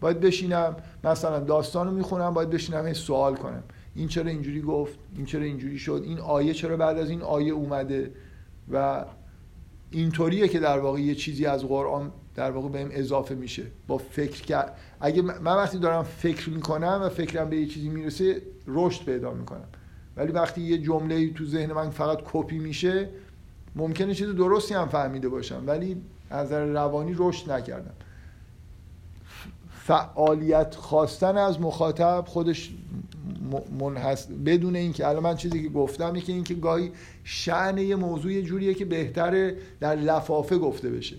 باید 0.00 0.20
بشینم 0.20 0.76
مثلا 1.04 1.40
داستان 1.40 1.86
رو 1.86 1.92
می‌خونم 1.92 2.34
باید 2.34 2.50
بشینم 2.50 2.92
سوال 2.92 3.34
کنم. 3.34 3.62
این 3.94 4.08
چرا 4.08 4.30
اینجوری 4.30 4.62
گفت 4.62 4.98
این 5.16 5.26
چرا 5.26 5.42
اینجوری 5.42 5.78
شد 5.78 6.02
این 6.04 6.18
آیه 6.18 6.54
چرا 6.54 6.76
بعد 6.76 6.98
از 6.98 7.10
این 7.10 7.22
آیه 7.22 7.52
اومده؟ 7.52 8.12
و 8.72 9.04
اینطوریه 9.90 10.48
که 10.48 10.60
در 10.60 10.78
واقع 10.78 11.00
یه 11.00 11.14
چیزی 11.14 11.46
از 11.46 11.64
قرآن 11.64 12.12
در 12.34 12.50
واقع 12.50 12.68
بهم 12.68 12.88
اضافه 12.92 13.34
میشه. 13.34 13.62
با 13.86 13.98
فکر 13.98 14.42
کرد 14.42 14.76
اگه 15.00 15.22
من 15.22 15.56
وقتی 15.56 15.78
دارم 15.78 16.02
فکر 16.02 16.50
می‌کنم 16.50 17.00
و 17.02 17.08
فکرم 17.08 17.50
به 17.50 17.56
یه 17.56 17.66
چیزی 17.66 17.88
می‌رسه 17.88 18.42
رشد 18.66 19.04
پیدا 19.04 19.32
می‌کنم. 19.32 19.68
ولی 20.16 20.32
وقتی 20.32 20.60
یه 20.60 20.78
جمله 20.78 21.32
تو 21.32 21.46
ذهن 21.46 21.72
من 21.72 21.90
فقط 21.90 22.18
کپی 22.32 22.58
میشه 22.58 23.08
ممکنه 23.76 24.14
چیز 24.14 24.28
درستی 24.28 24.74
هم 24.74 24.88
فهمیده 24.88 25.28
باشم 25.28 25.62
ولی 25.66 25.96
از 26.30 26.46
نظر 26.46 26.64
روانی 26.64 27.14
رشد 27.18 27.52
نکردم. 27.52 27.94
فعالیت 29.70 30.74
خواستن 30.74 31.36
از 31.36 31.60
مخاطب 31.60 32.24
خودش 32.26 32.72
منحص 33.80 34.26
بدون 34.26 34.76
اینکه 34.76 35.06
الان 35.06 35.22
من 35.22 35.36
چیزی 35.36 35.62
که 35.62 35.68
گفتم 35.68 36.12
اینکه 36.12 36.32
اینکه 36.32 36.54
گاهی 36.54 36.92
شعن 37.24 37.78
یه 37.78 37.96
موضوع 37.96 38.40
جوریه 38.40 38.74
که 38.74 38.84
بهتره 38.84 39.56
در 39.80 39.96
لفافه 39.96 40.58
گفته 40.58 40.90
بشه. 40.90 41.16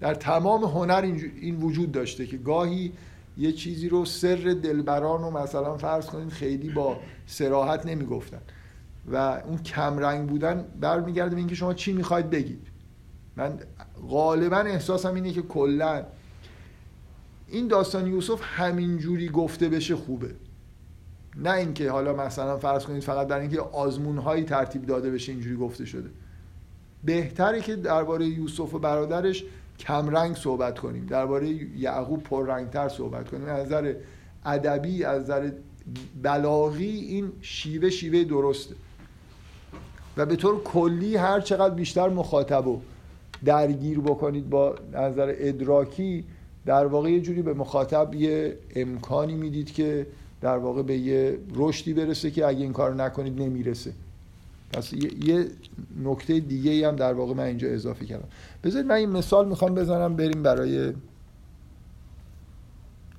در 0.00 0.14
تمام 0.14 0.64
هنر 0.64 1.02
این 1.40 1.56
وجود 1.56 1.92
داشته 1.92 2.26
که 2.26 2.36
گاهی 2.36 2.92
یه 3.38 3.52
چیزی 3.52 3.88
رو 3.88 4.04
سر 4.04 4.56
دلبران 4.62 5.22
رو 5.22 5.30
مثلا 5.30 5.76
فرض 5.76 6.06
کنید 6.06 6.28
خیلی 6.28 6.68
با 6.70 6.96
سراحت 7.26 7.86
نمی‌گفتن. 7.86 8.40
و 9.12 9.16
اون 9.46 9.58
کمرنگ 9.58 10.28
بودن 10.28 10.64
برمیگرده 10.80 11.30
به 11.30 11.38
اینکه 11.38 11.54
شما 11.54 11.74
چی 11.74 11.92
می‌خواید 11.92 12.30
بگید. 12.30 12.66
من 13.36 13.58
غالبا 14.10 14.56
احساسم 14.56 15.14
اینه 15.14 15.32
که 15.32 15.42
کلا 15.42 16.04
این 17.48 17.68
داستان 17.68 18.06
یوسف 18.06 18.40
همینجوری 18.42 19.28
گفته 19.28 19.68
بشه 19.68 19.96
خوبه. 19.96 20.30
نه 21.38 21.52
اینکه 21.52 21.90
حالا 21.90 22.12
مثلا 22.12 22.58
فرض 22.58 22.84
کنید 22.84 23.02
فقط 23.02 23.26
برای 23.26 23.42
اینکه 23.42 23.60
آزمون 23.60 24.18
هایی 24.18 24.44
ترتیب 24.44 24.86
داده 24.86 25.10
بشه 25.10 25.32
اینجوری 25.32 25.56
گفته 25.56 25.84
شده. 25.84 26.08
بهتره 27.04 27.60
که 27.60 27.76
درباره 27.76 28.26
یوسف 28.26 28.74
و 28.74 28.78
برادرش 28.78 29.44
کمرنگ 29.78 30.36
صحبت 30.36 30.78
کنیم. 30.78 31.06
درباره 31.06 31.48
یعقوب 31.78 32.22
پررنگتر 32.22 32.88
صحبت 32.88 33.30
کنیم. 33.30 33.48
از 33.48 33.66
نظر 33.66 33.94
ادبی 34.44 35.04
از 35.04 35.22
نظر 35.22 35.50
بلاغی 36.22 36.90
این 36.90 37.32
شیوه 37.40 37.90
شیوه 37.90 38.24
درسته. 38.24 38.74
و 40.16 40.26
به 40.26 40.36
طور 40.36 40.62
کلی 40.62 41.16
هر 41.16 41.40
چقدر 41.40 41.74
بیشتر 41.74 42.08
مخاطب 42.08 42.66
و 42.66 42.80
درگیر 43.44 44.00
بکنید 44.00 44.50
با 44.50 44.74
نظر 44.92 45.34
ادراکی 45.38 46.24
در 46.66 46.86
واقع 46.86 47.10
یه 47.10 47.20
جوری 47.20 47.42
به 47.42 47.54
مخاطب 47.54 48.14
یه 48.14 48.56
امکانی 48.76 49.34
می‌دید 49.34 49.72
که 49.72 50.06
در 50.40 50.58
واقع 50.58 50.82
به 50.82 50.98
یه 50.98 51.38
رشدی 51.54 51.94
برسه 51.94 52.30
که 52.30 52.46
اگه 52.46 52.60
این 52.60 52.72
کار 52.72 52.94
نکنید 52.94 53.42
نمی‌رسه. 53.42 53.92
پس 54.72 54.92
یه 54.92 55.50
نکته 56.04 56.40
دیگه 56.40 56.88
هم 56.88 56.96
در 56.96 57.12
واقع 57.12 57.34
من 57.34 57.44
اینجا 57.44 57.68
اضافه 57.68 58.06
کردم. 58.06 58.28
بذارید 58.64 58.86
من 58.86 58.94
این 58.94 59.10
مثال 59.10 59.48
می‌خوام 59.48 59.74
بزنم 59.74 60.16
بریم 60.16 60.42
برای 60.42 60.92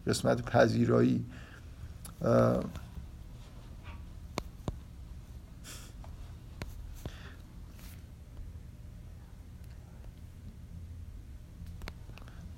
قسمت 0.08 0.42
پذیرایی. 0.42 1.26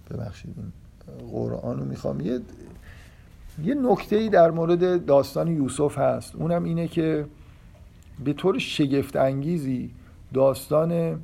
ببخشید 0.10 0.56
این 0.58 0.72
قرآن 1.32 1.80
رو 1.80 1.86
می‌خوام. 1.86 2.22
یه 2.22 2.40
یه 3.64 3.76
نکته 3.76 4.16
ای 4.16 4.30
در 4.30 4.52
مورد 4.52 5.06
داستان 5.06 5.48
یوسف 5.48 5.98
هست. 5.98 6.36
اونم 6.36 6.64
اینه 6.64 6.88
که 6.88 7.26
به 8.24 8.34
طور 8.34 8.60
شگفت 8.60 9.16
انگیزی 9.16 9.92
داستان 10.34 11.22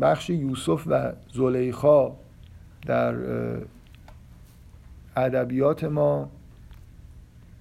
بخش 0.00 0.30
یوسف 0.30 0.82
و 0.86 1.12
زلیخا 1.32 2.12
در 2.86 3.14
ادبیات 5.16 5.84
ما 5.84 6.30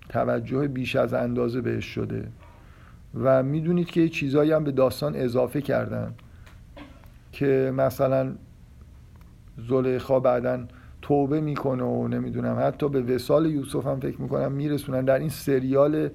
توجه 0.09 0.67
بیش 0.67 0.95
از 0.95 1.13
اندازه 1.13 1.61
بهش 1.61 1.85
شده 1.85 2.27
و 3.15 3.43
می‌دونید 3.43 3.87
که 3.87 4.09
چیزایی 4.09 4.51
هم 4.51 4.63
به 4.63 4.71
داستان 4.71 5.15
اضافه 5.15 5.61
کردن 5.61 6.13
که 7.31 7.73
مثلا 7.75 8.35
زلیخا 9.69 10.19
بعدا 10.19 10.65
توبه 11.01 11.41
می‌کنه 11.41 11.83
و 11.83 12.07
نمی‌دونم. 12.07 12.57
حتی 12.59 12.89
به 12.89 13.01
وسال 13.01 13.45
یوسف 13.45 13.87
هم 13.87 13.99
فکر 13.99 14.21
می‌کنم 14.21 14.51
میرسونن. 14.51 15.05
در 15.05 15.19
این 15.19 15.29
سریال 15.29 16.09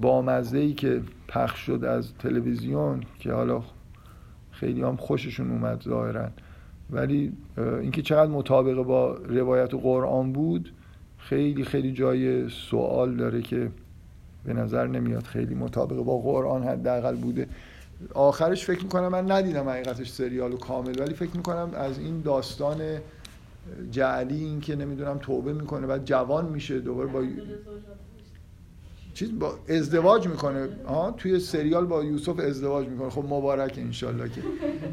بامزه 0.00 0.72
که 0.72 1.00
پخش 1.28 1.58
شد 1.58 1.84
از 1.84 2.14
تلویزیون 2.18 3.00
که 3.18 3.32
حالا 3.32 3.62
خیلی 4.50 4.82
هم 4.82 4.96
خوششون 4.96 5.50
اومد 5.50 5.82
ظاهرا. 5.82 6.28
ولی 6.90 7.32
اینکه 7.56 8.02
چقدر 8.02 8.30
مطابق 8.30 8.82
با 8.82 9.14
روایت 9.14 9.74
قرآن 9.74 10.32
بود 10.32 10.72
خیلی 11.18 11.64
خیلی 11.64 11.92
جای 11.92 12.48
سوال 12.48 13.16
داره 13.16 13.42
که 13.42 13.70
به 14.44 14.52
نظر 14.52 14.86
نمیاد 14.86 15.22
خیلی 15.22 15.54
مطابق 15.54 15.96
با 15.96 16.18
قرآن 16.18 16.62
حداقل 16.62 17.16
بوده. 17.16 17.46
آخرش 18.14 18.64
فکر 18.64 18.82
می‌کنم 18.82 19.08
من 19.08 19.30
ندیدم 19.30 19.68
حقیقتش 19.68 20.10
سریالو 20.10 20.56
کامل 20.56 21.00
ولی 21.00 21.14
فکر 21.14 21.36
می‌کنم 21.36 21.70
از 21.74 21.98
این 21.98 22.20
داستان 22.20 22.76
جعلی 23.90 24.44
این 24.44 24.60
که 24.60 24.76
نمی‌دونم 24.76 25.18
توبه 25.18 25.52
می‌کنه 25.52 25.86
بعد 25.86 26.04
جوان 26.04 26.44
میشه 26.48 26.80
دوباره 26.80 27.08
با 27.08 27.24
چیز 29.14 29.38
با 29.38 29.58
ازدواج 29.68 30.28
می‌کنه. 30.28 30.68
ها 30.88 31.10
توی 31.10 31.40
سریال 31.40 31.86
با 31.86 32.04
یوسف 32.04 32.38
ازدواج 32.38 32.88
می‌کنه. 32.88 33.10
خب 33.10 33.24
مبارک 33.24 33.74
انشالله 33.78 34.28
که. 34.28 34.42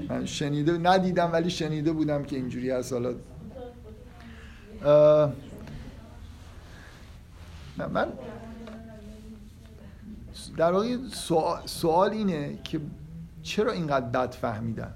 من 0.09 0.25
شنیده 0.25 0.77
ندیدم 0.77 1.29
ولی 1.33 1.49
شنیده 1.49 1.91
بودم 1.91 2.23
که 2.23 2.35
اینجوری 2.35 2.69
هست. 2.69 2.93
حالا 2.93 3.13
من 7.77 8.07
در 10.57 10.71
واقع 10.71 10.97
سوال 11.65 12.11
اینه 12.11 12.59
که 12.63 12.79
چرا 13.43 13.71
اینقدر 13.71 14.05
بد 14.05 14.31
فهمیدن 14.31 14.93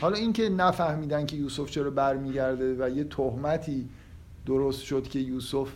حالا 0.00 0.16
اینکه 0.16 0.48
نفهمیدن 0.48 1.26
که 1.26 1.36
یوسف 1.36 1.70
چرا 1.70 1.90
برمیگرده 1.90 2.76
و 2.78 2.88
یه 2.90 3.04
تهمتی 3.04 3.88
درست 4.46 4.80
شد 4.80 5.08
که 5.08 5.18
یوسف 5.18 5.68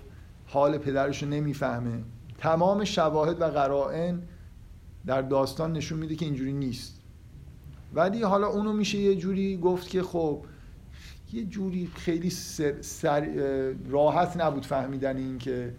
حال 0.47 0.79
پدرش 0.79 1.23
رو 1.23 1.29
نمی‌فهمه 1.29 2.03
تمام 2.39 2.85
شواهد 2.85 3.41
و 3.41 3.45
قرائن 3.45 4.23
در 5.07 5.23
داستان 5.23 5.73
نشون 5.73 5.99
میده 5.99 6.15
که 6.15 6.25
اینجوری 6.25 6.53
نیست. 6.53 7.01
ولی 7.95 8.23
حالا 8.23 8.47
اونو 8.47 8.73
میشه 8.73 8.99
یه 8.99 9.15
جوری 9.15 9.57
گفت 9.57 9.89
که 9.89 10.03
خب 10.03 10.45
یه 11.33 11.45
جوری 11.45 11.91
خیلی 11.95 12.31
سر 12.81 13.29
راحت 13.89 14.37
نبود 14.37 14.67
فهمیدن 14.67 15.17
این 15.17 15.39
که 15.39 15.75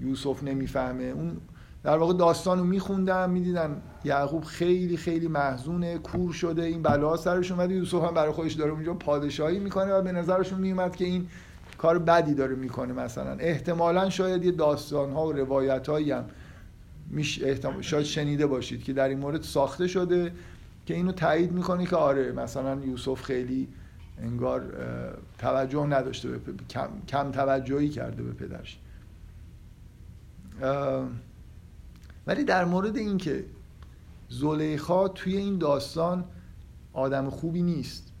یوسف 0.00 0.42
نمی‌فهمه. 0.42 1.04
اون 1.04 1.36
در 1.84 1.98
واقع 1.98 2.14
داستان 2.14 2.58
رو 2.58 2.64
میخوندن 2.64 3.30
می‌دیدن 3.30 3.82
یعقوب 4.04 4.44
خیلی 4.44 4.96
خیلی 4.96 5.28
محزونه 5.28 5.98
کور 5.98 6.32
شده 6.32 6.62
این 6.62 6.82
بلا 6.82 7.16
سرش 7.16 7.52
اومده 7.52 7.74
یوسف 7.74 8.04
هم 8.04 8.14
برای 8.14 8.32
خودش 8.32 8.52
داره 8.52 8.72
اونجا 8.72 8.94
پادشاهی 8.94 9.58
می‌کنه 9.58 9.92
و 9.92 10.02
به 10.02 10.12
نظرشون 10.12 10.60
میومد 10.60 10.96
که 10.96 11.04
این 11.04 11.28
کار 11.78 11.98
بدی 11.98 12.34
داره 12.34 12.54
می‌کنه 12.54 12.92
مثلا. 12.92 13.32
احتمالا 13.32 14.10
شاید 14.10 14.44
یه 14.44 14.52
داستان 14.52 15.12
ها 15.12 15.26
و 15.26 15.32
روایت 15.32 15.88
هایی 15.88 16.10
هم 16.10 16.24
شاید 17.80 18.04
شنیده 18.04 18.46
باشید 18.46 18.84
که 18.84 18.92
در 18.92 19.08
این 19.08 19.18
مورد 19.18 19.42
ساخته 19.42 19.86
شده 19.86 20.32
که 20.86 20.94
اینو 20.94 21.12
تایید 21.12 21.52
می‌کنه 21.52 21.86
که 21.86 21.96
آره 21.96 22.32
مثلا 22.32 22.80
یوسف 22.84 23.22
خیلی 23.22 23.68
انگار 24.22 24.62
توجه 25.38 25.86
نداشته 25.86 26.28
به 26.28 26.38
کم, 26.70 26.88
کم 27.08 27.30
توجهی 27.30 27.88
کرده 27.88 28.22
به 28.22 28.32
پدرش. 28.32 28.78
ولی 32.26 32.44
در 32.44 32.64
مورد 32.64 32.96
اینکه 32.96 33.44
زلیخا 34.28 35.08
توی 35.08 35.36
این 35.36 35.58
داستان 35.58 36.24
آدم 36.92 37.30
خوبی 37.30 37.62
نیست. 37.62 38.12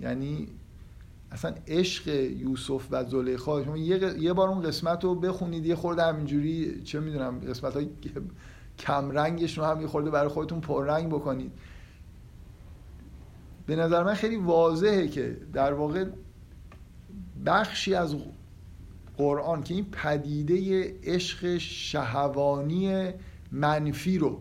یعنی 0.00 0.48
اصلا 1.30 1.54
عشق 1.66 2.08
یوسف 2.08 2.86
و 2.90 3.04
زلیخا 3.04 3.64
شما 3.64 3.76
یه 3.76 4.32
بار 4.32 4.48
اون 4.48 4.62
قسمت 4.62 5.04
رو 5.04 5.14
بخونید 5.14 5.66
یه 5.66 5.74
خورده 5.74 6.02
همینجوری 6.02 6.82
چه 6.82 7.00
می‌دونم 7.00 7.38
قسمت 7.38 7.74
های 7.74 7.88
کمرنگش 8.78 9.58
رو 9.58 9.64
هم 9.64 9.80
یه 9.80 9.86
خورده 9.86 10.10
برای 10.10 10.28
خودتون 10.28 10.60
پررنگ 10.60 11.08
بکنید. 11.08 11.52
به 13.66 13.76
نظر 13.76 14.04
من 14.04 14.14
خیلی 14.14 14.36
واضحه 14.36 15.08
که 15.08 15.36
در 15.52 15.72
واقع 15.72 16.04
بخشی 17.46 17.94
از 17.94 18.14
قرآن 19.18 19.62
که 19.62 19.74
این 19.74 19.86
پدیده 19.92 20.86
عشق 21.04 21.58
شهوانی 21.58 23.10
منفی 23.52 24.18
رو 24.18 24.40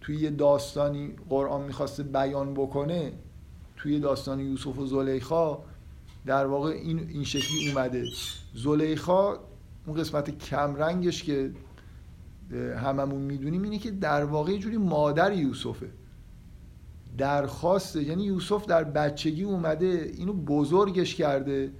توی 0.00 0.16
یه 0.16 0.30
داستانی 0.30 1.14
قرآن 1.28 1.62
می‌خواسته 1.62 2.02
بیان 2.02 2.54
بکنه 2.54 3.12
توی 3.76 4.00
داستان 4.00 4.40
یوسف 4.40 4.78
و 4.78 4.86
زلیخا 4.86 5.58
در 6.26 6.46
واقع 6.46 6.70
این, 6.70 6.98
این 7.08 7.24
شکلی 7.24 7.70
اومده. 7.70 8.04
زلیخا 8.54 9.38
اون 9.86 9.96
قسمت 9.96 10.38
کمرنگش 10.38 11.22
که 11.22 11.50
هممون 12.76 13.20
می‌دونیم 13.20 13.62
اینه 13.62 13.78
که 13.78 13.90
در 13.90 14.24
واقع 14.24 14.52
یه 14.52 14.58
جوری 14.58 14.76
مادر 14.76 15.32
یوسفه. 15.32 15.90
درخواسته 17.18 18.02
یعنی 18.02 18.24
یوسف 18.24 18.66
در 18.66 18.84
بچگی 18.84 19.42
اومده 19.42 20.12
اینو 20.16 20.32
بزرگش 20.32 21.14
کرده. 21.14 21.70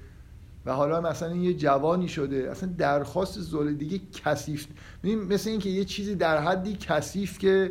و 0.66 0.72
حالا 0.72 1.00
مثلا 1.00 1.36
یه 1.36 1.54
جوانی 1.54 2.08
شده 2.08 2.48
اصلا 2.50 2.68
درخواست 2.78 3.40
زل 3.40 3.72
دیگه 3.72 4.00
کثیف 4.24 4.66
مثل 5.04 5.50
اینکه 5.50 5.68
یه 5.68 5.84
چیزی 5.84 6.14
در 6.14 6.38
حدی 6.38 6.76
کثیف 6.80 7.38
که 7.38 7.70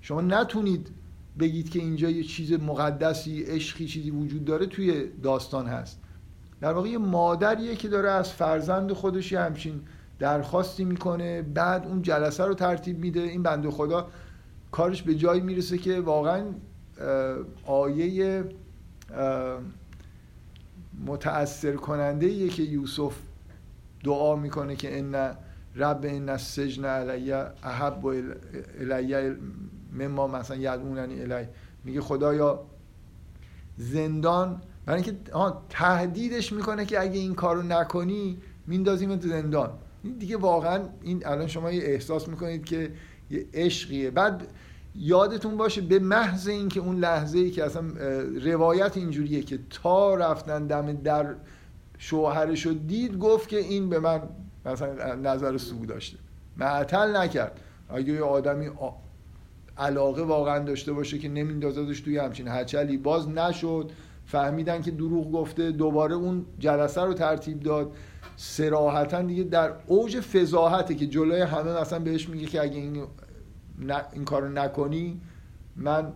شما 0.00 0.20
نتونید 0.20 0.90
بگید 1.38 1.70
که 1.70 1.78
اینجا 1.78 2.10
یه 2.10 2.24
چیز 2.24 2.52
مقدسی 2.52 3.42
عشقی 3.42 3.86
چیزی 3.86 4.10
وجود 4.10 4.44
داره 4.44 4.66
توی 4.66 5.08
داستان 5.22 5.66
هست. 5.66 6.00
در 6.60 6.72
واقع 6.72 6.88
یه 6.88 6.98
مادریه 6.98 7.76
که 7.76 7.88
داره 7.88 8.10
از 8.10 8.32
فرزند 8.32 8.92
خودش 8.92 9.32
یه 9.32 9.40
همچین 9.40 9.80
درخواستی 10.18 10.84
می‌کنه 10.84 11.42
بعد 11.42 11.86
اون 11.86 12.02
جلسه 12.02 12.44
رو 12.44 12.54
ترتیب 12.54 12.98
میده. 12.98 13.20
این 13.20 13.42
بنده 13.42 13.70
خدا 13.70 14.08
کارش 14.72 15.02
به 15.02 15.14
جایی 15.14 15.40
می‌رسه 15.40 15.78
که 15.78 16.00
واقعا 16.00 16.44
آیه 17.66 18.44
متأثر 21.06 21.72
کننده 21.72 22.26
ایه 22.26 22.48
که 22.48 22.62
یوسف 22.62 23.14
دعا 24.04 24.36
می‌کنه 24.36 24.76
که 24.76 24.98
ان 24.98 25.14
رب 25.76 26.00
ان 26.04 26.28
السجن 26.28 26.84
علی 26.84 27.32
احب 27.62 28.06
الی 28.80 29.36
مما 29.92 30.26
مثلا 30.26 30.56
یدوننی 30.56 31.20
الی. 31.22 31.48
میگه 31.84 32.00
خدایا 32.00 32.64
زندان 33.76 34.62
برای 34.86 35.02
اینکه 35.02 35.18
تهدیدش 35.68 36.52
می‌کنه 36.52 36.84
که 36.84 37.00
اگه 37.00 37.18
این 37.18 37.34
کارو 37.34 37.62
نکنی 37.62 38.38
میندازیم 38.66 39.20
زندان. 39.20 39.70
این 40.02 40.14
دیگه 40.18 40.36
واقعا 40.36 40.82
این 41.02 41.26
الان 41.26 41.46
شما 41.46 41.72
یه 41.72 41.82
احساس 41.84 42.28
می‌کنید 42.28 42.64
که 42.64 42.92
یه 43.30 43.46
عشقیه. 43.54 44.10
بعد 44.10 44.46
یادتون 44.94 45.56
باشه 45.56 45.80
به 45.80 45.98
محض 45.98 46.48
اینکه 46.48 46.80
اون 46.80 46.96
لحظه 46.96 47.38
ای 47.38 47.50
که 47.50 47.64
اصلا 47.64 47.82
روایت 48.44 48.96
اینجوریه 48.96 49.42
که 49.42 49.58
تا 49.70 50.14
رفتن 50.14 50.66
دم 50.66 50.92
در 50.92 51.34
شوهرشو 51.98 52.72
دید 52.86 53.18
گفت 53.18 53.48
که 53.48 53.58
این 53.58 53.88
به 53.88 53.98
من 53.98 54.22
مثلا 54.66 55.14
نظر 55.14 55.56
سو 55.56 55.86
داشته. 55.86 56.18
معطل 56.56 57.16
نکرد. 57.16 57.60
اگه 57.88 58.12
یه 58.12 58.22
آدمی 58.22 58.70
علاقه 59.78 60.22
واقعا 60.22 60.58
داشته 60.58 60.92
باشه 60.92 61.18
که 61.18 61.28
نمیندازدش 61.28 62.00
توی 62.00 62.18
همچین 62.18 62.48
هچلی 62.48 62.96
باز 62.96 63.28
نشد. 63.28 63.90
فهمیدن 64.26 64.82
که 64.82 64.90
دروغ 64.90 65.32
گفته 65.32 65.70
دوباره 65.70 66.14
اون 66.14 66.46
جلسه 66.58 67.00
رو 67.00 67.14
ترتیب 67.14 67.60
داد. 67.60 67.92
سراحتا 68.36 69.22
دیگه 69.22 69.42
در 69.42 69.72
اوج 69.86 70.20
فضاحته 70.20 70.94
که 70.94 71.06
جلوی 71.06 71.40
همه 71.40 71.80
مثلا 71.80 71.98
بهش 71.98 72.28
میگه 72.28 72.46
که 72.46 72.62
اگه 72.62 72.76
این, 72.76 73.04
این 74.12 74.24
کارو 74.24 74.48
نکنی 74.48 75.20
من 75.76 76.12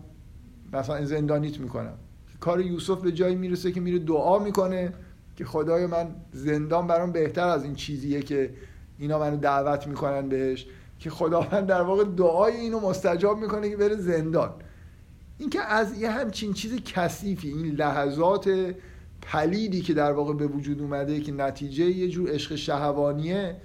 مثلا 0.73 1.05
زندانیت 1.05 1.61
می‌کنم. 1.61 1.95
کار 2.41 2.61
یوسف 2.61 3.01
به 3.01 3.13
جایی 3.13 3.35
می‌رسه 3.35 3.73
که 3.73 3.81
میره 3.81 3.99
دعا 3.99 4.39
می‌کنه 4.39 4.93
که 5.37 5.45
خدای 5.45 5.87
من 5.87 6.07
زندان 6.33 6.87
برام 6.87 7.13
بهتر 7.13 7.49
از 7.49 7.65
این 7.65 7.75
چیزیه 7.75 8.23
که 8.23 8.55
اینا 8.99 9.19
منو 9.19 9.37
دعوت 9.37 9.87
می‌کنن 9.87 10.29
بهش 10.29 10.67
که 10.99 11.11
خداوند 11.11 11.67
در 11.67 11.83
واقع 11.83 12.05
دعای 12.05 12.57
اینو 12.57 12.81
مستجاب 12.81 13.39
می‌کنه 13.39 13.71
که 13.71 13.77
بره 13.77 13.97
زندان. 13.97 14.55
این 15.39 15.51
که 15.51 15.61
از 15.61 16.01
یه 16.01 16.11
همچین 16.11 16.53
چیز 16.53 16.77
کثیفی 16.77 17.49
این 17.49 17.67
لحظات 17.67 18.75
پلیدی 19.23 19.81
که 19.81 19.95
در 19.95 20.13
واقع 20.13 20.35
به 20.35 20.47
وجود 20.47 20.81
اومده 20.81 21.21
که 21.21 21.33
نتیجه 21.33 21.85
یه 21.85 22.09
جور 22.09 22.31
عشق 22.31 22.55
شهوانیه 22.55 23.57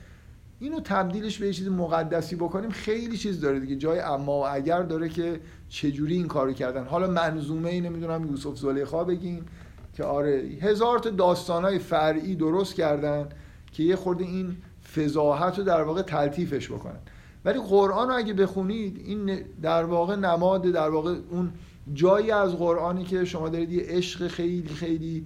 اینو 0.64 0.80
تبدیلش 0.80 1.38
به 1.38 1.48
یه 1.48 1.54
چیز 1.54 1.68
مقدسی 1.68 2.36
بکنیم 2.36 2.70
خیلی 2.70 3.18
چیز 3.18 3.42
داره 3.42 3.60
دیگه. 3.60 3.76
جای 3.76 4.00
اما 4.00 4.40
و 4.40 4.48
اگر 4.48 4.84
داره 4.84 5.10
که 5.10 5.40
چجوری 5.70 6.16
این 6.16 6.28
کارو 6.28 6.54
کردن. 6.54 6.84
حالا 6.84 7.08
منظومه 7.08 7.70
اینو 7.70 7.90
نمی‌دونم 7.90 8.26
یوسف 8.26 8.58
زلیخا 8.58 9.04
بگیم 9.04 9.46
که 9.94 10.04
آره 10.04 10.32
هزار 10.62 11.00
تا 11.00 11.10
داستانهای 11.10 11.80
فرعی 11.80 12.36
درست 12.36 12.76
کردن 12.76 13.30
که 13.72 13.84
یه 13.84 13.96
خورده 13.96 14.24
این 14.24 14.58
فضاحت 14.96 15.58
رو 15.58 15.64
در 15.64 15.82
واقع 15.82 16.02
تلطیفش 16.02 16.72
بکنن. 16.72 17.00
ولی 17.46 17.60
قرآن 17.60 18.08
رو 18.08 18.16
اگه 18.16 18.34
بخونید 18.34 19.02
این 19.06 19.40
در 19.62 19.84
واقع 19.84 20.16
نماد 20.16 20.64
در 20.64 20.90
واقع 20.90 21.16
اون 21.30 21.52
جایی 21.94 22.32
از 22.32 22.56
قرآنی 22.56 23.04
که 23.04 23.26
شما 23.26 23.50
دارید 23.50 23.72
یه 23.72 23.84
عشق 23.88 24.28
خیلی 24.28 24.70
خیلی 24.70 25.26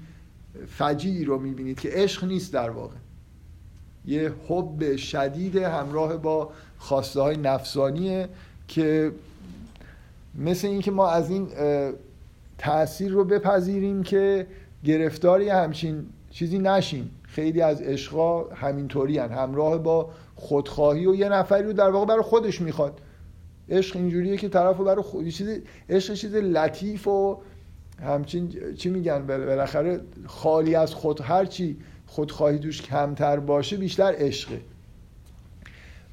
فجیعی 0.67 1.25
رو 1.25 1.39
می‌بینید 1.39 1.79
که 1.79 1.89
عشق 1.91 2.23
نیست 2.23 2.53
در 2.53 2.69
واقع. 2.69 2.95
یه 4.07 4.33
حب 4.47 4.95
شدید 4.95 5.55
همراه 5.55 6.17
با 6.17 6.49
خواسته 6.77 7.21
های 7.21 7.37
نفسانیه 7.37 8.29
که 8.67 9.11
مثل 10.35 10.67
اینکه 10.67 10.91
ما 10.91 11.09
از 11.09 11.29
این 11.29 11.47
تاثیر 12.57 13.11
رو 13.11 13.25
بپذیریم 13.25 14.03
که 14.03 14.47
گرفتاری 14.83 15.49
همچین 15.49 16.05
چیزی 16.31 16.59
نشیم 16.59 17.11
خیلی 17.23 17.61
از 17.61 17.81
عشقا 17.81 18.43
همینطوری 18.43 19.17
هن. 19.17 19.31
همراه 19.31 19.77
با 19.77 20.09
خودخواهی 20.35 21.05
و 21.05 21.15
یه 21.15 21.29
نفری 21.29 21.63
رو 21.63 21.73
در 21.73 21.89
واقع 21.89 22.05
برای 22.05 22.21
خودش 22.21 22.61
می‌خواد 22.61 22.99
عشق 23.69 23.95
اینجوریه 23.95 24.37
که 24.37 24.49
طرف 24.49 24.77
برای 24.77 25.01
خود 25.01 25.27
چیز 25.27 25.61
عشق 25.89 26.13
چیز 26.13 26.35
لطیف 26.35 27.07
و 27.07 27.37
همچین 28.01 28.73
چی 28.77 28.89
میگن 28.89 29.27
بالاخره 29.27 29.99
خالی 30.25 30.75
از 30.75 30.93
خود 30.93 31.21
هر 31.21 31.45
چی 31.45 31.77
خودخواهی 32.07 32.57
دوش 32.57 32.81
کمتر 32.81 33.39
باشه 33.39 33.77
بیشتر 33.77 34.13
عشقه. 34.17 34.61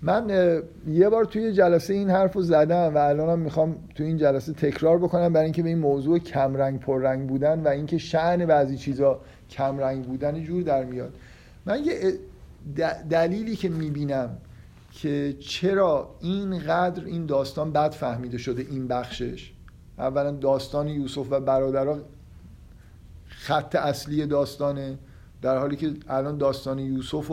من 0.03 0.31
یه 0.89 1.09
بار 1.09 1.25
توی 1.25 1.53
جلسه 1.53 1.95
این 1.95 2.11
حرف 2.11 2.33
رو 2.33 2.43
زدم 2.43 2.95
و 2.95 2.99
الانم 2.99 3.39
می‌خوام 3.39 3.77
توی 3.95 4.07
این 4.07 4.17
جلسه 4.17 4.53
تکرار 4.53 4.99
بکنم 4.99 5.33
برای 5.33 5.45
اینکه 5.45 5.63
به 5.63 5.69
این 5.69 5.79
موضوع 5.79 6.19
کمرنگ 6.19 6.81
پررنگ 6.81 7.29
بودن 7.29 7.61
و 7.61 7.69
اینکه 7.69 7.99
شعن 7.99 8.47
بعضی 8.47 8.77
چیزا 8.77 9.21
کمرنگ 9.51 10.05
بودن 10.05 10.43
جور 10.43 10.63
در 10.63 10.85
میاد. 10.85 11.15
من 11.67 11.85
یه 11.85 12.19
دلیلی 13.11 13.57
که 13.57 13.69
می‌بینم 13.69 14.37
که 14.93 15.37
چرا 15.41 16.15
اینقدر 16.21 17.05
این 17.05 17.27
داستان 17.27 17.73
بد 17.73 17.91
فهمیده 17.91 18.39
شده 18.39 18.63
این 18.71 18.89
بخشش. 18.89 19.53
اولا 19.99 20.31
داستان 20.31 20.89
یوسف 20.89 21.27
و 21.31 21.41
برادرها 21.41 21.99
خط 23.27 23.75
اصلی 23.75 24.27
داستانه. 24.27 24.99
در 25.45 25.59
حالی 25.59 25.77
که 25.77 25.95
الان 26.09 26.39
داستان 26.39 26.79
یوسف 26.79 27.31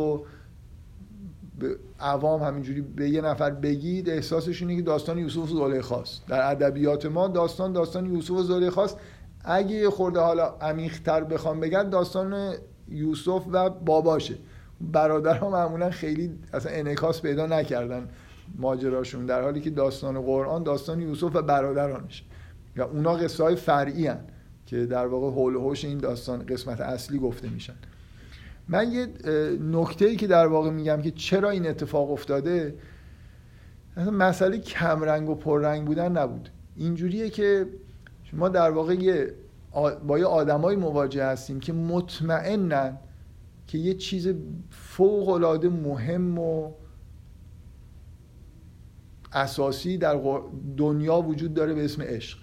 به 1.60 1.76
عوام 2.00 2.44
همینجوری 2.44 2.82
به 2.82 3.10
یه 3.10 3.22
نفر 3.22 3.50
بگید 3.50 4.10
احساسش 4.10 4.62
اینه 4.62 4.76
که 4.76 4.82
داستان 4.82 5.18
یوسف 5.18 5.38
و 5.38 5.48
زلیخاست 5.48 6.28
در 6.28 6.52
ادبیات 6.52 7.06
ما 7.06 7.28
داستان 7.28 7.74
داستان 7.74 8.06
یوسف 8.06 8.32
و 8.32 8.44
زلیخاست 8.44 8.98
اگه 9.44 9.76
یه 9.76 9.90
خورده 9.90 10.20
حالا 10.20 10.48
عمیق‌تر 10.62 11.24
بخوام 11.24 11.60
بگم 11.60 11.84
داستان 11.84 12.54
یوسف 12.90 13.44
و 13.52 13.70
باباشه. 13.70 14.36
برادرها 14.82 15.50
معمولا 15.50 15.90
خیلی 15.90 16.40
اصلا 16.54 16.72
انعکاس 16.72 17.22
پیدا 17.22 17.46
نکردن 17.46 18.10
ماجراشون. 18.58 19.26
در 19.26 19.42
حالی 19.42 19.62
که 19.62 19.70
داستان 19.70 20.22
قرآن 20.22 20.64
داستان 20.64 21.02
یوسف 21.02 21.36
و 21.36 21.42
برادرانش 21.42 22.24
یا 22.76 22.86
اونا 22.86 23.14
قصه 23.14 23.44
های 23.44 23.56
فرعی 23.56 24.08
هن 24.08 24.20
که 24.66 24.86
در 24.86 25.08
واقع 25.08 25.36
حول 25.36 25.56
هوش 25.56 25.86
این 25.86 25.98
داستان 25.98 26.46
قسمت 26.46 26.82
اصلی 26.82 27.20
گفته 27.20 27.50
میشن. 27.50 27.74
من 28.68 28.92
یه 28.92 29.08
نکته 29.62 30.06
ای 30.06 30.16
که 30.16 30.28
در 30.28 30.48
واقع 30.48 30.70
میگم 30.70 31.02
که 31.02 31.12
چرا 31.12 31.50
این 31.50 31.68
اتفاق 31.68 32.12
افتاده 32.12 32.76
مسئله 33.98 34.60
کمرنگ 34.60 35.30
و 35.30 35.36
پررنگ 35.36 35.86
بودن 35.88 36.12
نبود. 36.18 36.50
اینجوریه 36.76 37.30
که 37.30 37.68
ما 38.34 38.50
در 38.50 38.72
واقع 38.72 38.94
یه 38.94 39.34
با 40.08 40.20
یه 40.20 40.78
مواجه 40.78 41.26
هستیم 41.26 41.60
که 41.60 41.74
مطمئنن 41.74 42.98
که 43.68 43.78
یه 43.78 43.94
چیز 43.94 44.34
فوق 44.70 45.30
العاده 45.30 45.70
مهم 45.70 46.40
و 46.40 46.72
اساسی 49.34 49.98
در 49.98 50.22
دنیا 50.78 51.22
وجود 51.22 51.54
داره 51.54 51.74
به 51.74 51.86
اسم 51.86 52.02
عشق. 52.02 52.40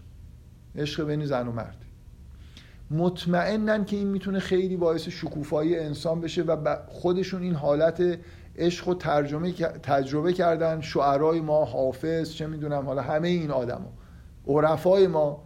عشق 0.77 1.05
بین 1.05 1.27
زن 1.27 1.49
و 1.49 1.53
مرد. 1.53 1.78
مطمئنن 2.91 3.85
که 3.85 3.97
این 3.97 4.09
می‌تونه 4.09 4.39
خیلی 4.39 4.77
باعث 4.77 5.09
شکوفایی 5.09 5.79
انسان 5.79 6.21
بشه 6.21 6.43
و 6.43 6.77
خودشون 6.89 7.43
این 7.43 7.55
حالت 7.55 8.19
عشق 8.57 8.89
و 8.89 8.95
ترجمه 8.95 9.53
تجربه 9.83 10.33
کردن 10.33 10.81
شعرهای 10.81 11.41
ما 11.41 11.65
حافظ 11.65 12.33
چه 12.33 12.47
می‌دونم 12.47 12.87
حالا 12.87 13.03
همه 13.03 13.29
این 13.29 13.51
آدما 13.51 13.93
عرفای 14.47 15.07
ما. 15.07 15.43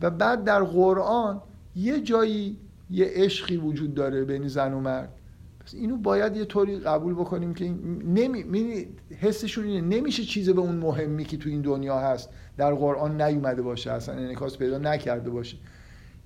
و 0.00 0.10
بعد 0.10 0.44
در 0.44 0.62
قرآن 0.62 1.42
یه 1.76 2.00
جایی 2.00 2.56
یه 2.90 3.06
عشقی 3.08 3.56
وجود 3.56 3.94
داره 3.94 4.24
بین 4.24 4.48
زن 4.48 4.74
و 4.74 4.80
مرد. 4.80 5.12
پس 5.60 5.74
اینو 5.74 5.96
باید 5.96 6.36
یه 6.36 6.44
طوری 6.44 6.78
قبول 6.78 7.14
بکنیم 7.14 7.54
که 7.54 7.64
نمی... 8.04 8.86
حسشون 9.20 9.64
اینه 9.64 9.96
نمیشه 9.96 10.24
چیز 10.24 10.50
به 10.50 10.60
اون 10.60 10.76
مهمی 10.76 11.24
که 11.24 11.36
تو 11.36 11.48
این 11.48 11.60
دنیا 11.60 11.98
هست 11.98 12.30
در 12.56 12.74
قرآن 12.74 13.22
نیومده 13.22 13.62
باشه 13.62 13.92
اصلا 13.92 14.14
انعکاس 14.14 14.58
پیدا 14.58 14.78
نکرده 14.78 15.30
باشه. 15.30 15.56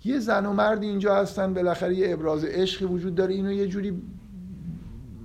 یه 0.05 0.19
زن 0.19 0.47
و 0.47 0.53
مرد 0.53 0.83
اینجا 0.83 1.17
هستن 1.17 1.55
بالاخره 1.55 1.95
یه 1.95 2.13
ابراز 2.13 2.45
عشقی 2.45 2.85
وجود 2.85 3.15
داره. 3.15 3.35
اینو 3.35 3.53
یه 3.53 3.67
جوری 3.67 4.03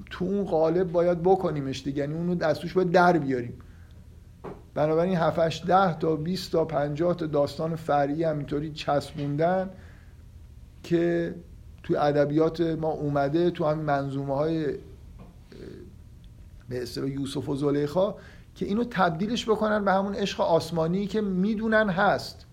تو 0.09 0.25
اون 0.25 0.43
قالب 0.43 0.91
باید 0.91 1.23
بکنیمش 1.23 1.83
دیگه. 1.83 1.99
یعنی 1.99 2.13
اونو 2.13 2.35
دستوش 2.35 2.73
باید 2.73 2.91
در 2.91 3.17
بیاریم. 3.17 3.53
بنابراین 4.73 5.15
7 5.15 5.65
ده 5.65 5.99
تا 5.99 6.15
20 6.15 6.51
تا 6.51 6.65
50 6.65 7.15
تا 7.15 7.25
داستان 7.25 7.75
فرعی 7.75 8.23
همینطوری 8.23 8.71
چسبوندن 8.71 9.69
که 10.83 11.35
تو 11.83 11.95
ادبیات 11.97 12.61
ما 12.61 12.91
اومده 12.91 13.51
تو 13.51 13.65
همین 13.65 13.85
منظومه 13.85 14.35
های 14.35 14.65
به 16.69 16.81
اصطلاح 16.83 17.09
یوسف 17.09 17.49
و 17.49 17.55
زلیخا 17.55 18.15
که 18.55 18.65
اینو 18.65 18.83
تبدیلش 18.89 19.49
بکنن 19.49 19.85
به 19.85 19.91
همون 19.91 20.13
عشق 20.15 20.41
آسمانی 20.41 21.07
که 21.07 21.21
می‌دونن 21.21 21.89
هست. 21.89 22.46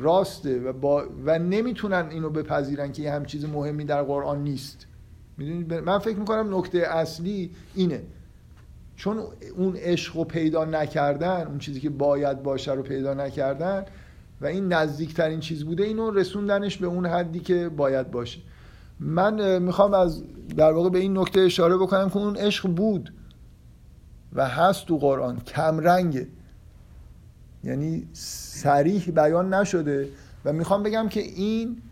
راسته 0.00 0.60
و, 0.60 0.72
با 0.72 1.04
و 1.24 1.38
نمی‌تونن 1.38 2.08
اینو 2.10 2.30
بپذیرن 2.30 2.92
که 2.92 3.02
یه 3.02 3.12
هم 3.12 3.24
چیز 3.24 3.44
مهمی 3.44 3.84
در 3.84 4.02
قرآن 4.02 4.42
نیست. 4.42 4.86
می‌دونید؟ 5.36 5.74
من 5.74 5.98
فکر 5.98 6.16
می‌کنم 6.16 6.58
نکته 6.58 6.78
اصلی 6.78 7.50
اینه. 7.74 8.02
چون 8.96 9.18
اون 9.56 9.76
عشق 9.76 10.16
رو 10.16 10.24
پیدا 10.24 10.64
نکردن 10.64 11.46
اون 11.46 11.58
چیزی 11.58 11.80
که 11.80 11.90
باید 11.90 12.42
باشه 12.42 12.72
رو 12.72 12.82
پیدا 12.82 13.14
نکردن 13.14 13.84
و 14.40 14.46
این 14.46 14.72
نزدیکترین 14.72 15.40
چیز 15.40 15.64
بوده 15.64 15.84
اینو 15.84 16.10
رسوندنش 16.10 16.76
به 16.76 16.86
اون 16.86 17.06
حدی 17.06 17.40
که 17.40 17.68
باید 17.68 18.10
باشه. 18.10 18.40
من 19.00 19.58
می‌خوام 19.58 19.94
از 19.94 20.22
در 20.56 20.72
واقع 20.72 20.90
به 20.90 20.98
این 20.98 21.18
نکته 21.18 21.40
اشاره 21.40 21.76
بکنم 21.76 22.10
که 22.10 22.16
اون 22.16 22.36
عشق 22.36 22.68
بود 22.68 23.12
و 24.32 24.48
هست 24.48 24.86
تو 24.86 24.98
قرآن. 24.98 25.40
کمرنگه. 25.40 26.28
یعنی 27.68 28.08
سریح 28.12 29.10
بیان 29.10 29.54
نشده 29.54 30.08
و 30.44 30.52
می‌خوام 30.52 30.82
بگم 30.82 31.08
که 31.08 31.20
این 31.20 31.82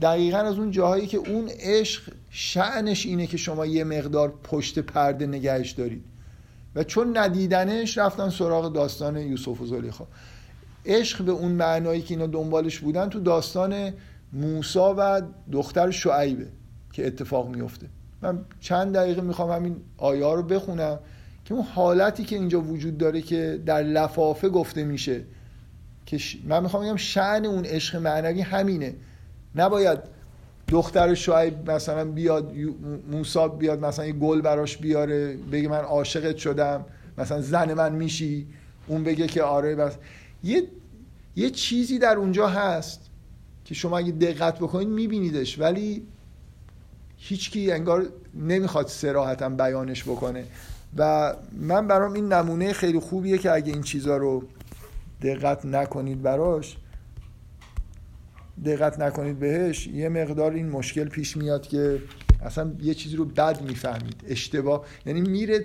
دقیقا 0.00 0.38
از 0.38 0.58
اون 0.58 0.70
جاهایی 0.70 1.06
که 1.06 1.18
اون 1.18 1.48
عشق 1.48 2.12
شعنش 2.30 3.06
اینه 3.06 3.26
که 3.26 3.36
شما 3.36 3.66
یه 3.66 3.84
مقدار 3.84 4.34
پشت 4.44 4.78
پرده 4.78 5.26
نگهش 5.26 5.70
دارید. 5.70 6.04
و 6.74 6.84
چون 6.84 7.16
ندیدنش 7.16 7.98
رفتن 7.98 8.28
سراغ 8.30 8.72
داستان 8.72 9.16
یوسف 9.16 9.60
و 9.60 9.66
زلیخا. 9.66 10.06
عشق 10.86 11.24
به 11.24 11.32
اون 11.32 11.52
معنایی 11.52 12.02
که 12.02 12.14
اینا 12.14 12.26
دنبالش 12.26 12.78
بودن 12.78 13.08
تو 13.08 13.20
داستان 13.20 13.92
موسا 14.32 14.94
و 14.98 15.22
دختر 15.52 15.90
شعیبه 15.90 16.46
که 16.92 17.06
اتفاق 17.06 17.48
میفته. 17.48 17.86
من 18.22 18.44
چند 18.60 18.94
دقیقه 18.94 19.20
می‌خوام 19.20 19.50
همین 19.50 19.76
آیا 19.96 20.34
رو 20.34 20.42
بخونم. 20.42 20.98
که 21.52 21.56
اون 21.56 21.66
حالتی 21.66 22.24
که 22.24 22.36
اینجا 22.36 22.60
وجود 22.60 22.98
داره 22.98 23.22
که 23.22 23.60
در 23.66 23.82
لفافه 23.82 24.48
گفته 24.48 24.84
میشه 24.84 25.24
که 26.06 26.18
من 26.44 26.62
می‌خوام 26.62 26.84
بگم 26.84 26.96
شعن 26.96 27.46
اون 27.46 27.64
عشق 27.64 27.96
معنوی 27.96 28.40
همینه. 28.40 28.94
نباید 29.54 29.98
دختر 30.68 31.14
شعیب 31.14 31.70
مثلا 31.70 32.04
بیاد 32.04 32.52
موسا 33.10 33.48
بیاد 33.48 33.84
مثلا 33.84 34.06
یه 34.06 34.12
گل 34.12 34.40
براش 34.40 34.76
بیاره 34.76 35.36
بگه 35.52 35.68
من 35.68 35.78
عاشقت 35.78 36.36
شدم 36.36 36.84
مثلا 37.18 37.40
زن 37.40 37.74
من 37.74 37.92
میشی 37.92 38.46
اون 38.86 39.04
بگه 39.04 39.26
که 39.26 39.42
آره 39.42 39.74
بس. 39.74 39.92
یه 40.44 40.62
یه 41.36 41.50
چیزی 41.50 41.98
در 41.98 42.16
اونجا 42.16 42.48
هست 42.48 43.00
که 43.64 43.74
شما 43.74 43.98
اگه 43.98 44.12
دقت 44.12 44.58
بکنید 44.58 44.88
میبینیدش 44.88 45.58
ولی 45.58 46.02
هیچکی 47.16 47.72
انگار 47.72 48.06
نمی‌خواد 48.34 48.86
سراحتا 48.86 49.48
بیانش 49.48 50.04
بکنه. 50.04 50.44
و 50.96 51.32
من 51.52 51.88
برام 51.88 52.12
این 52.12 52.32
نمونه 52.32 52.72
خیلی 52.72 52.98
خوبیه 52.98 53.38
که 53.38 53.52
اگه 53.52 53.72
این 53.72 53.82
چیزا 53.82 54.16
رو 54.16 54.42
دقت 55.22 55.64
نکنید 55.66 56.22
براش 56.22 56.76
دقت 58.64 59.00
نکنید 59.00 59.38
بهش 59.38 59.86
یه 59.86 60.08
مقدار 60.08 60.52
این 60.52 60.68
مشکل 60.68 61.08
پیش 61.08 61.36
میاد 61.36 61.66
که 61.66 62.02
اصلا 62.42 62.72
یه 62.80 62.94
چیزی 62.94 63.16
رو 63.16 63.24
بد 63.24 63.62
می‌فهمید 63.62 64.24
اشتباه. 64.28 64.84
یعنی 65.06 65.20
میره 65.20 65.64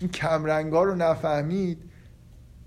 این 0.00 0.10
کمرنگا 0.10 0.82
رو 0.82 0.94
نفهمید 0.94 1.78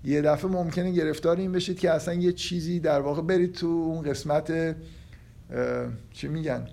یه 0.03 0.21
دفعه 0.21 0.51
ممکنه 0.51 0.91
گرفتار 0.91 1.37
این 1.37 1.51
بشید 1.51 1.79
که 1.79 1.91
اصلا 1.91 2.13
یه 2.13 2.31
چیزی 2.31 2.79
در 2.79 2.99
واقع 2.99 3.21
برید 3.21 3.53
تو 3.53 3.67
اون 3.67 4.01
قسمت 4.01 4.75
چی 6.13 6.27
میگن؟ 6.27 6.67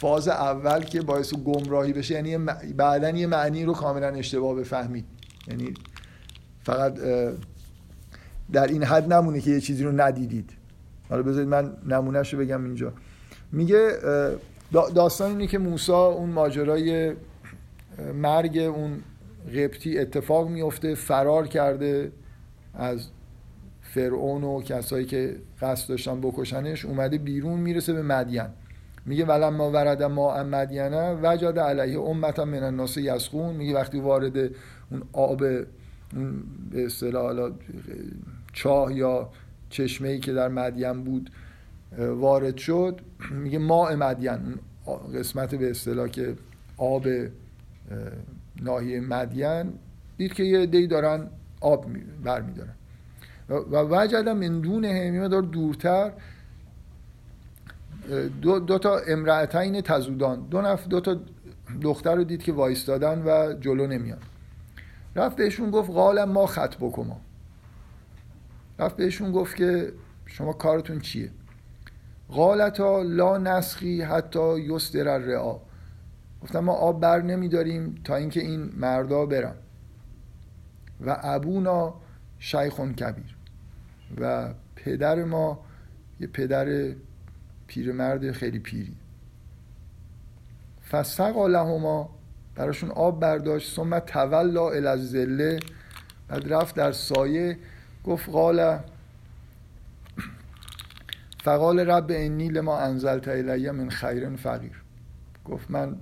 فاز 0.00 0.28
اول 0.28 0.80
که 0.84 1.00
باعث 1.00 1.34
گمراهی 1.34 1.92
بشه 1.92 2.14
یعنی 2.14 2.38
بعدا 2.76 3.10
یه 3.10 3.26
معنی 3.26 3.64
رو 3.64 3.72
کاملا 3.72 4.08
اشتباه 4.08 4.54
بفهمید. 4.54 5.04
یعنی 5.48 5.74
فقط 6.64 6.94
در 8.52 8.66
این 8.66 8.82
حد 8.82 9.12
نمونه 9.12 9.40
که 9.40 9.50
یه 9.50 9.60
چیزی 9.60 9.84
رو 9.84 10.00
ندیدید. 10.00 10.50
حالا 11.08 11.22
بذارید 11.22 11.48
من 11.48 11.76
نمونهش 11.86 12.34
رو 12.34 12.40
بگم 12.40 12.64
اینجا. 12.64 12.92
میگه 13.52 13.90
داستان 14.72 15.30
اینه 15.30 15.46
که 15.46 15.58
موسا 15.58 16.06
اون 16.06 16.30
ماجرای 16.30 17.12
مرگ 18.14 18.58
اون 18.58 19.02
قبطی 19.54 19.98
اتفاق 19.98 20.48
میفته 20.48 20.94
فرار 20.94 21.46
کرده 21.46 22.12
از 22.74 23.06
فرعون 23.82 24.44
و 24.44 24.62
کسایی 24.62 25.06
که 25.06 25.36
قصد 25.60 25.88
داشتن 25.88 26.20
بکشنش 26.20 26.84
اومده 26.84 27.18
بیرون 27.18 27.60
می‌رسه 27.60 27.92
به 27.92 28.02
مدین. 28.02 28.46
میگه 29.06 29.24
ولما 29.24 29.70
ورد 29.70 30.02
ما 30.02 30.42
مدینه 30.44 31.14
وجد 31.22 31.58
علیه 31.58 32.00
امتا 32.00 32.44
من 32.44 32.62
الناس 32.62 32.96
یسخون. 32.96 33.56
میگه 33.56 33.74
وقتی 33.74 34.00
وارد 34.00 34.36
اون 34.90 35.02
آب 35.12 35.38
به 36.70 36.84
اصطلاح 36.84 37.50
چاه 38.52 38.94
یا 38.94 39.30
چشمه 39.70 40.08
ای 40.08 40.18
که 40.18 40.32
در 40.32 40.48
مدین 40.48 41.04
بود 41.04 41.30
وارد 41.98 42.56
شد. 42.56 43.00
میگه 43.30 43.58
ماء 43.58 43.96
مدین 43.96 44.38
قسمت 45.14 45.54
به 45.54 45.70
اصطلاح 45.70 46.08
که 46.08 46.34
آب 46.76 47.06
ناحیه 48.62 49.00
مدین 49.00 49.72
دید 50.16 50.32
که 50.32 50.42
یه 50.42 50.66
دی 50.66 50.86
دارن 50.86 51.26
آب 51.60 51.86
برمیدارن. 52.24 52.74
و 53.48 53.76
وجد 53.76 54.28
من 54.28 54.60
دونه 54.60 54.88
همه 54.88 55.28
دار 55.28 55.42
دورتر 55.42 56.12
دو, 58.42 58.58
دو 58.58 58.78
تا 58.78 58.98
امرأتین 58.98 59.80
تزودان. 59.80 60.48
دو 60.50 60.60
نفر 60.60 60.86
دو 60.88 61.00
تا 61.00 61.20
دختر 61.82 62.14
رو 62.14 62.24
دید 62.24 62.42
که 62.42 62.52
وایستادن 62.52 63.22
و 63.22 63.54
جلو 63.60 63.86
نمیان. 63.86 64.18
رفت 65.16 65.36
بهشون 65.36 65.70
گفت 65.70 65.90
قال 65.90 66.24
ما 66.24 66.46
خط 66.46 66.76
بکما. 66.76 67.20
رفت 68.78 68.96
بهشون 68.96 69.32
گفت 69.32 69.56
که 69.56 69.92
شما 70.26 70.52
کارتون 70.52 71.00
چیه؟ 71.00 71.30
قالتا 72.28 73.02
لا 73.02 73.38
نسخی 73.38 74.02
حتی 74.02 74.60
یستر 74.60 75.08
الرعا. 75.08 75.56
گفتم 76.42 76.60
ما 76.60 76.72
آب 76.72 77.00
بر 77.00 77.22
نمیداریم 77.22 77.94
تا 78.04 78.16
اینکه 78.16 78.40
این 78.40 78.72
مردا 78.76 79.26
برن. 79.26 79.54
و 81.06 81.16
ابونا 81.22 81.94
شیخون 82.38 82.94
کبیر. 82.94 83.36
و 84.20 84.54
پدر 84.76 85.24
ما 85.24 85.64
یه 86.20 86.26
پدر 86.26 86.94
پیرمرد 87.66 88.32
خیلی 88.32 88.58
پیری. 88.58 88.96
فسقا 90.90 91.46
لهما 91.46 92.10
براشون 92.54 92.90
آب 92.90 93.20
برداشت 93.20 93.76
ثم 93.76 93.98
تولا 93.98 94.70
الازله 94.70 95.60
بعد 96.28 96.52
رفت 96.52 96.74
در 96.74 96.92
سایه. 96.92 97.58
گفت 98.04 98.28
قال 98.28 98.78
فقال 101.44 101.80
رب 101.80 102.06
انی 102.10 102.48
لما 102.48 102.78
انزلت 102.78 103.28
الی 103.28 103.70
من 103.70 103.90
خیر 103.90 104.36
فقیر. 104.36 104.82
گفت 105.44 105.70
من 105.70 105.96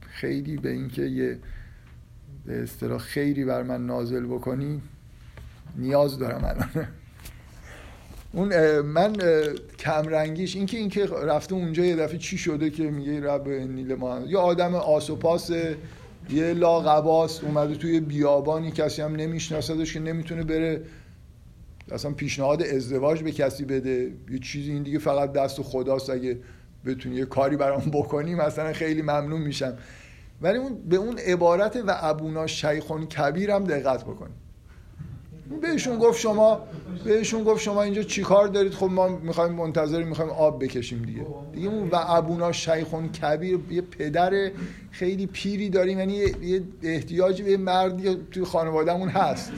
خیلی 0.00 0.56
به 0.56 0.70
اینکه 0.70 1.02
یه 1.02 1.38
به 2.46 2.62
اصطلاح 2.62 2.98
خیری 2.98 3.44
بر 3.44 3.62
من 3.62 3.86
نازل 3.86 4.26
بکنی 4.26 4.82
نیاز 5.76 6.18
دارم 6.18 6.44
الان. 6.44 6.88
اون 8.38 8.80
من 8.80 9.16
کمرنگیش 9.78 10.56
اینکه 10.56 10.78
اینکه 10.78 11.06
رفته 11.06 11.54
اونجا 11.54 11.84
یه 11.84 11.96
دفعه 11.96 12.18
چی 12.18 12.38
شده 12.38 12.70
که 12.70 12.90
میگه 12.90 13.20
رب 13.20 13.48
نیل 13.48 13.94
ما. 13.94 14.20
یا 14.26 14.40
آدم 14.40 14.74
آسوپاس 14.74 15.50
یه 16.30 16.54
لاغباست 16.54 17.44
اومده 17.44 17.74
توی 17.74 18.00
بیابانی 18.00 18.70
کسی 18.70 19.02
هم 19.02 19.16
نمیشناسدش 19.16 19.94
که 19.94 20.00
نمی‌تونه 20.00 20.42
بره 20.42 20.82
اصلا 21.92 22.10
پیشنهاد 22.10 22.62
ازدواج 22.62 23.22
به 23.22 23.32
کسی 23.32 23.64
بده. 23.64 24.12
یه 24.30 24.38
چیزی 24.38 24.72
این 24.72 24.82
دیگه 24.82 24.98
فقط 24.98 25.32
دست 25.32 25.62
خداست. 25.62 26.10
اگه 26.10 26.38
بتونی 26.86 27.16
یه 27.16 27.24
کاری 27.24 27.56
برام 27.56 27.90
بکنی 27.92 28.34
مثلا 28.34 28.72
خیلی 28.72 29.02
ممنون 29.02 29.40
میشم. 29.40 29.78
ولی 30.42 30.58
اون 30.58 30.88
به 30.88 30.96
اون 30.96 31.18
عبارت 31.18 31.76
و 31.86 31.96
ابونا 32.00 32.46
شیخون 32.46 33.06
کبیر 33.06 33.50
هم 33.50 33.64
دقت 33.64 34.04
بکنید 34.04 34.47
بهشون 35.62 35.98
گفت 35.98 36.20
شما 36.20 36.60
بهشون 37.04 37.44
گفت 37.44 37.62
شما 37.62 37.82
اینجا 37.82 38.02
چیکار 38.02 38.48
دارید؟ 38.48 38.72
خب 38.72 38.86
ما 38.90 39.08
می‌خوایم 39.08 39.52
منتظر 39.52 40.02
می‌خوایم 40.02 40.30
آب 40.30 40.64
بکشیم 40.64 41.02
دیگه. 41.02 41.26
دیگه 41.52 41.68
اون 41.68 41.88
و 41.88 41.96
ابونا 42.06 42.52
شیخون 42.52 43.08
کبیر 43.08 43.58
یه 43.70 43.80
پدر 43.80 44.50
خیلی 44.90 45.26
پیری 45.26 45.70
داریم. 45.70 45.98
یعنی 45.98 46.14
یه 46.14 46.62
احتیاجی 46.82 47.42
به 47.42 47.56
مردی 47.56 48.16
توی 48.30 48.44
خانوادهمون 48.44 49.08
هست. 49.08 49.52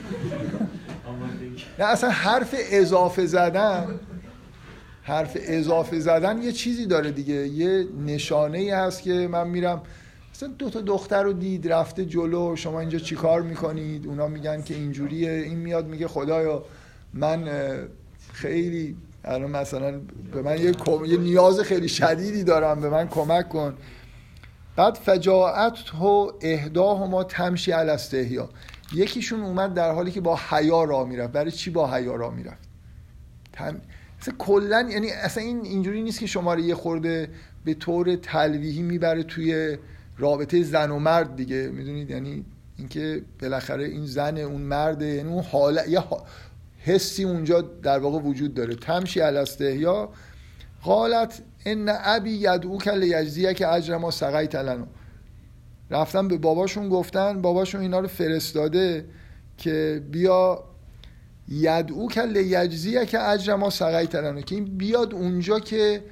نه 1.79 1.85
اصلا 1.85 2.09
حرف 2.09 2.55
اضافه 2.71 3.25
زدن 3.25 3.99
حرف 5.03 5.37
اضافه 5.41 5.99
زدن 5.99 6.41
یه 6.41 6.51
چیزی 6.51 6.85
داره 6.85 7.11
دیگه. 7.11 7.47
یه 7.47 7.87
نشانه 8.05 8.57
ای 8.57 8.69
هست 8.69 9.01
که 9.01 9.27
من 9.31 9.47
میرم 9.47 9.81
دو 10.47 10.69
تا 10.69 10.81
دختر 10.81 11.23
رو 11.23 11.33
دید 11.33 11.71
رفته 11.71 12.05
جلو 12.05 12.55
شما 12.55 12.79
اینجا 12.79 12.99
چیکار 12.99 13.41
می‌کنید؟ 13.41 14.07
اونا 14.07 14.27
میگن 14.27 14.61
که 14.61 14.73
اینجوریه. 14.73 15.31
این 15.31 15.57
میاد 15.57 15.87
میگه 15.87 16.07
خدایا 16.07 16.65
من 17.13 17.49
خیلی 18.33 18.95
الان 19.23 19.51
مثلا 19.51 19.99
به 20.33 20.41
من 20.41 20.57
یه, 20.57 21.17
نیاز 21.17 21.59
خیلی 21.59 21.87
شدیدی 21.87 22.43
دارم 22.43 22.81
به 22.81 22.89
من 22.89 23.07
کمک 23.07 23.49
کن. 23.49 23.73
بعد 24.75 24.95
فجاعت 24.95 25.93
و 25.93 26.31
اهدا 26.41 27.07
ما 27.07 27.23
تمشی 27.23 27.73
الاستهیا 27.73 28.49
یکیشون 28.93 29.43
اومد 29.43 29.73
در 29.73 29.91
حالی 29.91 30.11
که 30.11 30.21
با 30.21 30.39
حیا 30.49 30.83
را 30.83 31.05
می‌رفت. 31.05 31.33
برای 31.33 31.51
چی 31.51 31.69
با 31.69 31.93
حیا 31.93 32.15
را 32.15 32.29
می‌رفت؟ 32.29 32.69
تم... 33.53 33.81
اصلا 34.21 34.33
کلا 34.37 34.89
یعنی 34.91 35.11
اصلا 35.11 35.43
این 35.43 35.65
اینجوری 35.65 36.01
نیست 36.01 36.19
که 36.19 36.25
شما 36.27 36.53
رو 36.53 36.59
یه 36.59 36.75
خورده 36.75 37.29
به 37.65 37.73
طور 37.73 38.15
تلویحی 38.15 38.81
می‌بره 38.81 39.23
توی 39.23 39.77
رابطه 40.21 40.63
زن 40.63 40.91
و 40.91 40.99
مرد 40.99 41.35
دیگه 41.35 41.69
می‌دونید؟ 41.73 42.09
یعنی 42.09 42.45
اینکه 42.77 43.21
بالاخره 43.41 43.85
این 43.85 44.05
زن 44.05 44.37
اون 44.37 44.61
مرده 44.61 45.05
یعنی 45.05 45.29
اون 45.29 45.43
حالت 45.43 45.87
یه 45.87 46.03
حسی 46.77 47.23
اونجا 47.23 47.61
در 47.61 47.99
واقع 47.99 48.19
وجود 48.19 48.53
داره. 48.53 48.75
تمشی 48.75 49.21
الاستهیا 49.21 50.09
قالت 50.83 51.41
ان 51.65 51.85
ابی 51.89 52.31
یدعو 52.31 52.77
کل 52.77 53.03
یجزیه 53.03 53.53
که 53.53 53.67
اجر 53.67 53.97
ما 53.97 54.11
سقیت 54.11 54.55
لنو 54.55 54.85
رفتن 55.89 56.27
به 56.27 56.37
باباشون 56.37 56.89
گفتن 56.89 57.41
باباشون 57.41 57.81
اینا 57.81 57.99
رو 57.99 58.07
فرستاده 58.07 59.05
که 59.57 60.03
بیا 60.11 60.63
یدعو 61.47 62.09
کل 62.09 62.35
یجزیه 62.35 63.05
که 63.05 63.29
اجر 63.29 63.55
ما 63.55 63.69
سقیت 63.69 64.15
لنو 64.15 64.41
که 64.41 64.55
این 64.55 64.65
بیاد 64.65 65.13
اونجا 65.13 65.59
که 65.59 66.03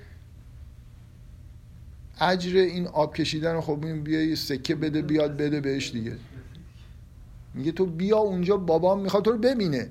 اجر 2.21 2.57
این 2.57 2.87
آب 2.87 3.15
کشیدن 3.15 3.53
رو 3.53 3.61
خب 3.61 4.03
بیا 4.03 4.23
یه 4.23 4.35
سکه 4.35 4.75
بده 4.75 5.01
بیاد 5.01 5.37
بده 5.37 5.61
بهش 5.61 5.91
دیگه. 5.91 6.17
میگه 7.53 7.71
تو 7.71 7.85
بیا 7.85 8.17
اونجا 8.17 8.57
بابام 8.57 9.01
می‌خواد 9.01 9.25
تو 9.25 9.31
رو 9.31 9.37
ببینه. 9.37 9.89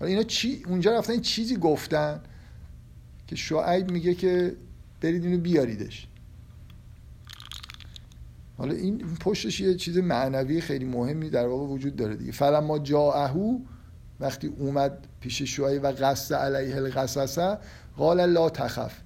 حالا 0.00 0.10
اینا 0.10 0.22
چی؟ 0.22 0.62
اونجا 0.66 0.98
رفتن 0.98 1.20
چیزی 1.20 1.56
گفتن 1.56 2.20
که 3.26 3.36
شعیب 3.36 3.90
میگه 3.90 4.14
که 4.14 4.56
برید 5.00 5.24
اینو 5.24 5.38
بیاریدش. 5.38 6.06
حالا 8.58 8.74
این 8.74 9.16
پشتش 9.20 9.60
یه 9.60 9.74
چیز 9.74 9.98
معنوی 9.98 10.60
خیلی 10.60 10.84
مهمی 10.84 11.30
در 11.30 11.46
واقع 11.46 11.66
وجود 11.66 11.96
داره 11.96 12.16
دیگه. 12.16 12.32
فلما 12.32 12.78
جاءهو 12.78 13.58
وقتی 14.20 14.46
اومد 14.46 15.06
پیش 15.20 15.42
شعیب 15.42 15.84
و 15.84 15.86
قصد 15.86 16.34
علیه 16.34 16.76
القصصه 16.76 17.58
قال 17.96 18.26
لا 18.26 18.50
تخف. 18.50 19.00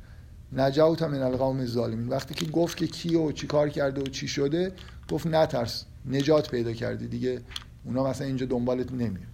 نجوت 0.52 1.02
من 1.02 1.22
القوم 1.22 1.60
الظالمین. 1.60 2.08
وقتی 2.08 2.34
که 2.34 2.46
گفت 2.46 2.76
که 2.76 2.86
کی 2.86 3.14
و 3.14 3.32
چی 3.32 3.46
کار 3.46 3.68
کرده 3.68 4.00
و 4.02 4.04
چی 4.04 4.28
شده 4.28 4.72
گفت 5.10 5.26
نترس 5.26 5.84
نجات 6.06 6.50
پیدا 6.50 6.72
کردی. 6.72 7.06
دیگه 7.06 7.40
اونا 7.84 8.04
مثلا 8.04 8.26
اینجا 8.26 8.46
دنبالت 8.46 8.92
نمیاد 8.92 9.30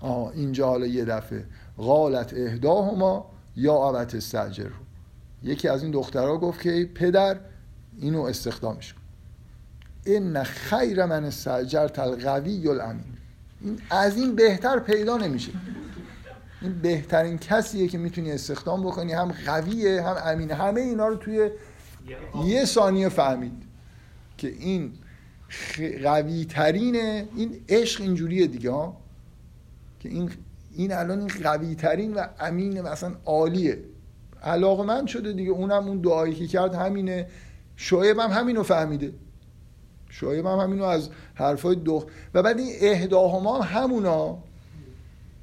آها 0.00 0.30
اینجا 0.30 0.68
حالا 0.68 0.86
یه 0.86 1.04
دفعه. 1.04 1.44
قالت 1.76 2.34
اهداهما 2.34 3.30
یا 3.56 3.74
ابت 3.74 4.14
استجر 4.14 4.70
یکی 5.42 5.68
از 5.68 5.82
این 5.82 5.92
دخترها 5.92 6.38
گفت 6.38 6.60
که 6.60 6.90
پدر 6.94 7.40
اینو 7.98 8.22
استخدامش 8.22 8.92
کن 8.92 9.00
این 10.04 10.42
خیر 10.42 11.04
من 11.04 11.24
استجرت 11.24 11.98
القوی 11.98 12.68
الامین. 12.68 13.04
این 13.60 13.80
از 13.90 14.16
این 14.16 14.34
بهتر 14.34 14.78
پیدا 14.78 15.16
نمیشه. 15.16 15.52
این 16.62 16.80
بهترین 16.82 17.38
کسیه 17.38 17.88
که 17.88 17.98
می‌تونی 17.98 18.32
استخدام 18.32 18.82
بکنی 18.82 19.12
هم 19.12 19.32
قویه 19.46 20.02
هم 20.02 20.16
امینه. 20.24 20.54
همه 20.54 20.80
اینا 20.80 21.08
رو 21.08 21.16
توی 21.16 21.50
یه 22.44 22.64
ثانیه 22.64 23.08
فهمید 23.08 23.62
که 24.36 24.48
این 24.48 24.92
قوی 26.02 26.44
ترینه 26.44 27.28
این 27.36 27.60
عشق 27.68 28.00
اینجوریه 28.00 28.46
دیگه 28.46 28.70
ها. 28.70 28.96
که 30.00 30.08
این 30.08 30.30
این 30.72 30.92
الان 30.92 31.18
این 31.18 31.30
قوی 31.42 31.74
ترین 31.74 32.14
و 32.14 32.26
امین 32.40 32.80
مثلا 32.80 33.14
عالیه. 33.24 33.78
علاقه 34.42 34.82
من 34.82 35.06
شده 35.06 35.32
دیگه. 35.32 35.50
اونم 35.50 35.88
اون 35.88 36.00
دعایی 36.00 36.34
که 36.34 36.46
کرد 36.46 36.74
همینه. 36.74 37.26
شعیب 37.76 38.18
هم 38.18 38.30
همینو 38.30 38.62
فهمیده. 38.62 39.12
شعیب 40.10 40.46
هم 40.46 40.58
همینو 40.58 40.84
از 40.84 41.10
حرفای 41.34 41.76
دو 41.76 42.06
و 42.34 42.42
بعد 42.42 42.58
این 42.58 42.72
اهداهما 42.80 43.62
هم 43.62 43.82
همونا. 43.82 44.38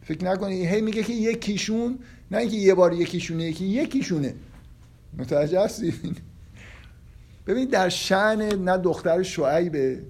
فکر 0.05 0.25
نکنید 0.25 0.65
هی 0.65 0.81
میگه 0.81 1.03
که 1.03 1.13
یکیشون 1.13 1.99
نه 2.31 2.37
اینکه 2.37 2.55
یه 2.55 2.73
بار 2.73 2.93
یکیشونه 2.93 3.43
یکی 3.43 3.65
یکیشونه 3.65 4.35
متوجه 5.17 5.61
هستید 5.61 6.21
ببینید 7.47 7.71
در 7.71 7.89
شعن 7.89 8.41
نه 8.41 8.77
دختر 8.77 9.23
شعیبه 9.23 10.01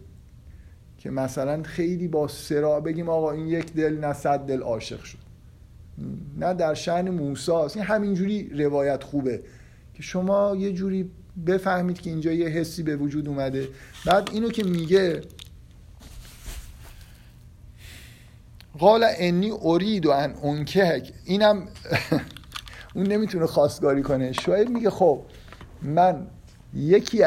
که 0.97 1.11
مثلا 1.11 1.63
خیلی 1.63 2.07
با 2.07 2.27
سرا 2.27 2.79
بگیم 2.79 3.09
آقا 3.09 3.31
این 3.31 3.47
یک 3.47 3.73
دل 3.73 3.97
نه 3.97 4.13
صد 4.13 4.39
دل 4.39 4.61
عاشق 4.61 5.03
شد. 5.03 5.17
نه 6.37 6.53
در 6.53 6.73
شعن 6.73 7.09
موساست 7.09 7.77
این 7.77 7.85
همینجوری 7.85 8.49
روایت 8.49 9.03
خوبه 9.03 9.41
که 9.93 10.03
شما 10.03 10.55
یه 10.55 10.73
جوری 10.73 11.11
بفهمید 11.47 12.01
که 12.01 12.09
اینجا 12.09 12.31
یه 12.31 12.47
حسی 12.47 12.83
به 12.83 12.95
وجود 12.95 13.27
اومده. 13.27 13.67
بعد 14.05 14.29
اینو 14.33 14.49
که 14.49 14.63
میگه 14.63 15.21
قال 18.80 19.05
انی 19.17 19.51
ارید 19.61 20.05
و 20.05 20.11
ان 20.11 20.34
اونکهک 20.41 21.13
اینم 21.26 21.67
اون 22.95 23.07
نمی‌تونه 23.07 23.45
خواستگاری 23.45 24.01
کنه. 24.01 24.32
شاید 24.32 24.69
میگه 24.69 24.89
خب 24.89 25.21
من 25.82 26.28
یکی 26.73 27.23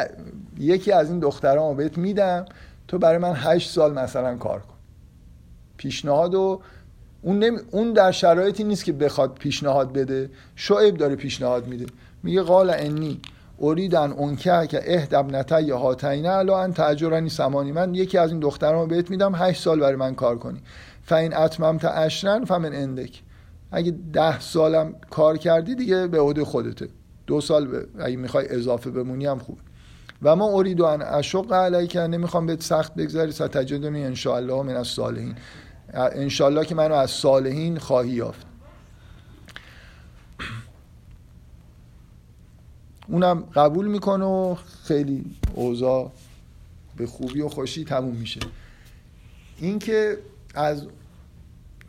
یکی 0.59 0.93
از 0.93 1.11
این 1.11 1.19
دخترامو 1.19 1.75
بهت 1.75 1.99
میدم 1.99 2.45
تو 2.89 2.99
برای 2.99 3.19
من 3.19 3.33
هشت 3.37 3.71
سال 3.71 3.93
مثلا 3.93 4.37
کار 4.37 4.61
کن. 4.61 4.75
پیشنهاد 5.77 6.35
و 6.35 6.61
اون, 7.23 7.39
نمی... 7.39 7.59
اون 7.71 7.93
در 7.93 8.13
شرایطی 8.13 8.65
نیست 8.65 8.85
که 8.85 8.93
بخواد 8.93 9.35
پیشنهاد 9.35 9.93
بده. 9.93 10.31
شعیب 10.57 10.97
داره 10.97 11.17
پیشنهاد 11.17 11.67
میده. 11.67 11.87
میگه 12.23 12.43
قال 12.43 12.71
انی 12.71 13.21
اریدن 13.61 14.11
اونکه 14.13 14.67
که 14.67 14.95
اهدب 14.95 15.37
نتا 15.37 15.61
یا 15.61 15.79
هاتینه 15.79 16.29
الان 16.29 16.73
تجرانی 16.73 17.29
سمانی. 17.29 17.73
من 17.73 17.95
یکی 17.95 18.19
از 18.19 18.31
این 18.31 18.41
دخترامو 18.41 18.87
بهت 18.87 19.11
میدم 19.11 19.35
هشت 19.35 19.63
سال 19.63 19.81
برای 19.81 19.97
من 19.97 20.15
کار 20.15 20.39
کنی. 20.39 20.61
فاین 21.09 21.37
اتمم 21.37 21.79
تا 21.79 21.89
اشرن 21.89 22.45
فمن 22.45 22.75
اندک 22.75 23.23
اگه 23.73 23.95
ده 24.13 24.41
سالم 24.41 24.95
کار 25.11 25.37
کردی 25.37 25.75
دیگه 25.75 26.07
به 26.07 26.21
عهده 26.21 26.45
خودته. 26.45 26.89
دو 27.27 27.41
سال 27.41 27.67
به 27.67 27.87
اگه 27.99 28.17
می‌خوای 28.17 28.49
اضافه 28.49 28.91
بمونی 28.91 29.27
هم 29.27 29.39
خوب 29.39 29.59
و 30.23 30.37
ما 30.37 30.59
ارید 30.59 30.83
ان 30.83 31.03
اشق 31.03 31.53
علیک 31.53 31.97
نمی‌خوام 31.97 32.47
بهت 32.47 32.63
سخت 32.63 32.95
بگذاری 32.95 33.33
ستجدنی 33.33 34.05
ان 34.05 34.17
الله 34.27 34.63
من 34.63 34.77
الصالحین 34.77 35.35
ان 35.95 36.31
الله 36.41 36.65
که 36.65 36.75
منو 36.75 36.95
از 36.95 37.11
صالحین 37.11 37.79
خواهی 37.79 38.11
یافت. 38.11 38.47
اونم 43.09 43.45
قبول 43.55 43.87
می‌کنه 43.87 44.25
و 44.25 44.57
خیلی 44.85 45.25
اوضاع 45.55 46.11
به 46.97 47.07
خوبی 47.07 47.41
و 47.41 47.49
خوشی 47.49 47.85
تموم 47.85 48.15
میشه. 48.15 48.41
اینکه 49.59 50.19
از 50.55 50.87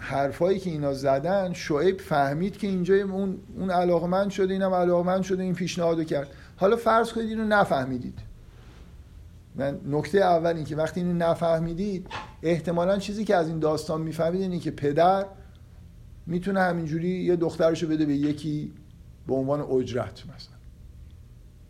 حرفایی 0.02 0.60
که 0.60 0.70
اینا 0.70 0.94
زدن 0.94 1.54
شعیب 1.54 2.02
فهمید 2.02 2.58
که 2.58 2.68
اینجا 2.68 2.96
اون 2.96 3.38
اون 3.58 3.72
علاقمند 3.72 4.30
شده 4.30 4.54
اینم 4.54 4.74
علاقمند 4.74 5.24
شده 5.24 5.44
این 5.44 5.54
پیشنهادو 5.54 6.04
کرد. 6.04 6.28
حالا 6.58 6.76
فرض 6.76 7.14
کنید 7.14 7.30
اینو 7.30 7.46
نفهمیدید. 7.46 8.20
من 9.56 9.80
نکته 9.86 10.18
اول 10.18 10.56
این 10.56 10.66
که 10.66 10.76
وقتی 10.76 11.00
اینو 11.00 11.14
نفهمیدید 11.14 12.08
احتمالا 12.44 12.98
چیزی 12.98 13.26
که 13.26 13.36
از 13.36 13.48
این 13.48 13.60
داستان 13.60 14.02
می‌فهمید 14.02 14.42
اینه 14.42 14.60
که 14.60 14.72
پدر 14.72 15.26
می‌تونه 16.26 16.62
همینجوری 16.62 17.10
یه 17.10 17.36
دخترشو 17.36 17.88
بده 17.88 18.06
به 18.06 18.14
یکی 18.14 18.74
به 19.28 19.34
عنوان 19.34 19.62
اجرت 19.62 20.24
مثلا. 20.24 20.56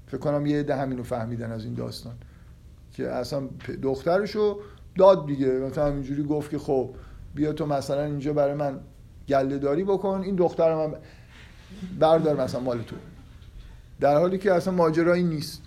فکر 0.08 0.18
کنم 0.18 0.46
یه 0.46 0.60
عده 0.60 0.76
همینو 0.76 1.04
فهمیدن 1.04 1.52
از 1.52 1.66
این 1.66 1.74
داستان. 1.74 2.16
که 2.94 3.10
اصلا 3.10 3.50
دخترشو 3.82 4.60
داد 4.98 5.28
دیگه. 5.28 5.48
مثلا 5.48 5.88
همینجوری 5.88 6.24
گفت 6.24 6.52
که 6.52 6.60
خب 6.60 6.96
بیا 7.36 7.54
تو 7.54 7.66
مثلا 7.66 8.04
اینجا 8.04 8.34
برای 8.34 8.54
من 8.54 8.80
گله 9.28 9.58
داری 9.58 9.84
بکن 9.84 10.22
این 10.26 10.36
دخترم 10.36 10.80
هم 10.80 10.94
بردار 12.00 12.42
مثلا 12.42 12.62
مال 12.62 12.82
تو. 12.82 12.96
در 14.00 14.18
حالی 14.18 14.38
که 14.38 14.54
اصلا 14.54 14.74
ماجرایی 14.74 15.24
نیست. 15.24 15.62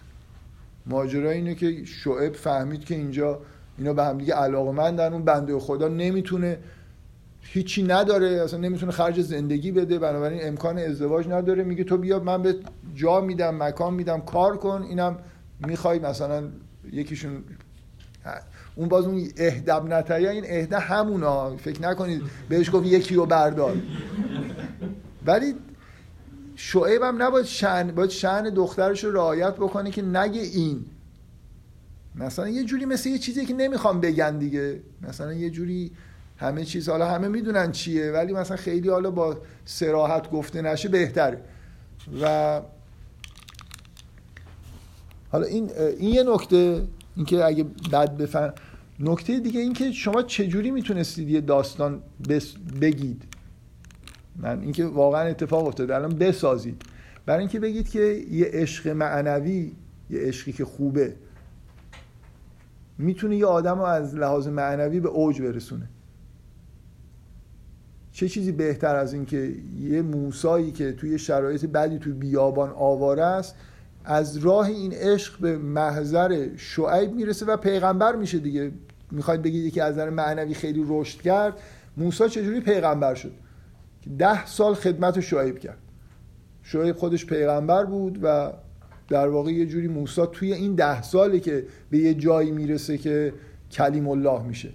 ماجرا 0.87 1.31
اینه 1.31 1.55
که 1.55 1.85
شعب 1.85 2.33
فهمید 2.33 2.85
که 2.85 2.95
اینجا 2.95 3.41
اینا 3.79 3.93
به 3.93 4.05
هم 4.05 4.19
دیگه 4.19 4.35
علاقمندن 4.35 5.13
اون 5.13 5.25
بنده 5.25 5.59
خدا 5.59 5.89
نمی‌تونه 5.89 6.59
هیچی 7.41 7.83
نداره 7.83 8.29
اصلا 8.29 8.61
نمی‌تونه 8.61 8.93
خرج 8.93 9.21
زندگی 9.21 9.73
بده 9.73 9.99
بنابراین 9.99 10.41
امکان 10.43 10.79
ازدواج 10.79 11.29
نداره. 11.29 11.65
میگه 11.65 11.85
تو 11.85 11.97
بیا 11.97 12.19
من 12.19 12.43
به 12.43 12.57
جا 12.95 13.21
میدم 13.21 13.63
مکان 13.63 13.95
میدم 13.95 14.21
کار 14.21 14.57
کن 14.57 14.83
اینم 14.89 15.19
می‌خوای 15.67 15.99
مثلا 15.99 16.43
یکیشون 16.93 17.45
اون 18.75 18.89
باز 18.89 19.05
اون 19.05 19.29
اهدب 19.37 19.85
نتایه 19.85 20.31
این 20.31 20.45
اهده 20.47 20.79
همونا. 20.79 21.57
فکر 21.57 21.83
نکنید 21.83 22.23
بهش 22.49 22.71
گفت 22.71 22.87
یکی 22.87 23.15
رو 23.15 23.27
بردار. 23.27 23.77
ولی 25.27 25.55
شعیب 26.57 27.03
هم 27.03 27.23
نباید 27.23 27.47
شن 27.47 27.93
باید 27.93 28.11
شن 28.11 28.43
دخترش 28.43 29.05
رو 29.05 29.13
رعایت 29.13 29.55
بکنه 29.55 29.91
که 29.91 30.03
نگه 30.03 30.41
این. 30.41 30.85
مثلا 32.15 32.49
یه 32.49 32.65
جوری 32.65 32.85
مثل 32.85 33.09
یه 33.09 33.19
چیزی 33.19 33.47
که 33.47 33.55
نمی‌خوام 33.55 34.01
بگن 34.01 34.39
دیگه. 34.39 34.81
مثلا 35.03 35.33
یه 35.33 35.51
جوری 35.51 35.93
همه 36.37 36.65
چیز 36.65 36.89
حالا 36.89 37.11
همه 37.11 37.29
می‌دونن 37.29 37.73
چیه 37.73 38.13
ولی 38.13 38.33
مثلا 38.33 38.57
خیلی 38.57 38.89
حالا 38.89 39.11
با 39.11 39.39
سراحت 39.65 40.31
گفته 40.31 40.63
نشه 40.63 40.89
بهتره. 40.89 41.41
و 42.23 42.61
حالا 45.31 45.47
این 45.47 45.71
این 45.99 46.15
یه 46.15 46.23
نکته. 46.23 46.83
اینکه 47.17 47.45
اگه 47.45 47.65
بد 47.93 48.17
بفهم 48.17 48.53
نکته 49.01 49.41
دیگه 49.41 49.61
اینکه 49.61 49.93
شما 49.93 50.23
چجوری 50.23 50.71
می‌تونستید 50.71 51.29
یه 51.29 51.41
داستان 51.41 52.03
بگید؟ 52.81 53.23
من 54.37 54.61
اینکه 54.61 54.85
واقعا 54.85 55.29
اتفاق 55.29 55.67
افتاده. 55.67 55.95
الان 55.95 56.15
بسازید. 56.19 56.83
برای 57.27 57.41
اینکه 57.41 57.61
بگید 57.61 57.91
که 57.91 58.25
یه 58.31 58.51
عشق 58.53 58.89
معنوی 58.89 59.73
یه 60.11 60.21
عشقی 60.21 60.53
که 60.53 60.65
خوبه 60.65 61.17
می‌تونه 62.99 63.37
یه 63.37 63.47
آدم 63.47 63.79
رو 63.79 63.85
از 63.85 64.15
لحاظ 64.15 64.49
معنوی 64.49 65.01
به 65.01 65.09
اوج 65.09 65.43
برسونه. 65.43 65.89
چه 68.13 68.29
چیزی 68.29 68.53
بهتر 68.53 68.97
از 68.97 69.13
اینکه 69.13 69.55
یه 69.81 70.03
موسایی 70.03 70.73
که 70.73 70.93
توی 70.93 71.19
شرایط 71.19 71.67
بدی 71.67 71.99
توی 71.99 72.13
بیابان 72.13 72.71
آواره 72.71 73.25
است 73.25 73.55
از 74.05 74.37
راه 74.37 74.67
این 74.67 74.93
عشق 74.93 75.41
به 75.41 75.59
محضر 75.59 76.49
شعیب 76.57 77.13
می‌رسه 77.13 77.47
و 77.47 77.57
پیغمبر 77.57 78.17
میشه 78.17 78.39
دیگه. 78.39 78.71
می‌خواید 79.11 79.43
بگید 79.43 79.65
یکی 79.65 79.81
از 79.81 79.95
نظر 79.95 80.11
معنوی 80.11 80.55
خیلی 80.55 80.85
رشد 80.89 81.21
کرد. 81.21 81.55
موسی 81.97 82.29
چجوری 82.29 82.61
پیغمبر 82.61 83.15
شد؟ 83.15 83.33
ده 84.19 84.47
سال 84.47 84.75
خدمت 84.75 85.21
شعیب 85.21 85.59
کرد. 85.59 85.79
شعیب 86.63 86.97
خودش 86.97 87.27
پیغمبر 87.27 87.85
بود 87.85 88.19
و 88.23 88.53
در 89.09 89.29
واقع 89.29 89.51
یه 89.51 89.67
جوری 89.67 89.89
موسی 89.89 90.23
توی 90.33 90.53
این 90.53 90.75
ده 90.75 91.03
ساله 91.03 91.41
که 91.41 91.67
به 91.91 91.99
یه 91.99 92.15
جایی 92.15 92.51
می‌رسه 92.51 92.99
که 92.99 93.33
کلیم 93.71 94.09
الله 94.09 94.43
میشه. 94.43 94.69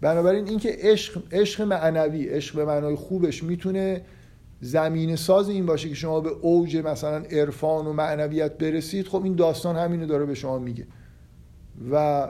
بنابراین 0.00 0.48
اینکه 0.48 0.76
عشق 0.78 1.22
عشق 1.32 1.62
معنوی 1.62 2.28
عشق 2.28 2.56
به 2.56 2.64
معنای 2.64 2.94
خوبش 2.94 3.42
می‌تونه 3.42 4.02
زمین 4.60 5.16
ساز 5.16 5.48
این 5.48 5.66
باشه 5.66 5.88
که 5.88 5.94
شما 5.94 6.20
به 6.20 6.30
اوج 6.30 6.76
مثلا 6.76 7.16
عرفان 7.16 7.86
و 7.86 7.92
معنویت 7.92 8.58
برسید 8.58 9.08
خب 9.08 9.24
این 9.24 9.34
داستان 9.34 9.76
همینو 9.76 10.06
داره 10.06 10.24
به 10.24 10.34
شما 10.34 10.58
میگه. 10.58 10.86
و 11.92 12.28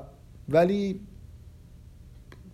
ولی 0.48 1.00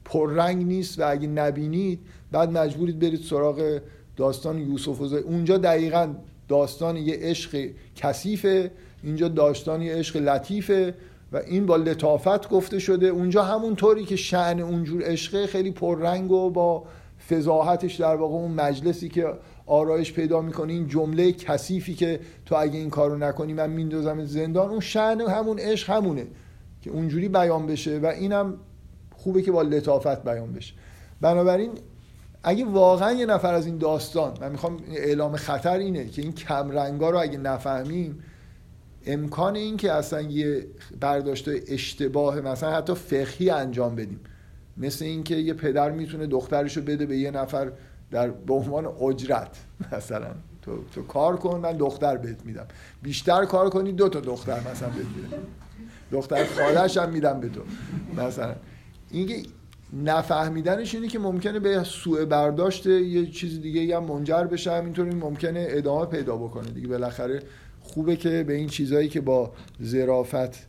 پررنگ 0.04 0.66
نیست 0.66 0.98
و 0.98 1.10
اگه 1.10 1.28
نبینید 1.28 2.00
بعد 2.32 2.50
مجبورید 2.50 2.98
برید 2.98 3.20
سراغ 3.20 3.80
داستان 4.16 4.58
یوسف 4.58 5.00
و 5.00 5.14
اونجا 5.14 5.58
دقیقا 5.58 6.14
داستان 6.48 6.96
یه 6.96 7.16
عشق 7.20 7.70
کثیفه 7.96 8.70
اینجا 9.02 9.28
داستان 9.28 9.82
یه 9.82 9.94
عشق 9.94 10.16
لطیفه 10.16 10.94
و 11.32 11.36
این 11.36 11.66
با 11.66 11.76
لطافت 11.76 12.48
گفته 12.48 12.78
شده. 12.78 13.06
اونجا 13.06 13.42
همون 13.42 13.76
طوری 13.76 14.04
که 14.04 14.16
شعن 14.16 14.60
اونجور 14.60 15.02
عشقه 15.04 15.46
خیلی 15.46 15.70
پررنگ 15.70 16.30
و 16.30 16.50
با 16.50 16.84
فضاحتش 17.28 17.94
در 17.94 18.16
واقع 18.16 18.34
اون 18.34 18.50
مجلسی 18.50 19.08
که 19.08 19.26
آرایش 19.70 20.12
پیدا 20.12 20.40
می‌کنه 20.40 20.72
این 20.72 20.88
جمله 20.88 21.32
کثیفی 21.32 21.94
که 21.94 22.20
تو 22.46 22.54
اگه 22.54 22.78
این 22.78 22.90
کارو 22.90 23.18
نکنی 23.18 23.52
من 23.52 23.70
میندازم 23.70 24.24
زندان. 24.24 24.70
اون 24.70 24.80
شعن 24.80 25.20
همون 25.20 25.58
عشق 25.58 25.90
همونه 25.90 26.26
که 26.82 26.90
اونجوری 26.90 27.28
بیان 27.28 27.66
بشه 27.66 27.98
و 27.98 28.06
اینم 28.06 28.54
خوبه 29.16 29.42
که 29.42 29.52
با 29.52 29.62
لطافت 29.62 30.24
بیان 30.24 30.52
بشه. 30.52 30.74
بنابراین 31.20 31.70
اگه 32.42 32.64
واقعا 32.64 33.12
یه 33.12 33.26
نفر 33.26 33.54
از 33.54 33.66
این 33.66 33.78
داستان 33.78 34.32
من 34.40 34.52
می‌خوام 34.52 34.76
اعلام 34.92 35.36
خطر 35.36 35.78
اینه 35.78 36.06
که 36.08 36.22
این 36.22 36.32
کمرنگا 36.32 37.10
رو 37.10 37.20
اگه 37.20 37.38
نفهمیم 37.38 38.18
امکان 39.06 39.56
این 39.56 39.76
که 39.76 39.92
اصلا 39.92 40.20
یه 40.20 40.66
برداشت 41.00 41.48
اشتباه 41.68 42.40
مثلا 42.40 42.70
حتی 42.70 42.94
فقهی 42.94 43.50
انجام 43.50 43.94
بدیم. 43.94 44.20
مثل 44.76 45.04
اینکه 45.04 45.36
یه 45.36 45.54
پدر 45.54 45.90
می‌تونه 45.90 46.26
دخترش 46.26 46.76
رو 46.76 46.82
بده 46.82 47.06
به 47.06 47.16
یه 47.16 47.30
نفر 47.30 47.72
در 48.10 48.30
به 48.30 48.54
عنوان 48.54 48.86
اجرت 48.86 49.56
مثلا. 49.92 50.30
تو, 50.62 50.78
تو 50.94 51.02
کار 51.02 51.36
کن 51.36 51.60
من 51.60 51.72
دختر 51.72 52.16
بهت 52.16 52.44
میدم. 52.44 52.66
بیشتر 53.02 53.44
کار 53.44 53.70
کنی 53.70 53.92
دو 53.92 54.08
تا 54.08 54.20
دختر 54.20 54.70
مثلا 54.70 54.88
بهت 54.88 55.06
میدم 55.16 55.42
دختر 56.12 56.44
خالش 56.44 56.96
هم 56.96 57.10
میدم 57.10 57.40
به 57.40 57.48
تو 57.48 57.60
مثلا. 58.16 58.54
اینکه 59.10 59.42
نفهمیدنش 60.04 60.94
اینه 60.94 61.08
که 61.08 61.18
ممکنه 61.18 61.60
به 61.60 61.84
سوء 61.84 62.24
برداشت 62.24 62.86
یه 62.86 63.26
چیز 63.26 63.60
دیگه 63.60 63.96
هم 63.96 64.04
منجر 64.04 64.44
بشه. 64.44 64.72
همینطوری 64.72 65.14
ممکنه 65.14 65.66
ادامه 65.70 66.06
پیدا 66.06 66.36
بکنه. 66.36 66.70
دیگه 66.70 66.88
بالاخره 66.88 67.42
خوبه 67.82 68.16
که 68.16 68.44
به 68.46 68.54
این 68.54 68.68
چیزهایی 68.68 69.08
که 69.08 69.20
با 69.20 69.52
ظرافت 69.82 70.66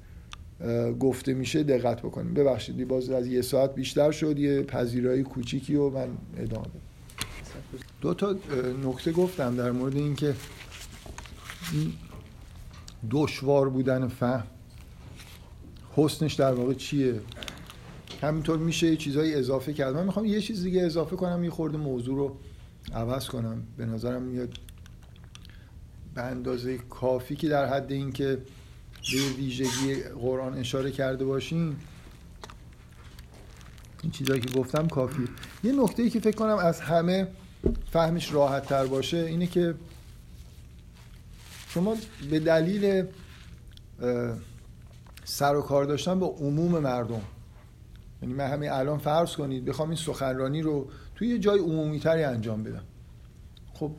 گفته 0.99 1.34
میشه 1.34 1.63
دقت 1.63 2.01
بکنیم. 2.01 2.34
ببخشید 2.34 2.88
باز 2.88 3.09
از 3.09 3.27
یه 3.27 3.41
ساعت 3.41 3.76
بیشتر 3.76 4.11
شد 4.11 4.39
یه 4.39 4.63
پذیرایی 4.63 5.23
کوچیکی 5.23 5.76
و 5.76 5.89
من 5.89 6.07
ادامه 6.38 6.65
دو 8.02 8.14
تا 8.14 8.35
نکته 8.84 9.11
گفتم 9.11 9.56
در 9.56 9.72
مورد 9.72 9.95
اینکه 9.95 10.35
دشوار 13.11 13.69
بودن 13.69 14.07
فهم 14.07 14.48
حسنش 15.95 16.34
در 16.34 16.53
واقع 16.53 16.73
چیه؟ 16.73 17.22
همینطور 18.22 18.57
میشه 18.57 18.88
یه 18.88 18.95
چیزایی 18.95 19.35
اضافه 19.35 19.73
کرد. 19.73 19.95
من 19.95 20.06
می‌خوام 20.06 20.26
یه 20.26 20.41
چیز 20.41 20.64
دیگه 20.64 20.81
اضافه 20.81 21.15
کنم 21.15 21.43
یه 21.43 21.49
خورده 21.49 21.77
موضوع 21.77 22.15
رو 22.15 22.38
عوض 22.93 23.27
کنم. 23.27 23.64
به 23.77 23.85
نظرم 23.85 24.22
میاد 24.22 24.57
به 26.15 26.22
اندازه 26.22 26.77
کافی 26.77 27.35
که 27.35 27.49
در 27.49 27.65
حد 27.65 27.91
اینکه 27.91 28.38
به 29.11 29.35
ویژگی 29.38 29.95
قرآن 30.22 30.53
اشاره 30.53 30.91
کرده 30.91 31.26
باشیم 31.26 31.80
این 34.03 34.11
چیزایی 34.11 34.41
که 34.41 34.60
گفتم 34.60 34.88
کافی 34.88 35.27
یه 35.64 35.72
نکته 35.84 36.03
ای 36.03 36.10
که 36.10 36.19
فکر 36.19 36.35
کنم 36.35 36.57
از 36.57 36.81
همه 36.81 37.27
فهمش 37.91 38.33
راحت 38.33 38.65
تر 38.65 38.85
باشه 38.85 39.17
اینه 39.17 39.47
که 39.47 39.75
شما 41.67 41.95
به 42.29 42.39
دلیل 42.39 43.05
سر 45.23 45.55
و 45.55 45.61
کار 45.61 45.85
داشتن 45.85 46.19
با 46.19 46.27
عموم 46.27 46.79
مردم 46.79 47.21
یعنی 48.21 48.33
من 48.33 48.47
همین 48.47 48.69
الان 48.69 48.97
فرض 48.97 49.35
کنید 49.35 49.65
بخوام 49.65 49.89
این 49.89 49.97
سخنرانی 49.97 50.61
رو 50.61 50.89
توی 51.15 51.27
یه 51.27 51.39
جای 51.39 51.59
عمومی 51.59 51.99
تری 51.99 52.23
انجام 52.23 52.63
بدم. 52.63 52.83
خب 53.73 53.91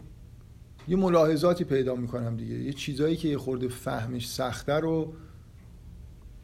یه 0.88 0.96
ملاحظاتی 0.96 1.64
پیدا 1.64 1.94
می‌کنم 1.94 2.36
دیگه. 2.36 2.54
یه 2.54 2.72
چیزایی 2.72 3.16
که 3.16 3.28
یه 3.28 3.38
خورده 3.38 3.68
فهمش 3.68 4.30
سخته 4.30 4.72
رو 4.72 5.14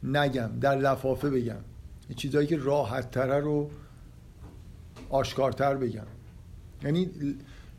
نگم 0.03 0.51
در 0.61 0.77
لفافه 0.77 1.31
بگم. 1.31 1.65
یه 2.11 2.17
چیزایی 2.17 2.47
که 2.47 2.57
راحت 2.57 3.11
تره 3.11 3.41
رو 3.41 3.71
آشکارتر 5.11 5.75
بگم. 5.75 6.07
یعنی 6.85 7.11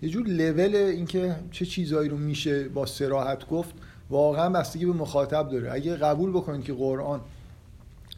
یه 0.02 0.10
جور 0.10 0.28
لول 0.28 0.76
اینکه 0.76 1.36
چه 1.52 1.66
چیزایی 1.66 2.10
رو 2.10 2.18
میشه 2.18 2.70
با 2.70 2.86
سراحت 2.86 3.48
گفت 3.48 3.74
واقعا 4.10 4.50
بستگی 4.50 4.86
به 4.86 4.94
مخاطب 4.94 5.50
داره. 5.50 5.74
اگه 5.74 5.96
قبول 5.96 6.32
بکنید 6.32 6.64
که 6.64 6.74
قرآن 6.74 7.22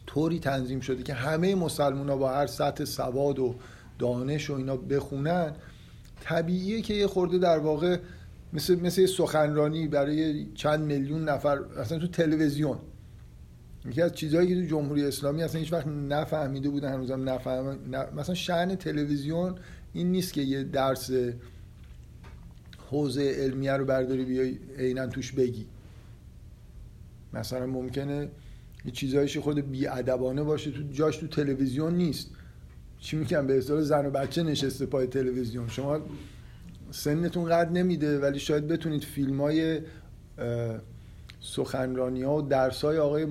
طوری 0.06 0.38
تنظیم 0.38 0.80
شده 0.80 1.02
که 1.02 1.14
همه 1.14 1.54
مسلمان 1.54 2.08
ها 2.08 2.16
با 2.16 2.30
هر 2.30 2.46
سطح 2.46 2.84
سواد 2.84 3.38
و 3.38 3.54
دانش 3.98 4.50
و 4.50 4.54
اینا 4.54 4.76
بخونن 4.76 5.52
طبیعیه 6.20 6.80
که 6.82 6.94
یه 6.94 7.06
خورده 7.06 7.38
در 7.38 7.58
واقع 7.58 7.98
مثل 8.52 8.80
مثل 8.80 9.06
سخنرانی 9.06 9.88
برای 9.88 10.46
چند 10.54 10.80
میلیون 10.80 11.28
نفر 11.28 11.58
اصلا 11.78 11.98
تو 11.98 12.06
تلویزیون. 12.06 12.78
یکی 13.86 14.02
از 14.02 14.12
چیزهایی 14.12 14.48
که 14.48 14.54
تو 14.54 14.76
جمهوری 14.76 15.06
اسلامی 15.06 15.42
اصلا 15.42 15.60
هیچ 15.60 15.72
وقت 15.72 15.86
نفهمیده 15.86 16.68
بودن 16.70 16.92
هنوزم 16.92 17.28
نفهم 17.28 17.78
مثلا 18.16 18.34
شأن 18.34 18.76
تلویزیون 18.76 19.54
این 19.92 20.12
نیست 20.12 20.32
که 20.32 20.40
یه 20.40 20.64
درس 20.64 21.10
حوزه 22.90 23.22
علمیه 23.22 23.72
رو 23.72 23.84
برداری 23.84 24.24
بیای 24.24 24.58
عینا 24.78 25.06
توش 25.06 25.32
بگی. 25.32 25.66
مثلا 27.32 27.66
ممکنه 27.66 28.28
یه 28.84 28.92
چیزایش 28.92 29.38
خود 29.38 29.70
بیادبانه 29.70 30.42
باشه 30.42 30.70
تو 30.70 30.82
جاش 30.82 31.16
تو 31.16 31.26
تلویزیون 31.26 31.94
نیست. 31.94 32.30
چی 32.98 33.16
میگم؟ 33.16 33.46
به 33.46 33.58
اصطلاح 33.58 33.80
زن 33.80 34.06
و 34.06 34.10
بچه 34.10 34.42
نشسته 34.42 34.86
پای 34.86 35.06
تلویزیون. 35.06 35.68
شما 35.68 36.00
سنتون 36.90 37.44
قد 37.44 37.70
نمیده 37.72 38.18
ولی 38.18 38.38
شاید 38.38 38.68
بتونید 38.68 39.04
فیلم 39.04 39.40
های 39.40 39.80
سخنرانی 41.40 42.22
ها 42.22 42.36
و 42.36 42.42
درس 42.42 42.84
های 42.84 42.98
آقای, 42.98 43.24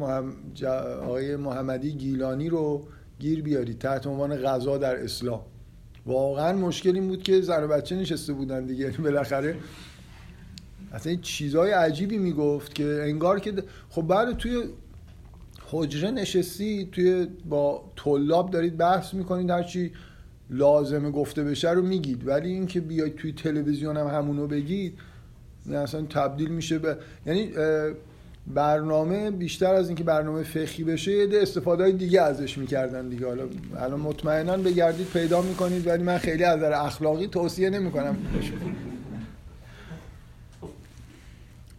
آقای 1.01 1.35
محمدی 1.35 1.91
گیلانی 1.91 2.49
رو 2.49 2.87
گیر 3.19 3.41
بیارید 3.41 3.79
تحت 3.79 4.07
عنوان 4.07 4.35
غذا 4.35 4.77
در 4.77 5.03
اسلام 5.03 5.41
واقعا 6.05 6.53
مشکل 6.57 6.95
این 6.95 7.07
بود 7.07 7.23
که 7.23 7.41
زن 7.41 7.63
و 7.63 7.67
بچه 7.67 7.95
نشسته 7.95 8.33
بودن 8.33 8.65
دیگه. 8.65 8.85
یعنی 8.85 8.97
بالاخره 8.97 9.55
اصلا 10.93 11.15
چیزای 11.15 11.71
عجیبی 11.71 12.17
می‌گفت 12.17 12.75
که 12.75 12.99
انگار 13.03 13.39
که 13.39 13.53
خب 13.89 14.01
بعد 14.01 14.37
توی 14.37 14.63
حجره 15.71 16.11
نشستی 16.11 16.89
توی 16.91 17.27
با 17.49 17.83
طلاب 17.95 18.51
دارید 18.51 18.77
بحث 18.77 19.13
می‌کنید 19.13 19.49
هرچی 19.49 19.91
لازمه 20.49 21.11
گفته 21.11 21.43
بشه 21.43 21.71
رو 21.71 21.81
میگید. 21.81 22.27
ولی 22.27 22.49
اینکه 22.49 22.81
بیاید 22.81 23.15
توی 23.15 23.33
تلویزیون 23.33 23.97
هم 23.97 24.07
همونو 24.07 24.47
بگید 24.47 24.97
اصلا 25.73 26.01
تبدیل 26.01 26.49
میشه 26.49 26.79
به 26.79 26.97
یعنی 27.25 27.51
برنامه 28.47 29.31
بیشتر 29.31 29.73
از 29.73 29.87
اینکه 29.87 30.03
برنامه 30.03 30.43
فقهی 30.43 30.83
بشه 30.83 31.11
یه 31.11 31.41
استفاده 31.41 31.83
های 31.83 31.93
دیگه 31.93 32.21
ازش 32.21 32.57
می‌کردن 32.57 33.09
دیگه. 33.09 33.27
حالا 33.27 33.43
الان 33.77 33.99
مطمئنا 33.99 34.57
بگردید 34.57 35.07
پیدا 35.07 35.41
می‌کنید 35.41 35.87
ولی 35.87 36.03
من 36.03 36.17
خیلی 36.17 36.43
از 36.43 36.57
نظر 36.57 36.73
اخلاقی 36.73 37.27
توصیه 37.27 37.69
نمی‌کنم. 37.69 38.17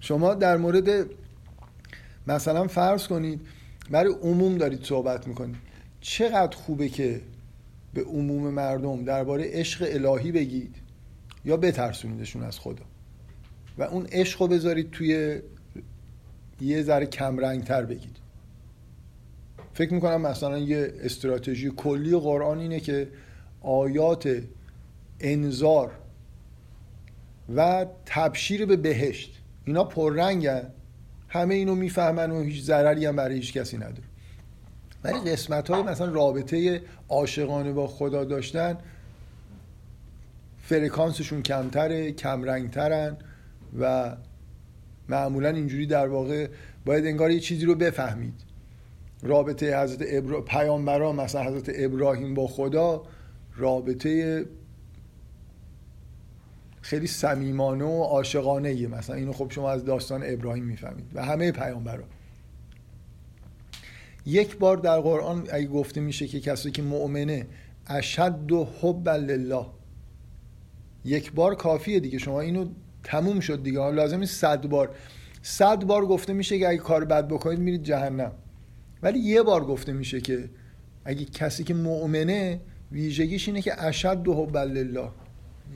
شما 0.01 0.35
در 0.35 0.57
مورد 0.57 1.07
مثلا 2.27 2.67
فرض 2.67 3.07
کنید 3.07 3.41
برای 3.91 4.13
عموم 4.23 4.59
دارید 4.59 4.85
صحبت 4.85 5.29
می‌کنید. 5.29 5.57
چقدر 6.01 6.57
خوبه 6.57 6.89
که 6.89 7.21
به 7.95 8.03
عموم 8.03 8.55
مردم 8.55 9.05
درباره 9.05 9.45
عشق 9.53 9.87
الهی 9.91 10.33
بگید 10.33 10.75
یا 11.45 11.57
بترسونیدشون 11.57 12.43
از 12.43 12.59
خدا؟ 12.59 12.85
و 13.79 13.83
اون 13.83 14.07
عشق 14.13 14.43
رو 14.43 14.49
بذارید 14.49 14.91
توی 14.91 15.41
یه 16.61 16.83
ذره 16.83 17.07
کم 17.07 17.61
تر 17.61 17.85
بگید. 17.85 18.17
فکر 19.75 19.95
می‌کنم 19.95 20.21
مثلا 20.21 20.59
یه 20.59 20.93
استراتژی 21.01 21.73
کلی 21.77 22.17
قرآن 22.17 22.59
اینه 22.59 22.81
که 22.81 23.09
آیات 23.61 24.43
انذار 25.21 25.91
و 27.57 27.87
تبشیر 28.07 28.67
به 28.67 28.77
بهشت. 28.77 29.39
اینا 29.65 29.85
پررنگن. 29.85 30.69
همه 31.29 31.55
اینو 31.55 31.75
می‌فهمن 31.75 32.31
و 32.31 32.43
هیچ 32.43 32.63
ضرری 32.63 33.07
هم 33.07 33.17
برای 33.17 33.35
هیچ 33.35 33.53
کسی 33.53 33.77
نداره. 33.77 34.03
ولی 35.05 35.31
قسمت 35.31 35.71
های 35.71 35.83
مثلا 35.83 36.13
رابطه 36.13 36.83
عاشقانه 37.09 37.73
با 37.73 37.87
خدا 37.87 38.25
داشتن 38.25 38.79
فرکانسشون 40.59 41.43
کمتره 41.43 42.13
کمرنگترن 42.13 43.17
و 43.81 44.17
معمولا 45.13 45.49
اینجوری 45.49 45.87
در 45.87 46.09
واقع 46.09 46.49
باید 46.85 47.07
انگار 47.07 47.31
یه 47.31 47.41
چیزی 47.41 47.67
رو 47.67 47.75
بفهمید. 47.75 48.35
رابطه 49.23 49.83
حضرت 49.83 50.03
ابرا... 50.07 50.41
پیامبران 50.41 51.17
مثلا 51.17 51.45
حضرت 51.45 51.71
ابراهیم 51.75 52.35
با 52.35 52.47
خدا 52.47 53.03
رابطه 53.57 54.45
خیلی 56.81 57.07
صمیمانه 57.07 57.85
و 57.85 58.03
عاشقانه 58.03 58.69
ایه 58.69 58.89
مثلا 58.89 59.17
اینو 59.17 59.33
خب 59.33 59.51
شما 59.51 59.71
از 59.71 59.85
داستان 59.85 60.23
ابراهیم 60.25 60.65
می‌فهمید 60.65 61.05
و 61.15 61.25
همه 61.25 61.53
پیامبران. 61.53 62.09
یک 64.27 64.59
بار 64.59 64.77
در 64.77 65.01
قرآن 65.01 65.49
اگه 65.53 65.67
گفته 65.67 66.01
میشه 66.01 66.27
که 66.27 66.41
کسی 66.41 66.71
که 66.71 66.83
مؤمنه 66.83 67.47
اشد 67.87 68.53
و 68.53 68.69
حب 68.81 69.09
لله. 69.09 69.67
یک 71.05 71.33
بار 71.33 71.55
کافیه 71.55 72.01
دیگه. 72.01 72.19
شما 72.19 72.41
اینو 72.41 72.67
تموم 73.05 73.41
شد 73.41 73.63
دیگه. 73.63 73.91
لازم 73.91 74.19
نیست 74.19 74.41
صد 74.41 74.67
بار. 74.67 74.91
صد 75.43 75.85
بار 75.85 76.07
گفته 76.07 76.33
میشه 76.33 76.59
که 76.59 76.69
اگه 76.69 76.79
کار 76.79 77.05
بد 77.05 77.29
بکنید 77.29 77.59
میرید 77.59 77.83
جهنم. 77.83 78.33
ولی 79.03 79.19
یه 79.19 79.43
بار 79.43 79.65
گفته 79.65 79.93
میشه 79.93 80.21
که 80.21 80.49
اگه 81.05 81.25
کسی 81.25 81.65
که 81.65 81.75
مؤمنه 81.75 82.61
ویژگیش 82.93 83.49
اینه 83.49 83.63
که 83.63 83.83
اشد 83.83 84.29
و 84.29 84.35
حب 84.35 84.57
لله. 84.57 85.09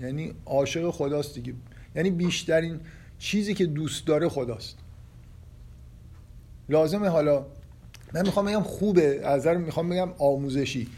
یعنی 0.03 0.35
عاشق 0.47 0.91
خداست 0.91 1.35
دیگه. 1.35 1.55
یعنی 1.97 2.11
بیشترین 2.11 2.81
چیزی 3.19 3.55
که 3.55 3.67
دوست 3.67 4.07
داره 4.07 4.29
خداست. 4.29 4.77
لازمه 6.69 7.09
حالا. 7.09 7.47
من 8.15 8.23
می‌خوام 8.23 8.47
بگم 8.47 8.63
خوبه. 8.63 9.21
از 9.25 9.47
می‌خوام 9.47 9.89
بگم 9.89 10.09
آموزشی. 10.19 10.89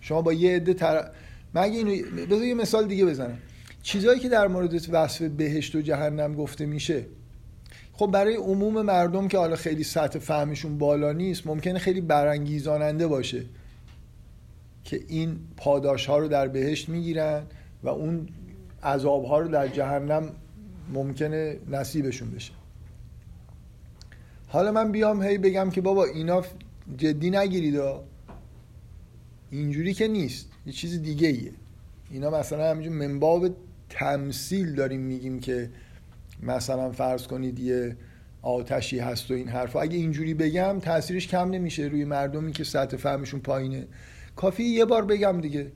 شما 0.00 0.22
با 0.22 0.32
یه 0.32 0.56
عده 0.56 0.74
تر... 0.74 1.10
من 1.54 1.62
اینو 1.62 2.26
بذار 2.26 2.44
یه 2.44 2.54
مثال 2.54 2.88
دیگه 2.88 3.04
بزنم. 3.04 3.38
چیزهایی 3.86 4.20
که 4.20 4.28
در 4.28 4.48
مورد 4.48 4.88
وصف 4.90 5.22
بهشت 5.22 5.74
و 5.74 5.80
جهنم 5.80 6.34
گفته 6.34 6.66
میشه 6.66 7.06
خب 7.92 8.06
برای 8.06 8.36
عموم 8.36 8.82
مردم 8.82 9.28
که 9.28 9.38
حالا 9.38 9.56
خیلی 9.56 9.84
سطح 9.84 10.18
فهمشون 10.18 10.78
بالا 10.78 11.12
نیست 11.12 11.46
ممکنه 11.46 11.78
خیلی 11.78 12.00
برانگیزاننده 12.00 13.06
باشه 13.06 13.42
که 14.84 15.00
این 15.08 15.38
پاداش 15.56 16.06
ها 16.06 16.18
رو 16.18 16.28
در 16.28 16.48
بهشت 16.48 16.88
می‌گیرن 16.88 17.42
و 17.82 17.88
اون 17.88 18.28
عذاب 18.82 19.24
ها 19.24 19.38
رو 19.38 19.48
در 19.48 19.68
جهنم 19.68 20.30
ممکنه 20.92 21.56
نصیبشون 21.70 22.30
بشه. 22.30 22.52
حالا 24.48 24.72
من 24.72 24.92
بیام 24.92 25.22
هی 25.22 25.38
بگم 25.38 25.70
که 25.70 25.80
بابا 25.80 26.04
اینا 26.04 26.42
جدی 26.96 27.30
نگیرید 27.30 27.80
اینجوری 29.50 29.94
که 29.94 30.08
نیست. 30.08 30.48
یه 30.66 30.72
چیز 30.72 31.02
دیگه 31.02 31.28
ایه 31.28 31.52
اینا 32.10 32.30
مثلا 32.30 32.70
همینجور 32.70 32.92
منباب 32.92 33.48
تمثیل 33.88 34.74
داریم 34.74 35.00
میگیم 35.00 35.40
که 35.40 35.70
مثلا 36.42 36.90
فرض 36.90 37.26
کنید 37.26 37.58
یه 37.58 37.96
آتشی 38.42 38.98
هست 38.98 39.30
و 39.30 39.34
این 39.34 39.48
حرف 39.48 39.76
اگه 39.76 39.96
اینجوری 39.96 40.34
بگم 40.34 40.78
تاثیرش 40.80 41.28
کم 41.28 41.50
نمیشه 41.50 41.82
روی 41.82 42.04
مردمی 42.04 42.52
که 42.52 42.64
سطح 42.64 42.96
فهمشون 42.96 43.40
پایینه. 43.40 43.86
کافی 44.36 44.62
یه 44.62 44.84
بار 44.84 45.04
بگم 45.04 45.40
دیگه. 45.40 45.72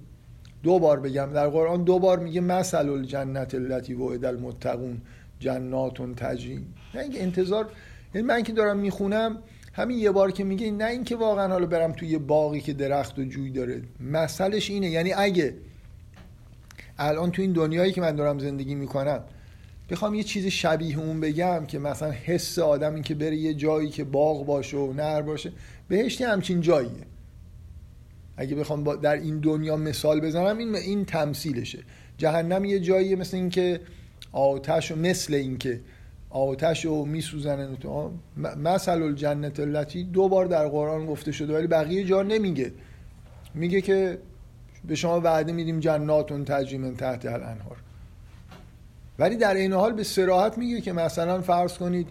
دو 0.62 0.78
بار 0.78 1.00
بگم. 1.00 1.30
در 1.32 1.48
قرآن 1.48 1.84
دو 1.84 1.98
بار 1.98 2.18
میگه 2.18 2.40
مثل 2.40 2.88
الجنت 2.88 3.54
التي 3.54 3.94
وعد 3.94 4.24
المتقون 4.24 5.00
جنات 5.38 6.14
تجری 6.16 6.66
نه 6.94 7.00
اینکه 7.00 7.22
انتظار 7.22 7.72
یعنی 8.14 8.26
من 8.26 8.42
که 8.42 8.52
دارم 8.52 8.78
می‌خونم 8.78 9.38
همین 9.72 9.98
یه 9.98 10.10
بار 10.10 10.30
که 10.30 10.44
میگه 10.44 10.70
نه 10.70 10.84
اینکه 10.84 11.16
واقعا 11.16 11.48
حالا 11.48 11.66
برم 11.66 11.92
توی 11.92 12.18
باقی 12.18 12.60
که 12.60 12.72
درخت 12.72 13.18
و 13.18 13.24
جوی 13.24 13.50
داره. 13.50 13.82
مسئلهش 14.00 14.70
اینه. 14.70 14.90
یعنی 14.90 15.12
اگه 15.12 15.54
الان 17.00 17.30
تو 17.30 17.42
این 17.42 17.52
دنیایی 17.52 17.92
که 17.92 18.00
من 18.00 18.16
دارم 18.16 18.38
زندگی 18.38 18.74
می‌کنم 18.74 19.20
بخوام 19.90 20.14
یه 20.14 20.22
چیز 20.22 20.46
شبیه 20.46 20.98
اون 20.98 21.20
بگم 21.20 21.66
که 21.66 21.78
مثلا 21.78 22.10
حس 22.10 22.58
آدم 22.58 22.94
این 22.94 23.02
که 23.02 23.14
بره 23.14 23.36
یه 23.36 23.54
جایی 23.54 23.88
که 23.88 24.04
باغ 24.04 24.46
باشه 24.46 24.76
و 24.76 24.92
نهر 24.92 25.22
باشه 25.22 25.52
بهشتی 25.88 26.24
همچین 26.24 26.60
جاییه. 26.60 27.06
اگه 28.36 28.56
بخوام 28.56 28.96
در 28.96 29.14
این 29.14 29.38
دنیا 29.38 29.76
مثال 29.76 30.20
بزنم 30.20 30.58
این 30.58 30.76
این 30.76 31.04
تمثیلشه. 31.04 31.78
جهنم 32.18 32.64
یه 32.64 32.80
جاییه 32.80 33.16
مثل 33.16 33.36
اینکه 33.36 33.80
آتش 34.32 34.92
و 34.92 34.96
مثل 34.96 35.34
اینکه 35.34 35.80
آتش 36.30 36.86
و 36.86 37.04
میسوزنن 37.04 37.76
تو 37.76 38.12
مثل 38.36 39.02
الجنت 39.02 39.60
التي 39.60 40.04
دو 40.04 40.28
بار 40.28 40.46
در 40.46 40.68
قرآن 40.68 41.06
گفته 41.06 41.32
شده 41.32 41.54
ولی 41.54 41.66
بقیه 41.66 42.04
جا 42.04 42.22
نمیگه. 42.22 42.72
میگه 43.54 43.80
که 43.80 44.18
به 44.84 44.94
شما 44.94 45.20
وعده 45.20 45.52
میدیم 45.52 45.80
جناتون 45.80 46.44
تجری 46.44 46.78
من 46.78 46.96
تحت 46.96 47.26
الانهار. 47.26 47.76
ولی 49.18 49.36
در 49.36 49.54
این 49.54 49.72
حال 49.72 49.92
به 49.92 50.04
سراحت 50.04 50.58
میگه 50.58 50.80
که 50.80 50.92
مثلا 50.92 51.40
فرض 51.40 51.78
کنید 51.78 52.08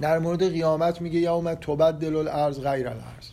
در 0.00 0.18
مورد 0.18 0.48
قیامت 0.50 1.00
میگه 1.00 1.20
یوم 1.20 1.54
تبدل 1.54 2.16
الارض 2.16 2.60
غیر 2.60 2.88
الارض. 2.88 3.28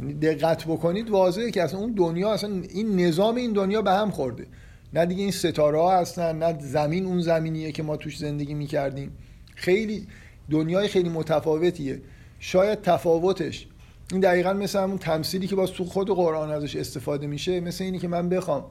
یعنی 0.00 0.14
دقت 0.14 0.64
بکنید 0.64 1.10
واضحه 1.10 1.50
که 1.50 1.62
اصلا 1.62 1.80
اون 1.80 1.92
دنیا 1.92 2.32
اصلا 2.32 2.50
این 2.70 3.00
نظام 3.00 3.36
این 3.36 3.52
دنیا 3.52 3.82
به 3.82 3.90
هم 3.90 4.10
خورده. 4.10 4.46
نه 4.94 5.06
دیگه 5.06 5.22
این 5.22 5.30
ستاره 5.30 5.78
ها 5.78 5.98
هستن 5.98 6.38
نه 6.38 6.58
زمین 6.60 7.06
اون 7.06 7.20
زمینیه 7.20 7.72
که 7.72 7.82
ما 7.82 7.96
توش 7.96 8.18
زندگی 8.18 8.54
می‌کردیم. 8.54 9.12
خیلی 9.54 10.06
دنیای 10.50 10.88
خیلی 10.88 11.08
متفاوتیه. 11.08 12.02
شاید 12.38 12.82
تفاوتش 12.82 13.66
این 14.12 14.20
دقیقا 14.20 14.52
مثل 14.52 14.78
همون 14.78 14.98
تمثیلی 14.98 15.46
که 15.46 15.56
باز 15.56 15.70
تو 15.70 15.84
خود 15.84 16.10
قرآن 16.10 16.50
ازش 16.50 16.76
استفاده 16.76 17.26
میشه 17.26 17.60
مثل 17.60 17.84
اینی 17.84 17.98
که 17.98 18.08
من 18.08 18.28
بخوام 18.28 18.64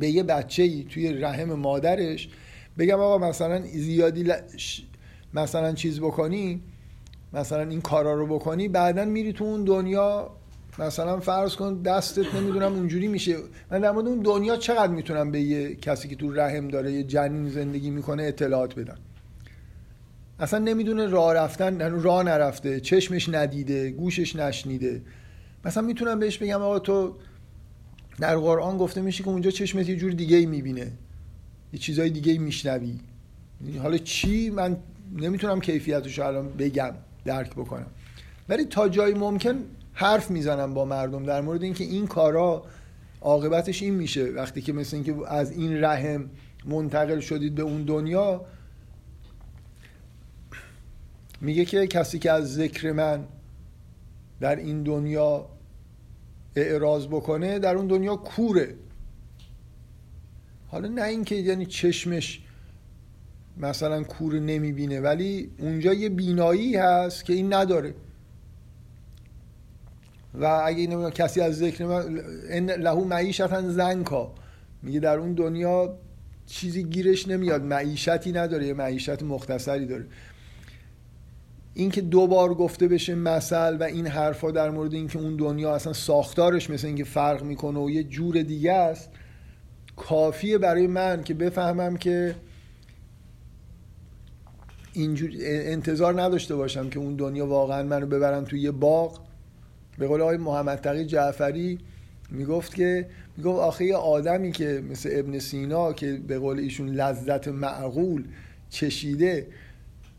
به 0.00 0.08
یه 0.08 0.22
بچه 0.22 0.62
ای 0.62 0.84
توی 0.90 1.12
رحم 1.12 1.52
مادرش 1.52 2.28
بگم 2.78 3.00
آقا 3.00 3.18
مثلا 3.18 3.60
زیادی 3.60 4.32
مثلا 5.34 5.72
چیز 5.72 6.00
بکنی 6.00 6.62
مثلا 7.32 7.62
این 7.62 7.80
کارا 7.80 8.14
رو 8.14 8.26
بکنی 8.26 8.68
بعدا 8.68 9.04
میری 9.04 9.32
تو 9.32 9.44
اون 9.44 9.64
دنیا 9.64 10.30
مثلا 10.78 11.20
فرض 11.20 11.56
کن 11.56 11.82
دستت 11.82 12.34
نمی‌دونم 12.34 12.72
اونجوری 12.72 13.08
میشه. 13.08 13.36
من 13.70 13.80
در 13.80 13.92
مورد 13.92 14.06
اون 14.06 14.18
دنیا 14.18 14.56
چقدر 14.56 14.92
می‌تونم 14.92 15.30
به 15.30 15.40
یه 15.40 15.74
کسی 15.74 16.08
که 16.08 16.16
تو 16.16 16.32
رحم 16.32 16.68
داره 16.68 16.92
یه 16.92 17.02
جنین 17.02 17.48
زندگی 17.48 17.90
می‌کنه 17.90 18.22
اطلاعات 18.22 18.74
بدم؟ 18.74 18.98
اصلا 20.38 20.58
نمی‌دونه 20.58 21.06
راه 21.06 21.34
رفتن 21.34 21.90
راه 22.02 22.22
نرفته 22.22 22.80
چشمش 22.80 23.28
ندیده 23.28 23.90
گوشش 23.90 24.36
نشنیده. 24.36 25.02
مثلا 25.64 25.82
می‌تونم 25.82 26.18
بهش 26.18 26.38
بگم 26.38 26.62
آقا 26.62 26.78
تو 26.78 27.16
در 28.20 28.36
قرآن 28.36 28.78
گفته 28.78 29.00
میشه 29.00 29.22
که 29.22 29.28
اونجا 29.28 29.50
چشمت 29.50 29.88
یه 29.88 29.96
جور 29.96 30.12
دیگه 30.12 30.36
ای 30.36 30.46
می‌بینه. 30.46 30.92
یه 31.72 31.78
چیزای 31.78 32.10
دیگه 32.10 32.32
ای 32.32 32.38
میشنوی. 32.38 33.00
حالا 33.82 33.98
چی؟ 33.98 34.50
من 34.50 34.76
نمی‌تونم 35.16 35.60
کیفیتش 35.60 36.18
الان 36.18 36.48
بگم 36.48 36.90
درک 37.24 37.50
بکنم. 37.50 37.86
ولی 38.48 38.64
تا 38.64 38.88
جایی 38.88 39.14
ممکن 39.14 39.54
حرف 39.92 40.30
می‌زنم 40.30 40.74
با 40.74 40.84
مردم 40.84 41.22
در 41.22 41.40
مورد 41.40 41.62
اینکه 41.62 41.84
این 41.84 42.06
کارا 42.06 42.64
عاقبتش 43.20 43.82
این 43.82 43.94
میشه. 43.94 44.24
وقتی 44.24 44.62
که 44.62 44.72
مثل 44.72 44.96
اینکه 44.96 45.14
از 45.28 45.52
این 45.52 45.84
رحم 45.84 46.30
منتقل 46.66 47.20
شدید 47.20 47.54
به 47.54 47.62
اون 47.62 47.82
دنیا 47.82 48.44
میگه 51.40 51.64
که 51.64 51.86
کسی 51.86 52.18
که 52.18 52.30
از 52.30 52.54
ذکر 52.54 52.92
من 52.92 53.24
در 54.40 54.56
این 54.56 54.82
دنیا 54.82 55.48
اعراض 56.56 57.06
بکنه 57.06 57.58
در 57.58 57.76
اون 57.76 57.86
دنیا 57.86 58.16
کوره. 58.16 58.74
حالا 60.68 60.88
نه 60.88 61.02
اینکه 61.02 61.34
یعنی 61.34 61.66
چشمش 61.66 62.40
مثلا 63.56 64.02
کور 64.02 64.38
نمی‌بینه 64.38 65.00
ولی 65.00 65.50
اونجا 65.58 65.94
یه 65.94 66.08
بینایی 66.08 66.76
هست 66.76 67.24
که 67.24 67.32
این 67.32 67.52
نداره. 67.52 67.94
و 70.34 70.44
اگه 70.44 70.78
اینو 70.78 71.10
کسی 71.10 71.40
از 71.40 71.58
ذکر 71.58 71.84
من 71.84 72.66
لهو 72.70 73.04
معیشتن 73.04 73.68
زنکا. 73.68 74.34
میگه 74.82 75.00
در 75.00 75.18
اون 75.18 75.32
دنیا 75.32 75.98
چیزی 76.46 76.84
گیرش 76.84 77.28
نمیاد 77.28 77.62
معیشتی 77.62 78.32
نداره 78.32 78.66
یه 78.66 78.74
معیشت 78.74 79.22
مختصری 79.22 79.86
داره. 79.86 80.06
اینکه 81.74 82.00
دو 82.00 82.26
بار 82.26 82.54
گفته 82.54 82.88
بشه 82.88 83.14
مثل 83.14 83.76
و 83.76 83.82
این 83.82 84.06
حرفا 84.06 84.50
در 84.50 84.70
مورد 84.70 84.94
اینکه 84.94 85.18
اون 85.18 85.36
دنیا 85.36 85.74
اصلا 85.74 85.92
ساختارش 85.92 86.70
مثل 86.70 86.86
اینکه 86.86 87.04
فرق 87.04 87.42
می‌کنه 87.42 87.78
و 87.80 87.90
یه 87.90 88.04
جور 88.04 88.42
دیگه 88.42 88.72
است 88.72 89.10
کافیه 89.96 90.58
برای 90.58 90.86
من 90.86 91.22
که 91.22 91.34
بفهمم 91.34 91.96
که 91.96 92.34
اینجور 94.92 95.30
انتظار 95.42 96.22
نداشته 96.22 96.56
باشم 96.56 96.90
که 96.90 96.98
اون 96.98 97.16
دنیا 97.16 97.46
واقعا 97.46 97.82
منو 97.82 98.06
ببرن 98.06 98.44
توی 98.44 98.60
یه 98.60 98.70
باغ. 98.70 99.20
به 99.98 100.06
قول 100.06 100.20
آقای 100.20 100.36
محمد 100.36 100.78
تقی 100.78 101.04
جعفری 101.04 101.78
می‌گفت 102.30 102.74
که 102.74 103.06
می‌گفت 103.36 103.58
آخه 103.58 103.84
یه 103.84 103.96
آدمی 103.96 104.52
که 104.52 104.82
مثل 104.90 105.08
ابن 105.12 105.38
سینا 105.38 105.92
که 105.92 106.20
به 106.28 106.38
قول 106.38 106.58
ایشون 106.58 106.88
لذت 106.88 107.48
معقول 107.48 108.24
چشیده 108.70 109.46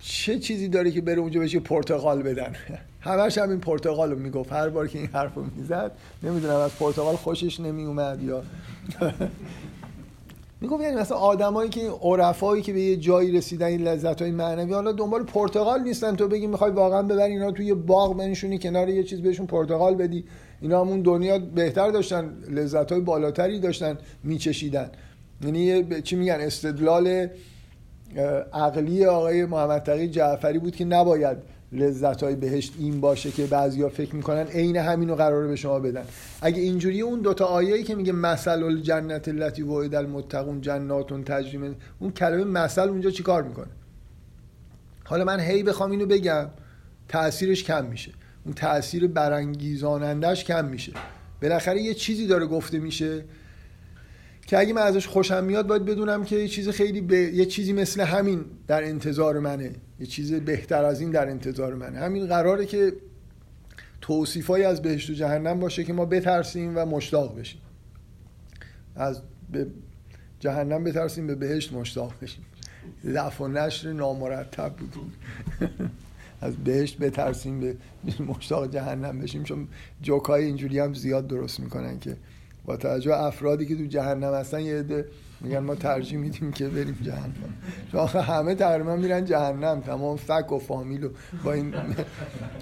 چه 0.07 0.39
چیزی 0.39 0.67
داره 0.67 0.91
که 0.91 1.01
بره 1.01 1.19
اونجا 1.19 1.39
بهش 1.39 1.55
پرتقال 1.55 2.23
بدن؟ 2.23 2.55
همش 3.01 3.37
هم 3.37 3.49
این 3.49 3.59
پرتقال 3.59 4.11
رو 4.11 4.19
می‌گفت. 4.19 4.51
هر 4.51 4.69
بار 4.69 4.87
که 4.87 4.99
این 4.99 5.07
حرف 5.07 5.35
رو 5.35 5.43
می‌زد 5.55 5.91
نمی‌دونم 6.23 6.55
از 6.55 6.71
پرتقال 6.75 7.15
خوشش 7.15 7.59
نمیومد 7.59 8.23
یا 8.23 8.43
میگم 10.61 10.81
یعنی 10.81 10.95
مثلا 10.95 11.17
آدمایی 11.17 11.69
که 11.69 11.89
عرفایی 12.01 12.61
که 12.61 12.73
به 12.73 12.81
یه 12.81 12.97
جایی 12.97 13.31
رسیدن 13.31 13.65
این 13.65 13.87
لذت 13.87 14.21
های 14.21 14.31
معنوی 14.31 14.73
حالا 14.73 14.91
دنبال 14.91 15.23
پرتغال 15.23 15.81
نیستن. 15.83 16.15
تو 16.15 16.27
بگی 16.27 16.47
می‌خوای 16.47 16.71
واقعا 16.71 17.03
ببری 17.03 17.31
اینا 17.31 17.51
توی 17.51 17.73
باغ 17.73 18.17
بنشونی 18.17 18.59
کنار 18.59 18.89
یه 18.89 19.03
چیز 19.03 19.21
بهشون 19.21 19.45
پرتغال 19.45 19.95
بدی. 19.95 20.23
اینا 20.61 20.81
همون 20.81 21.01
دنیا 21.01 21.39
بهتر 21.39 21.91
داشتن 21.91 22.37
لذت 22.49 22.91
های 22.91 23.01
بالاتری 23.01 23.59
داشتن 23.59 23.97
میچشیدن. 24.23 24.91
یعنی 25.43 26.01
چی 26.01 26.15
میگن؟ 26.15 26.37
استدلال 26.39 27.27
عقلی 28.53 29.05
آقای 29.05 29.45
محمد 29.45 29.81
تقی 29.81 30.07
جعفری 30.07 30.59
بود 30.59 30.75
که 30.75 30.85
نباید 30.85 31.37
لذت 31.71 32.23
های 32.23 32.35
بهشت 32.35 32.73
این 32.79 33.01
باشه 33.01 33.31
که 33.31 33.45
بعضیا 33.45 33.89
فکر 33.89 34.15
می‌کنن 34.15 34.47
عین 34.47 34.77
همینو 34.77 35.15
قراره 35.15 35.47
به 35.47 35.55
شما 35.55 35.79
بدن. 35.79 36.03
اگه 36.41 36.61
اینجوری 36.61 37.01
اون 37.01 37.19
دوتا 37.19 37.45
آیه‌ای 37.45 37.83
که 37.83 37.95
میگه 37.95 38.11
مثل 38.11 38.63
الجنت 38.63 39.27
التي 39.27 39.61
وعد 39.61 39.95
المتقون 39.95 40.61
جنات 40.61 41.13
تجری 41.23 41.75
اون 41.99 42.11
کلمه 42.11 42.43
مثل 42.43 42.81
اونجا 42.81 43.09
چیکار 43.09 43.43
می‌کنه؟ 43.43 43.67
حالا 45.03 45.23
من 45.23 45.39
هی 45.39 45.63
بخوام 45.63 45.91
اینو 45.91 46.05
بگم 46.05 46.45
تاثیرش 47.07 47.63
کم 47.63 47.85
میشه. 47.85 48.11
اون 48.45 48.53
تاثیر 48.53 49.07
برانگیزانندش 49.07 50.43
کم 50.43 50.65
میشه. 50.65 50.93
بالاخره 51.41 51.81
یه 51.81 51.93
چیزی 51.93 52.27
داره 52.27 52.45
گفته 52.45 52.79
میشه 52.79 53.23
که 54.47 54.59
اگه 54.59 54.73
من 54.73 54.81
ازش 54.81 55.07
خوشم 55.07 55.43
میاد 55.43 55.67
باید 55.67 55.85
بدونم 55.85 56.23
که 56.23 56.35
یه 56.35 56.47
چیز 56.47 56.69
خیلی 56.69 57.01
ب... 57.01 57.11
یه 57.11 57.45
چیزی 57.45 57.73
مثل 57.73 58.01
همین 58.01 58.45
در 58.67 58.83
انتظار 58.83 59.39
منه. 59.39 59.71
یه 59.99 60.05
چیز 60.05 60.33
بهتر 60.33 60.85
از 60.85 61.01
این 61.01 61.11
در 61.11 61.29
انتظار 61.29 61.73
منه. 61.73 61.99
همین 61.99 62.27
قراره 62.27 62.65
که 62.65 62.93
توصیفایی 64.01 64.63
از 64.63 64.81
بهشت 64.81 65.09
و 65.09 65.13
جهنم 65.13 65.59
باشه 65.59 65.83
که 65.83 65.93
ما 65.93 66.05
بترسیم 66.05 66.77
و 66.77 66.85
مشتاق 66.85 67.39
بشیم. 67.39 67.61
از 68.95 69.21
به 69.51 69.67
جهنم 70.39 70.83
بترسیم 70.83 71.27
به 71.27 71.35
بهشت 71.35 71.73
مشتاق 71.73 72.13
بشیم. 72.21 72.45
لف 73.03 73.41
و 73.41 73.47
نشر 73.47 73.93
نامرتب 73.93 74.73
بود. 74.75 74.93
از 76.41 76.55
بهشت 76.55 76.97
بترسیم 76.97 77.59
به 77.59 77.75
مشتاق 78.27 78.71
جهنم 78.71 79.19
بشیم. 79.19 79.43
چون 79.43 79.67
جوکای 80.01 80.45
اینجوری 80.45 80.79
هم 80.79 80.93
زیاد 80.93 81.27
درست 81.27 81.59
می‌کنن 81.59 81.99
که 81.99 82.17
با 82.65 82.77
توجه 82.77 83.13
افرادی 83.13 83.65
که 83.65 83.75
تو 83.75 83.85
جهنم 83.85 84.33
هستن 84.33 84.59
یه 84.59 84.75
عده 84.75 85.05
میگن 85.41 85.59
ما 85.59 85.75
ترجیح 85.75 86.17
میدیم 86.17 86.51
که 86.51 86.67
بریم 86.67 86.99
جهنم. 87.01 87.33
چون 87.91 88.07
همه 88.07 88.55
تقریبا 88.55 88.95
میرن 88.95 89.25
جهنم. 89.25 89.81
تمام 89.81 90.17
فک 90.17 90.51
و 90.51 90.59
فامیل 90.59 91.03
و 91.03 91.09
با 91.43 91.53
این 91.53 91.75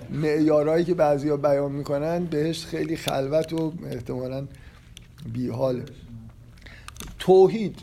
معیارهایی 0.09 0.85
که 0.85 0.93
بعضیا 0.93 1.38
بیان 1.38 1.71
می‌کنن 1.71 2.25
بهش 2.25 2.65
خیلی 2.65 2.95
خلوت 2.95 3.53
و 3.53 3.73
احتمالا 3.85 4.47
بیحاله. 5.34 5.84
توحید 7.19 7.75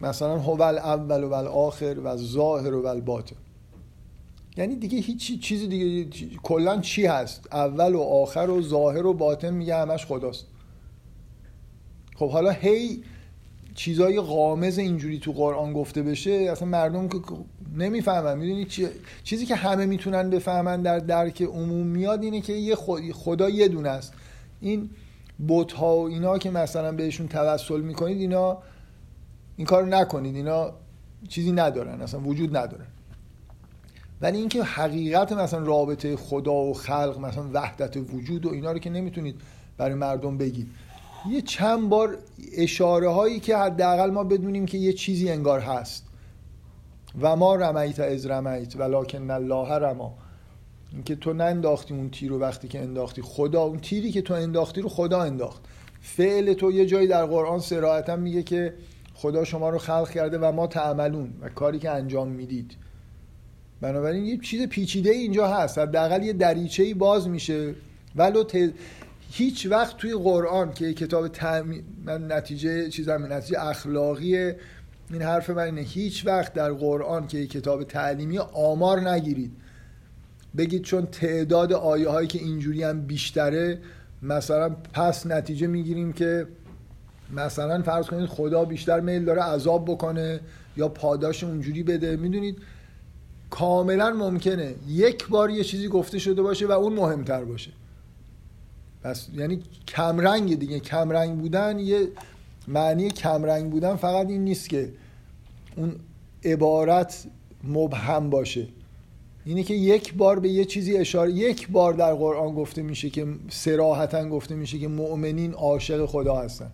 مثلا 0.00 0.38
هو 0.38 0.62
اول 0.62 1.24
و 1.24 1.34
آخر 1.34 1.96
و 2.04 2.16
ظاهر 2.16 2.74
و 2.74 2.86
الباطن. 2.86 3.36
یعنی 4.56 4.76
دیگه 4.76 4.98
هیچ 4.98 5.40
چیزی 5.40 5.66
دیگه 5.66 6.08
کلا 6.42 6.80
چی 6.80 7.06
هست؟ 7.06 7.48
اول 7.52 7.94
و 7.94 8.00
آخر 8.00 8.50
و 8.50 8.62
ظاهر 8.62 9.06
و 9.06 9.14
باطن 9.14 9.50
میگه 9.50 9.76
همش 9.76 10.06
خداست. 10.06 10.46
خب 12.16 12.30
حالا 12.30 12.50
هی 12.50 13.02
چیزای 13.74 14.20
غامز 14.20 14.78
اینجوری 14.78 15.18
تو 15.18 15.32
قرآن 15.32 15.72
گفته 15.72 16.02
بشه 16.02 16.30
اصلا 16.30 16.68
مردم 16.68 17.08
که 17.08 17.18
نمی‌فهمن. 17.76 18.38
می‌دونی 18.38 18.66
چیزی 19.24 19.46
که 19.46 19.54
همه 19.54 19.86
می‌تونن 19.86 20.30
بفهمن 20.30 20.82
در 20.82 20.98
درک 20.98 21.42
عموم 21.42 21.86
میاد 21.86 22.22
اینه 22.22 22.40
که 22.40 22.52
یه 22.52 22.74
خدا 23.12 23.48
یه 23.48 23.68
دونه 23.68 23.88
است. 23.88 24.12
این 24.60 24.90
بوت 25.48 25.72
ها 25.72 25.96
و 25.96 26.08
اینا 26.08 26.38
که 26.38 26.50
مثلا 26.50 26.92
بهشون 26.92 27.28
توسل 27.28 27.80
می‌کنید 27.80 28.20
اینا 28.20 28.58
این 29.56 29.66
کار 29.66 29.86
نکنید. 29.86 30.36
اینا 30.36 30.72
چیزی 31.28 31.52
ندارن 31.52 32.00
اصلا 32.00 32.20
وجود 32.20 32.56
ندارن 32.56 32.86
ولی 34.20 34.38
اینکه 34.38 34.62
حقیقت 34.62 35.32
مثلا 35.32 35.64
رابطه 35.64 36.16
خدا 36.16 36.54
و 36.54 36.74
خلق 36.74 37.18
مثلا 37.20 37.44
وحدت 37.52 37.96
وجود 37.96 38.46
و 38.46 38.52
اینا 38.52 38.72
رو 38.72 38.78
که 38.78 38.90
نمی‌تونید 38.90 39.40
برای 39.76 39.94
مردم 39.94 40.38
بگید. 40.38 40.70
یه 41.30 41.42
چند 41.42 41.88
بار 41.88 42.18
اشاره 42.52 43.08
هایی 43.08 43.40
که 43.40 43.56
حداقل 43.56 44.10
ما 44.10 44.24
بدونیم 44.24 44.66
که 44.66 44.78
یه 44.78 44.92
چیزی 44.92 45.30
انگار 45.30 45.60
هست. 45.60 46.06
و 47.20 47.36
ما 47.36 47.54
رمیت 47.54 48.00
از 48.00 48.26
رمیت 48.26 48.76
ولکن 48.76 49.30
الله 49.30 49.68
رما. 49.68 50.14
اینکه 50.92 51.16
تو 51.16 51.32
ننداختی 51.32 51.94
اون 51.94 52.10
تیر 52.10 52.30
رو 52.30 52.38
وقتی 52.38 52.68
که 52.68 52.80
انداختی. 52.80 53.22
خدا 53.22 53.62
اون 53.62 53.78
تیری 53.78 54.12
که 54.12 54.22
تو 54.22 54.34
انداختی 54.34 54.80
رو 54.80 54.88
خدا 54.88 55.22
انداخت. 55.22 55.62
فعل 56.00 56.52
تو 56.52 56.72
یه 56.72 56.86
جایی 56.86 57.06
در 57.06 57.26
قرآن 57.26 57.60
سراحتا 57.60 58.16
میگه 58.16 58.42
که 58.42 58.74
خدا 59.14 59.44
شما 59.44 59.70
رو 59.70 59.78
خلق 59.78 60.10
کرده 60.10 60.38
و 60.38 60.52
ما 60.52 60.66
تعملون 60.66 61.32
و 61.40 61.48
کاری 61.48 61.78
که 61.78 61.90
انجام 61.90 62.28
می‌دید. 62.28 62.76
بنابراین 63.80 64.24
یه 64.24 64.38
چیز 64.38 64.68
پیچیده 64.68 65.10
اینجا 65.10 65.48
هست. 65.48 65.78
حداقل 65.78 66.22
یه 66.22 66.32
دریچه‌ای 66.32 66.94
باز 66.94 67.28
میشه. 67.28 67.74
ولو 68.16 68.44
هیچ 69.38 69.66
وقت 69.66 69.96
توی 69.96 70.14
قرآن 70.14 70.72
که 70.72 70.94
کتاب 70.94 71.28
تعمی... 71.28 71.82
من 72.04 72.32
نتیجه 72.32 72.88
چیزم 72.88 73.26
نتیجه 73.30 73.60
اخلاقی 73.60 74.36
این 75.10 75.22
حرف 75.22 75.50
من 75.50 75.62
اینه. 75.62 75.80
هیچ 75.80 76.26
وقت 76.26 76.54
در 76.54 76.72
قرآن 76.72 77.26
که 77.26 77.46
کتاب 77.46 77.84
تعلیمی 77.84 78.38
آمار 78.38 79.10
نگیرید. 79.10 79.52
بگید 80.56 80.82
چون 80.82 81.06
تعداد 81.06 81.72
آیه 81.72 82.08
هایی 82.08 82.28
که 82.28 82.38
اینجوری 82.38 82.82
هم 82.82 83.00
بیشتره 83.00 83.78
مثلا 84.22 84.68
پس 84.92 85.26
نتیجه 85.26 85.66
می‌گیریم 85.66 86.12
که 86.12 86.46
مثلا 87.32 87.82
فرض 87.82 88.06
کنید 88.06 88.26
خدا 88.26 88.64
بیشتر 88.64 89.00
میل 89.00 89.24
داره 89.24 89.42
عذاب 89.42 89.84
بکنه 89.84 90.40
یا 90.76 90.88
پاداش 90.88 91.44
اونجوری 91.44 91.82
بده. 91.82 92.16
می‌دونید؟ 92.16 92.58
کاملا 93.50 94.10
ممکنه. 94.10 94.74
یک 94.88 95.28
بار 95.28 95.50
یه 95.50 95.64
چیزی 95.64 95.88
گفته 95.88 96.18
شده 96.18 96.42
باشه 96.42 96.66
و 96.66 96.72
اون 96.72 96.92
مهمتر 96.92 97.44
باشه. 97.44 97.70
پس 99.06 99.28
یعنی 99.34 99.62
کمرنگ 99.88 100.58
دیگه 100.58 100.80
کمرنگ 100.80 101.38
بودن 101.38 101.78
یه 101.78 102.08
معنی 102.68 103.10
کمرنگ 103.10 103.70
بودن 103.70 103.96
فقط 103.96 104.28
این 104.28 104.44
نیست 104.44 104.68
که 104.68 104.92
اون 105.76 105.96
عبارت 106.44 107.26
مبهم 107.64 108.30
باشه. 108.30 108.68
اینه 109.44 109.62
که 109.62 109.74
یک 109.74 110.14
بار 110.14 110.40
به 110.40 110.48
یه 110.48 110.64
چیزی 110.64 110.96
اشاره 110.96 111.32
یک 111.32 111.70
بار 111.70 111.92
در 111.92 112.14
قرآن 112.14 112.54
گفته 112.54 112.82
میشه 112.82 113.10
که 113.10 113.26
سراحتا 113.48 114.28
گفته 114.28 114.54
میشه 114.54 114.78
که 114.78 114.88
مؤمنین 114.88 115.52
عاشق 115.52 116.06
خدا 116.06 116.36
هستن. 116.36 116.70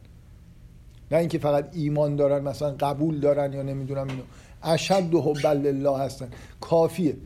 نه 1.10 1.18
اینکه 1.18 1.38
فقط 1.38 1.68
ایمان 1.72 2.16
دارن 2.16 2.44
مثلا 2.44 2.70
قبول 2.70 3.20
دارن 3.20 3.52
یا 3.52 3.62
نمی‌دونم 3.62 4.08
اینو. 4.08 4.22
اشد 4.62 5.14
و 5.14 5.22
حب 5.22 5.46
الله 5.46 5.98
هستن. 5.98 6.28
کافیه. 6.60 7.16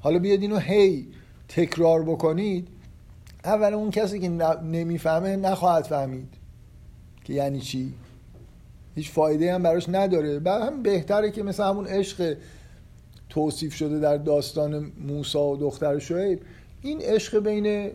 حالا 0.00 0.18
بیاد 0.18 0.40
اینو 0.40 0.58
هی 0.58 1.06
تکرار 1.48 2.02
بکنید. 2.02 2.68
اول 3.46 3.74
اون 3.74 3.90
کسی 3.90 4.20
که 4.20 4.28
نمی‌فهمه 4.28 5.36
نخواهد 5.36 5.84
فهمید. 5.84 6.28
که 7.24 7.32
یعنی 7.32 7.60
چی؟ 7.60 7.92
هیچ 8.94 9.10
فایده 9.10 9.54
هم 9.54 9.62
براش 9.62 9.88
نداره. 9.88 10.38
بعد 10.38 10.62
هم 10.62 10.82
بهتره 10.82 11.30
که 11.30 11.42
مثل 11.42 11.64
همون 11.64 11.86
عشق 11.86 12.36
توصیف 13.28 13.74
شده 13.74 13.98
در 13.98 14.16
داستان 14.16 14.92
موسی 15.06 15.38
و 15.38 15.56
دختر 15.56 15.98
شعیب. 15.98 16.40
این 16.82 17.00
عشق 17.00 17.38
بین 17.38 17.90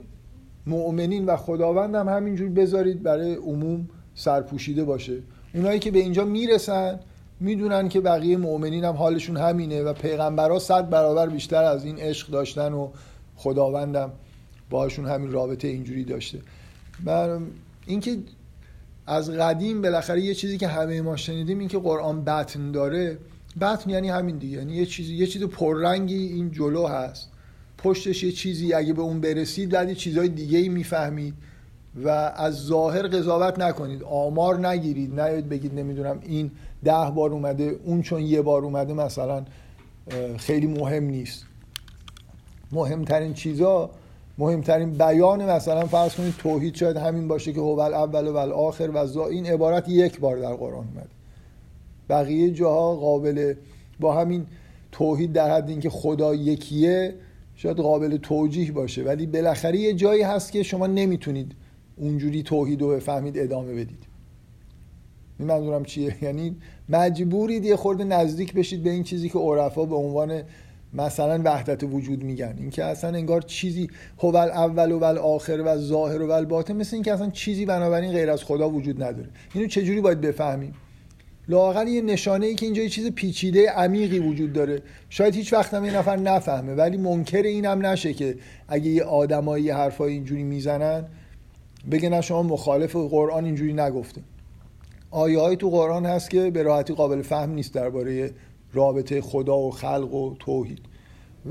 مؤمنین 0.68 1.26
و 1.26 1.36
خداوند 1.36 1.96
هم 1.96 2.10
همینجور 2.10 2.50
بذارید 2.50 3.04
برای 3.04 3.36
عموم 3.36 3.90
سرپوشیده 4.16 4.84
باشه. 4.84 5.18
اونایی 5.54 5.80
که 5.80 5.92
به 5.92 6.00
اینجا 6.00 6.26
می‌رسن 6.26 7.00
می‌دونن 7.40 7.90
که 7.90 8.02
بقیه 8.02 8.38
مؤمنین 8.38 8.84
هم 8.84 8.96
حالشون 8.96 9.38
همینه 9.38 9.84
و 9.84 9.94
پیغمبرها 9.94 10.60
صد 10.60 10.90
برابر 10.90 11.30
بیشتر 11.30 11.64
از 11.64 11.86
این 11.86 12.00
عشق 12.00 12.32
داشتن 12.32 12.74
و 12.74 12.90
خداوندم. 13.36 14.12
باهاشون 14.72 15.06
همین 15.06 15.32
رابطه 15.32 15.68
اینجوری 15.68 16.04
داشته. 16.04 16.40
من 17.06 17.48
اینکه 17.86 18.18
از 19.08 19.30
قدیم 19.30 19.82
بالاخره 19.82 20.22
یه 20.22 20.34
چیزی 20.34 20.58
که 20.58 20.68
همه 20.68 21.02
ما 21.02 21.16
شنیدیم 21.16 21.60
این 21.60 21.68
که 21.68 21.78
قرآن 21.78 22.24
بطن 22.24 22.72
داره 22.72 23.18
بطن 23.62 23.90
یعنی 23.90 24.10
همین 24.10 24.38
دیگه. 24.38 24.58
یعنی 24.58 24.76
یه 24.76 24.86
چیزی 24.86 25.16
یه 25.16 25.28
چیز 25.28 25.44
پررنگی 25.44 26.16
این 26.16 26.52
جلو 26.52 26.88
هست. 26.88 27.30
پشتش 27.78 28.24
یه 28.24 28.32
چیزی 28.32 28.74
اگه 28.74 28.94
به 28.94 29.02
اون 29.02 29.22
برسید 29.22 29.70
بعد 29.70 29.90
یه 29.90 29.96
چیزای 29.96 30.30
دیگه 30.30 30.58
ای 30.58 30.70
می‌فهمید 30.70 31.34
و 32.04 32.10
از 32.36 32.66
ظاهر 32.66 33.08
قضاوت 33.08 33.60
نکنید. 33.60 34.04
آمار 34.04 34.68
نگیرید. 34.68 35.20
نیاید 35.20 35.50
بگید 35.50 35.74
نمی‌دونم 35.74 36.20
این 36.24 36.52
ده 36.84 37.12
بار 37.16 37.32
اومده 37.32 37.80
اون 37.84 38.02
چون 38.02 38.22
یه 38.22 38.42
بار 38.42 38.64
اومده 38.64 38.94
مثلا 38.94 39.46
خیلی 40.38 40.68
مهم 40.68 41.04
نیست. 41.04 41.46
مهمترین 42.72 43.34
چیزا 43.34 43.90
مهمترین 44.38 44.92
بیان 44.92 45.50
مثلا 45.50 45.86
فرض 45.86 46.16
کنید 46.16 46.34
توحید 46.38 46.76
شاید 46.76 46.98
همین 46.98 47.28
باشه 47.28 47.54
که 47.54 47.60
هو 47.60 47.80
اول 47.80 48.28
و 48.28 48.38
آخر 48.38 48.90
و 48.94 49.06
زا 49.06 49.28
این 49.28 49.46
عبارت 49.46 49.90
یک 49.90 50.20
بار 50.20 50.38
در 50.38 50.54
قرآن 50.54 50.88
اومده 50.88 51.10
بقیه 52.10 52.52
جاها 52.52 52.96
قابل 52.96 53.54
با 54.00 54.14
همین 54.14 54.46
توحید 54.92 55.34
در 55.34 55.52
حد 55.52 55.70
اینکه 55.70 55.90
خدا 55.90 56.36
یکیه 56.36 57.16
شاید 57.56 57.78
قابل 57.78 58.18
توجیه 58.18 58.72
باشه. 58.72 59.04
ولی 59.04 59.26
بالاخره 59.26 59.78
یه 59.78 59.94
جایی 59.94 60.22
هست 60.22 60.52
که 60.52 60.64
شما 60.64 60.88
نمی‌تونید 60.88 61.52
اونجوری 61.98 62.44
توحید 62.44 62.82
رو 62.82 62.90
بفهمید 62.90 63.38
ادامه 63.38 63.74
بدید. 63.74 64.04
این 65.40 65.48
منظورم 65.48 65.86
چیه؟ 65.86 66.16
یعنی 66.26 66.56
مجبورید 66.90 67.66
یه 67.66 67.76
خورده 67.76 68.04
نزدیک 68.04 68.54
بشید 68.54 68.84
به 68.84 68.90
این 68.90 69.04
چیزی 69.04 69.30
که 69.30 69.40
عرفا 69.40 69.86
به 69.86 69.96
عنوان 69.96 70.44
مثلا 70.94 71.42
وحدت 71.46 71.84
وجود 71.84 72.24
میگن. 72.24 72.56
اینکه 72.58 72.84
اصلا 72.86 73.10
انگار 73.10 73.42
چیزی 73.42 73.90
هو 74.20 74.36
اول 74.36 74.92
و 74.92 75.04
آخر 75.20 75.62
و 75.66 75.78
ظاهر 75.78 76.22
و 76.22 76.46
باطن 76.46 76.76
مثل 76.76 76.96
اینکه 76.96 77.14
اصلا 77.14 77.30
چیزی 77.30 77.66
بنابراین 77.66 78.12
غیر 78.12 78.30
از 78.30 78.44
خدا 78.44 78.70
وجود 78.70 79.04
نداره. 79.04 79.30
اینو 79.54 79.68
چجوری 79.68 80.02
باید 80.02 80.22
بفهمیم؟ 80.22 80.74
لاقل 81.48 81.88
یه 81.88 82.02
نشانه 82.02 82.46
ای 82.46 82.56
که 82.56 82.66
اینجا 82.66 82.84
یه 82.84 82.90
چیز 82.90 83.12
پیچیده 83.12 83.70
عمیقی 83.70 84.20
وجود 84.20 84.54
داره. 84.54 84.82
شاید 85.10 85.36
هیچ 85.36 85.54
وقت 85.54 85.74
هم 85.74 85.86
یه 85.86 85.98
نفر 85.98 86.16
نفهمه 86.16 86.74
ولی 86.74 86.98
منکر 86.98 87.42
اینم 87.42 87.86
نشه 87.86 88.14
که 88.14 88.36
اگه 88.68 88.90
یه 88.90 89.04
آدمایی 89.04 89.70
حرفای 89.70 90.14
اینجوری 90.14 90.44
می‌زنن 90.44 91.06
بگه 91.92 92.10
نه 92.10 92.22
شما 92.22 92.44
مخالف 92.44 92.96
قرآن 92.96 93.46
اینجوری 93.46 93.74
نگفته 93.74 94.22
آیه 95.12 95.56
تو 95.56 95.70
قرآن 95.70 96.06
هست 96.06 96.30
که 96.30 96.52
به 96.52 96.64
راحتی 96.64 96.94
قابل 96.94 97.22
فهم 97.22 97.54
نیست 97.54 97.74
درباره 97.74 98.32
رابطه 98.74 99.22
خدا 99.22 99.58
و 99.58 99.72
خلق 99.72 100.14
و 100.14 100.36
توحید. 100.40 100.80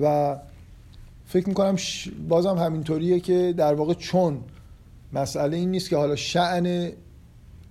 و 0.01 0.37
فکر 1.27 1.49
می‌کنم 1.49 1.77
بازم 2.29 2.59
همینطوریه 2.59 3.21
که 3.21 3.55
در 3.57 3.75
واقع 3.75 3.95
چون 3.95 4.39
مسئله 5.13 5.57
این 5.57 5.71
نیست 5.71 5.91
که 5.91 5.97
حالا 5.97 6.17
شعن 6.17 6.93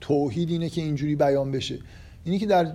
توحید 0.02 0.50
اینه 0.50 0.70
که 0.70 0.82
اینجوری 0.82 1.16
بیان 1.16 1.52
بشه. 1.52 1.80
اینی 2.24 2.40
که 2.40 2.46
در 2.46 2.74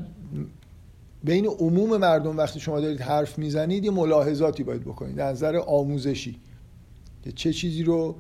بین 1.25 1.47
عموم 1.47 1.97
مردم 1.97 2.37
وقتی 2.37 2.61
شما 2.61 2.81
دارید 2.81 3.01
حرف 3.01 3.39
می‌زنید 3.39 3.85
یه 3.85 3.91
ملاحظاتی 3.91 4.63
باید 4.63 4.83
بکنید. 4.85 5.17
در 5.17 5.31
نظر 5.31 5.57
آموزشی. 5.57 6.37
که 7.25 7.33
چه 7.33 7.53
چیزی 7.53 7.83
رو 7.83 8.17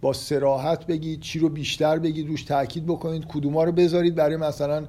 با 0.00 0.12
سراحت 0.12 0.86
بگید 0.86 1.20
چی 1.20 1.38
رو 1.38 1.48
بیشتر 1.48 1.98
بگید 1.98 2.28
روش 2.28 2.42
تاکید 2.42 2.86
بکنید 2.86 3.24
کدوما 3.26 3.64
رو 3.64 3.72
بذارید. 3.72 4.14
برای 4.14 4.36
مثلا 4.36 4.86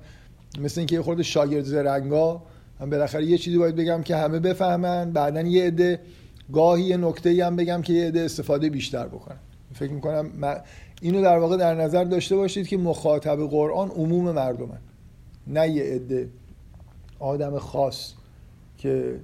مثل 0.60 0.82
اینکه 0.82 0.96
یه 0.96 1.02
خورده 1.02 1.24
شاگرد 1.24 1.64
زرنگا 1.64 2.44
من 2.82 2.90
بالاخره 2.90 3.26
یه 3.26 3.38
چیزی 3.38 3.58
باید 3.58 3.76
بگم 3.76 4.02
که 4.03 4.16
همه 4.16 4.40
بفهمن 4.40 5.12
بعدا 5.12 5.41
یه 5.41 5.64
عده 5.64 5.99
گاهی 6.53 6.84
یه 6.84 6.98
نکته 6.98 7.45
هم 7.45 7.56
بگم 7.56 7.82
که 7.82 7.94
یه 7.94 8.08
عده 8.08 8.22
استفاده 8.22 8.70
بیشتر 8.70 9.08
بکنن. 9.08 9.38
فکر 9.74 9.91
می‌کنم 9.91 10.30
اینو 11.02 11.22
در 11.22 11.38
واقع 11.38 11.58
در 11.58 11.76
نظر 11.76 12.03
داشته 12.03 12.36
باشید 12.36 12.68
که 12.68 12.78
مخاطب 12.78 13.48
قرآن 13.48 13.90
عموم 13.90 14.32
مردمن 14.32 14.78
نه 15.48 15.70
یه 15.70 15.84
عده 15.84 16.30
آدم 17.20 17.58
خاص 17.58 18.14
که 18.78 19.20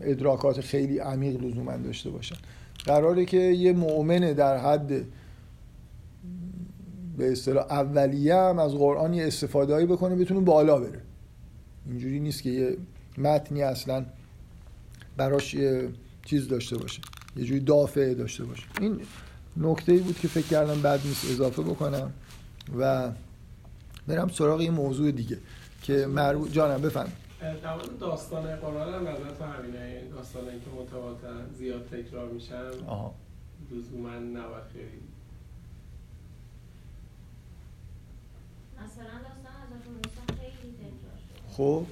ادراکات 0.00 0.60
خیلی 0.60 0.98
عمیق 0.98 1.42
لزوما 1.42 1.76
داشته 1.76 2.10
باشن. 2.10 2.36
قراره 2.84 3.24
که 3.24 3.36
یه 3.36 3.72
مؤمن 3.72 4.32
در 4.32 4.56
حد 4.56 4.88
به 7.18 7.32
اصطلاح 7.32 7.66
اولیه 7.70 8.34
از 8.34 8.74
قرآن 8.74 9.14
یه 9.14 9.26
استفاده 9.26 9.86
بکنه 9.86 10.16
بتونه 10.16 10.40
بالا 10.40 10.78
بره. 10.80 11.07
اینجوری 11.88 12.20
نیست 12.20 12.42
که 12.42 12.50
یه 12.50 12.76
متنی 13.18 13.62
اصلا 13.62 14.04
براش 15.16 15.54
یه 15.54 15.88
چیز 16.24 16.48
داشته 16.48 16.76
باشه. 16.78 17.02
یه 17.36 17.44
جوری 17.44 17.60
دافعه 17.60 18.14
داشته 18.14 18.44
باشه. 18.44 18.64
این 18.80 19.00
نکته 19.56 19.92
ای 19.92 19.98
بود 19.98 20.18
که 20.18 20.28
فکر 20.28 20.46
کردم 20.46 20.82
بعد 20.82 21.06
نیست 21.06 21.30
اضافه 21.30 21.62
بکنم 21.62 22.12
و 22.78 23.12
برم 24.06 24.28
سراغ 24.28 24.60
یه 24.60 24.70
موضوع 24.70 25.10
دیگه 25.10 25.38
که 25.82 26.06
مربوط 26.06 26.52
جانم 26.52 26.82
بفهم 26.82 27.12
داستان 28.00 28.56
قرآن 28.56 28.94
هم 28.94 29.08
نظر 29.08 29.30
تو 29.38 29.44
همینه 29.44 30.02
داستان 30.14 30.44
که 30.44 30.70
متواتر 30.82 31.52
زیاد 31.58 31.86
تکرار 31.86 32.28
میشن. 32.28 32.70
لزوما 33.70 34.10
نباید 34.10 34.64
خیلی 34.72 35.02
مثلا 38.84 39.18
داستان 39.28 39.52
حضرت 39.68 40.38
خیلی 40.40 40.72
تکرار 40.72 41.18
خب 41.58 41.82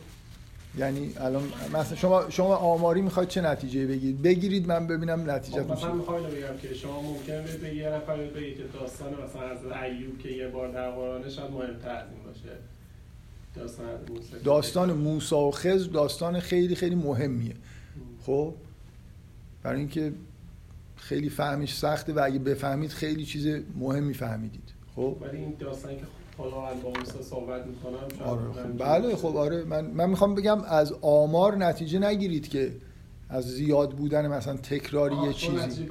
یعنی 0.78 1.12
الان 1.16 1.52
مثلا 1.74 1.96
شما 1.96 2.30
شما 2.30 2.56
آماری 2.56 3.02
می‌خواید 3.02 3.28
چه 3.28 3.40
نتیجه 3.40 3.86
بگیرید؟ 3.86 4.22
بگیرید 4.22 4.68
من 4.68 4.86
ببینم 4.86 5.30
نتیجه 5.30 5.62
خب 5.62 5.72
مثلا 5.72 5.94
می‌خوام 5.94 6.22
بگم 6.22 6.56
که 6.62 6.74
شما 6.74 7.02
ممکنه 7.02 7.42
به 7.62 7.74
یه 7.74 7.88
نفر 7.88 8.16
بگید 8.16 8.56
که 8.56 8.62
داستان 8.62 9.12
مثلا 9.12 9.42
از 9.42 9.58
ایوب 9.84 10.18
که 10.18 10.28
یه 10.28 10.48
بار 10.48 10.72
در 10.72 10.90
قرآن 10.90 11.30
شاید 11.30 11.50
مهمتر 11.50 11.96
از 11.96 12.06
این 12.10 12.22
باشه. 12.26 12.56
داستان 13.54 13.86
موسی 14.08 14.32
داستان 14.44 14.92
موسی 14.92 15.34
و 15.34 15.50
خضر 15.50 15.90
داستان 15.90 16.40
خیلی 16.40 16.74
خیلی 16.74 16.94
مهمیه. 16.94 17.54
خب 18.26 18.54
برای 19.62 19.78
اینکه 19.78 20.12
خیلی 20.96 21.28
فهمش 21.28 21.78
سخته 21.78 22.12
و 22.12 22.20
اگه 22.24 22.38
بفهمید 22.38 22.90
خیلی 22.90 23.24
چیز 23.24 23.46
مهمی 23.76 24.14
فهمیدید. 24.14 24.72
خب؟ 24.96 25.16
ولی 25.20 25.36
این 25.36 25.56
داستانی 25.58 25.96
که 25.96 26.02
موسی 26.38 27.22
صحبت 27.30 27.66
می‌کنم 27.66 28.28
آره 28.28 28.52
خب 28.52 28.84
بله 28.84 29.16
خب 29.16 29.36
آره 29.36 29.64
من 29.64 29.86
من 29.86 30.10
می‌خوام 30.10 30.34
بگم 30.34 30.62
از 30.62 30.92
آمار 31.00 31.56
نتیجه 31.56 31.98
نگیرید 31.98 32.48
که 32.48 32.72
از 33.28 33.44
زیاد 33.44 33.90
بودن 33.90 34.26
مثلا 34.26 34.56
تکراری 34.56 35.16
یه 35.16 35.32
چیزی. 35.32 35.82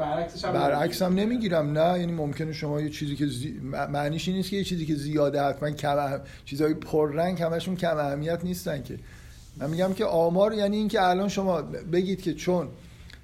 برعکس 0.43 1.01
هم 1.01 1.13
نمی‌گیرم 1.13 1.77
نه 1.77 1.99
یعنی 1.99 2.11
ممکنه 2.11 2.53
شما 2.53 2.81
یه 2.81 2.89
چیزی 2.89 3.15
که 3.15 3.27
زی... 3.27 3.51
معنیش 3.89 4.27
این 4.27 4.37
نیست 4.37 4.49
که 4.49 4.55
یه 4.55 4.63
چیزی 4.63 4.85
که 4.85 4.95
زیاده 4.95 5.41
حتما 5.41 5.71
کم 5.71 5.97
اهم... 5.97 6.21
چیزای 6.45 6.73
پررنگ 6.73 7.41
همشون 7.41 7.75
کم 7.75 7.97
اهمیت 7.97 8.43
نیستن 8.43 8.83
که. 8.83 8.99
من 9.57 9.69
میگم 9.69 9.93
که 9.93 10.05
آمار 10.05 10.53
یعنی 10.53 10.77
اینکه 10.77 11.01
الان 11.01 11.29
شما 11.29 11.61
بگید 11.61 12.21
که 12.21 12.33
چون 12.33 12.67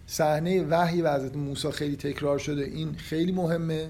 صحنه 0.07 0.64
وحی 0.64 1.02
و 1.02 1.14
حضرت 1.14 1.35
موسی 1.35 1.72
خیلی 1.72 1.95
تکرار 1.95 2.39
شده 2.39 2.64
این 2.64 2.93
خیلی 2.95 3.31
مهمه. 3.31 3.89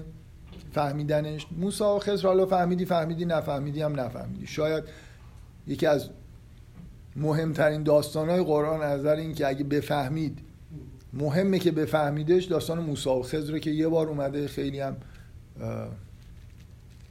فهمیدنش. 0.72 1.46
موسی 1.58 1.84
و 1.84 1.98
خضر 1.98 2.28
حالا 2.28 2.46
فهمیدی 2.46 2.84
فهمیدی 2.84 3.24
نفهمیدی 3.24 3.82
هم 3.82 4.00
نفهمیدی. 4.00 4.46
شاید 4.46 4.84
یکی 5.66 5.86
از 5.86 6.08
مهمترین 7.16 7.82
داستانهای 7.82 8.42
قرآن 8.42 8.82
از 8.82 9.00
نظر 9.00 9.16
این 9.16 9.34
که 9.34 9.48
اگه 9.48 9.64
بفهمید 9.64 10.38
مهمه 11.12 11.58
که 11.58 11.70
بفهمیدش 11.70 12.44
داستان 12.44 12.78
موسی 12.78 13.10
و 13.10 13.22
خضر 13.22 13.58
که 13.58 13.70
یه 13.70 13.88
بار 13.88 14.08
اومده 14.08 14.48
خیلی 14.48 14.80
هم 14.80 14.96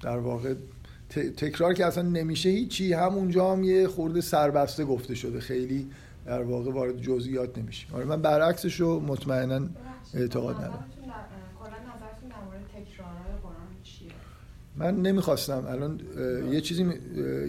در 0.02 0.18
واقع 0.18 0.54
تکرار 1.38 1.74
که 1.74 1.86
اصلا 1.86 2.04
نمیشه 2.04 2.50
هیچی. 2.50 2.94
همونجا 2.94 3.52
هم 3.52 3.64
یه 3.64 3.88
خورده 3.88 4.22
سربسته 4.22 4.86
گفته 4.86 5.16
شده. 5.16 5.40
خیلی 5.40 5.88
در 6.26 6.42
واقع 6.42 6.72
وارد 6.72 7.02
جزئیات 7.02 7.58
نمیشه 7.58 7.88
آره 7.94 8.06
من 8.06 8.22
برعکسش 8.22 8.80
رو 8.80 9.00
مطمئنا 9.00 9.62
اعتقاد 10.14 10.56
ندارم. 10.56 10.86
من 14.76 14.96
نمی‌خواستم. 14.96 15.66
الان 15.70 16.00
یه 16.52 16.62
چیزی 16.62 16.86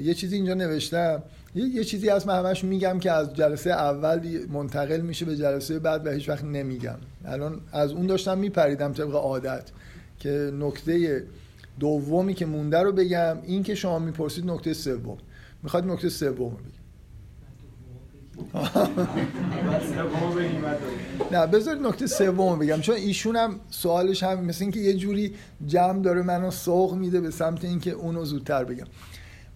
یه 0.03 0.15
چیزی 0.15 0.37
اینجا 0.37 0.55
نوشتم. 0.55 1.23
یه, 1.55 1.85
چیزی 1.85 2.09
از 2.09 2.27
من 2.27 2.39
همش 2.39 2.65
میگم 2.65 2.99
که 2.99 3.13
از 3.13 3.35
جلسه 3.35 3.71
اول 3.71 4.21
منتقل 4.53 5.01
میشه 5.01 5.25
به 5.25 5.37
جلسه 5.37 5.79
بعد 5.79 6.07
و 6.07 6.11
هیچ 6.11 6.29
وقت 6.29 6.45
نمیگم. 6.45 6.97
الان 7.25 7.61
از 7.73 7.93
اون 7.93 8.07
داشتم 8.07 8.39
میپریدم 8.39 8.93
طبق 8.93 9.15
عادت 9.15 9.71
که 10.19 10.53
نکته 10.61 11.25
دومی 11.81 12.35
که 12.35 12.47
مونده 12.47 12.79
رو 12.79 12.93
بگم 12.93 13.37
این 13.43 13.63
که 13.63 13.75
شما 13.75 13.99
می‌پرسید 13.99 14.47
نکته 14.47 14.75
سوم. 14.75 15.19
می‌خواد 15.63 15.87
نکته 15.87 16.09
سوم 16.09 16.39
رو 16.39 16.51
بگم 16.51 16.82
نه 21.31 21.47
بذارید 21.47 21.87
نکته 21.87 22.07
سوم 22.07 22.59
بگم. 22.59 22.81
چون 22.81 22.95
ایشون 22.95 23.37
هم 23.37 23.61
سوالش 23.71 24.23
هم 24.23 24.45
مثل 24.45 24.65
اینکه 24.65 24.81
یه 24.81 24.95
جوری 24.95 25.35
جمع 25.67 26.03
داره 26.03 26.23
منو 26.23 26.51
سوق 26.51 26.95
میده 26.95 27.21
به 27.21 27.31
سمت 27.31 27.65
اینکه 27.65 27.91
اونو 27.91 28.25
زودتر 28.25 28.65
بگم. 28.65 28.87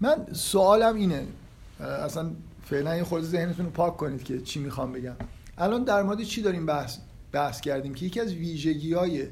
من 0.01 0.17
سوالم 0.33 0.97
اینه 0.97 1.23
اصلا 1.81 2.31
فعلا 2.65 2.97
یه 2.97 3.05
خورده 3.05 3.27
ذهنتون 3.27 3.67
رو 3.67 3.73
پاک 3.73 3.97
کنید 3.97 4.25
که 4.25 4.41
چی 4.41 4.61
می‌خوام 4.61 4.93
بگم. 4.93 5.17
الان 5.59 5.85
در 5.85 6.03
مورد 6.03 6.23
چی 6.23 6.43
داریم 6.43 6.67
بحث 6.67 6.99
بحث 7.33 7.61
کردیم 7.61 7.95
که 7.95 8.07
یکی 8.07 8.21
از 8.21 8.35
ویژگی 8.35 8.93
های 8.93 9.27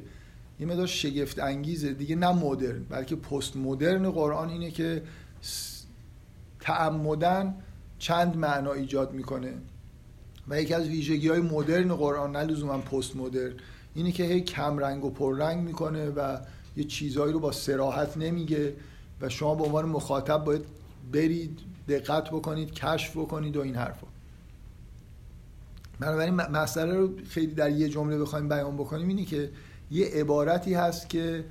یه 0.61 0.67
مدار 0.67 0.87
شگفت 0.87 1.39
انگیزه 1.39 1.93
دیگه 1.93 2.17
نه 2.17 2.33
مدرن 2.33 2.85
بلکه 2.91 3.17
پست 3.17 3.57
مدرن 3.57 4.11
قرآن 4.11 4.49
اینه 4.51 4.71
که 4.71 5.03
تعمدن 6.61 7.55
چند 8.05 8.37
معنا 8.37 8.73
ایجاد 8.73 9.13
می‌کنه. 9.13 9.53
و 10.49 10.61
یکی 10.61 10.75
از 10.75 10.89
ویژگی 10.89 11.29
های 11.29 11.41
مدرن 11.41 11.95
قرآن 11.95 12.37
نه 12.37 12.43
لزوما 12.43 12.79
پست 12.79 13.17
مدرن 13.17 13.53
اینه 13.95 14.13
که 14.13 14.25
هی 14.25 14.41
کم 14.41 14.79
رنگ 14.79 15.05
و 15.05 15.11
پر 15.11 15.37
رنگ 15.37 15.63
می‌کنه 15.63 16.11
و 16.11 16.39
یه 16.77 16.85
چیزهایی 16.85 17.33
رو 17.33 17.41
با 17.41 17.53
سراحت 17.53 18.17
نمیگه 18.17 18.75
و 19.21 19.29
شما 19.29 19.55
به 19.55 19.65
عنوان 19.65 19.85
مخاطب 19.85 20.45
باید 20.45 20.65
برید 21.13 21.61
دقت 21.89 22.31
بکنید 22.31 22.73
کشف 22.73 23.17
بکنید 23.17 23.57
و 23.57 23.61
این 23.61 23.75
حرفا. 23.75 24.07
بنابراین 26.01 26.35
مسئله 26.35 26.95
رو 26.95 27.11
خیلی 27.29 27.55
در 27.55 27.71
یه 27.71 27.89
جمله 27.89 28.19
بخوایم 28.19 28.49
بیان 28.49 28.77
بکنیم 28.77 29.09
اینه 29.09 29.25
که 29.25 29.51
یه 29.91 30.07
عبارتی 30.07 30.75
هست 30.75 31.09
که 31.09 31.45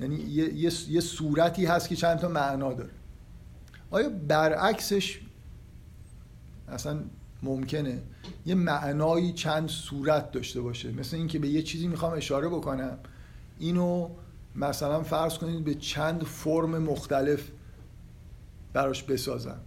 یعنی 0.00 0.14
یه،, 0.14 0.54
یه،, 0.54 0.72
یه 0.88 1.00
صورتی 1.00 1.66
هست 1.66 1.88
که 1.88 1.96
چند 1.96 2.18
تا 2.18 2.28
معنا 2.28 2.72
داره. 2.72 2.99
آیا 3.90 4.08
برعکسش 4.28 5.20
اصلا 6.68 7.00
ممکنه 7.42 8.02
یه 8.46 8.54
معنایی 8.54 9.32
چند 9.32 9.68
صورت 9.68 10.32
داشته 10.32 10.60
باشه؟ 10.60 10.92
مثل 10.92 11.16
اینکه 11.16 11.38
به 11.38 11.48
یه 11.48 11.62
چیزی 11.62 11.88
می‌خوام 11.88 12.12
اشاره 12.12 12.48
بکنم. 12.48 12.98
اینو 13.58 14.08
مثلا 14.56 15.02
فرض 15.02 15.38
کنید 15.38 15.64
به 15.64 15.74
چند 15.74 16.24
فرم 16.24 16.78
مختلف 16.78 17.50
براش 18.72 19.02
بسازن 19.02 19.60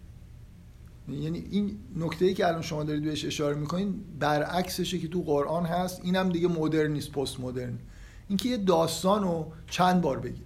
یعنی 1.10 1.40
این 1.52 1.78
نکته 1.96 2.26
ای 2.26 2.34
که 2.34 2.48
الان 2.48 2.62
شما 2.62 2.84
دارید 2.84 3.04
بهش 3.04 3.26
اشاره 3.26 3.56
می‌کنین 3.56 4.04
برعکسشه 4.20 5.00
که 5.00 5.08
تو 5.08 5.22
قرآن 5.22 5.66
هست. 5.66 6.02
اینم 6.04 6.30
دیگه 6.30 6.48
مدرن 6.48 6.92
نیست 6.92 7.12
پست 7.12 7.40
مدرن. 7.40 7.80
اینکه 8.28 8.50
یه 8.50 8.58
داستان 8.58 9.24
رو 9.24 9.52
چند 9.68 10.02
بار 10.02 10.20
بگید 10.20 10.46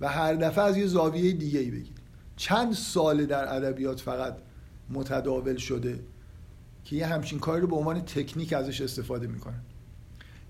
و 0.00 0.08
هر 0.08 0.34
دفعه 0.34 0.64
از 0.64 0.76
یه 0.76 0.86
زاویه 0.86 1.32
دیگه 1.32 1.60
ای 1.60 1.70
بگید. 1.70 1.95
چند 2.36 2.72
ساله 2.72 3.26
در 3.26 3.54
ادبیات 3.54 4.00
فقط 4.00 4.36
متداول 4.90 5.56
شده 5.56 6.00
که 6.84 6.96
یه 6.96 7.06
همچین 7.06 7.38
کاری 7.38 7.60
رو 7.60 7.66
به 7.66 7.76
عنوان 7.76 8.00
تکنیک 8.00 8.52
ازش 8.52 8.80
استفاده 8.80 9.26
می‌کنن 9.26 9.60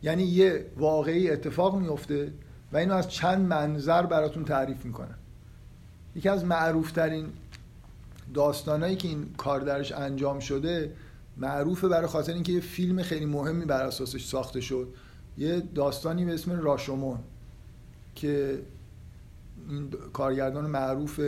یعنی 0.03 0.23
یه 0.23 0.67
واقعی 0.77 1.31
اتفاق 1.31 1.79
میفته 1.79 2.33
و 2.73 2.77
اینو 2.77 2.95
از 2.95 3.09
چند 3.09 3.47
منظر 3.47 4.07
براتون 4.07 4.45
تعریف 4.45 4.85
می‌کنن 4.85 5.15
یکی 6.15 6.29
از 6.29 6.45
معروفترین 6.45 7.27
داستانهایی 8.35 8.97
که 8.97 9.09
این 9.09 9.35
کار 9.37 9.61
درش 9.61 9.93
انجام 9.93 10.41
شده 10.41 10.93
معروفه 11.37 11.89
برای 11.89 12.07
خاطر 12.07 12.33
اینکه 12.33 12.53
یه 12.53 12.61
فیلم 12.61 13.03
خیلی 13.03 13.27
مهمی 13.27 13.65
بر 13.65 13.83
اساسش 13.83 14.25
ساخته 14.25 14.61
شد. 14.61 14.89
یه 15.39 15.61
داستانی 15.61 16.25
به 16.25 16.35
اسم 16.35 16.61
راشومون 16.61 17.19
که 18.15 18.63
این 19.69 19.91
کارگردان 20.13 20.67
معروف 20.67 21.21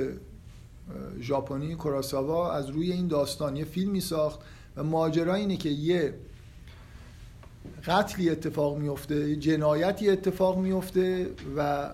ژاپنی 1.20 1.74
کوراساوا 1.74 2.52
از 2.52 2.70
روی 2.70 2.92
این 2.92 3.08
داستان 3.08 3.56
یه 3.56 3.64
فیلمی 3.64 4.00
ساخت 4.00 4.40
و 4.76 4.84
ماجرا 4.84 5.34
اینه 5.34 5.56
که 5.56 5.68
یه 5.68 6.14
قتلی 7.86 8.30
اتفاق 8.30 8.78
میفته 8.78 9.36
جنایتی 9.36 10.10
اتفاق 10.10 10.58
میفته 10.58 11.30
و 11.56 11.90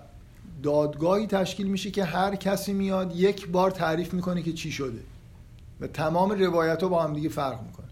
دادگاهی 0.63 1.27
تشکیل 1.27 1.67
میشه 1.67 1.91
که 1.91 2.03
هر 2.03 2.35
کسی 2.35 2.73
میاد 2.73 3.15
یک 3.15 3.47
بار 3.47 3.71
تعریف 3.71 4.13
می‌کنه 4.13 4.41
که 4.41 4.53
چی 4.53 4.71
شده 4.71 4.99
و 5.81 5.87
تمام 5.87 6.31
روایت 6.31 6.83
ها 6.83 6.89
با 6.89 7.03
هم 7.03 7.13
دیگه 7.13 7.29
فرق 7.29 7.63
می‌کنه. 7.63 7.85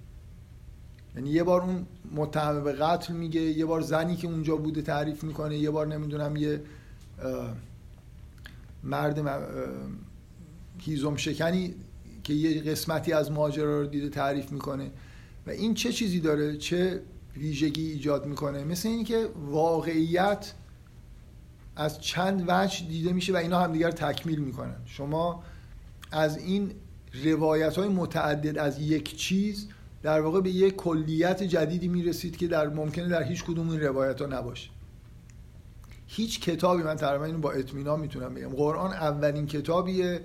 یعنی 1.15 1.29
یه 1.29 1.43
بار 1.43 1.61
اون 1.61 1.85
متهم 2.15 2.63
به 2.63 2.73
قتل 2.73 3.13
میگه 3.13 3.41
یه 3.41 3.65
بار 3.65 3.81
زنی 3.81 4.15
که 4.15 4.27
اونجا 4.27 4.55
بوده 4.55 4.81
تعریف 4.81 5.23
می‌کنه 5.23 5.57
یه 5.57 5.69
بار 5.69 5.87
نمی‌دونم 5.87 6.35
یه 6.35 6.61
مرد 8.83 9.19
هیزم 10.77 11.15
شکنی 11.15 11.75
که 12.23 12.33
یه 12.33 12.61
قسمتی 12.61 13.13
از 13.13 13.31
ماجرا 13.31 13.81
رو 13.81 13.87
دیده 13.87 14.09
تعریف 14.09 14.51
می‌کنه. 14.51 14.91
و 15.47 15.49
این 15.49 15.73
چه 15.73 15.91
چیزی 15.91 16.19
داره؟ 16.19 16.57
چه 16.57 17.01
ویژگی 17.37 17.91
ایجاد 17.91 18.25
می‌کنه؟ 18.25 18.63
مثل 18.63 18.89
اینکه 18.89 19.29
واقعیت 19.45 20.53
از 21.75 22.01
چند 22.01 22.45
وجه 22.47 22.85
دیده 22.87 23.13
میشه 23.13 23.33
و 23.33 23.35
اینا 23.35 23.59
همدیگر 23.59 23.91
تکمیل 23.91 24.39
می‌کنن. 24.39 24.75
شما 24.85 25.43
از 26.11 26.37
این 26.37 26.71
روایت 27.23 27.77
های 27.77 27.87
متعدد 27.87 28.57
از 28.57 28.79
یک 28.79 29.15
چیز 29.15 29.67
در 30.03 30.21
واقع 30.21 30.41
به 30.41 30.49
یک 30.49 30.75
کلیت 30.75 31.43
جدیدی 31.43 31.87
می‌رسید 31.87 32.37
که 32.37 32.47
در 32.47 32.67
ممکنه 32.67 33.07
در 33.07 33.23
هیچ 33.23 33.43
کدوم 33.43 33.69
این 33.69 33.81
روایت 33.81 34.21
ها 34.21 34.27
نباشه. 34.27 34.69
هیچ 36.07 36.39
کتابی 36.41 36.83
من 36.83 36.95
تقریبا 36.95 37.25
اینو 37.25 37.37
با 37.37 37.51
اطمینان 37.51 37.99
می‌تونم 37.99 38.33
بگم. 38.33 38.49
قرآن 38.49 38.93
اولین 38.93 39.47
کتابیه 39.47 40.21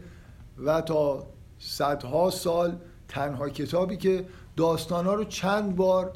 و 0.65 0.81
تا 0.81 1.27
صدها 1.59 2.31
سال 2.31 2.77
تنها 3.09 3.49
کتابی 3.49 3.97
که 3.97 4.25
داستان 4.57 5.07
ها 5.07 5.15
رو 5.15 5.25
چند 5.25 5.77
بار 5.77 6.13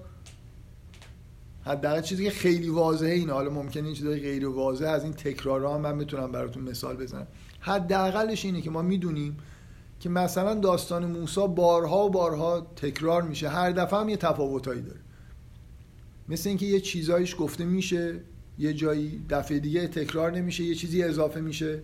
حداقل 1.65 2.01
چیزی 2.01 2.25
که 2.25 2.31
خیلی 2.31 2.69
واضحه 2.69 3.11
اینه 3.11 3.33
حالا 3.33 3.51
ممکنه 3.51 3.85
این 3.85 3.95
چیزای 3.95 4.21
غیر 4.21 4.49
واضح 4.49 4.89
از 4.89 5.05
این 5.05 5.13
تکرارها 5.13 5.75
هم 5.75 5.81
من 5.81 5.99
بتونم 5.99 6.33
براتون 6.33 6.63
مثال 6.63 6.97
بزنم. 6.97 7.27
حداقلش 7.61 8.45
اینه 8.45 8.61
که 8.61 8.71
ما 8.71 8.83
می‌دونیم 8.83 9.37
که 10.01 10.09
مثلا 10.09 10.55
داستان 10.55 11.07
موسی 11.07 11.49
بارها 11.49 12.07
و 12.07 12.11
بارها 12.11 12.61
تکرار 12.61 13.23
میشه. 13.23 13.49
هر 13.49 13.71
دفعه 13.71 14.01
هم 14.01 14.09
یه 14.09 14.17
تفاوتایی 14.17 14.83
داره. 14.83 15.01
مثل 16.29 16.49
اینکه 16.49 16.67
یه 16.67 16.81
چیزایش 16.81 17.37
گفته 17.39 17.65
میشه 17.65 18.21
یه 18.59 18.73
جایی 18.75 19.25
دفعه 19.31 19.59
دیگه 19.59 19.89
تکرار 19.89 20.31
نمیشه 20.31 20.65
یه 20.65 20.75
چیزی 20.75 21.03
اضافه 21.03 21.41
میشه 21.41 21.83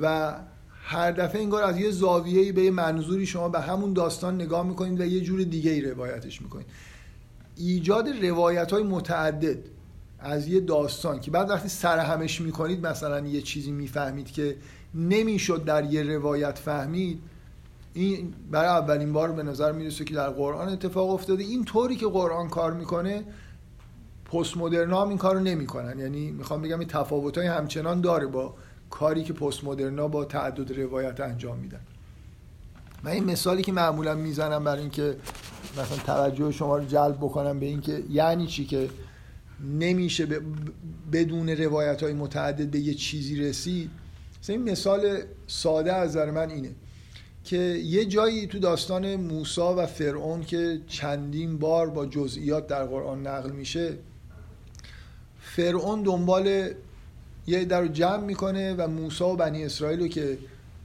و 0.00 0.34
هر 0.88 1.10
دفعه 1.10 1.42
انگار 1.42 1.62
از 1.62 1.78
یه 1.78 1.90
زاویه‌ای 1.90 2.52
به 2.52 2.62
یه 2.62 2.70
منظوری 2.70 3.26
شما 3.26 3.48
به 3.48 3.60
همون 3.60 3.92
داستان 3.92 4.34
نگاه 4.34 4.66
می‌کنید 4.66 5.00
و 5.00 5.04
یه 5.04 5.20
جور 5.20 5.42
دیگه 5.42 5.70
ای 5.70 5.80
روایتش 5.80 6.42
می‌کنید. 6.42 6.66
ایجاد 7.56 8.08
روایت 8.08 8.72
های 8.72 8.82
متعدد 8.82 9.58
از 10.18 10.48
یه 10.48 10.60
داستان 10.60 11.20
که 11.20 11.30
بعد 11.30 11.50
وقتی 11.50 11.68
سرهمش 11.68 12.40
می‌کنید 12.40 12.86
مثلا 12.86 13.26
یه 13.26 13.42
چیزی 13.42 13.72
می‌فهمید 13.72 14.32
که 14.32 14.56
نمی‌شد 14.94 15.64
در 15.64 15.84
یه 15.84 16.02
روایت 16.02 16.58
فهمید 16.58 17.20
این 17.94 18.34
برای 18.50 18.68
اولین 18.68 19.12
بار 19.12 19.32
به 19.32 19.42
نظر 19.42 19.72
می‌رسه 19.72 20.04
که 20.04 20.14
در 20.14 20.30
قرآن 20.30 20.68
اتفاق 20.68 21.10
افتاده. 21.10 21.44
این 21.44 21.64
طوری 21.64 21.96
که 21.96 22.06
قرآن 22.06 22.48
کار 22.48 22.72
می‌کنه 22.72 23.24
پست 24.24 24.56
مدرن 24.56 24.92
این 24.92 25.18
کارو 25.18 25.40
نمی‌کنن. 25.40 25.98
یعنی 25.98 26.30
می‌خوام 26.30 26.62
بگم 26.62 26.78
این 26.78 26.88
تفاوت 26.88 27.38
های 27.38 27.46
همچنان 27.46 28.00
داره 28.00 28.26
با 28.26 28.54
کاری 28.90 29.24
که 29.24 29.32
پست 29.32 29.64
مدرنا 29.64 30.08
با 30.08 30.24
تعدد 30.24 30.80
روایت 30.80 31.20
انجام 31.20 31.58
میدن. 31.58 31.80
من 33.02 33.10
این 33.10 33.24
مثالی 33.24 33.62
که 33.62 33.72
معمولا 33.72 34.14
می‌زنم 34.14 34.64
برای 34.64 34.80
اینکه 34.80 35.16
مثلا 35.72 35.96
توجه 36.06 36.52
شما 36.52 36.76
رو 36.76 36.84
جلب 36.84 37.16
بکنم 37.16 37.60
به 37.60 37.66
اینکه 37.66 38.02
یعنی 38.10 38.46
چی 38.46 38.64
که 38.64 38.88
نمیشه 39.60 40.26
بدون 41.12 41.48
روایت 41.48 42.02
های 42.02 42.12
متعدد 42.12 42.70
به 42.70 42.78
یه 42.78 42.94
چیزی 42.94 43.36
رسید. 43.36 43.90
مثلا 44.42 44.56
این 44.56 44.70
مثال 44.70 45.22
ساده 45.46 45.92
از 45.92 46.10
نظر 46.10 46.30
من 46.30 46.50
اینه 46.50 46.70
که 47.44 47.56
یه 47.84 48.04
جایی 48.04 48.46
تو 48.46 48.58
داستان 48.58 49.16
موسا 49.16 49.76
و 49.76 49.86
فرعون 49.86 50.44
که 50.44 50.80
چندین 50.86 51.58
بار 51.58 51.90
با 51.90 52.06
جزئیات 52.06 52.66
در 52.66 52.84
قرآن 52.84 53.26
نقل 53.26 53.50
میشه 53.50 53.94
فرعون 55.40 56.02
دنبال 56.02 56.70
یه 57.46 57.64
در 57.64 57.80
رو 57.80 57.88
جمع 57.88 58.24
می‌کنه 58.24 58.74
و 58.74 58.88
موسا 58.88 59.28
و 59.28 59.36
بنی 59.36 59.64
اسرائیل 59.64 60.00
رو 60.00 60.08
که 60.08 60.38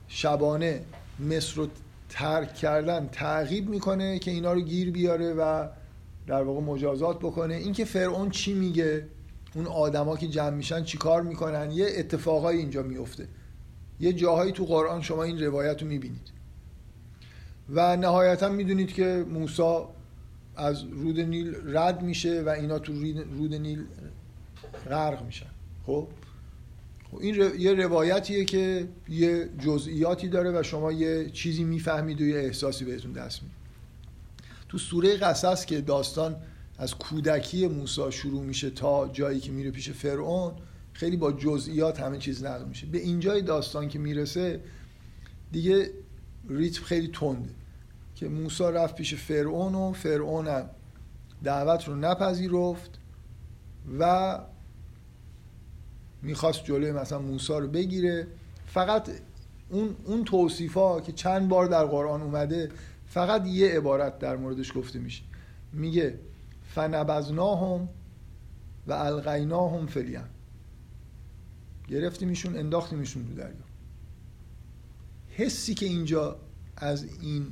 شبانه 0.07 0.81
مصر 1.19 1.55
رو 1.55 1.67
ترک 2.09 2.55
کردن 2.55 3.09
تعقیب 3.11 3.69
می‌کنه 3.69 4.19
که 4.19 4.31
اینا 4.31 4.53
رو 4.53 4.61
گیر 4.61 4.91
بیاره 4.91 5.33
و 5.33 5.67
در 6.27 6.43
واقع 6.43 6.61
مجازات 6.61 7.19
بکنه. 7.19 7.53
اینکه 7.53 7.85
فرعون 7.85 8.29
چی 8.29 8.53
میگه؟ 8.53 9.05
اون 9.55 9.67
آدما 9.67 10.17
که 10.17 10.27
جمع 10.27 10.49
میشن 10.49 10.83
چیکار 10.83 11.21
می‌کنن؟ 11.21 11.71
یه 11.71 11.87
اتفاقایی 11.97 12.59
اینجا 12.59 12.83
میفته 12.83 13.27
یه 13.99 14.13
جاهایی 14.13 14.51
تو 14.51 14.65
قرآن 14.65 15.01
شما 15.01 15.23
این 15.23 15.43
روایت 15.43 15.81
رو 15.81 15.87
می‌بینید. 15.87 16.31
و 17.69 17.97
نهایتا 17.97 18.49
می‌دونید 18.49 18.93
که 18.93 19.25
موسا 19.29 19.89
از 20.55 20.83
رود 20.83 21.19
نیل 21.19 21.55
رد 21.65 22.01
میشه 22.01 22.41
و 22.41 22.49
اینا 22.49 22.79
تو 22.79 22.93
رود 23.37 23.53
نیل 23.53 23.85
غرق 24.89 25.25
میشن. 25.25 25.49
خب؟ 25.85 26.07
این 27.19 27.35
یه 27.59 27.73
روایتیه 27.73 28.45
که 28.45 28.87
یه 29.09 29.49
جزئیاتی 29.59 30.27
داره 30.27 30.59
و 30.59 30.63
شما 30.63 30.91
یه 30.91 31.29
چیزی 31.29 31.63
می‌فهمید 31.63 32.21
و 32.21 32.25
یه 32.25 32.35
احساسی 32.35 32.85
بهتون 32.85 33.11
دست 33.11 33.43
میده. 33.43 33.55
تو 34.69 34.77
سوره 34.77 35.17
قصص 35.17 35.65
که 35.65 35.81
داستان 35.81 36.35
از 36.77 36.95
کودکی 36.95 37.67
موسی 37.67 38.11
شروع 38.11 38.43
میشه 38.43 38.69
تا 38.69 39.07
جایی 39.07 39.39
که 39.39 39.51
میره 39.51 39.71
پیش 39.71 39.89
فرعون 39.89 40.53
خیلی 40.93 41.17
با 41.17 41.31
جزئیات 41.31 41.99
همه 41.99 42.17
چیز 42.17 42.43
نقل 42.43 42.65
میشه. 42.65 42.87
به 42.87 42.97
اینجای 42.97 43.41
داستان 43.41 43.89
که 43.89 43.99
می‌رسه 43.99 44.59
دیگه 45.51 45.89
ریتم 46.49 46.83
خیلی 46.83 47.07
تنده 47.07 47.49
که 48.15 48.29
موسی 48.29 48.63
رفت 48.63 48.95
پیش 48.95 49.15
فرعون 49.15 49.75
و 49.75 49.93
فرعون 49.93 50.63
دعوت 51.43 51.87
رو 51.87 51.95
نپذیرفت 51.95 52.91
و 53.99 54.39
می‌خواست 56.21 56.63
جلوی 56.63 56.91
مثلا 56.91 57.19
موسی 57.19 57.53
رو 57.53 57.67
بگیره. 57.67 58.27
فقط 58.65 59.09
اون 59.69 59.95
اون 60.05 60.23
توصیفا 60.23 61.01
که 61.01 61.11
چند 61.11 61.49
بار 61.49 61.65
در 61.65 61.85
قرآن 61.85 62.21
اومده 62.21 62.71
فقط 63.07 63.47
یه 63.47 63.69
عبارت 63.69 64.19
در 64.19 64.35
موردش 64.35 64.77
گفته 64.77 64.99
میشه. 64.99 65.23
میگه 65.73 66.19
فنبذناهم 66.75 67.89
و 68.87 68.93
القیناهم 68.93 69.87
فلیم 69.87 70.23
گرفتیمشون 71.87 72.57
انداختیمشون 72.57 73.27
تو 73.27 73.33
دریا. 73.33 73.55
حسی 75.29 75.73
که 75.73 75.85
اینجا 75.85 76.35
از 76.77 77.05
این 77.21 77.47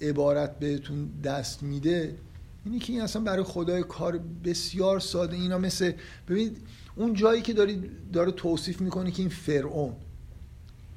عبارت 0.00 0.58
بهتون 0.58 1.10
دست 1.24 1.62
میده 1.62 2.18
اینی 2.64 2.78
که 2.78 2.92
این 2.92 3.02
اصلا 3.02 3.22
برای 3.22 3.42
خدای 3.42 3.82
کار 3.82 4.20
بسیار 4.44 5.00
ساده. 5.00 5.36
اینا 5.36 5.58
مثل 5.58 5.92
ببینید 6.28 6.56
اون 6.96 7.14
جایی 7.14 7.42
که 7.42 7.52
داری 7.52 7.90
داره 8.12 8.32
توصیف 8.32 8.80
می‌کنه 8.80 9.10
که 9.10 9.22
این 9.22 9.28
فرعون 9.28 9.92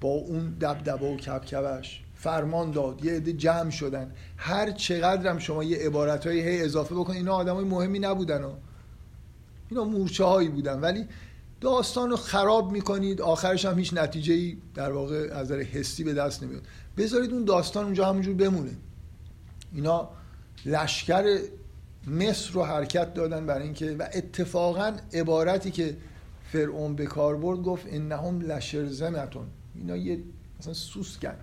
با 0.01 0.09
اون 0.09 0.49
دبدبه 0.49 1.05
و 1.13 1.17
کبکبش 1.17 2.03
فرمان 2.15 2.71
داد 2.71 3.05
یه 3.05 3.13
عده 3.13 3.33
جمع 3.33 3.69
شدن. 3.69 4.11
هر 4.37 4.71
چقدر 4.71 5.29
هم 5.29 5.39
شما 5.39 5.63
یه 5.63 5.77
عبارت 5.77 6.27
هی 6.27 6.61
اضافه 6.61 6.95
بکنید 6.95 7.17
اینا 7.17 7.35
آدم 7.35 7.55
های 7.55 7.65
مهمی 7.65 7.99
نبودن 7.99 8.43
و 8.43 8.51
اینا 9.69 9.83
مورچه 9.83 10.23
هایی 10.23 10.49
بودن. 10.49 10.79
ولی 10.79 11.05
داستان 11.61 12.09
رو 12.09 12.15
خراب 12.15 12.71
می‌کنید 12.71 13.21
آخرش 13.21 13.65
هم 13.65 13.79
هیچ 13.79 13.93
نتیجه 13.93 14.33
ای 14.33 14.57
در 14.75 14.91
واقع 14.91 15.29
از 15.31 15.51
نظر 15.51 15.59
حسی 15.61 16.03
به 16.03 16.13
دست 16.13 16.43
نمیاد. 16.43 16.61
بذارید 16.97 17.33
اون 17.33 17.45
داستان 17.45 17.83
اونجا 17.85 18.05
همونجور 18.05 18.35
بمونه. 18.35 18.71
اینا 19.73 20.09
لشکر 20.65 21.39
مصر 22.07 22.51
رو 22.53 22.63
حرکت 22.63 23.13
دادن 23.13 23.45
برای 23.45 23.63
اینکه 23.63 23.95
و 23.99 24.07
اتفاقا 24.13 24.97
عبارتی 25.13 25.71
که 25.71 25.97
فرعون 26.51 26.95
به 26.95 27.05
کار 27.05 27.37
برد 27.37 27.59
گفت 27.59 27.85
انهم 27.89 28.41
لشرذمتون. 28.41 29.45
اینا 29.75 29.97
یه 29.97 30.19
مثلا 30.59 30.73
سوسکن 30.73 31.35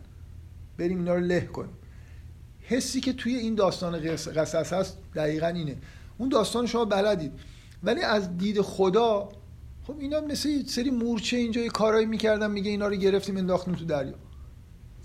بریم 0.78 0.98
اینا 0.98 1.14
رو 1.14 1.20
له 1.20 1.40
کنیم. 1.40 1.72
حسی 2.60 3.00
که 3.00 3.12
توی 3.12 3.34
این 3.34 3.54
داستان 3.54 4.00
قص- 4.00 4.28
قصص 4.28 4.72
هست 4.72 4.98
دقیقا 5.14 5.46
اینه. 5.46 5.76
اون 6.18 6.28
داستان 6.28 6.66
شما 6.66 6.84
بلدید. 6.84 7.32
ولی 7.82 8.02
از 8.02 8.38
دید 8.38 8.60
خدا 8.60 9.28
خب 9.86 9.94
اینا 9.98 10.20
مثل 10.20 10.66
سری 10.66 10.90
مورچه 10.90 11.36
اینجا 11.36 11.60
یه 11.60 11.68
کارایی 11.68 12.06
می‌کردن 12.06 12.50
میگه 12.50 12.70
اینا 12.70 12.88
رو 12.88 12.96
گرفتیم 12.96 13.36
انداختیم 13.36 13.74
تو 13.74 13.84
دریا. 13.84 14.14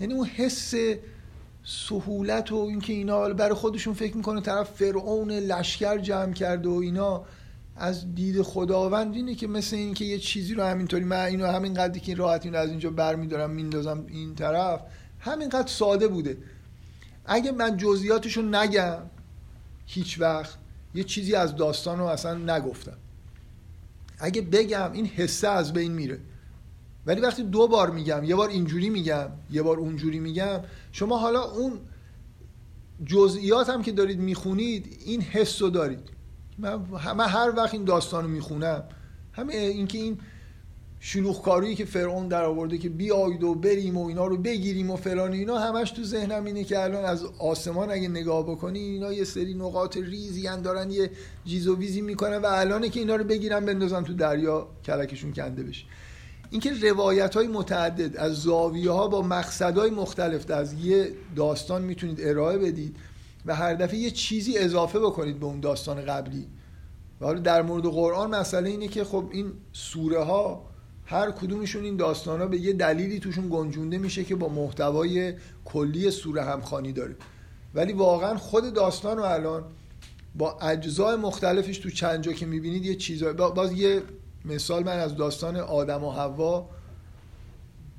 یعنی 0.00 0.14
اون 0.14 0.26
حس 0.26 0.74
سهولت 1.64 2.52
و 2.52 2.56
اینکه 2.56 2.92
اینا 2.92 3.28
برای 3.28 3.54
خودشون 3.54 3.94
فکر 3.94 4.16
می‌کنه 4.16 4.40
طرف 4.40 4.70
فرعون 4.70 5.30
لشکر 5.30 5.98
جمع 5.98 6.32
کرده 6.32 6.68
و 6.68 6.72
اینا 6.72 7.24
از 7.76 8.14
دید 8.14 8.42
خداوند 8.42 9.14
اینه 9.14 9.34
که 9.34 9.46
مثل 9.46 9.76
این 9.76 9.94
که 9.94 10.04
یه 10.04 10.18
چیزی 10.18 10.54
رو 10.54 10.64
همینطوری 10.64 11.04
من 11.04 11.24
اینو 11.24 11.46
همین 11.46 11.74
قدری 11.74 12.00
که 12.00 12.14
راحت 12.14 12.44
اینو 12.44 12.58
از 12.58 12.70
اینجا 12.70 12.90
برمیدارم 12.90 13.50
میندازم 13.50 14.04
این 14.08 14.34
طرف 14.34 14.80
همینقدر 15.20 15.66
ساده 15.66 16.08
بوده. 16.08 16.38
اگه 17.26 17.52
من 17.52 17.76
جزئیاتشو 17.76 18.42
نگم 18.42 18.98
هیچ 19.86 20.20
وقت 20.20 20.58
یه 20.94 21.04
چیزی 21.04 21.34
از 21.34 21.56
داستان 21.56 21.98
رو 21.98 22.04
اصلا 22.04 22.34
نگفتم. 22.34 22.96
اگه 24.18 24.42
بگم 24.42 24.92
این 24.92 25.06
حسه 25.06 25.48
از 25.48 25.72
بین 25.72 25.92
میره. 25.92 26.18
ولی 27.06 27.20
وقتی 27.20 27.42
دو 27.42 27.68
بار 27.68 27.90
میگم 27.90 28.24
یه 28.24 28.34
بار 28.34 28.48
اینجوری 28.48 28.90
میگم 28.90 29.28
یه 29.50 29.62
بار 29.62 29.78
اونجوری 29.78 30.18
میگم 30.18 30.60
شما 30.92 31.18
حالا 31.18 31.42
اون 31.42 31.72
جزئیات 33.06 33.68
هم 33.70 33.82
که 33.82 33.92
دارید 33.92 34.18
می‌خونید 34.18 34.98
این 35.04 35.20
حس 35.20 35.62
رو 35.62 35.70
دارید. 35.70 36.08
من, 36.58 36.76
من 37.16 37.28
هر 37.28 37.52
وقت 37.56 37.74
این 37.74 37.84
داستان 37.84 38.24
رو 38.24 38.30
می‌خونم 38.30 38.84
همه 39.32 39.54
اینکه 39.54 39.98
این 39.98 40.18
شلوغکاری 41.00 41.74
که 41.74 41.84
فرعون 41.84 42.28
در 42.28 42.44
آورده 42.44 42.78
که 42.78 42.88
بیاید 42.88 43.42
و 43.42 43.54
بریم 43.54 43.96
و 43.96 44.06
اینا 44.06 44.26
رو 44.26 44.36
بگیریم 44.36 44.90
و 44.90 44.96
فلان 44.96 45.32
اینا 45.32 45.58
همش 45.58 45.90
تو 45.90 46.04
ذهنم 46.04 46.44
اینه 46.44 46.64
که 46.64 46.82
الان 46.82 47.04
از 47.04 47.24
آسمان 47.24 47.90
اگه 47.90 48.08
نگاه 48.08 48.42
بکنی 48.42 48.78
اینا 48.78 49.12
یه 49.12 49.24
سری 49.24 49.54
نقاط 49.54 49.96
ریزی 49.96 50.46
هن 50.46 50.62
دارن 50.62 50.90
یه 50.90 51.10
جیز 51.44 51.68
و 51.68 51.76
ویزی 51.76 52.00
می‌کنن 52.00 52.36
و 52.36 52.46
الانه 52.46 52.88
که 52.88 53.00
اینا 53.00 53.16
رو 53.16 53.24
بگیرن 53.24 53.66
بندازن 53.66 54.04
تو 54.04 54.14
دریا 54.14 54.68
کلکشون 54.84 55.32
کنده 55.32 55.62
بشه. 55.62 55.84
اینکه 56.52 56.72
روایت 56.72 57.34
های 57.34 57.46
متعدد 57.46 58.16
از 58.16 58.32
زاویه 58.32 58.90
ها 58.90 59.08
با 59.08 59.22
مقصد 59.22 59.78
های 59.78 59.90
مختلف 59.90 60.50
از 60.50 60.74
یه 60.74 61.12
داستان 61.36 61.82
می‌تونید 61.82 62.20
ارائه 62.20 62.58
بدید 62.58 62.96
و 63.46 63.54
هر 63.54 63.74
دفعه 63.74 63.98
یه 63.98 64.10
چیزی 64.10 64.58
اضافه 64.58 64.98
بکنید 64.98 65.40
به 65.40 65.46
اون 65.46 65.60
داستان 65.60 66.04
قبلی. 66.04 66.46
و 67.20 67.24
حالا 67.24 67.40
در 67.40 67.62
مورد 67.62 67.84
قرآن 67.84 68.34
مسئله 68.34 68.70
اینه 68.70 68.88
که 68.88 69.04
خب 69.04 69.28
این 69.32 69.52
سوره 69.72 70.24
ها 70.24 70.64
هر 71.06 71.30
کدومشون 71.30 71.84
این 71.84 71.96
داستان 71.96 72.40
ها 72.40 72.46
به 72.46 72.58
یه 72.58 72.72
دلیلی 72.72 73.18
توشون 73.20 73.48
گنجونده 73.50 73.98
میشه 73.98 74.24
که 74.24 74.36
با 74.36 74.48
محتوای 74.48 75.34
کلی 75.64 76.10
سوره 76.10 76.42
همخوانی 76.42 76.92
داره. 76.92 77.16
ولی 77.74 77.92
واقعا 77.92 78.36
خود 78.36 78.72
داستان 78.72 79.16
رو 79.16 79.22
الان 79.22 79.64
با 80.34 80.58
اجزای 80.58 81.16
مختلفش 81.16 81.78
تو 81.78 81.90
چند 81.90 82.22
جا 82.22 82.32
که 82.32 82.46
می‌بینید 82.46 82.84
یه 82.84 82.94
چیزا 82.94 83.32
باز 83.32 83.72
یه 83.72 84.02
مثال 84.44 84.84
من 84.84 84.98
از 84.98 85.16
داستان 85.16 85.56
آدم 85.56 86.04
و 86.04 86.10
حوا 86.10 86.68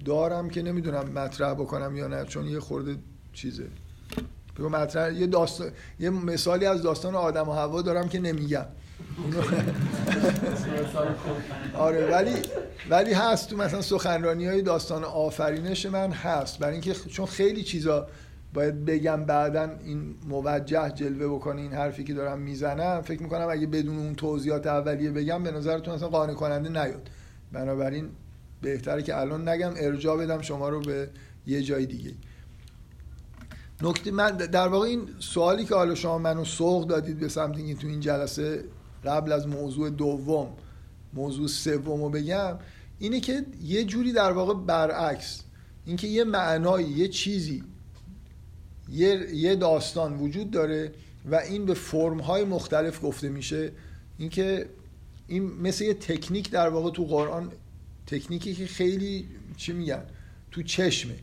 دارم 0.06 0.49
که 0.49 0.61
نمی‌دونم 0.61 1.10
مطرح 1.10 1.53
بکنم 1.53 1.98
یا 1.98 2.07
نه 2.07 2.26
چون 2.26 2.45
یه 2.45 2.60
خورده 2.60 2.95
چیزه. 3.34 3.68
بگو 4.57 4.70
مطرح 4.70 5.14
یه 5.14 5.28
داستان 5.28 5.72
یه 5.99 6.10
مثالی 6.10 6.65
از 6.65 6.82
داستان 6.82 7.15
آدم 7.15 7.49
و 7.49 7.53
حوا 7.53 7.82
دارم 7.82 8.10
که 8.10 8.20
نمیگم. 8.20 8.65
آره 11.78 12.11
ولی 12.11 12.36
ولی 12.90 13.14
هست. 13.14 13.49
تو 13.49 13.57
مثلا 13.57 13.82
سخنرانی 13.82 14.48
های 14.48 14.61
داستان 14.61 15.03
آفرینش 15.03 15.86
من 15.86 16.11
هست. 16.11 16.60
برای 16.60 16.74
اینکه 16.74 16.94
چون 16.94 17.26
خیلی 17.26 17.64
چیزا 17.64 18.07
باید 18.54 18.86
بگم 18.86 19.26
بعدا 19.26 19.70
این 19.86 20.16
موجه 20.30 20.90
جلوه 20.90 21.36
بکنه 21.36 21.62
این 21.62 21.74
حرفی 21.74 22.04
که 22.04 22.14
دارم 22.14 22.40
می‌زنم 22.40 23.02
فکر 23.02 23.24
می‌کنم 23.24 23.48
اگه 23.50 23.68
بدون 23.68 23.98
اون 23.98 24.16
توضیحات 24.16 24.68
اولیه 24.68 25.12
بگم 25.12 25.44
به 25.44 25.52
نظرتون 25.52 25.94
اصلا 25.94 26.08
قانع 26.08 26.34
کننده 26.34 26.70
نیاد. 26.70 27.10
بنابراین 27.52 28.10
بهتره 28.62 29.04
که 29.04 29.18
الان 29.18 29.50
نگم 29.50 29.72
ارجاع 29.78 30.18
بدم 30.18 30.42
شما 30.42 30.70
رو 30.70 30.82
به 30.82 31.10
یه 31.48 31.62
جای 31.62 31.86
دیگه. 31.86 32.12
نکته 33.82 34.12
من 34.12 34.32
در 34.32 34.68
واقع 34.68 34.88
این 34.88 35.02
سوالی 35.20 35.66
که 35.66 35.76
حالا 35.76 35.96
شما 35.96 36.18
منو 36.18 36.46
سوق 36.46 36.88
دادید 36.88 37.20
به 37.20 37.28
سمت 37.28 37.58
اینکه 37.58 37.76
تو 37.76 37.88
این 37.88 38.00
جلسه 38.00 38.64
قبل 39.06 39.32
از 39.32 39.48
موضوع 39.48 39.90
دوم 39.90 40.48
موضوع 41.14 41.48
سوم 41.48 42.04
رو 42.04 42.10
بگم 42.10 42.60
اینه 43.00 43.20
که 43.20 43.46
یه 43.64 43.84
جوری 43.84 44.12
در 44.12 44.32
واقع 44.32 44.54
برعکس 44.54 45.44
اینکه 45.86 46.08
یه 46.08 46.24
معنایی 46.24 46.88
یه 46.88 47.08
چیزی 47.08 47.64
یه, 48.94 49.36
یه 49.36 49.56
داستان 49.56 50.18
وجود 50.18 50.52
داره 50.52 50.91
و 51.32 51.36
این 51.36 51.65
به 51.65 51.74
فرم‌های 51.74 52.44
مختلف 52.44 53.03
گفته 53.03 53.30
میشه. 53.30 53.72
اینکه 54.18 54.65
این 55.28 55.44
مثل 55.44 55.84
یه 55.84 55.94
تکنیک 55.94 56.52
در 56.52 56.70
واقع 56.70 56.91
تو 56.91 57.06
قرآن 57.06 57.52
تکنیکی 58.07 58.53
که 58.53 58.65
خیلی 58.65 59.28
چی 59.57 59.74
میگن؟ 59.74 60.03
تو 60.52 60.64
چشمه. 60.64 61.15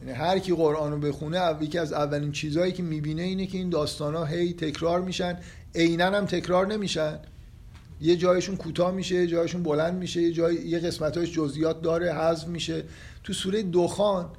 یعنی 0.00 0.12
هر 0.12 0.38
کی 0.38 0.54
قرآن 0.54 0.92
رو 0.92 0.98
بخونه 0.98 1.56
یکی 1.60 1.78
از 1.78 1.92
اولین 1.92 2.32
چیزهایی 2.32 2.72
که 2.72 2.82
می‌بینه 2.82 3.22
اینه 3.22 3.46
که 3.46 3.58
این 3.58 3.70
داستان 3.70 4.14
ها 4.14 4.24
هی 4.24 4.52
تکرار 4.52 5.00
میشن. 5.02 5.38
عینا 5.74 6.06
هم 6.06 6.26
تکرار 6.26 6.66
نمیشن. 6.66 7.18
یه 8.00 8.16
جایشون 8.16 8.56
کوتاه 8.56 8.90
میشه 8.90 9.14
یه 9.14 9.26
جایشون 9.26 9.62
بلند 9.62 9.94
میشه 9.94 10.22
یه 10.22 10.32
جای 10.32 10.54
یه 10.54 10.78
قسمتاش 10.78 11.32
جزئیات 11.32 11.82
داره 11.82 12.14
حذف 12.14 12.48
میشه. 12.48 12.84
تو 13.24 13.32
سوره 13.32 13.62
دخان 13.62 14.30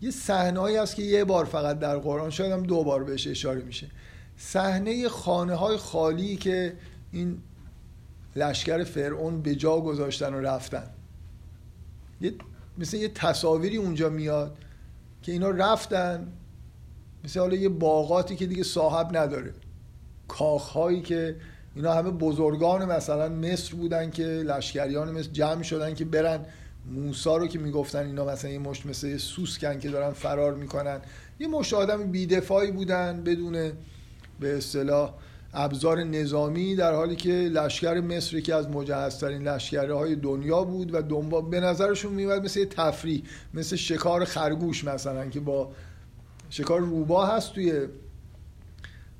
یه 0.00 0.10
صحنه‌ای 0.10 0.76
هست 0.76 0.96
که 0.96 1.02
یه 1.02 1.24
بار 1.24 1.44
فقط 1.44 1.78
در 1.78 1.98
قرآن 1.98 2.30
شاید 2.30 2.52
هم 2.52 2.62
دو 2.62 2.84
بار 2.84 3.04
بهش 3.04 3.26
اشاره 3.26 3.62
میشه. 3.62 3.86
صحنه 4.36 5.08
خانه 5.08 5.54
های 5.54 5.76
خالی 5.76 6.36
که 6.36 6.76
این 7.12 7.38
لشکر 8.36 8.84
فرعون 8.84 9.42
به 9.42 9.54
جا 9.54 9.80
گذاشتن 9.80 10.34
و 10.34 10.40
رفتن. 10.40 10.90
یه 12.20 12.34
مثل 12.78 12.96
یه 12.96 13.08
تصاویری 13.08 13.76
اونجا 13.76 14.08
میاد 14.08 14.58
که 15.22 15.32
اینا 15.32 15.50
رفتن 15.50 16.32
مثل 17.24 17.40
حالا 17.40 17.54
یه 17.54 17.68
باغاتی 17.68 18.36
که 18.36 18.46
دیگه 18.46 18.62
صاحب 18.62 19.16
نداره. 19.16 19.52
کاخهایی 20.28 21.02
که 21.02 21.36
اینا 21.74 21.94
همه 21.94 22.10
بزرگان 22.10 22.84
مثلا 22.84 23.28
مصر 23.28 23.74
بودن 23.74 24.10
که 24.10 24.22
لشکریان 24.22 25.10
مصر 25.10 25.30
جمع 25.30 25.62
شدن 25.62 25.94
که 25.94 26.04
برن 26.04 26.46
موسا 26.86 27.36
رو 27.36 27.46
که 27.46 27.58
می‌گفتن 27.58 28.06
اینا 28.06 28.24
مثلا 28.24 28.50
یه 28.50 28.58
مشت 28.58 28.86
مثل 28.86 29.06
یه 29.06 29.18
سوسکن 29.18 29.78
که 29.78 29.88
دارن 29.88 30.12
فرار 30.12 30.54
می‌کنن. 30.54 31.00
یه 31.40 31.48
مشت 31.48 31.74
آدم 31.74 32.10
بیدفاعی 32.10 32.70
بودن 32.70 33.22
بدون 33.24 33.72
به 34.40 34.56
اصطلاح 34.56 35.14
ابزار 35.54 36.04
نظامی 36.04 36.76
در 36.76 36.94
حالی 36.94 37.16
که 37.16 37.30
لشکر 37.32 38.00
مصر 38.00 38.40
که 38.40 38.54
از 38.54 38.68
مجهزترین 38.68 39.42
لشکرهای 39.42 40.16
دنیا 40.16 40.64
بود 40.64 40.94
و 40.94 41.02
دنبال 41.02 41.42
به 41.42 41.60
نظرشون 41.60 42.12
میومد 42.12 42.44
مثل 42.44 42.60
یه 42.60 42.66
تفریح 42.66 43.22
مثل 43.54 43.76
شکار 43.76 44.24
خرگوش 44.24 44.84
مثلا 44.84 45.26
که 45.26 45.40
با 45.40 45.72
شکار 46.50 46.80
روبا 46.80 47.26
هست 47.26 47.52
توی 47.52 47.86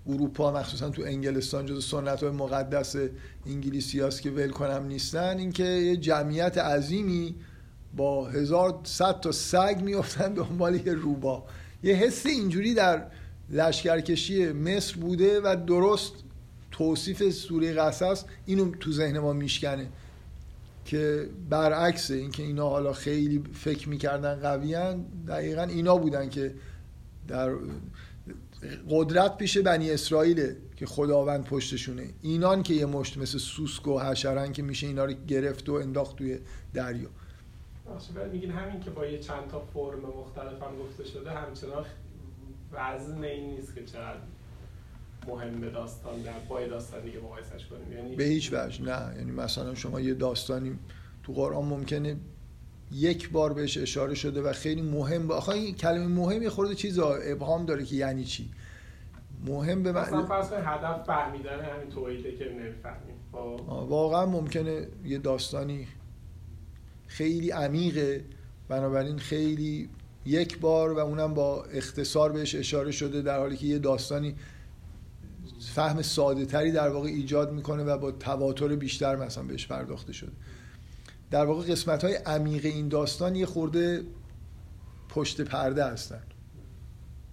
اروپا 0.07 0.53
مخصوصا 0.53 0.91
تو 0.91 1.03
انگلستان 1.03 1.67
جز 1.67 1.85
سنت 1.85 2.23
های 2.23 2.33
مقدس 2.33 2.97
انگلیسی 3.47 4.01
هست 4.01 4.23
که 4.23 4.31
ول 4.31 4.51
کنم 4.51 4.87
نیستن. 4.87 5.39
اینکه 5.39 5.65
یه 5.65 5.97
جمعیت 5.97 6.59
عظیمی 6.59 7.35
با 7.99 8.29
هزار 8.29 8.81
صد 8.85 9.21
تا 9.21 9.33
سگ 9.33 9.81
میافتن 9.85 10.35
دنبال 10.35 10.75
یه 10.75 10.93
روبا. 10.93 11.45
یه 11.83 11.95
حس 11.95 12.27
اینجوری 12.27 12.75
در 12.75 13.07
لشکرکشی 13.51 14.53
مصر 14.53 14.97
بوده 14.97 15.41
و 15.41 15.57
درست 15.67 16.13
توصیف 16.71 17.31
سوره 17.31 17.73
قصص 17.73 18.25
اینو 18.47 18.71
تو 18.71 18.93
ذهن 18.93 19.19
ما 19.19 19.33
میشکنه 19.33 19.89
که 20.85 21.29
برعکسه 21.51 22.15
اینکه 22.15 22.43
اینا 22.43 22.69
حالا 22.69 22.93
خیلی 22.93 23.45
فکر 23.55 23.89
می‌کردن 23.89 24.35
قویان 24.35 25.05
دقیقا 25.29 25.63
اینا 25.63 25.97
بودن 25.97 26.29
که 26.29 26.55
در 27.29 27.53
قدرت 28.91 29.37
پیش 29.37 29.59
بنی 29.59 29.91
اسرائیل 29.91 30.55
که 30.77 30.87
خداوند 30.87 31.45
پشتشونه. 31.45 32.07
اینان 32.23 32.63
که 32.63 32.75
یه 32.75 32.87
مشت 32.87 33.19
مثل 33.19 33.39
سوسک 33.39 33.89
و 33.89 34.15
که 34.53 34.63
میشه 34.63 34.87
اینا 34.87 35.05
رو 35.05 35.13
گرفت 35.29 35.69
و 35.69 35.73
انداخت 35.73 36.17
توی 36.17 36.39
دریا. 36.75 37.09
میگین 38.33 38.51
همین 38.51 38.81
که 38.81 38.91
با 38.91 39.07
یه 39.07 39.19
چند 39.19 39.49
تا 39.51 39.61
فرم 39.61 40.01
مختلف 40.01 40.63
هم 40.63 40.79
گفته 40.83 41.05
شده 41.05 41.31
همچنان 41.31 41.85
وزن 42.73 43.25
این 43.25 43.51
نیست 43.51 43.75
که 43.75 43.85
چقدر 43.85 44.19
مهم 45.29 45.71
داستان 45.71 46.23
در 46.23 46.39
با 46.49 46.67
داستان 46.67 47.01
دیگه 47.01 47.21
مقایسش 47.21 47.67
کنیم. 47.67 47.93
یعنی 47.93 48.17
به 48.17 48.25
هیچ 48.25 48.53
وجه 48.53 48.85
نه. 48.85 49.17
یعنی 49.17 49.33
مثلا 49.33 49.75
شما 49.75 50.01
یه 50.01 50.15
داستانی 50.15 50.79
تو 51.23 51.33
قرآن 51.33 51.65
ممکنه 51.65 52.17
یک 52.93 53.31
بار 53.31 53.53
بهش 53.53 53.79
اشاره 53.79 54.15
شده 54.15 54.43
و 54.43 54.53
خیلی 54.53 54.83
مهم 54.83 55.27
با 55.27 55.37
آخه 55.37 55.49
این 55.49 55.75
کلمه 55.75 56.07
مهم 56.07 56.43
یه 56.43 56.51
خورده 56.51 56.75
چیز 56.75 56.99
ابهام 56.99 57.67
داره 57.67 57.85
که 57.85 57.97
یعنی 57.97 58.25
چی. 58.25 58.51
مهم 59.47 59.83
به 59.83 59.93
مثلا 59.93 60.17
معنی 60.17 60.29
کنید 60.29 60.53
هدف 60.65 61.07
فهمیدن 61.07 61.61
همین 61.61 61.91
توحیده 61.91 62.37
که 62.37 62.45
نمی‌فهمیم 62.45 63.17
خب. 63.33 63.61
واقعا 63.69 64.27
ممکنه 64.27 64.87
یه 65.05 65.19
داستانی 65.19 65.87
خیلی 67.09 67.51
عمیقه. 67.51 68.25
بنابراین 68.69 69.19
خیلی 69.19 69.89
یک 70.25 70.59
بار 70.59 70.93
و 70.93 70.99
اونم 70.99 71.35
با 71.35 71.65
اختصار 71.65 72.33
بهش 72.33 72.55
اشاره 72.55 72.91
شده 72.91 73.23
در 73.23 73.39
حالی 73.39 73.57
که 73.57 73.67
یه 73.67 73.79
داستانی 73.79 74.35
فهم 75.61 76.03
ساده 76.03 76.47
تری 76.47 76.73
در 76.73 76.89
واقع 76.89 77.09
ایجاد 77.09 77.53
می‌کنه 77.53 77.85
و 77.85 77.99
با 77.99 78.11
تواتر 78.11 78.77
بیشتر 78.77 79.17
مثلا 79.17 79.45
بهش 79.45 79.67
پرداخته 79.67 80.13
شده. 80.13 80.33
در 81.31 81.45
واقع 81.45 81.73
قسمت 81.73 82.05
های 82.05 82.15
عمیق 82.15 82.67
این 82.67 82.89
داستان 82.89 83.37
یه 83.37 83.47
خورده 83.47 84.03
پشت 85.09 85.41
پرده 85.41 85.85
هستن. 85.85 86.23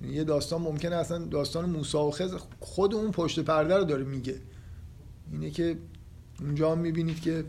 یه 0.02 0.24
داستان 0.24 0.62
ممکنه 0.62 0.96
اصلا 0.96 1.26
داستان 1.26 1.70
موسی 1.70 1.98
و 1.98 2.12
خضر 2.12 2.38
خود 2.60 2.96
اون 2.96 3.12
پشت 3.12 3.40
پرده 3.40 3.78
رو 3.78 3.84
داره 3.84 4.04
میگه. 4.04 4.36
اینه 5.32 5.50
که 5.50 5.78
اونجا 6.40 6.72
هم 6.72 6.78
می‌بینید 6.78 7.22
که 7.22 7.44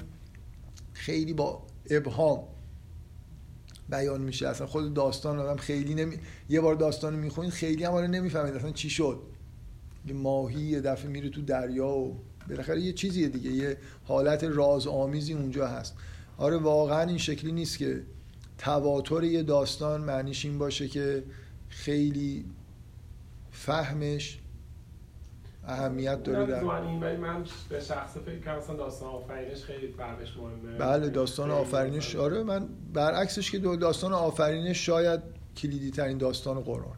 خیلی 0.92 1.32
با 1.32 1.65
ابهام 1.90 2.44
بیان 3.88 4.20
میشه. 4.20 4.48
اصلا 4.48 4.66
خود 4.66 4.94
داستان 4.94 5.38
آدم 5.38 5.56
خیلی 5.56 5.94
نمی... 5.94 6.16
یه 6.48 6.60
بار 6.60 6.74
داستان 6.74 7.14
رو 7.14 7.20
می‌خونید 7.20 7.50
خیلی 7.50 7.84
هم 7.84 7.92
آره 7.92 8.06
نمی‌فهمید 8.06 8.54
اصلا 8.54 8.70
چی 8.70 8.90
شد. 8.90 9.20
یه 10.06 10.14
ماهی 10.14 10.60
یه 10.60 10.80
دفعه 10.80 11.08
میره 11.08 11.28
تو 11.28 11.42
دریا 11.42 11.88
و 11.88 12.16
بالاخره 12.48 12.80
یه 12.80 12.92
چیزیه 12.92 13.28
دیگه 13.28 13.50
یه 13.50 13.76
حالت 14.04 14.44
راز 14.44 14.86
آمیزی 14.86 15.32
اونجا 15.32 15.66
هست. 15.66 15.94
آره 16.38 16.56
واقعا 16.56 17.02
این 17.02 17.18
شکلی 17.18 17.52
نیست 17.52 17.78
که 17.78 18.02
تواتر 18.58 19.24
یه 19.24 19.42
داستان 19.42 20.00
معنیش 20.00 20.44
این 20.44 20.58
باشه 20.58 20.88
که 20.88 21.24
خیلی 21.68 22.44
فهمش 23.50 24.38
اهمیت 25.66 26.22
داره 26.22 26.46
در 26.46 26.64
ولی 26.64 27.16
من 27.16 27.44
به 27.68 27.80
شخص 27.80 28.16
فکر 28.16 28.56
مثلا 28.58 28.76
داستان 28.76 29.08
آفرینش 29.08 29.62
خیلی 29.64 29.92
فهمش 29.92 30.36
مهمه. 30.36 30.78
بله 30.78 31.08
داستان 31.08 31.50
آفرینش. 31.50 32.16
آره 32.16 32.42
من 32.42 32.68
برعکسش 32.92 33.50
که 33.50 33.58
دو- 33.58 33.76
داستان 33.76 34.12
آفرینش 34.12 34.86
شاید 34.86 35.20
کلیدی 35.56 35.90
ترین 35.90 36.18
داستان 36.18 36.60
قرآن. 36.60 36.96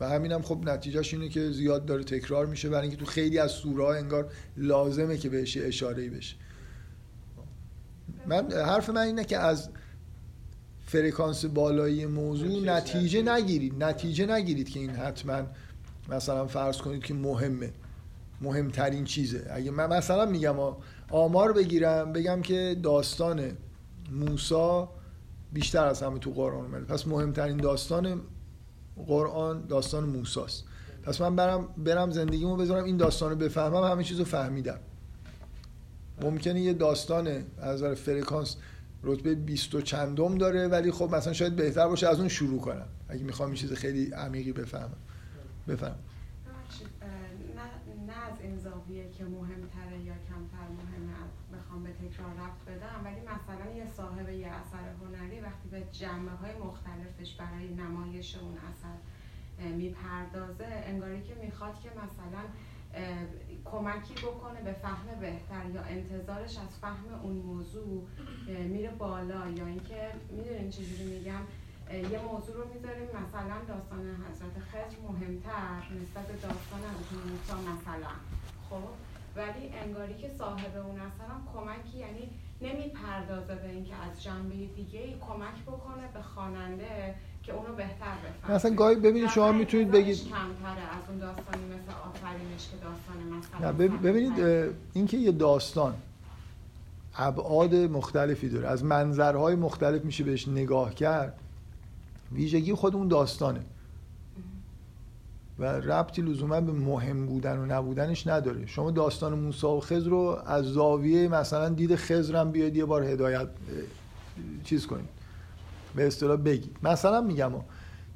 و 0.00 0.08
همینم 0.08 0.42
خب 0.42 0.58
نتیجهش 0.64 1.14
اینه 1.14 1.28
که 1.28 1.50
زیاد 1.50 1.86
داره 1.86 2.04
تکرار 2.04 2.46
میشه 2.46 2.68
برای 2.68 2.82
اینکه 2.82 2.96
تو 2.96 3.04
خیلی 3.04 3.38
از 3.38 3.50
سوره 3.50 3.84
ها 3.84 3.94
انگار 3.94 4.30
لازمه 4.56 5.16
که 5.18 5.28
بهش 5.28 5.56
یه 5.56 5.66
اشاره‌ای 5.66 6.08
بشه. 6.08 6.36
من 8.26 8.52
حرف 8.52 8.90
من 8.90 9.00
اینه 9.00 9.24
که 9.24 9.38
از 9.38 9.68
فرکانس 10.86 11.44
بالایی 11.44 12.06
موضوع 12.06 12.64
نتیجه. 12.64 13.22
نگیرید. 13.22 13.84
نتیجه 13.84 14.26
نگیرید 14.26 14.68
که 14.68 14.80
این 14.80 14.90
حتما 14.90 15.42
مثلا 16.08 16.46
فرض 16.46 16.76
کنید 16.76 17.04
که 17.04 17.14
مهمه. 17.14 17.72
مهمترین 18.40 19.04
چیزه. 19.04 19.46
اگه 19.50 19.70
من 19.70 19.86
مثلا 19.96 20.26
میگم 20.26 20.56
آمار 21.10 21.52
بگیرم 21.52 22.12
بگم 22.12 22.42
که 22.42 22.76
داستان 22.82 23.50
موسا 24.12 24.88
بیشتر 25.52 25.86
از 25.86 26.02
همه 26.02 26.18
تو 26.18 26.30
قرآن 26.30 26.64
اومده. 26.64 26.84
پس 26.84 27.06
مهمترین 27.06 27.56
داستان 27.56 28.20
قرآن 29.06 29.66
داستان 29.66 30.04
موساست. 30.04 30.64
پس 31.02 31.20
من 31.20 31.36
برم 31.36 31.68
برم 31.76 32.10
زندگیمو 32.10 32.56
بذارم 32.56 32.84
این 32.84 32.96
داستان 32.96 33.30
رو 33.30 33.36
بفهمم 33.36 33.84
همه 33.84 34.04
چیز 34.04 34.18
رو 34.18 34.24
فهمیدم. 34.24 34.78
ممکنه 36.22 36.60
یه 36.60 36.72
داستان 36.72 37.26
از 37.26 37.44
نظر 37.58 37.94
فرکانس 37.94 38.56
رتبه 39.02 39.34
20 39.34 39.74
و 39.74 39.80
چندم 39.80 40.38
داره 40.38 40.68
ولی 40.68 40.90
خب 40.90 41.14
مثلا 41.14 41.32
شاید 41.32 41.56
بهتر 41.56 41.88
باشه 41.88 42.08
از 42.08 42.18
اون 42.18 42.28
شروع 42.28 42.60
کنم. 42.60 42.86
اگه 43.08 43.24
می‌خوام 43.24 43.48
این 43.48 43.56
چیز 43.56 43.72
خیلی 43.72 44.12
عمیقی 44.12 44.52
بفهمم. 44.52 44.96
اه، 47.02 47.08
نه 47.56 47.66
نه 48.06 48.32
از 48.32 48.40
این 48.40 48.58
زاویه 48.58 49.10
که 49.10 49.24
مهمتره 49.24 49.98
یا 50.04 50.14
کمتر 50.14 50.66
مهمه 50.78 51.14
بخوام 51.52 51.82
به 51.82 51.90
تکرار 51.90 52.34
رفت 52.34 52.64
بدم 52.68 53.00
ولی 53.04 53.20
مثلا 53.20 53.76
یه 53.76 53.86
صاحب 53.86 54.28
یه 54.28 54.46
اثر 54.46 54.88
هنری 55.00 55.40
وقتی 55.40 55.68
به 55.68 55.82
جنبه 55.92 56.30
های 56.30 56.54
مختلفش 56.54 57.34
برای 57.34 57.74
نمایش 57.74 58.36
اون 58.36 58.58
اثر 58.70 58.96
می‌پردازه 59.68 60.64
انگاری 60.64 61.22
که 61.22 61.34
می‌خواد 61.34 61.80
که 61.80 61.88
مثلا 61.88 62.42
کمکی 63.64 64.14
بکنه 64.14 64.62
به 64.64 64.72
فهم 64.72 65.20
بهتر 65.20 65.70
یا 65.74 65.82
انتظارش 65.82 66.58
از 66.58 66.78
فهم 66.80 67.20
اون 67.22 67.36
موضوع 67.36 68.06
میره 68.46 68.90
بالا 68.90 69.50
یا 69.50 69.66
اینکه 69.66 70.10
می‌دونین 70.30 70.70
چجوری 70.70 71.04
میگم؟ 71.04 71.40
یه 71.92 72.20
موضوع 72.30 72.56
رو 72.56 72.64
می‌ذاریم. 72.74 73.08
مثلا 73.22 73.56
داستان 73.68 74.00
حضرت 74.28 74.56
خضر 74.70 74.96
مهمتر 75.08 75.80
نسبت 76.02 76.26
به 76.26 76.32
داستان 76.32 76.80
حضرت 76.90 77.10
موسی 77.30 77.52
مثلا. 77.70 78.14
خب؟ 78.70 78.88
ولی 79.36 79.64
انگاری 79.84 80.14
که 80.14 80.30
صاحب 80.38 80.76
اون 80.76 81.00
اثر 81.00 81.28
هم 81.34 81.42
کمکی 81.54 81.98
یعنی 81.98 82.30
نمی‌پردازه 82.60 83.54
به 83.54 83.68
اینکه 83.68 83.94
از 83.94 84.22
جنبه 84.22 84.54
دیگه 84.76 85.00
ای 85.00 85.14
کمک 85.28 85.62
بکنه 85.66 86.04
به 86.14 86.22
خواننده 86.22 87.14
که 87.42 87.52
اونو 87.52 87.74
بهتر 87.74 88.14
بفهمه. 88.24 88.54
مثلا 88.54 88.74
گاهی 88.74 88.96
ببینید 88.96 89.28
شما 89.28 89.52
می‌تونید 89.52 89.90
بگید 89.90 90.18
کمتره 90.24 90.82
از 90.96 91.08
اون 91.08 91.18
داستانی 91.18 91.64
مثل 91.64 91.92
آفرینش 92.08 92.68
که 92.70 92.76
داستان 92.76 93.38
مثلا 93.38 93.72
ببینید 93.98 94.66
اینکه 94.92 95.16
یه 95.16 95.32
داستان 95.32 95.94
ابعاد 97.16 97.74
مختلفی 97.74 98.48
داره. 98.48 98.68
از 98.68 98.84
منظرهای 98.84 99.54
مختلف 99.54 100.04
میشه 100.04 100.24
بهش 100.24 100.48
نگاه 100.48 100.94
کرد. 100.94 101.38
ویژگی 102.34 102.74
خود 102.74 102.96
اون 102.96 103.08
داستانه. 103.08 103.60
و 105.58 105.64
ربطی 105.64 106.22
لزوما 106.22 106.60
به 106.60 106.72
مهم 106.72 107.26
بودن 107.26 107.58
و 107.58 107.66
نبودنش 107.66 108.26
نداره. 108.26 108.66
شما 108.66 108.90
داستان 108.90 109.38
موسی 109.38 109.66
و 109.66 109.80
خضر 109.80 110.10
رو 110.10 110.38
از 110.46 110.64
زاویه 110.64 111.28
مثلا 111.28 111.68
دید 111.68 111.96
خضرم 111.96 112.50
بیاید 112.50 112.76
یه 112.76 112.84
بار 112.84 113.02
هدایت 113.02 113.48
چیز 114.64 114.86
کنید. 114.86 115.08
به 115.96 116.06
اصطلاح 116.06 116.36
بگید 116.36 116.76
مثلا 116.82 117.20
میگم 117.20 117.52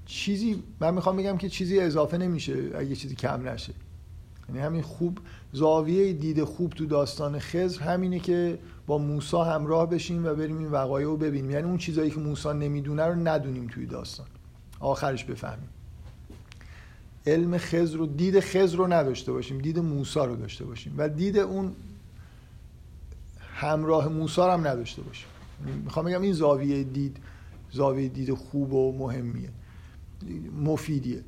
چیزی 0.06 0.62
من 0.80 0.94
می‌خوام 0.94 1.16
بگم 1.16 1.36
که 1.36 1.48
چیزی 1.48 1.80
اضافه 1.80 2.18
نمیشه 2.18 2.70
اگه 2.74 2.94
چیزی 2.94 3.14
کم 3.14 3.48
نشه. 3.48 3.72
یعنی 4.48 4.60
همین 4.60 4.82
خوب 4.82 5.18
زاویه 5.52 6.12
دید 6.12 6.44
خوب 6.44 6.72
تو 6.72 6.86
داستان 6.86 7.38
خضر 7.38 7.82
همینه 7.82 8.18
که 8.18 8.59
با 8.86 8.98
موسا 8.98 9.44
همراه 9.44 9.90
بشیم 9.90 10.26
و 10.26 10.34
بریم 10.34 10.58
این 10.58 10.70
وقایع 10.70 11.06
رو 11.06 11.16
ببینیم. 11.16 11.50
یعنی 11.50 11.68
اون 11.68 11.78
چیزایی 11.78 12.10
که 12.10 12.20
موسا 12.20 12.52
نمی‌دونه 12.52 13.04
رو 13.04 13.14
ندونیم 13.14 13.66
توی 13.66 13.86
داستان. 13.86 14.26
آخرش 14.80 15.24
بفهمیم. 15.24 15.68
علم 17.26 17.58
خضر 17.58 17.96
رو 17.96 18.06
دید 18.06 18.40
خضر 18.40 18.76
رو 18.76 18.92
نداشته 18.92 19.32
باشیم 19.32 19.58
دید 19.58 19.78
موسا 19.78 20.24
رو 20.24 20.36
داشته 20.36 20.64
باشیم. 20.64 20.94
و 20.96 21.08
دید 21.08 21.38
اون 21.38 21.72
همراه 23.54 24.08
موسا 24.08 24.46
رو 24.46 24.52
هم 24.52 24.66
نداشته 24.66 25.02
باشیم. 25.02 25.28
می‌خوام 25.84 26.06
بگم 26.06 26.22
این 26.22 26.32
زاویه 26.32 26.84
دید 26.84 27.16
زاویه 27.72 28.08
دید 28.08 28.34
خوب 28.34 28.72
و 28.72 28.98
مهمیه. 28.98 29.50
مفیدیه. 30.64 31.24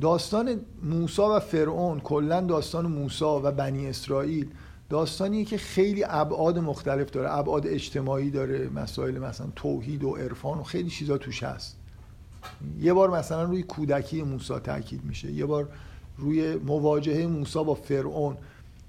داستان 0.00 0.60
موسا 0.82 1.36
و 1.36 1.40
فرعون 1.40 2.00
کلا 2.00 2.40
داستان 2.40 2.86
موسا 2.86 3.40
و 3.40 3.52
بنی 3.52 3.86
اسرائیل 3.86 4.48
داستانیه 4.90 5.44
که 5.44 5.58
خیلی 5.58 6.04
ابعاد 6.08 6.58
مختلف 6.58 7.10
داره 7.10 7.32
ابعاد 7.32 7.66
اجتماعی 7.66 8.30
داره 8.30 8.68
مسائل 8.68 9.18
مثلا 9.18 9.46
توحید 9.56 10.04
و 10.04 10.16
عرفان 10.16 10.58
و 10.58 10.62
خیلی 10.62 10.90
چیزا 10.90 11.18
توش 11.18 11.42
هست. 11.42 11.76
یه 12.80 12.92
بار 12.92 13.10
مثلا 13.18 13.42
روی 13.42 13.62
کودکی 13.62 14.22
موسا 14.22 14.58
تاکید 14.58 15.04
میشه 15.04 15.32
یه 15.32 15.46
بار 15.46 15.68
روی 16.16 16.56
مواجهه 16.56 17.26
موسا 17.26 17.62
با 17.62 17.74
فرعون. 17.74 18.36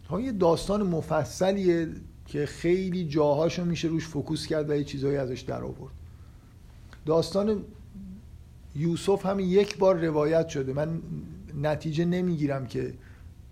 ها 0.09 0.21
یه 0.21 0.31
داستان 0.31 0.83
مفصلیه 0.83 1.87
که 2.25 2.45
خیلی 2.45 3.05
جاهاشو 3.05 3.65
میشه 3.65 3.87
روش 3.87 4.07
focus 4.07 4.47
کرد 4.47 4.69
و 4.69 4.75
یه 4.75 4.83
چیزایی 4.83 5.17
ازش 5.17 5.39
در 5.39 5.63
آورد. 5.63 5.93
داستان 7.05 7.63
یوسف 8.75 9.25
هم 9.25 9.39
یک 9.39 9.77
بار 9.77 10.05
روایت 10.05 10.47
شده. 10.47 10.73
من 10.73 11.01
نتیجه 11.61 12.05
نمی‌گیرم 12.05 12.67
که 12.67 12.93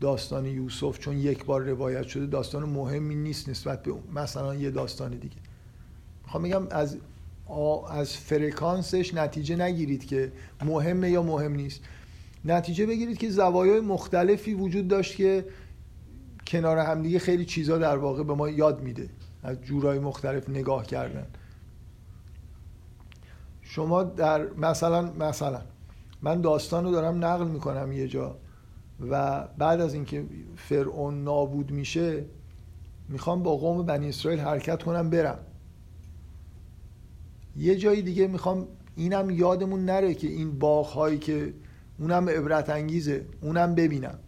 داستان 0.01 0.45
یوسف 0.45 0.99
چون 0.99 1.17
یک 1.17 1.45
بار 1.45 1.61
روایت 1.61 2.07
شده 2.07 2.25
داستان 2.25 2.63
مهمی 2.63 3.15
نیست 3.15 3.49
نسبت 3.49 3.83
به 3.83 3.93
مثلا 4.13 4.55
یه 4.55 4.71
داستان 4.71 5.11
دیگه. 5.11 5.35
می‌خوام 6.23 6.43
بگم 6.43 6.67
از 6.71 6.97
از 7.91 8.13
فرکانسش 8.13 9.13
نتیجه 9.13 9.55
نگیرید 9.55 10.05
که 10.05 10.31
مهمه 10.65 11.09
یا 11.09 11.23
مهم 11.23 11.55
نیست. 11.55 11.81
نتیجه 12.45 12.85
بگیرید 12.85 13.17
که 13.17 13.29
زوایای 13.29 13.79
مختلفی 13.79 14.53
وجود 14.53 14.87
داشت 14.87 15.15
که 15.15 15.45
کنار 16.47 16.77
همدیگه 16.77 17.19
خیلی 17.19 17.45
چیزا 17.45 17.77
در 17.77 17.97
واقع 17.97 18.23
به 18.23 18.33
ما 18.33 18.49
یاد 18.49 18.81
میده. 18.81 19.09
از 19.43 19.61
جورای 19.61 19.99
مختلف 19.99 20.49
نگاه 20.49 20.85
کردن. 20.85 21.25
شما 23.61 24.03
در 24.03 24.53
مثلا 24.53 25.11
مثلا 25.11 25.61
من 26.21 26.41
داستان 26.41 26.83
رو 26.85 26.91
دارم 26.91 27.25
نقل 27.25 27.47
می‌کنم 27.47 27.91
یه 27.91 28.07
جا. 28.07 28.35
و 29.01 29.43
بعد 29.57 29.81
از 29.81 29.93
اینکه 29.93 30.25
فرعون 30.55 31.23
نابود 31.23 31.71
میشه 31.71 32.25
می‌خوام 33.09 33.43
با 33.43 33.57
قوم 33.57 33.85
بنی 33.85 34.09
اسرائیل 34.09 34.39
حرکت 34.39 34.83
کنم 34.83 35.09
برم. 35.09 35.39
یه 37.57 37.75
جایی 37.75 38.01
دیگه 38.01 38.27
می‌خوام 38.27 38.67
اینم 38.95 39.29
یادمون 39.29 39.85
نره 39.85 40.13
که 40.13 40.27
این 40.27 40.59
باغ 40.59 40.85
هایی 40.85 41.17
که 41.17 41.53
اونم 41.99 42.29
عبرت 42.29 42.69
انگیزه 42.69 43.25
اونم 43.41 43.75
ببینم. 43.75 44.19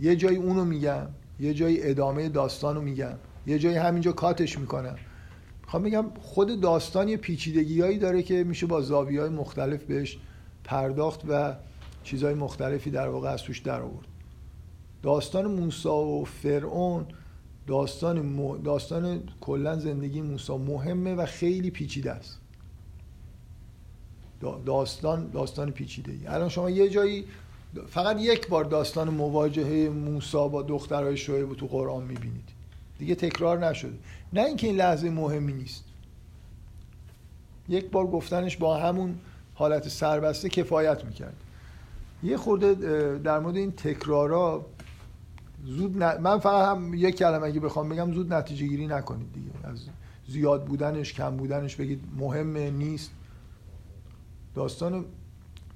یه 0.00 0.16
جایی 0.16 0.36
اونو 0.36 0.64
میگم 0.64 1.06
یه 1.40 1.54
جایی 1.54 1.82
ادامه 1.82 2.28
داستانو 2.28 2.80
میگم 2.80 3.14
یه 3.46 3.58
جایی 3.58 3.76
همینجا 3.76 4.12
کاتش 4.12 4.58
می‌کنم. 4.58 4.96
می‌خوام 5.62 5.82
بگم 5.82 6.04
خود 6.20 6.60
داستان 6.60 7.08
یه 7.08 7.16
داره 7.98 8.22
که 8.22 8.44
میشه 8.44 8.66
با 8.66 8.80
زاویه 8.80 9.20
های 9.20 9.30
مختلف 9.30 9.84
بهش 9.84 10.18
پرداخت 10.64 11.20
و 11.28 11.54
چیزهای 12.02 12.34
مختلفی 12.34 12.90
در 12.90 13.08
واقع 13.08 13.28
از 13.28 13.42
توش 13.42 13.58
در 13.58 13.82
آورد 13.82 14.06
داستان 15.02 15.46
موسی 15.46 15.88
و 15.88 16.24
فرعون 16.24 17.06
داستان 17.66 18.18
م... 18.18 18.62
داستان 18.62 19.22
کلا 19.40 19.78
زندگی 19.78 20.20
موسی 20.20 20.52
مهمه 20.52 21.14
و 21.14 21.26
خیلی 21.26 21.70
پیچیده 21.70 22.12
است. 22.12 22.38
داستان 24.66 25.30
داستان 25.30 25.70
پیچیده 25.70 26.12
ای 26.12 26.26
الان 26.26 26.48
شما 26.48 26.70
یه 26.70 26.88
جایی 26.88 27.24
فقط 27.88 28.20
یک 28.20 28.48
بار 28.48 28.64
داستان 28.64 29.08
مواجهه 29.08 29.88
موسی 29.88 30.48
با 30.48 30.62
دخترهای 30.62 31.16
شعیب 31.16 31.54
تو 31.54 31.66
قرآن 31.66 32.02
می‌بینید. 32.02 32.48
دیگه 32.98 33.14
تکرار 33.14 33.66
نشده. 33.66 33.98
نه 34.32 34.42
اینکه 34.44 34.66
این 34.66 34.76
لحظه 34.76 35.10
مهمی 35.10 35.52
نیست. 35.52 35.84
یک 37.68 37.90
بار 37.90 38.06
گفتنش 38.06 38.56
با 38.56 38.76
همون 38.76 39.18
حالت 39.54 39.88
سربسته 39.88 40.48
کفایت 40.48 41.04
می‌کرد. 41.04 41.36
یه 42.22 42.36
خورده 42.36 42.74
در 43.18 43.38
مورد 43.38 43.56
این 43.56 43.72
تکرارا 43.72 44.66
زود 45.66 45.96
من 45.96 46.38
فقط 46.38 46.76
هم 46.76 46.94
یک 46.94 47.16
کلمه 47.16 47.46
اگه 47.46 47.60
بخوام 47.60 47.88
بگم 47.88 48.12
زود 48.12 48.32
نتیجه 48.32 48.66
گیری 48.66 48.86
نکنید 48.86 49.32
دیگه. 49.32 49.50
از 49.64 49.84
زیاد 50.28 50.64
بودنش 50.64 51.12
کم 51.12 51.36
بودنش 51.36 51.76
بگید 51.76 52.04
مهمه 52.16 52.70
نیست. 52.70 53.10
داستان 54.54 55.04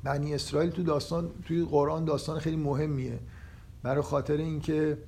بنی 0.05 0.35
اسرائیل 0.35 0.71
تو 0.71 0.83
داستان 0.83 1.31
توی 1.45 1.65
قرآن 1.65 2.05
داستان 2.05 2.39
خیلی 2.39 2.57
مهمیه. 2.57 3.19
برای 3.83 4.03
خاطر 4.03 4.37
اینکه 4.37 4.99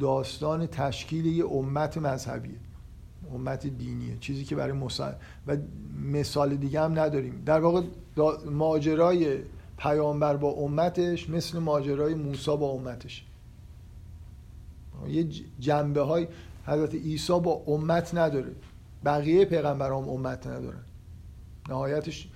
داستان 0.00 0.66
تشکیل 0.66 1.26
یه 1.26 1.46
امت 1.46 1.98
مذهبیه 1.98 2.56
امت 3.34 3.66
دینیه 3.66 4.16
چیزی 4.20 4.44
که 4.44 4.56
برای 4.56 4.72
مسل... 4.72 5.12
و 5.46 5.56
مثال 6.02 6.56
دیگه 6.56 6.80
هم 6.80 6.98
نداریم. 6.98 7.42
در 7.46 7.60
واقع 7.60 7.82
ماجرای 8.50 9.38
پیامبر 9.76 10.36
با 10.36 10.50
امتش 10.50 11.30
مثل 11.30 11.58
ماجرای 11.58 12.14
موسی 12.14 12.56
با 12.56 12.66
امتش. 12.66 13.24
یه 15.08 15.28
جنبه 15.60 16.00
های 16.00 16.28
حضرت 16.66 16.94
عیسی 16.94 17.40
با 17.40 17.62
امت 17.66 18.14
نداره. 18.14 18.52
بقیه 19.04 19.44
پیغمبران 19.44 20.08
امت 20.08 20.46
ندارن. 20.46 20.82
نهایتش 21.68 22.28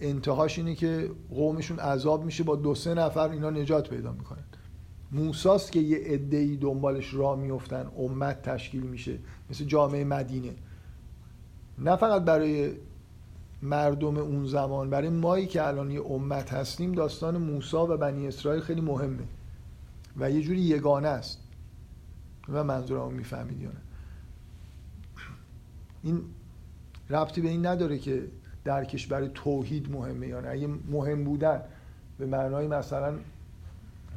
انتهاش 0.00 0.58
اینه 0.58 0.74
که 0.74 1.10
قومشون 1.30 1.78
عذاب 1.78 2.24
میشه 2.24 2.44
با 2.44 2.56
دو 2.56 2.74
سه 2.74 2.94
نفر 2.94 3.28
اینا 3.28 3.50
نجات 3.50 3.90
پیدا 3.90 4.12
می‌کنن. 4.12 4.44
موساست 5.12 5.72
که 5.72 5.80
یه 5.80 5.98
عده‌ای 5.98 6.56
دنبالش 6.56 7.14
راه 7.14 7.38
میفتن 7.38 7.90
امت 7.98 8.42
تشکیل 8.42 8.82
میشه 8.82 9.18
مثل 9.50 9.64
جامعه 9.64 10.04
مدینه. 10.04 10.54
نه 11.78 11.96
فقط 11.96 12.22
برای 12.22 12.72
مردم 13.62 14.16
اون 14.16 14.46
زمان 14.46 14.90
برای 14.90 15.08
مایی 15.08 15.46
که 15.46 15.66
الان 15.66 15.90
یه 15.90 16.02
امت 16.02 16.52
هستیم 16.52 16.92
داستان 16.92 17.36
موسا 17.36 17.86
و 17.86 17.96
بنی 17.96 18.28
اسرائیل 18.28 18.62
خیلی 18.62 18.80
مهمه. 18.80 19.24
و 20.16 20.30
یه 20.30 20.42
جوری 20.42 20.60
یگانه 20.60 21.08
است. 21.08 21.39
و 22.52 22.64
منظورمو 22.64 23.10
می‌فهمید 23.10 23.60
یا 23.60 23.68
نه. 23.68 23.80
این 26.02 26.22
ربطی 27.10 27.40
به 27.40 27.48
این 27.48 27.66
نداره 27.66 27.98
که 27.98 28.28
درکش 28.64 29.06
برای 29.06 29.30
توحید 29.34 29.92
مهمه 29.92 30.26
یا 30.26 30.40
نه. 30.40 30.48
اگه 30.48 30.66
مهم 30.66 31.24
بودن 31.24 31.62
به 32.18 32.26
معنای 32.26 32.66
مثلا 32.66 33.18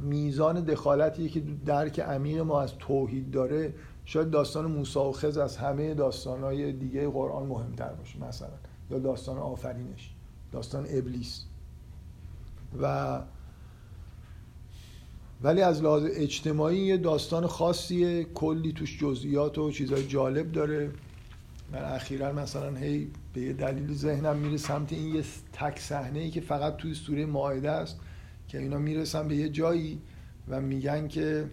میزان 0.01 0.64
دخالتی 0.64 1.30
که 1.30 1.43
درک 1.65 1.99
عمیق 1.99 2.39
ما 2.39 2.61
از 2.61 2.73
توحید 2.80 3.31
داره 3.31 3.73
شاید 4.05 4.30
داستان 4.30 4.65
موسی 4.65 4.99
و 4.99 5.11
خز 5.11 5.38
از 5.38 5.57
همه 5.57 5.93
داستانهای 5.93 6.73
دیگه 6.73 7.10
قرآن 7.10 7.47
مهمتر 7.47 7.93
باشه 7.93 8.19
مثلا. 8.19 8.49
یا 8.89 8.99
داستان 8.99 9.38
آفرینش 9.38 10.14
داستان 10.51 10.85
ابلیس. 10.89 11.45
و 12.81 13.19
ولی 15.43 15.61
از 15.61 15.81
لحاظ 15.83 16.03
اجتماعی 16.05 16.77
یه 16.77 16.97
داستان 16.97 17.47
خاصیه. 17.47 18.23
کلی 18.23 18.73
توش 18.73 18.99
جزئیات 18.99 19.57
و 19.57 19.71
چیزهای 19.71 20.07
جالب 20.07 20.51
داره. 20.51 20.91
من 21.71 21.79
اخیرا 21.79 22.31
مثلا 22.31 22.75
هی 22.75 23.07
به 23.33 23.41
یه 23.41 23.53
دلیل 23.53 23.93
ذهنم 23.93 24.37
میره 24.37 24.57
سمت 24.57 24.93
این 24.93 25.15
یه 25.15 25.23
تک 25.53 25.79
صحنه 25.79 26.19
ای 26.19 26.29
که 26.31 26.41
فقط 26.41 26.77
توی 26.77 26.93
سوره 26.93 27.25
ماعده 27.25 27.71
است 27.71 27.99
که 28.47 28.59
اینا 28.59 28.77
می‌رسن 28.77 29.27
به 29.27 29.35
یه 29.35 29.49
جایی 29.49 30.01
و 30.47 30.61
میگن 30.61 31.07
که 31.07 31.45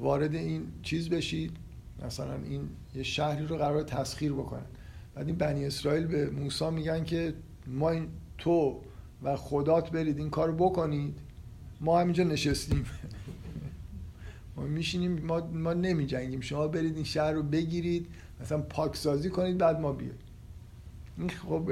وارد 0.00 0.34
این 0.34 0.62
چیز 0.82 1.08
بشید. 1.08 1.56
مثلا 2.04 2.34
این 2.34 2.68
یه 2.94 3.02
شهری 3.02 3.46
رو 3.46 3.56
قرار 3.56 3.82
تسخیر 3.82 4.32
بکنن. 4.32 4.66
بعد 5.14 5.26
این 5.26 5.36
بنی 5.36 5.66
اسرائیل 5.66 6.06
به 6.06 6.30
موسی 6.30 6.70
میگن 6.70 7.04
که 7.04 7.34
ما 7.66 7.90
این 7.90 8.08
تو 8.38 8.80
و 9.22 9.36
خدات 9.36 9.90
برید 9.90 10.18
این 10.18 10.30
کار 10.30 10.52
بکنید. 10.52 11.18
ما 11.80 12.00
همینجا 12.00 12.24
نشستیم. 12.24 12.86
ما 14.56 14.62
میشینیم 14.62 15.22
ما, 15.26 15.40
ما 15.40 15.72
نمی 15.72 16.06
جنگیم 16.06 16.40
شما 16.40 16.68
برید 16.68 16.94
این 16.94 17.04
شهر 17.04 17.32
رو 17.32 17.42
بگیرید 17.42 18.06
مثلا 18.40 18.58
پاکسازی 18.62 19.30
کنید 19.30 19.58
بعد 19.58 19.80
ما 19.80 19.92
بیاید 19.92 20.20
این 21.18 21.30
خب 21.30 21.70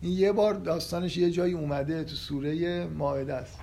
این 0.00 0.12
یه 0.12 0.32
بار 0.32 0.54
داستانش 0.54 1.16
یه 1.16 1.30
جایی 1.30 1.54
اومده 1.54 2.04
تو 2.04 2.14
سوره 2.14 2.86
ماعده 2.86 3.34
است. 3.34 3.58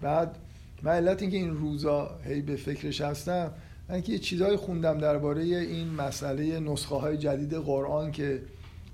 بعد 0.00 0.38
من 0.82 0.92
علت 0.92 1.22
اینکه 1.22 1.36
این 1.36 1.50
روزا 1.50 2.18
هی 2.24 2.42
به 2.42 2.56
فکرش 2.56 3.00
هستم 3.00 3.52
من 3.88 4.02
که 4.02 4.12
یه 4.12 4.18
چیزایی 4.18 4.56
خوندم 4.56 4.98
درباره 4.98 5.42
این 5.42 5.88
مسئله 5.88 6.60
نسخه 6.60 6.94
های 6.94 7.16
جدید 7.16 7.54
قرآن 7.54 8.12
که 8.12 8.42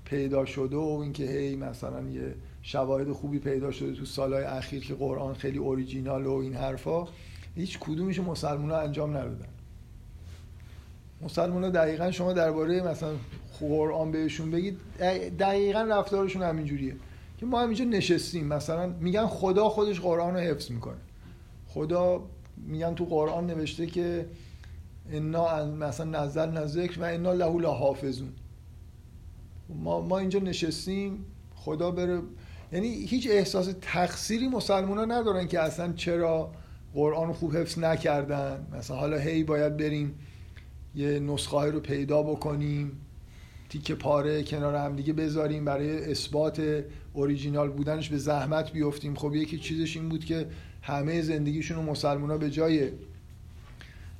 پیدا 0.05 0.45
شده 0.45 0.75
و 0.75 0.99
اینکه 1.03 1.23
هی 1.23 1.55
مثلا 1.55 2.01
یه 2.09 2.35
شواهد 2.67 3.11
خوبی 3.11 3.39
پیدا 3.39 3.71
شده 3.71 3.93
تو 3.93 4.05
سالهای 4.05 4.43
اخیر 4.43 4.85
که 4.85 4.93
قرآن 4.93 5.33
خیلی 5.33 5.57
اوریجینال 5.57 6.25
و 6.25 6.31
این 6.31 6.53
حرفا 6.53 7.07
هیچ 7.55 7.79
کدومش 7.79 8.19
مسلمان 8.19 8.71
ها 8.71 8.79
انجام 8.79 9.17
ندادن. 9.17 9.47
مسلمان 11.21 11.63
ها 11.63 11.69
دقیقا 11.69 12.11
شما 12.11 12.33
درباره 12.33 12.81
مثلا 12.81 13.13
قرآن 13.59 14.11
بهشون 14.11 14.51
بگید 14.51 14.77
دقیقا 15.39 15.81
رفتارشون 15.81 16.43
همینجوریه 16.43 16.95
که 17.37 17.45
ما 17.45 17.61
همینجا 17.61 17.85
نشستیم. 17.85 18.47
مثلا 18.47 18.87
میگن 18.99 19.27
خدا 19.27 19.69
خودش 19.69 19.99
قرآن 19.99 20.33
رو 20.33 20.39
حفظ 20.39 20.71
می‌کنه. 20.71 20.97
خدا 21.67 22.23
میگن 22.57 22.95
تو 22.95 23.05
قرآن 23.05 23.47
نوشته 23.47 23.85
که 23.85 24.25
انا 25.11 25.65
مثلا 25.65 26.23
نظر 26.23 26.65
ذکر 26.65 27.01
و 27.01 27.03
انا 27.03 27.33
له 27.33 27.57
لحافظون. 27.57 28.33
ما 29.69 30.01
ما 30.01 30.19
اینجا 30.19 30.39
نشستیم 30.39 31.25
خدا 31.55 31.91
بره 31.91 32.21
یعنی 32.71 32.87
هیچ 32.87 33.27
احساس 33.31 33.69
تقصیری 33.81 34.47
مسلمان 34.47 34.97
ها 34.97 35.05
ندارن 35.05 35.47
که 35.47 35.59
اصلا 35.59 35.93
چرا 35.93 36.51
قرآن 36.93 37.33
خوب 37.33 37.57
حفظ 37.57 37.79
نکردن. 37.79 38.67
مثلا 38.77 38.97
حالا 38.97 39.17
هی 39.17 39.43
باید 39.43 39.77
بریم 39.77 40.19
یه 40.95 41.19
نسخه 41.19 41.71
رو 41.71 41.79
پیدا 41.79 42.23
بکنیم 42.23 43.01
تیکه 43.69 43.95
پاره 43.95 44.43
کنار 44.43 44.75
هم 44.75 44.95
دیگه 44.95 45.13
بذاریم 45.13 45.65
برای 45.65 46.11
اثبات 46.11 46.83
اوریجینال 47.13 47.69
بودنش 47.69 48.09
به 48.09 48.17
زحمت 48.17 48.71
بیفتیم. 48.71 49.15
خب 49.15 49.35
یکی 49.35 49.57
چیزش 49.57 49.97
این 49.97 50.09
بود 50.09 50.25
که 50.25 50.47
همه 50.81 51.21
زندگیشون 51.21 51.77
رو 51.77 51.83
مسلمان 51.83 52.31
ها 52.31 52.37
به 52.37 52.49
جای 52.49 52.91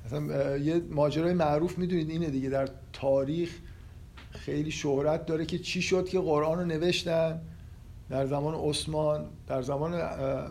مثلا 0.06 0.56
یه 0.56 0.80
ماجرای 0.90 1.34
معروف 1.34 1.78
می‌دونید 1.78 2.10
اینه 2.10 2.30
دیگه 2.30 2.48
در 2.48 2.68
تاریخ 2.92 3.50
خیلی 4.30 4.70
شهرت 4.70 5.26
داره 5.26 5.46
که 5.46 5.58
چی 5.58 5.82
شد 5.82 6.08
که 6.08 6.20
قرآن 6.20 6.58
رو 6.58 6.64
نوشتن. 6.64 7.40
در 8.10 8.26
زمان 8.26 8.54
عثمان 8.54 9.24
در 9.46 9.62
زمان 9.62 9.92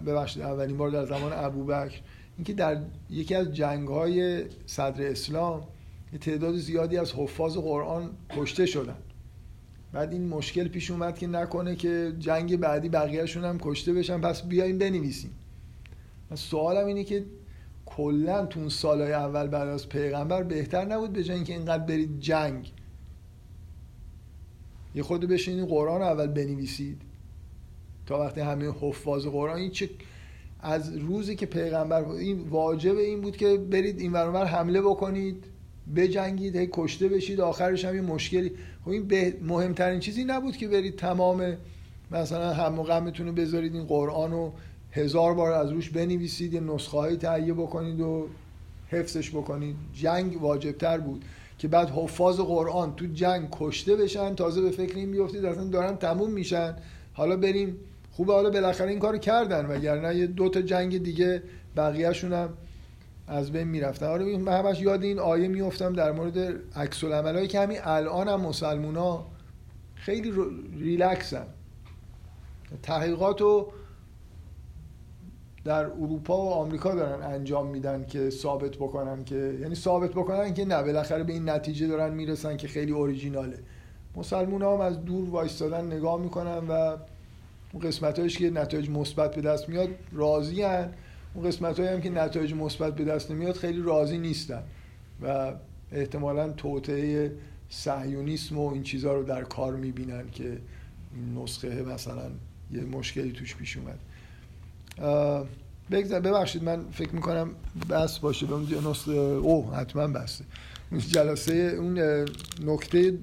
ببخشید 0.06 0.42
اولین 0.42 0.78
بار 0.78 0.90
در 0.90 1.06
زمان 1.06 1.34
ابوبکر 1.34 2.02
اینکه 2.38 2.54
در 2.54 2.82
یکی 3.10 3.36
از 3.36 3.54
جنگ 3.54 3.88
های 3.88 4.44
صدر 4.66 5.08
اسلام 5.08 5.64
تعداد 6.22 6.56
زیادی 6.56 6.98
از 6.98 7.14
حفاظ 7.14 7.58
قرآن 7.58 8.10
کشته 8.38 8.66
شدن. 8.66 8.98
بعد 9.94 10.12
این 10.12 10.28
مشکل 10.28 10.68
پیش 10.68 10.92
اومد 10.92 11.18
که 11.18 11.28
نکنه 11.28 11.76
که 11.76 12.14
جنگ 12.20 12.58
بعدی 12.58 12.90
بقیهشون 12.90 13.46
هم 13.46 13.58
کشته 13.60 13.94
بشن 13.94 14.22
پس 14.22 14.44
بیایم 14.44 14.78
بنویسیم. 14.78 15.32
سوالم 16.36 16.86
اینه 16.86 17.04
که 17.04 17.26
کلا 17.86 18.46
تو 18.46 18.60
اون 18.60 18.70
سالهای 18.70 19.14
اول 19.14 19.48
بعد 19.48 19.68
از 19.68 19.90
پیغمبر 19.90 20.44
بهتر 20.44 20.86
نبود 20.86 21.14
به 21.14 21.24
جای 21.24 21.36
اینکه 21.36 21.54
اینقدر 21.54 21.84
برید 21.84 22.20
جنگ؟ 22.20 22.72
یه 24.96 25.04
خود 25.04 25.28
بشینید 25.28 25.70
قرآن 25.70 26.02
اول 26.02 26.28
بنویسید. 26.28 27.02
تا 28.06 28.20
وقتی 28.20 28.42
همه 28.42 28.74
حفاظ 28.82 29.28
قرآن 29.28 29.58
این 29.58 29.72
چه 29.72 29.90
از 30.60 30.98
روزی 30.98 31.36
که 31.36 31.46
پیغمبر 31.46 32.10
این 32.10 32.40
واجب 32.50 32.98
این 32.98 33.22
بود 33.22 33.38
که 33.38 33.58
برید 33.58 34.00
این 34.00 34.14
ورانور 34.14 34.46
حمله 34.46 34.82
بکنید 34.82 35.44
بجنگید 35.96 36.56
هی 36.56 36.70
کشته 36.74 37.08
بشید 37.08 37.42
آخرش 37.42 37.86
هم 37.86 37.96
یه 37.96 38.02
مشکلی. 38.02 38.52
خب 38.86 38.90
این 38.90 39.08
به 39.08 39.38
مهمترین 39.42 40.00
چیزی 40.00 40.24
نبود 40.24 40.58
که 40.58 40.68
برید 40.68 40.96
تمام 40.96 41.58
مثلا 42.12 42.54
هم 42.54 42.80
و 42.80 42.84
رو 43.20 43.32
بذارید 43.32 43.76
این 43.76 43.84
قرآن 43.84 44.32
رو 44.32 44.54
هزار 44.92 45.34
بار 45.34 45.52
از 45.52 45.72
روش 45.72 45.90
بنویسید 45.90 46.54
یه 46.54 46.60
نسخه 46.60 46.98
های 46.98 47.18
تهیه 47.18 47.54
بکنید 47.54 48.02
و 48.02 48.28
حفظش 48.88 49.30
بکنید. 49.30 49.76
جنگ 49.94 50.42
واجبتر 50.42 50.98
بود 50.98 51.26
که 51.58 51.68
بعد 51.68 51.90
حفاظ 51.90 52.40
قرآن 52.40 52.96
تو 52.96 53.06
جنگ 53.06 53.48
کشته 53.52 53.96
بشن 53.96 54.36
تازه 54.36 54.62
به 54.62 54.72
فکر 54.72 54.96
این 54.96 55.12
بیفتید 55.12 55.46
اصلا 55.46 55.64
دارن 55.64 55.96
تموم 55.96 56.32
میشن. 56.32 56.76
حالا 57.14 57.38
بریم 57.38 57.78
خوبه 58.16 58.34
حالا 58.34 58.50
بالاخره 58.50 58.90
این 58.90 59.00
کارو 59.00 59.18
کردن 59.18 59.66
وگرنه 59.66 60.16
یه 60.16 60.28
دو 60.28 60.50
تا 60.50 60.62
جنگ 60.62 61.04
دیگه 61.04 61.44
بقیه‌شون 61.78 62.34
هم 62.34 62.50
از 63.28 63.52
بین 63.52 63.68
می‌رفتن. 63.68 64.06
آره 64.06 64.38
من 64.38 64.58
همش 64.58 64.82
یاد 64.82 65.04
این 65.04 65.20
آیه 65.20 65.48
میفتم 65.48 65.94
در 65.94 66.12
مورد 66.12 66.38
عکس 66.76 67.04
العملایی 67.04 67.48
که 67.48 67.60
همین 67.60 67.78
الان 67.84 68.28
هم 68.28 68.42
مسلمونا 68.42 69.26
خیلی 69.96 70.34
ریلکسن. 70.80 71.46
تحقیقات 72.84 73.42
رو 73.42 73.72
در 75.64 75.86
اروپا 75.86 76.38
و 76.38 76.50
آمریکا 76.50 76.96
دارن 76.96 77.22
انجام 77.34 77.68
میدن 77.68 78.06
که 78.06 78.30
ثابت 78.30 78.76
بکنن 78.76 79.24
که 79.24 79.58
یعنی 79.62 79.76
ثابت 79.76 80.12
بکنن 80.12 80.54
که 80.54 80.66
نه 80.66 80.84
بالاخره 80.84 81.24
به 81.24 81.34
این 81.34 81.50
نتیجه 81.50 81.88
دارن 81.88 82.14
می‌رسن 82.14 82.58
که 82.58 82.68
خیلی 82.68 82.92
اوریجیناله 82.92 83.60
مسلمون 84.16 84.62
هم 84.62 84.82
از 84.82 85.06
دور 85.06 85.30
وایستادن 85.30 85.86
نگاه 85.86 86.22
می‌کنن 86.22 86.68
و 86.70 86.98
اون 87.76 87.84
قسمت 87.84 88.28
که 88.28 88.50
نتایج 88.50 88.90
مثبت 88.90 89.36
به 89.36 89.42
دست 89.42 89.70
میاد 89.70 89.90
راضی 90.12 90.62
هن. 90.62 90.94
اون 91.34 91.48
قسمت 91.48 91.80
هم 91.80 92.02
که 92.02 92.10
نتایج 92.10 92.54
مثبت 92.54 92.96
به 92.96 93.04
دست 93.04 93.32
نمیاد 93.32 93.56
خیلی 93.56 93.82
راضی 93.82 94.18
نیستن 94.18 94.64
و 95.22 95.54
احتمالا 95.92 96.50
توطعه 96.50 97.32
صهیونیسم 97.70 98.58
و 98.58 98.74
این 98.74 98.84
چیزها 98.84 99.14
رو 99.14 99.24
در 99.24 99.44
کار 99.44 99.76
می‌بینن 99.76 100.30
که 100.32 100.58
نسخه 101.36 101.84
مثلا 101.84 102.32
یه 102.72 102.82
مشکلی 102.82 103.32
توش 103.32 103.56
پیش 103.56 103.78
اومد 103.78 104.00
ببخشید 106.24 106.64
من 106.64 106.86
فکر 106.92 107.16
می‌کنم 107.16 107.50
بس 107.90 108.20
باشه 108.20 108.46
به 108.46 108.54
اون 108.54 108.88
نسخه 108.90 109.12
او 109.12 109.72
حتما 109.72 110.08
بسته 110.08 110.46
جلسه 111.08 111.54
اون 111.54 112.26
نکته 112.66 113.18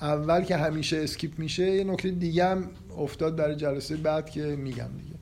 اول 0.00 0.44
که 0.44 0.56
همیشه 0.56 0.96
skip 0.96 1.38
میشه 1.38 1.70
یه 1.70 1.84
نکته 1.84 2.10
دیگه 2.10 2.44
هم 2.44 2.70
افتاد 2.98 3.36
برای 3.36 3.56
جلسه 3.56 3.96
بعد 3.96 4.30
که 4.30 4.42
میگم 4.42 4.88
دیگه. 4.98 5.14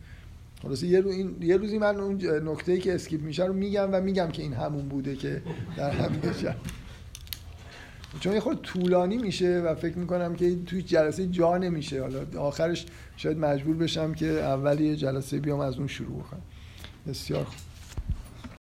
خلاصه 0.62 0.86
یه, 0.86 1.00
رو. 1.00 1.12
یه 1.44 1.56
روزی 1.56 1.78
من 1.78 1.96
اون 1.96 2.48
نکته 2.48 2.78
که 2.78 2.94
skip 2.94 3.22
میشه 3.22 3.44
رو 3.44 3.52
میگم 3.52 3.88
و 3.92 4.00
میگم 4.00 4.28
که 4.28 4.42
این 4.42 4.52
همون 4.52 4.88
بوده 4.88 5.16
که 5.16 5.42
در 5.76 5.90
همین 5.90 6.20
چون 8.20 8.32
یه 8.32 8.40
خود 8.40 8.62
طولانی 8.62 9.18
میشه 9.18 9.62
و 9.66 9.74
فکر 9.74 9.98
می‌کنم 9.98 10.34
که 10.34 10.56
توی 10.66 10.82
جلسه 10.82 11.26
جا 11.26 11.58
نمیشه. 11.58 12.02
حالا 12.02 12.26
آخرش 12.38 12.86
شاید 13.16 13.38
مجبور 13.38 13.76
بشم 13.76 14.14
که 14.14 14.26
اولی 14.26 14.96
جلسه 14.96 15.38
بیام 15.38 15.60
از 15.60 15.78
اون 15.78 15.86
شروع 15.86 16.22
کنم 16.22 16.42
بسیار 17.06 17.44
خوب. 17.44 17.71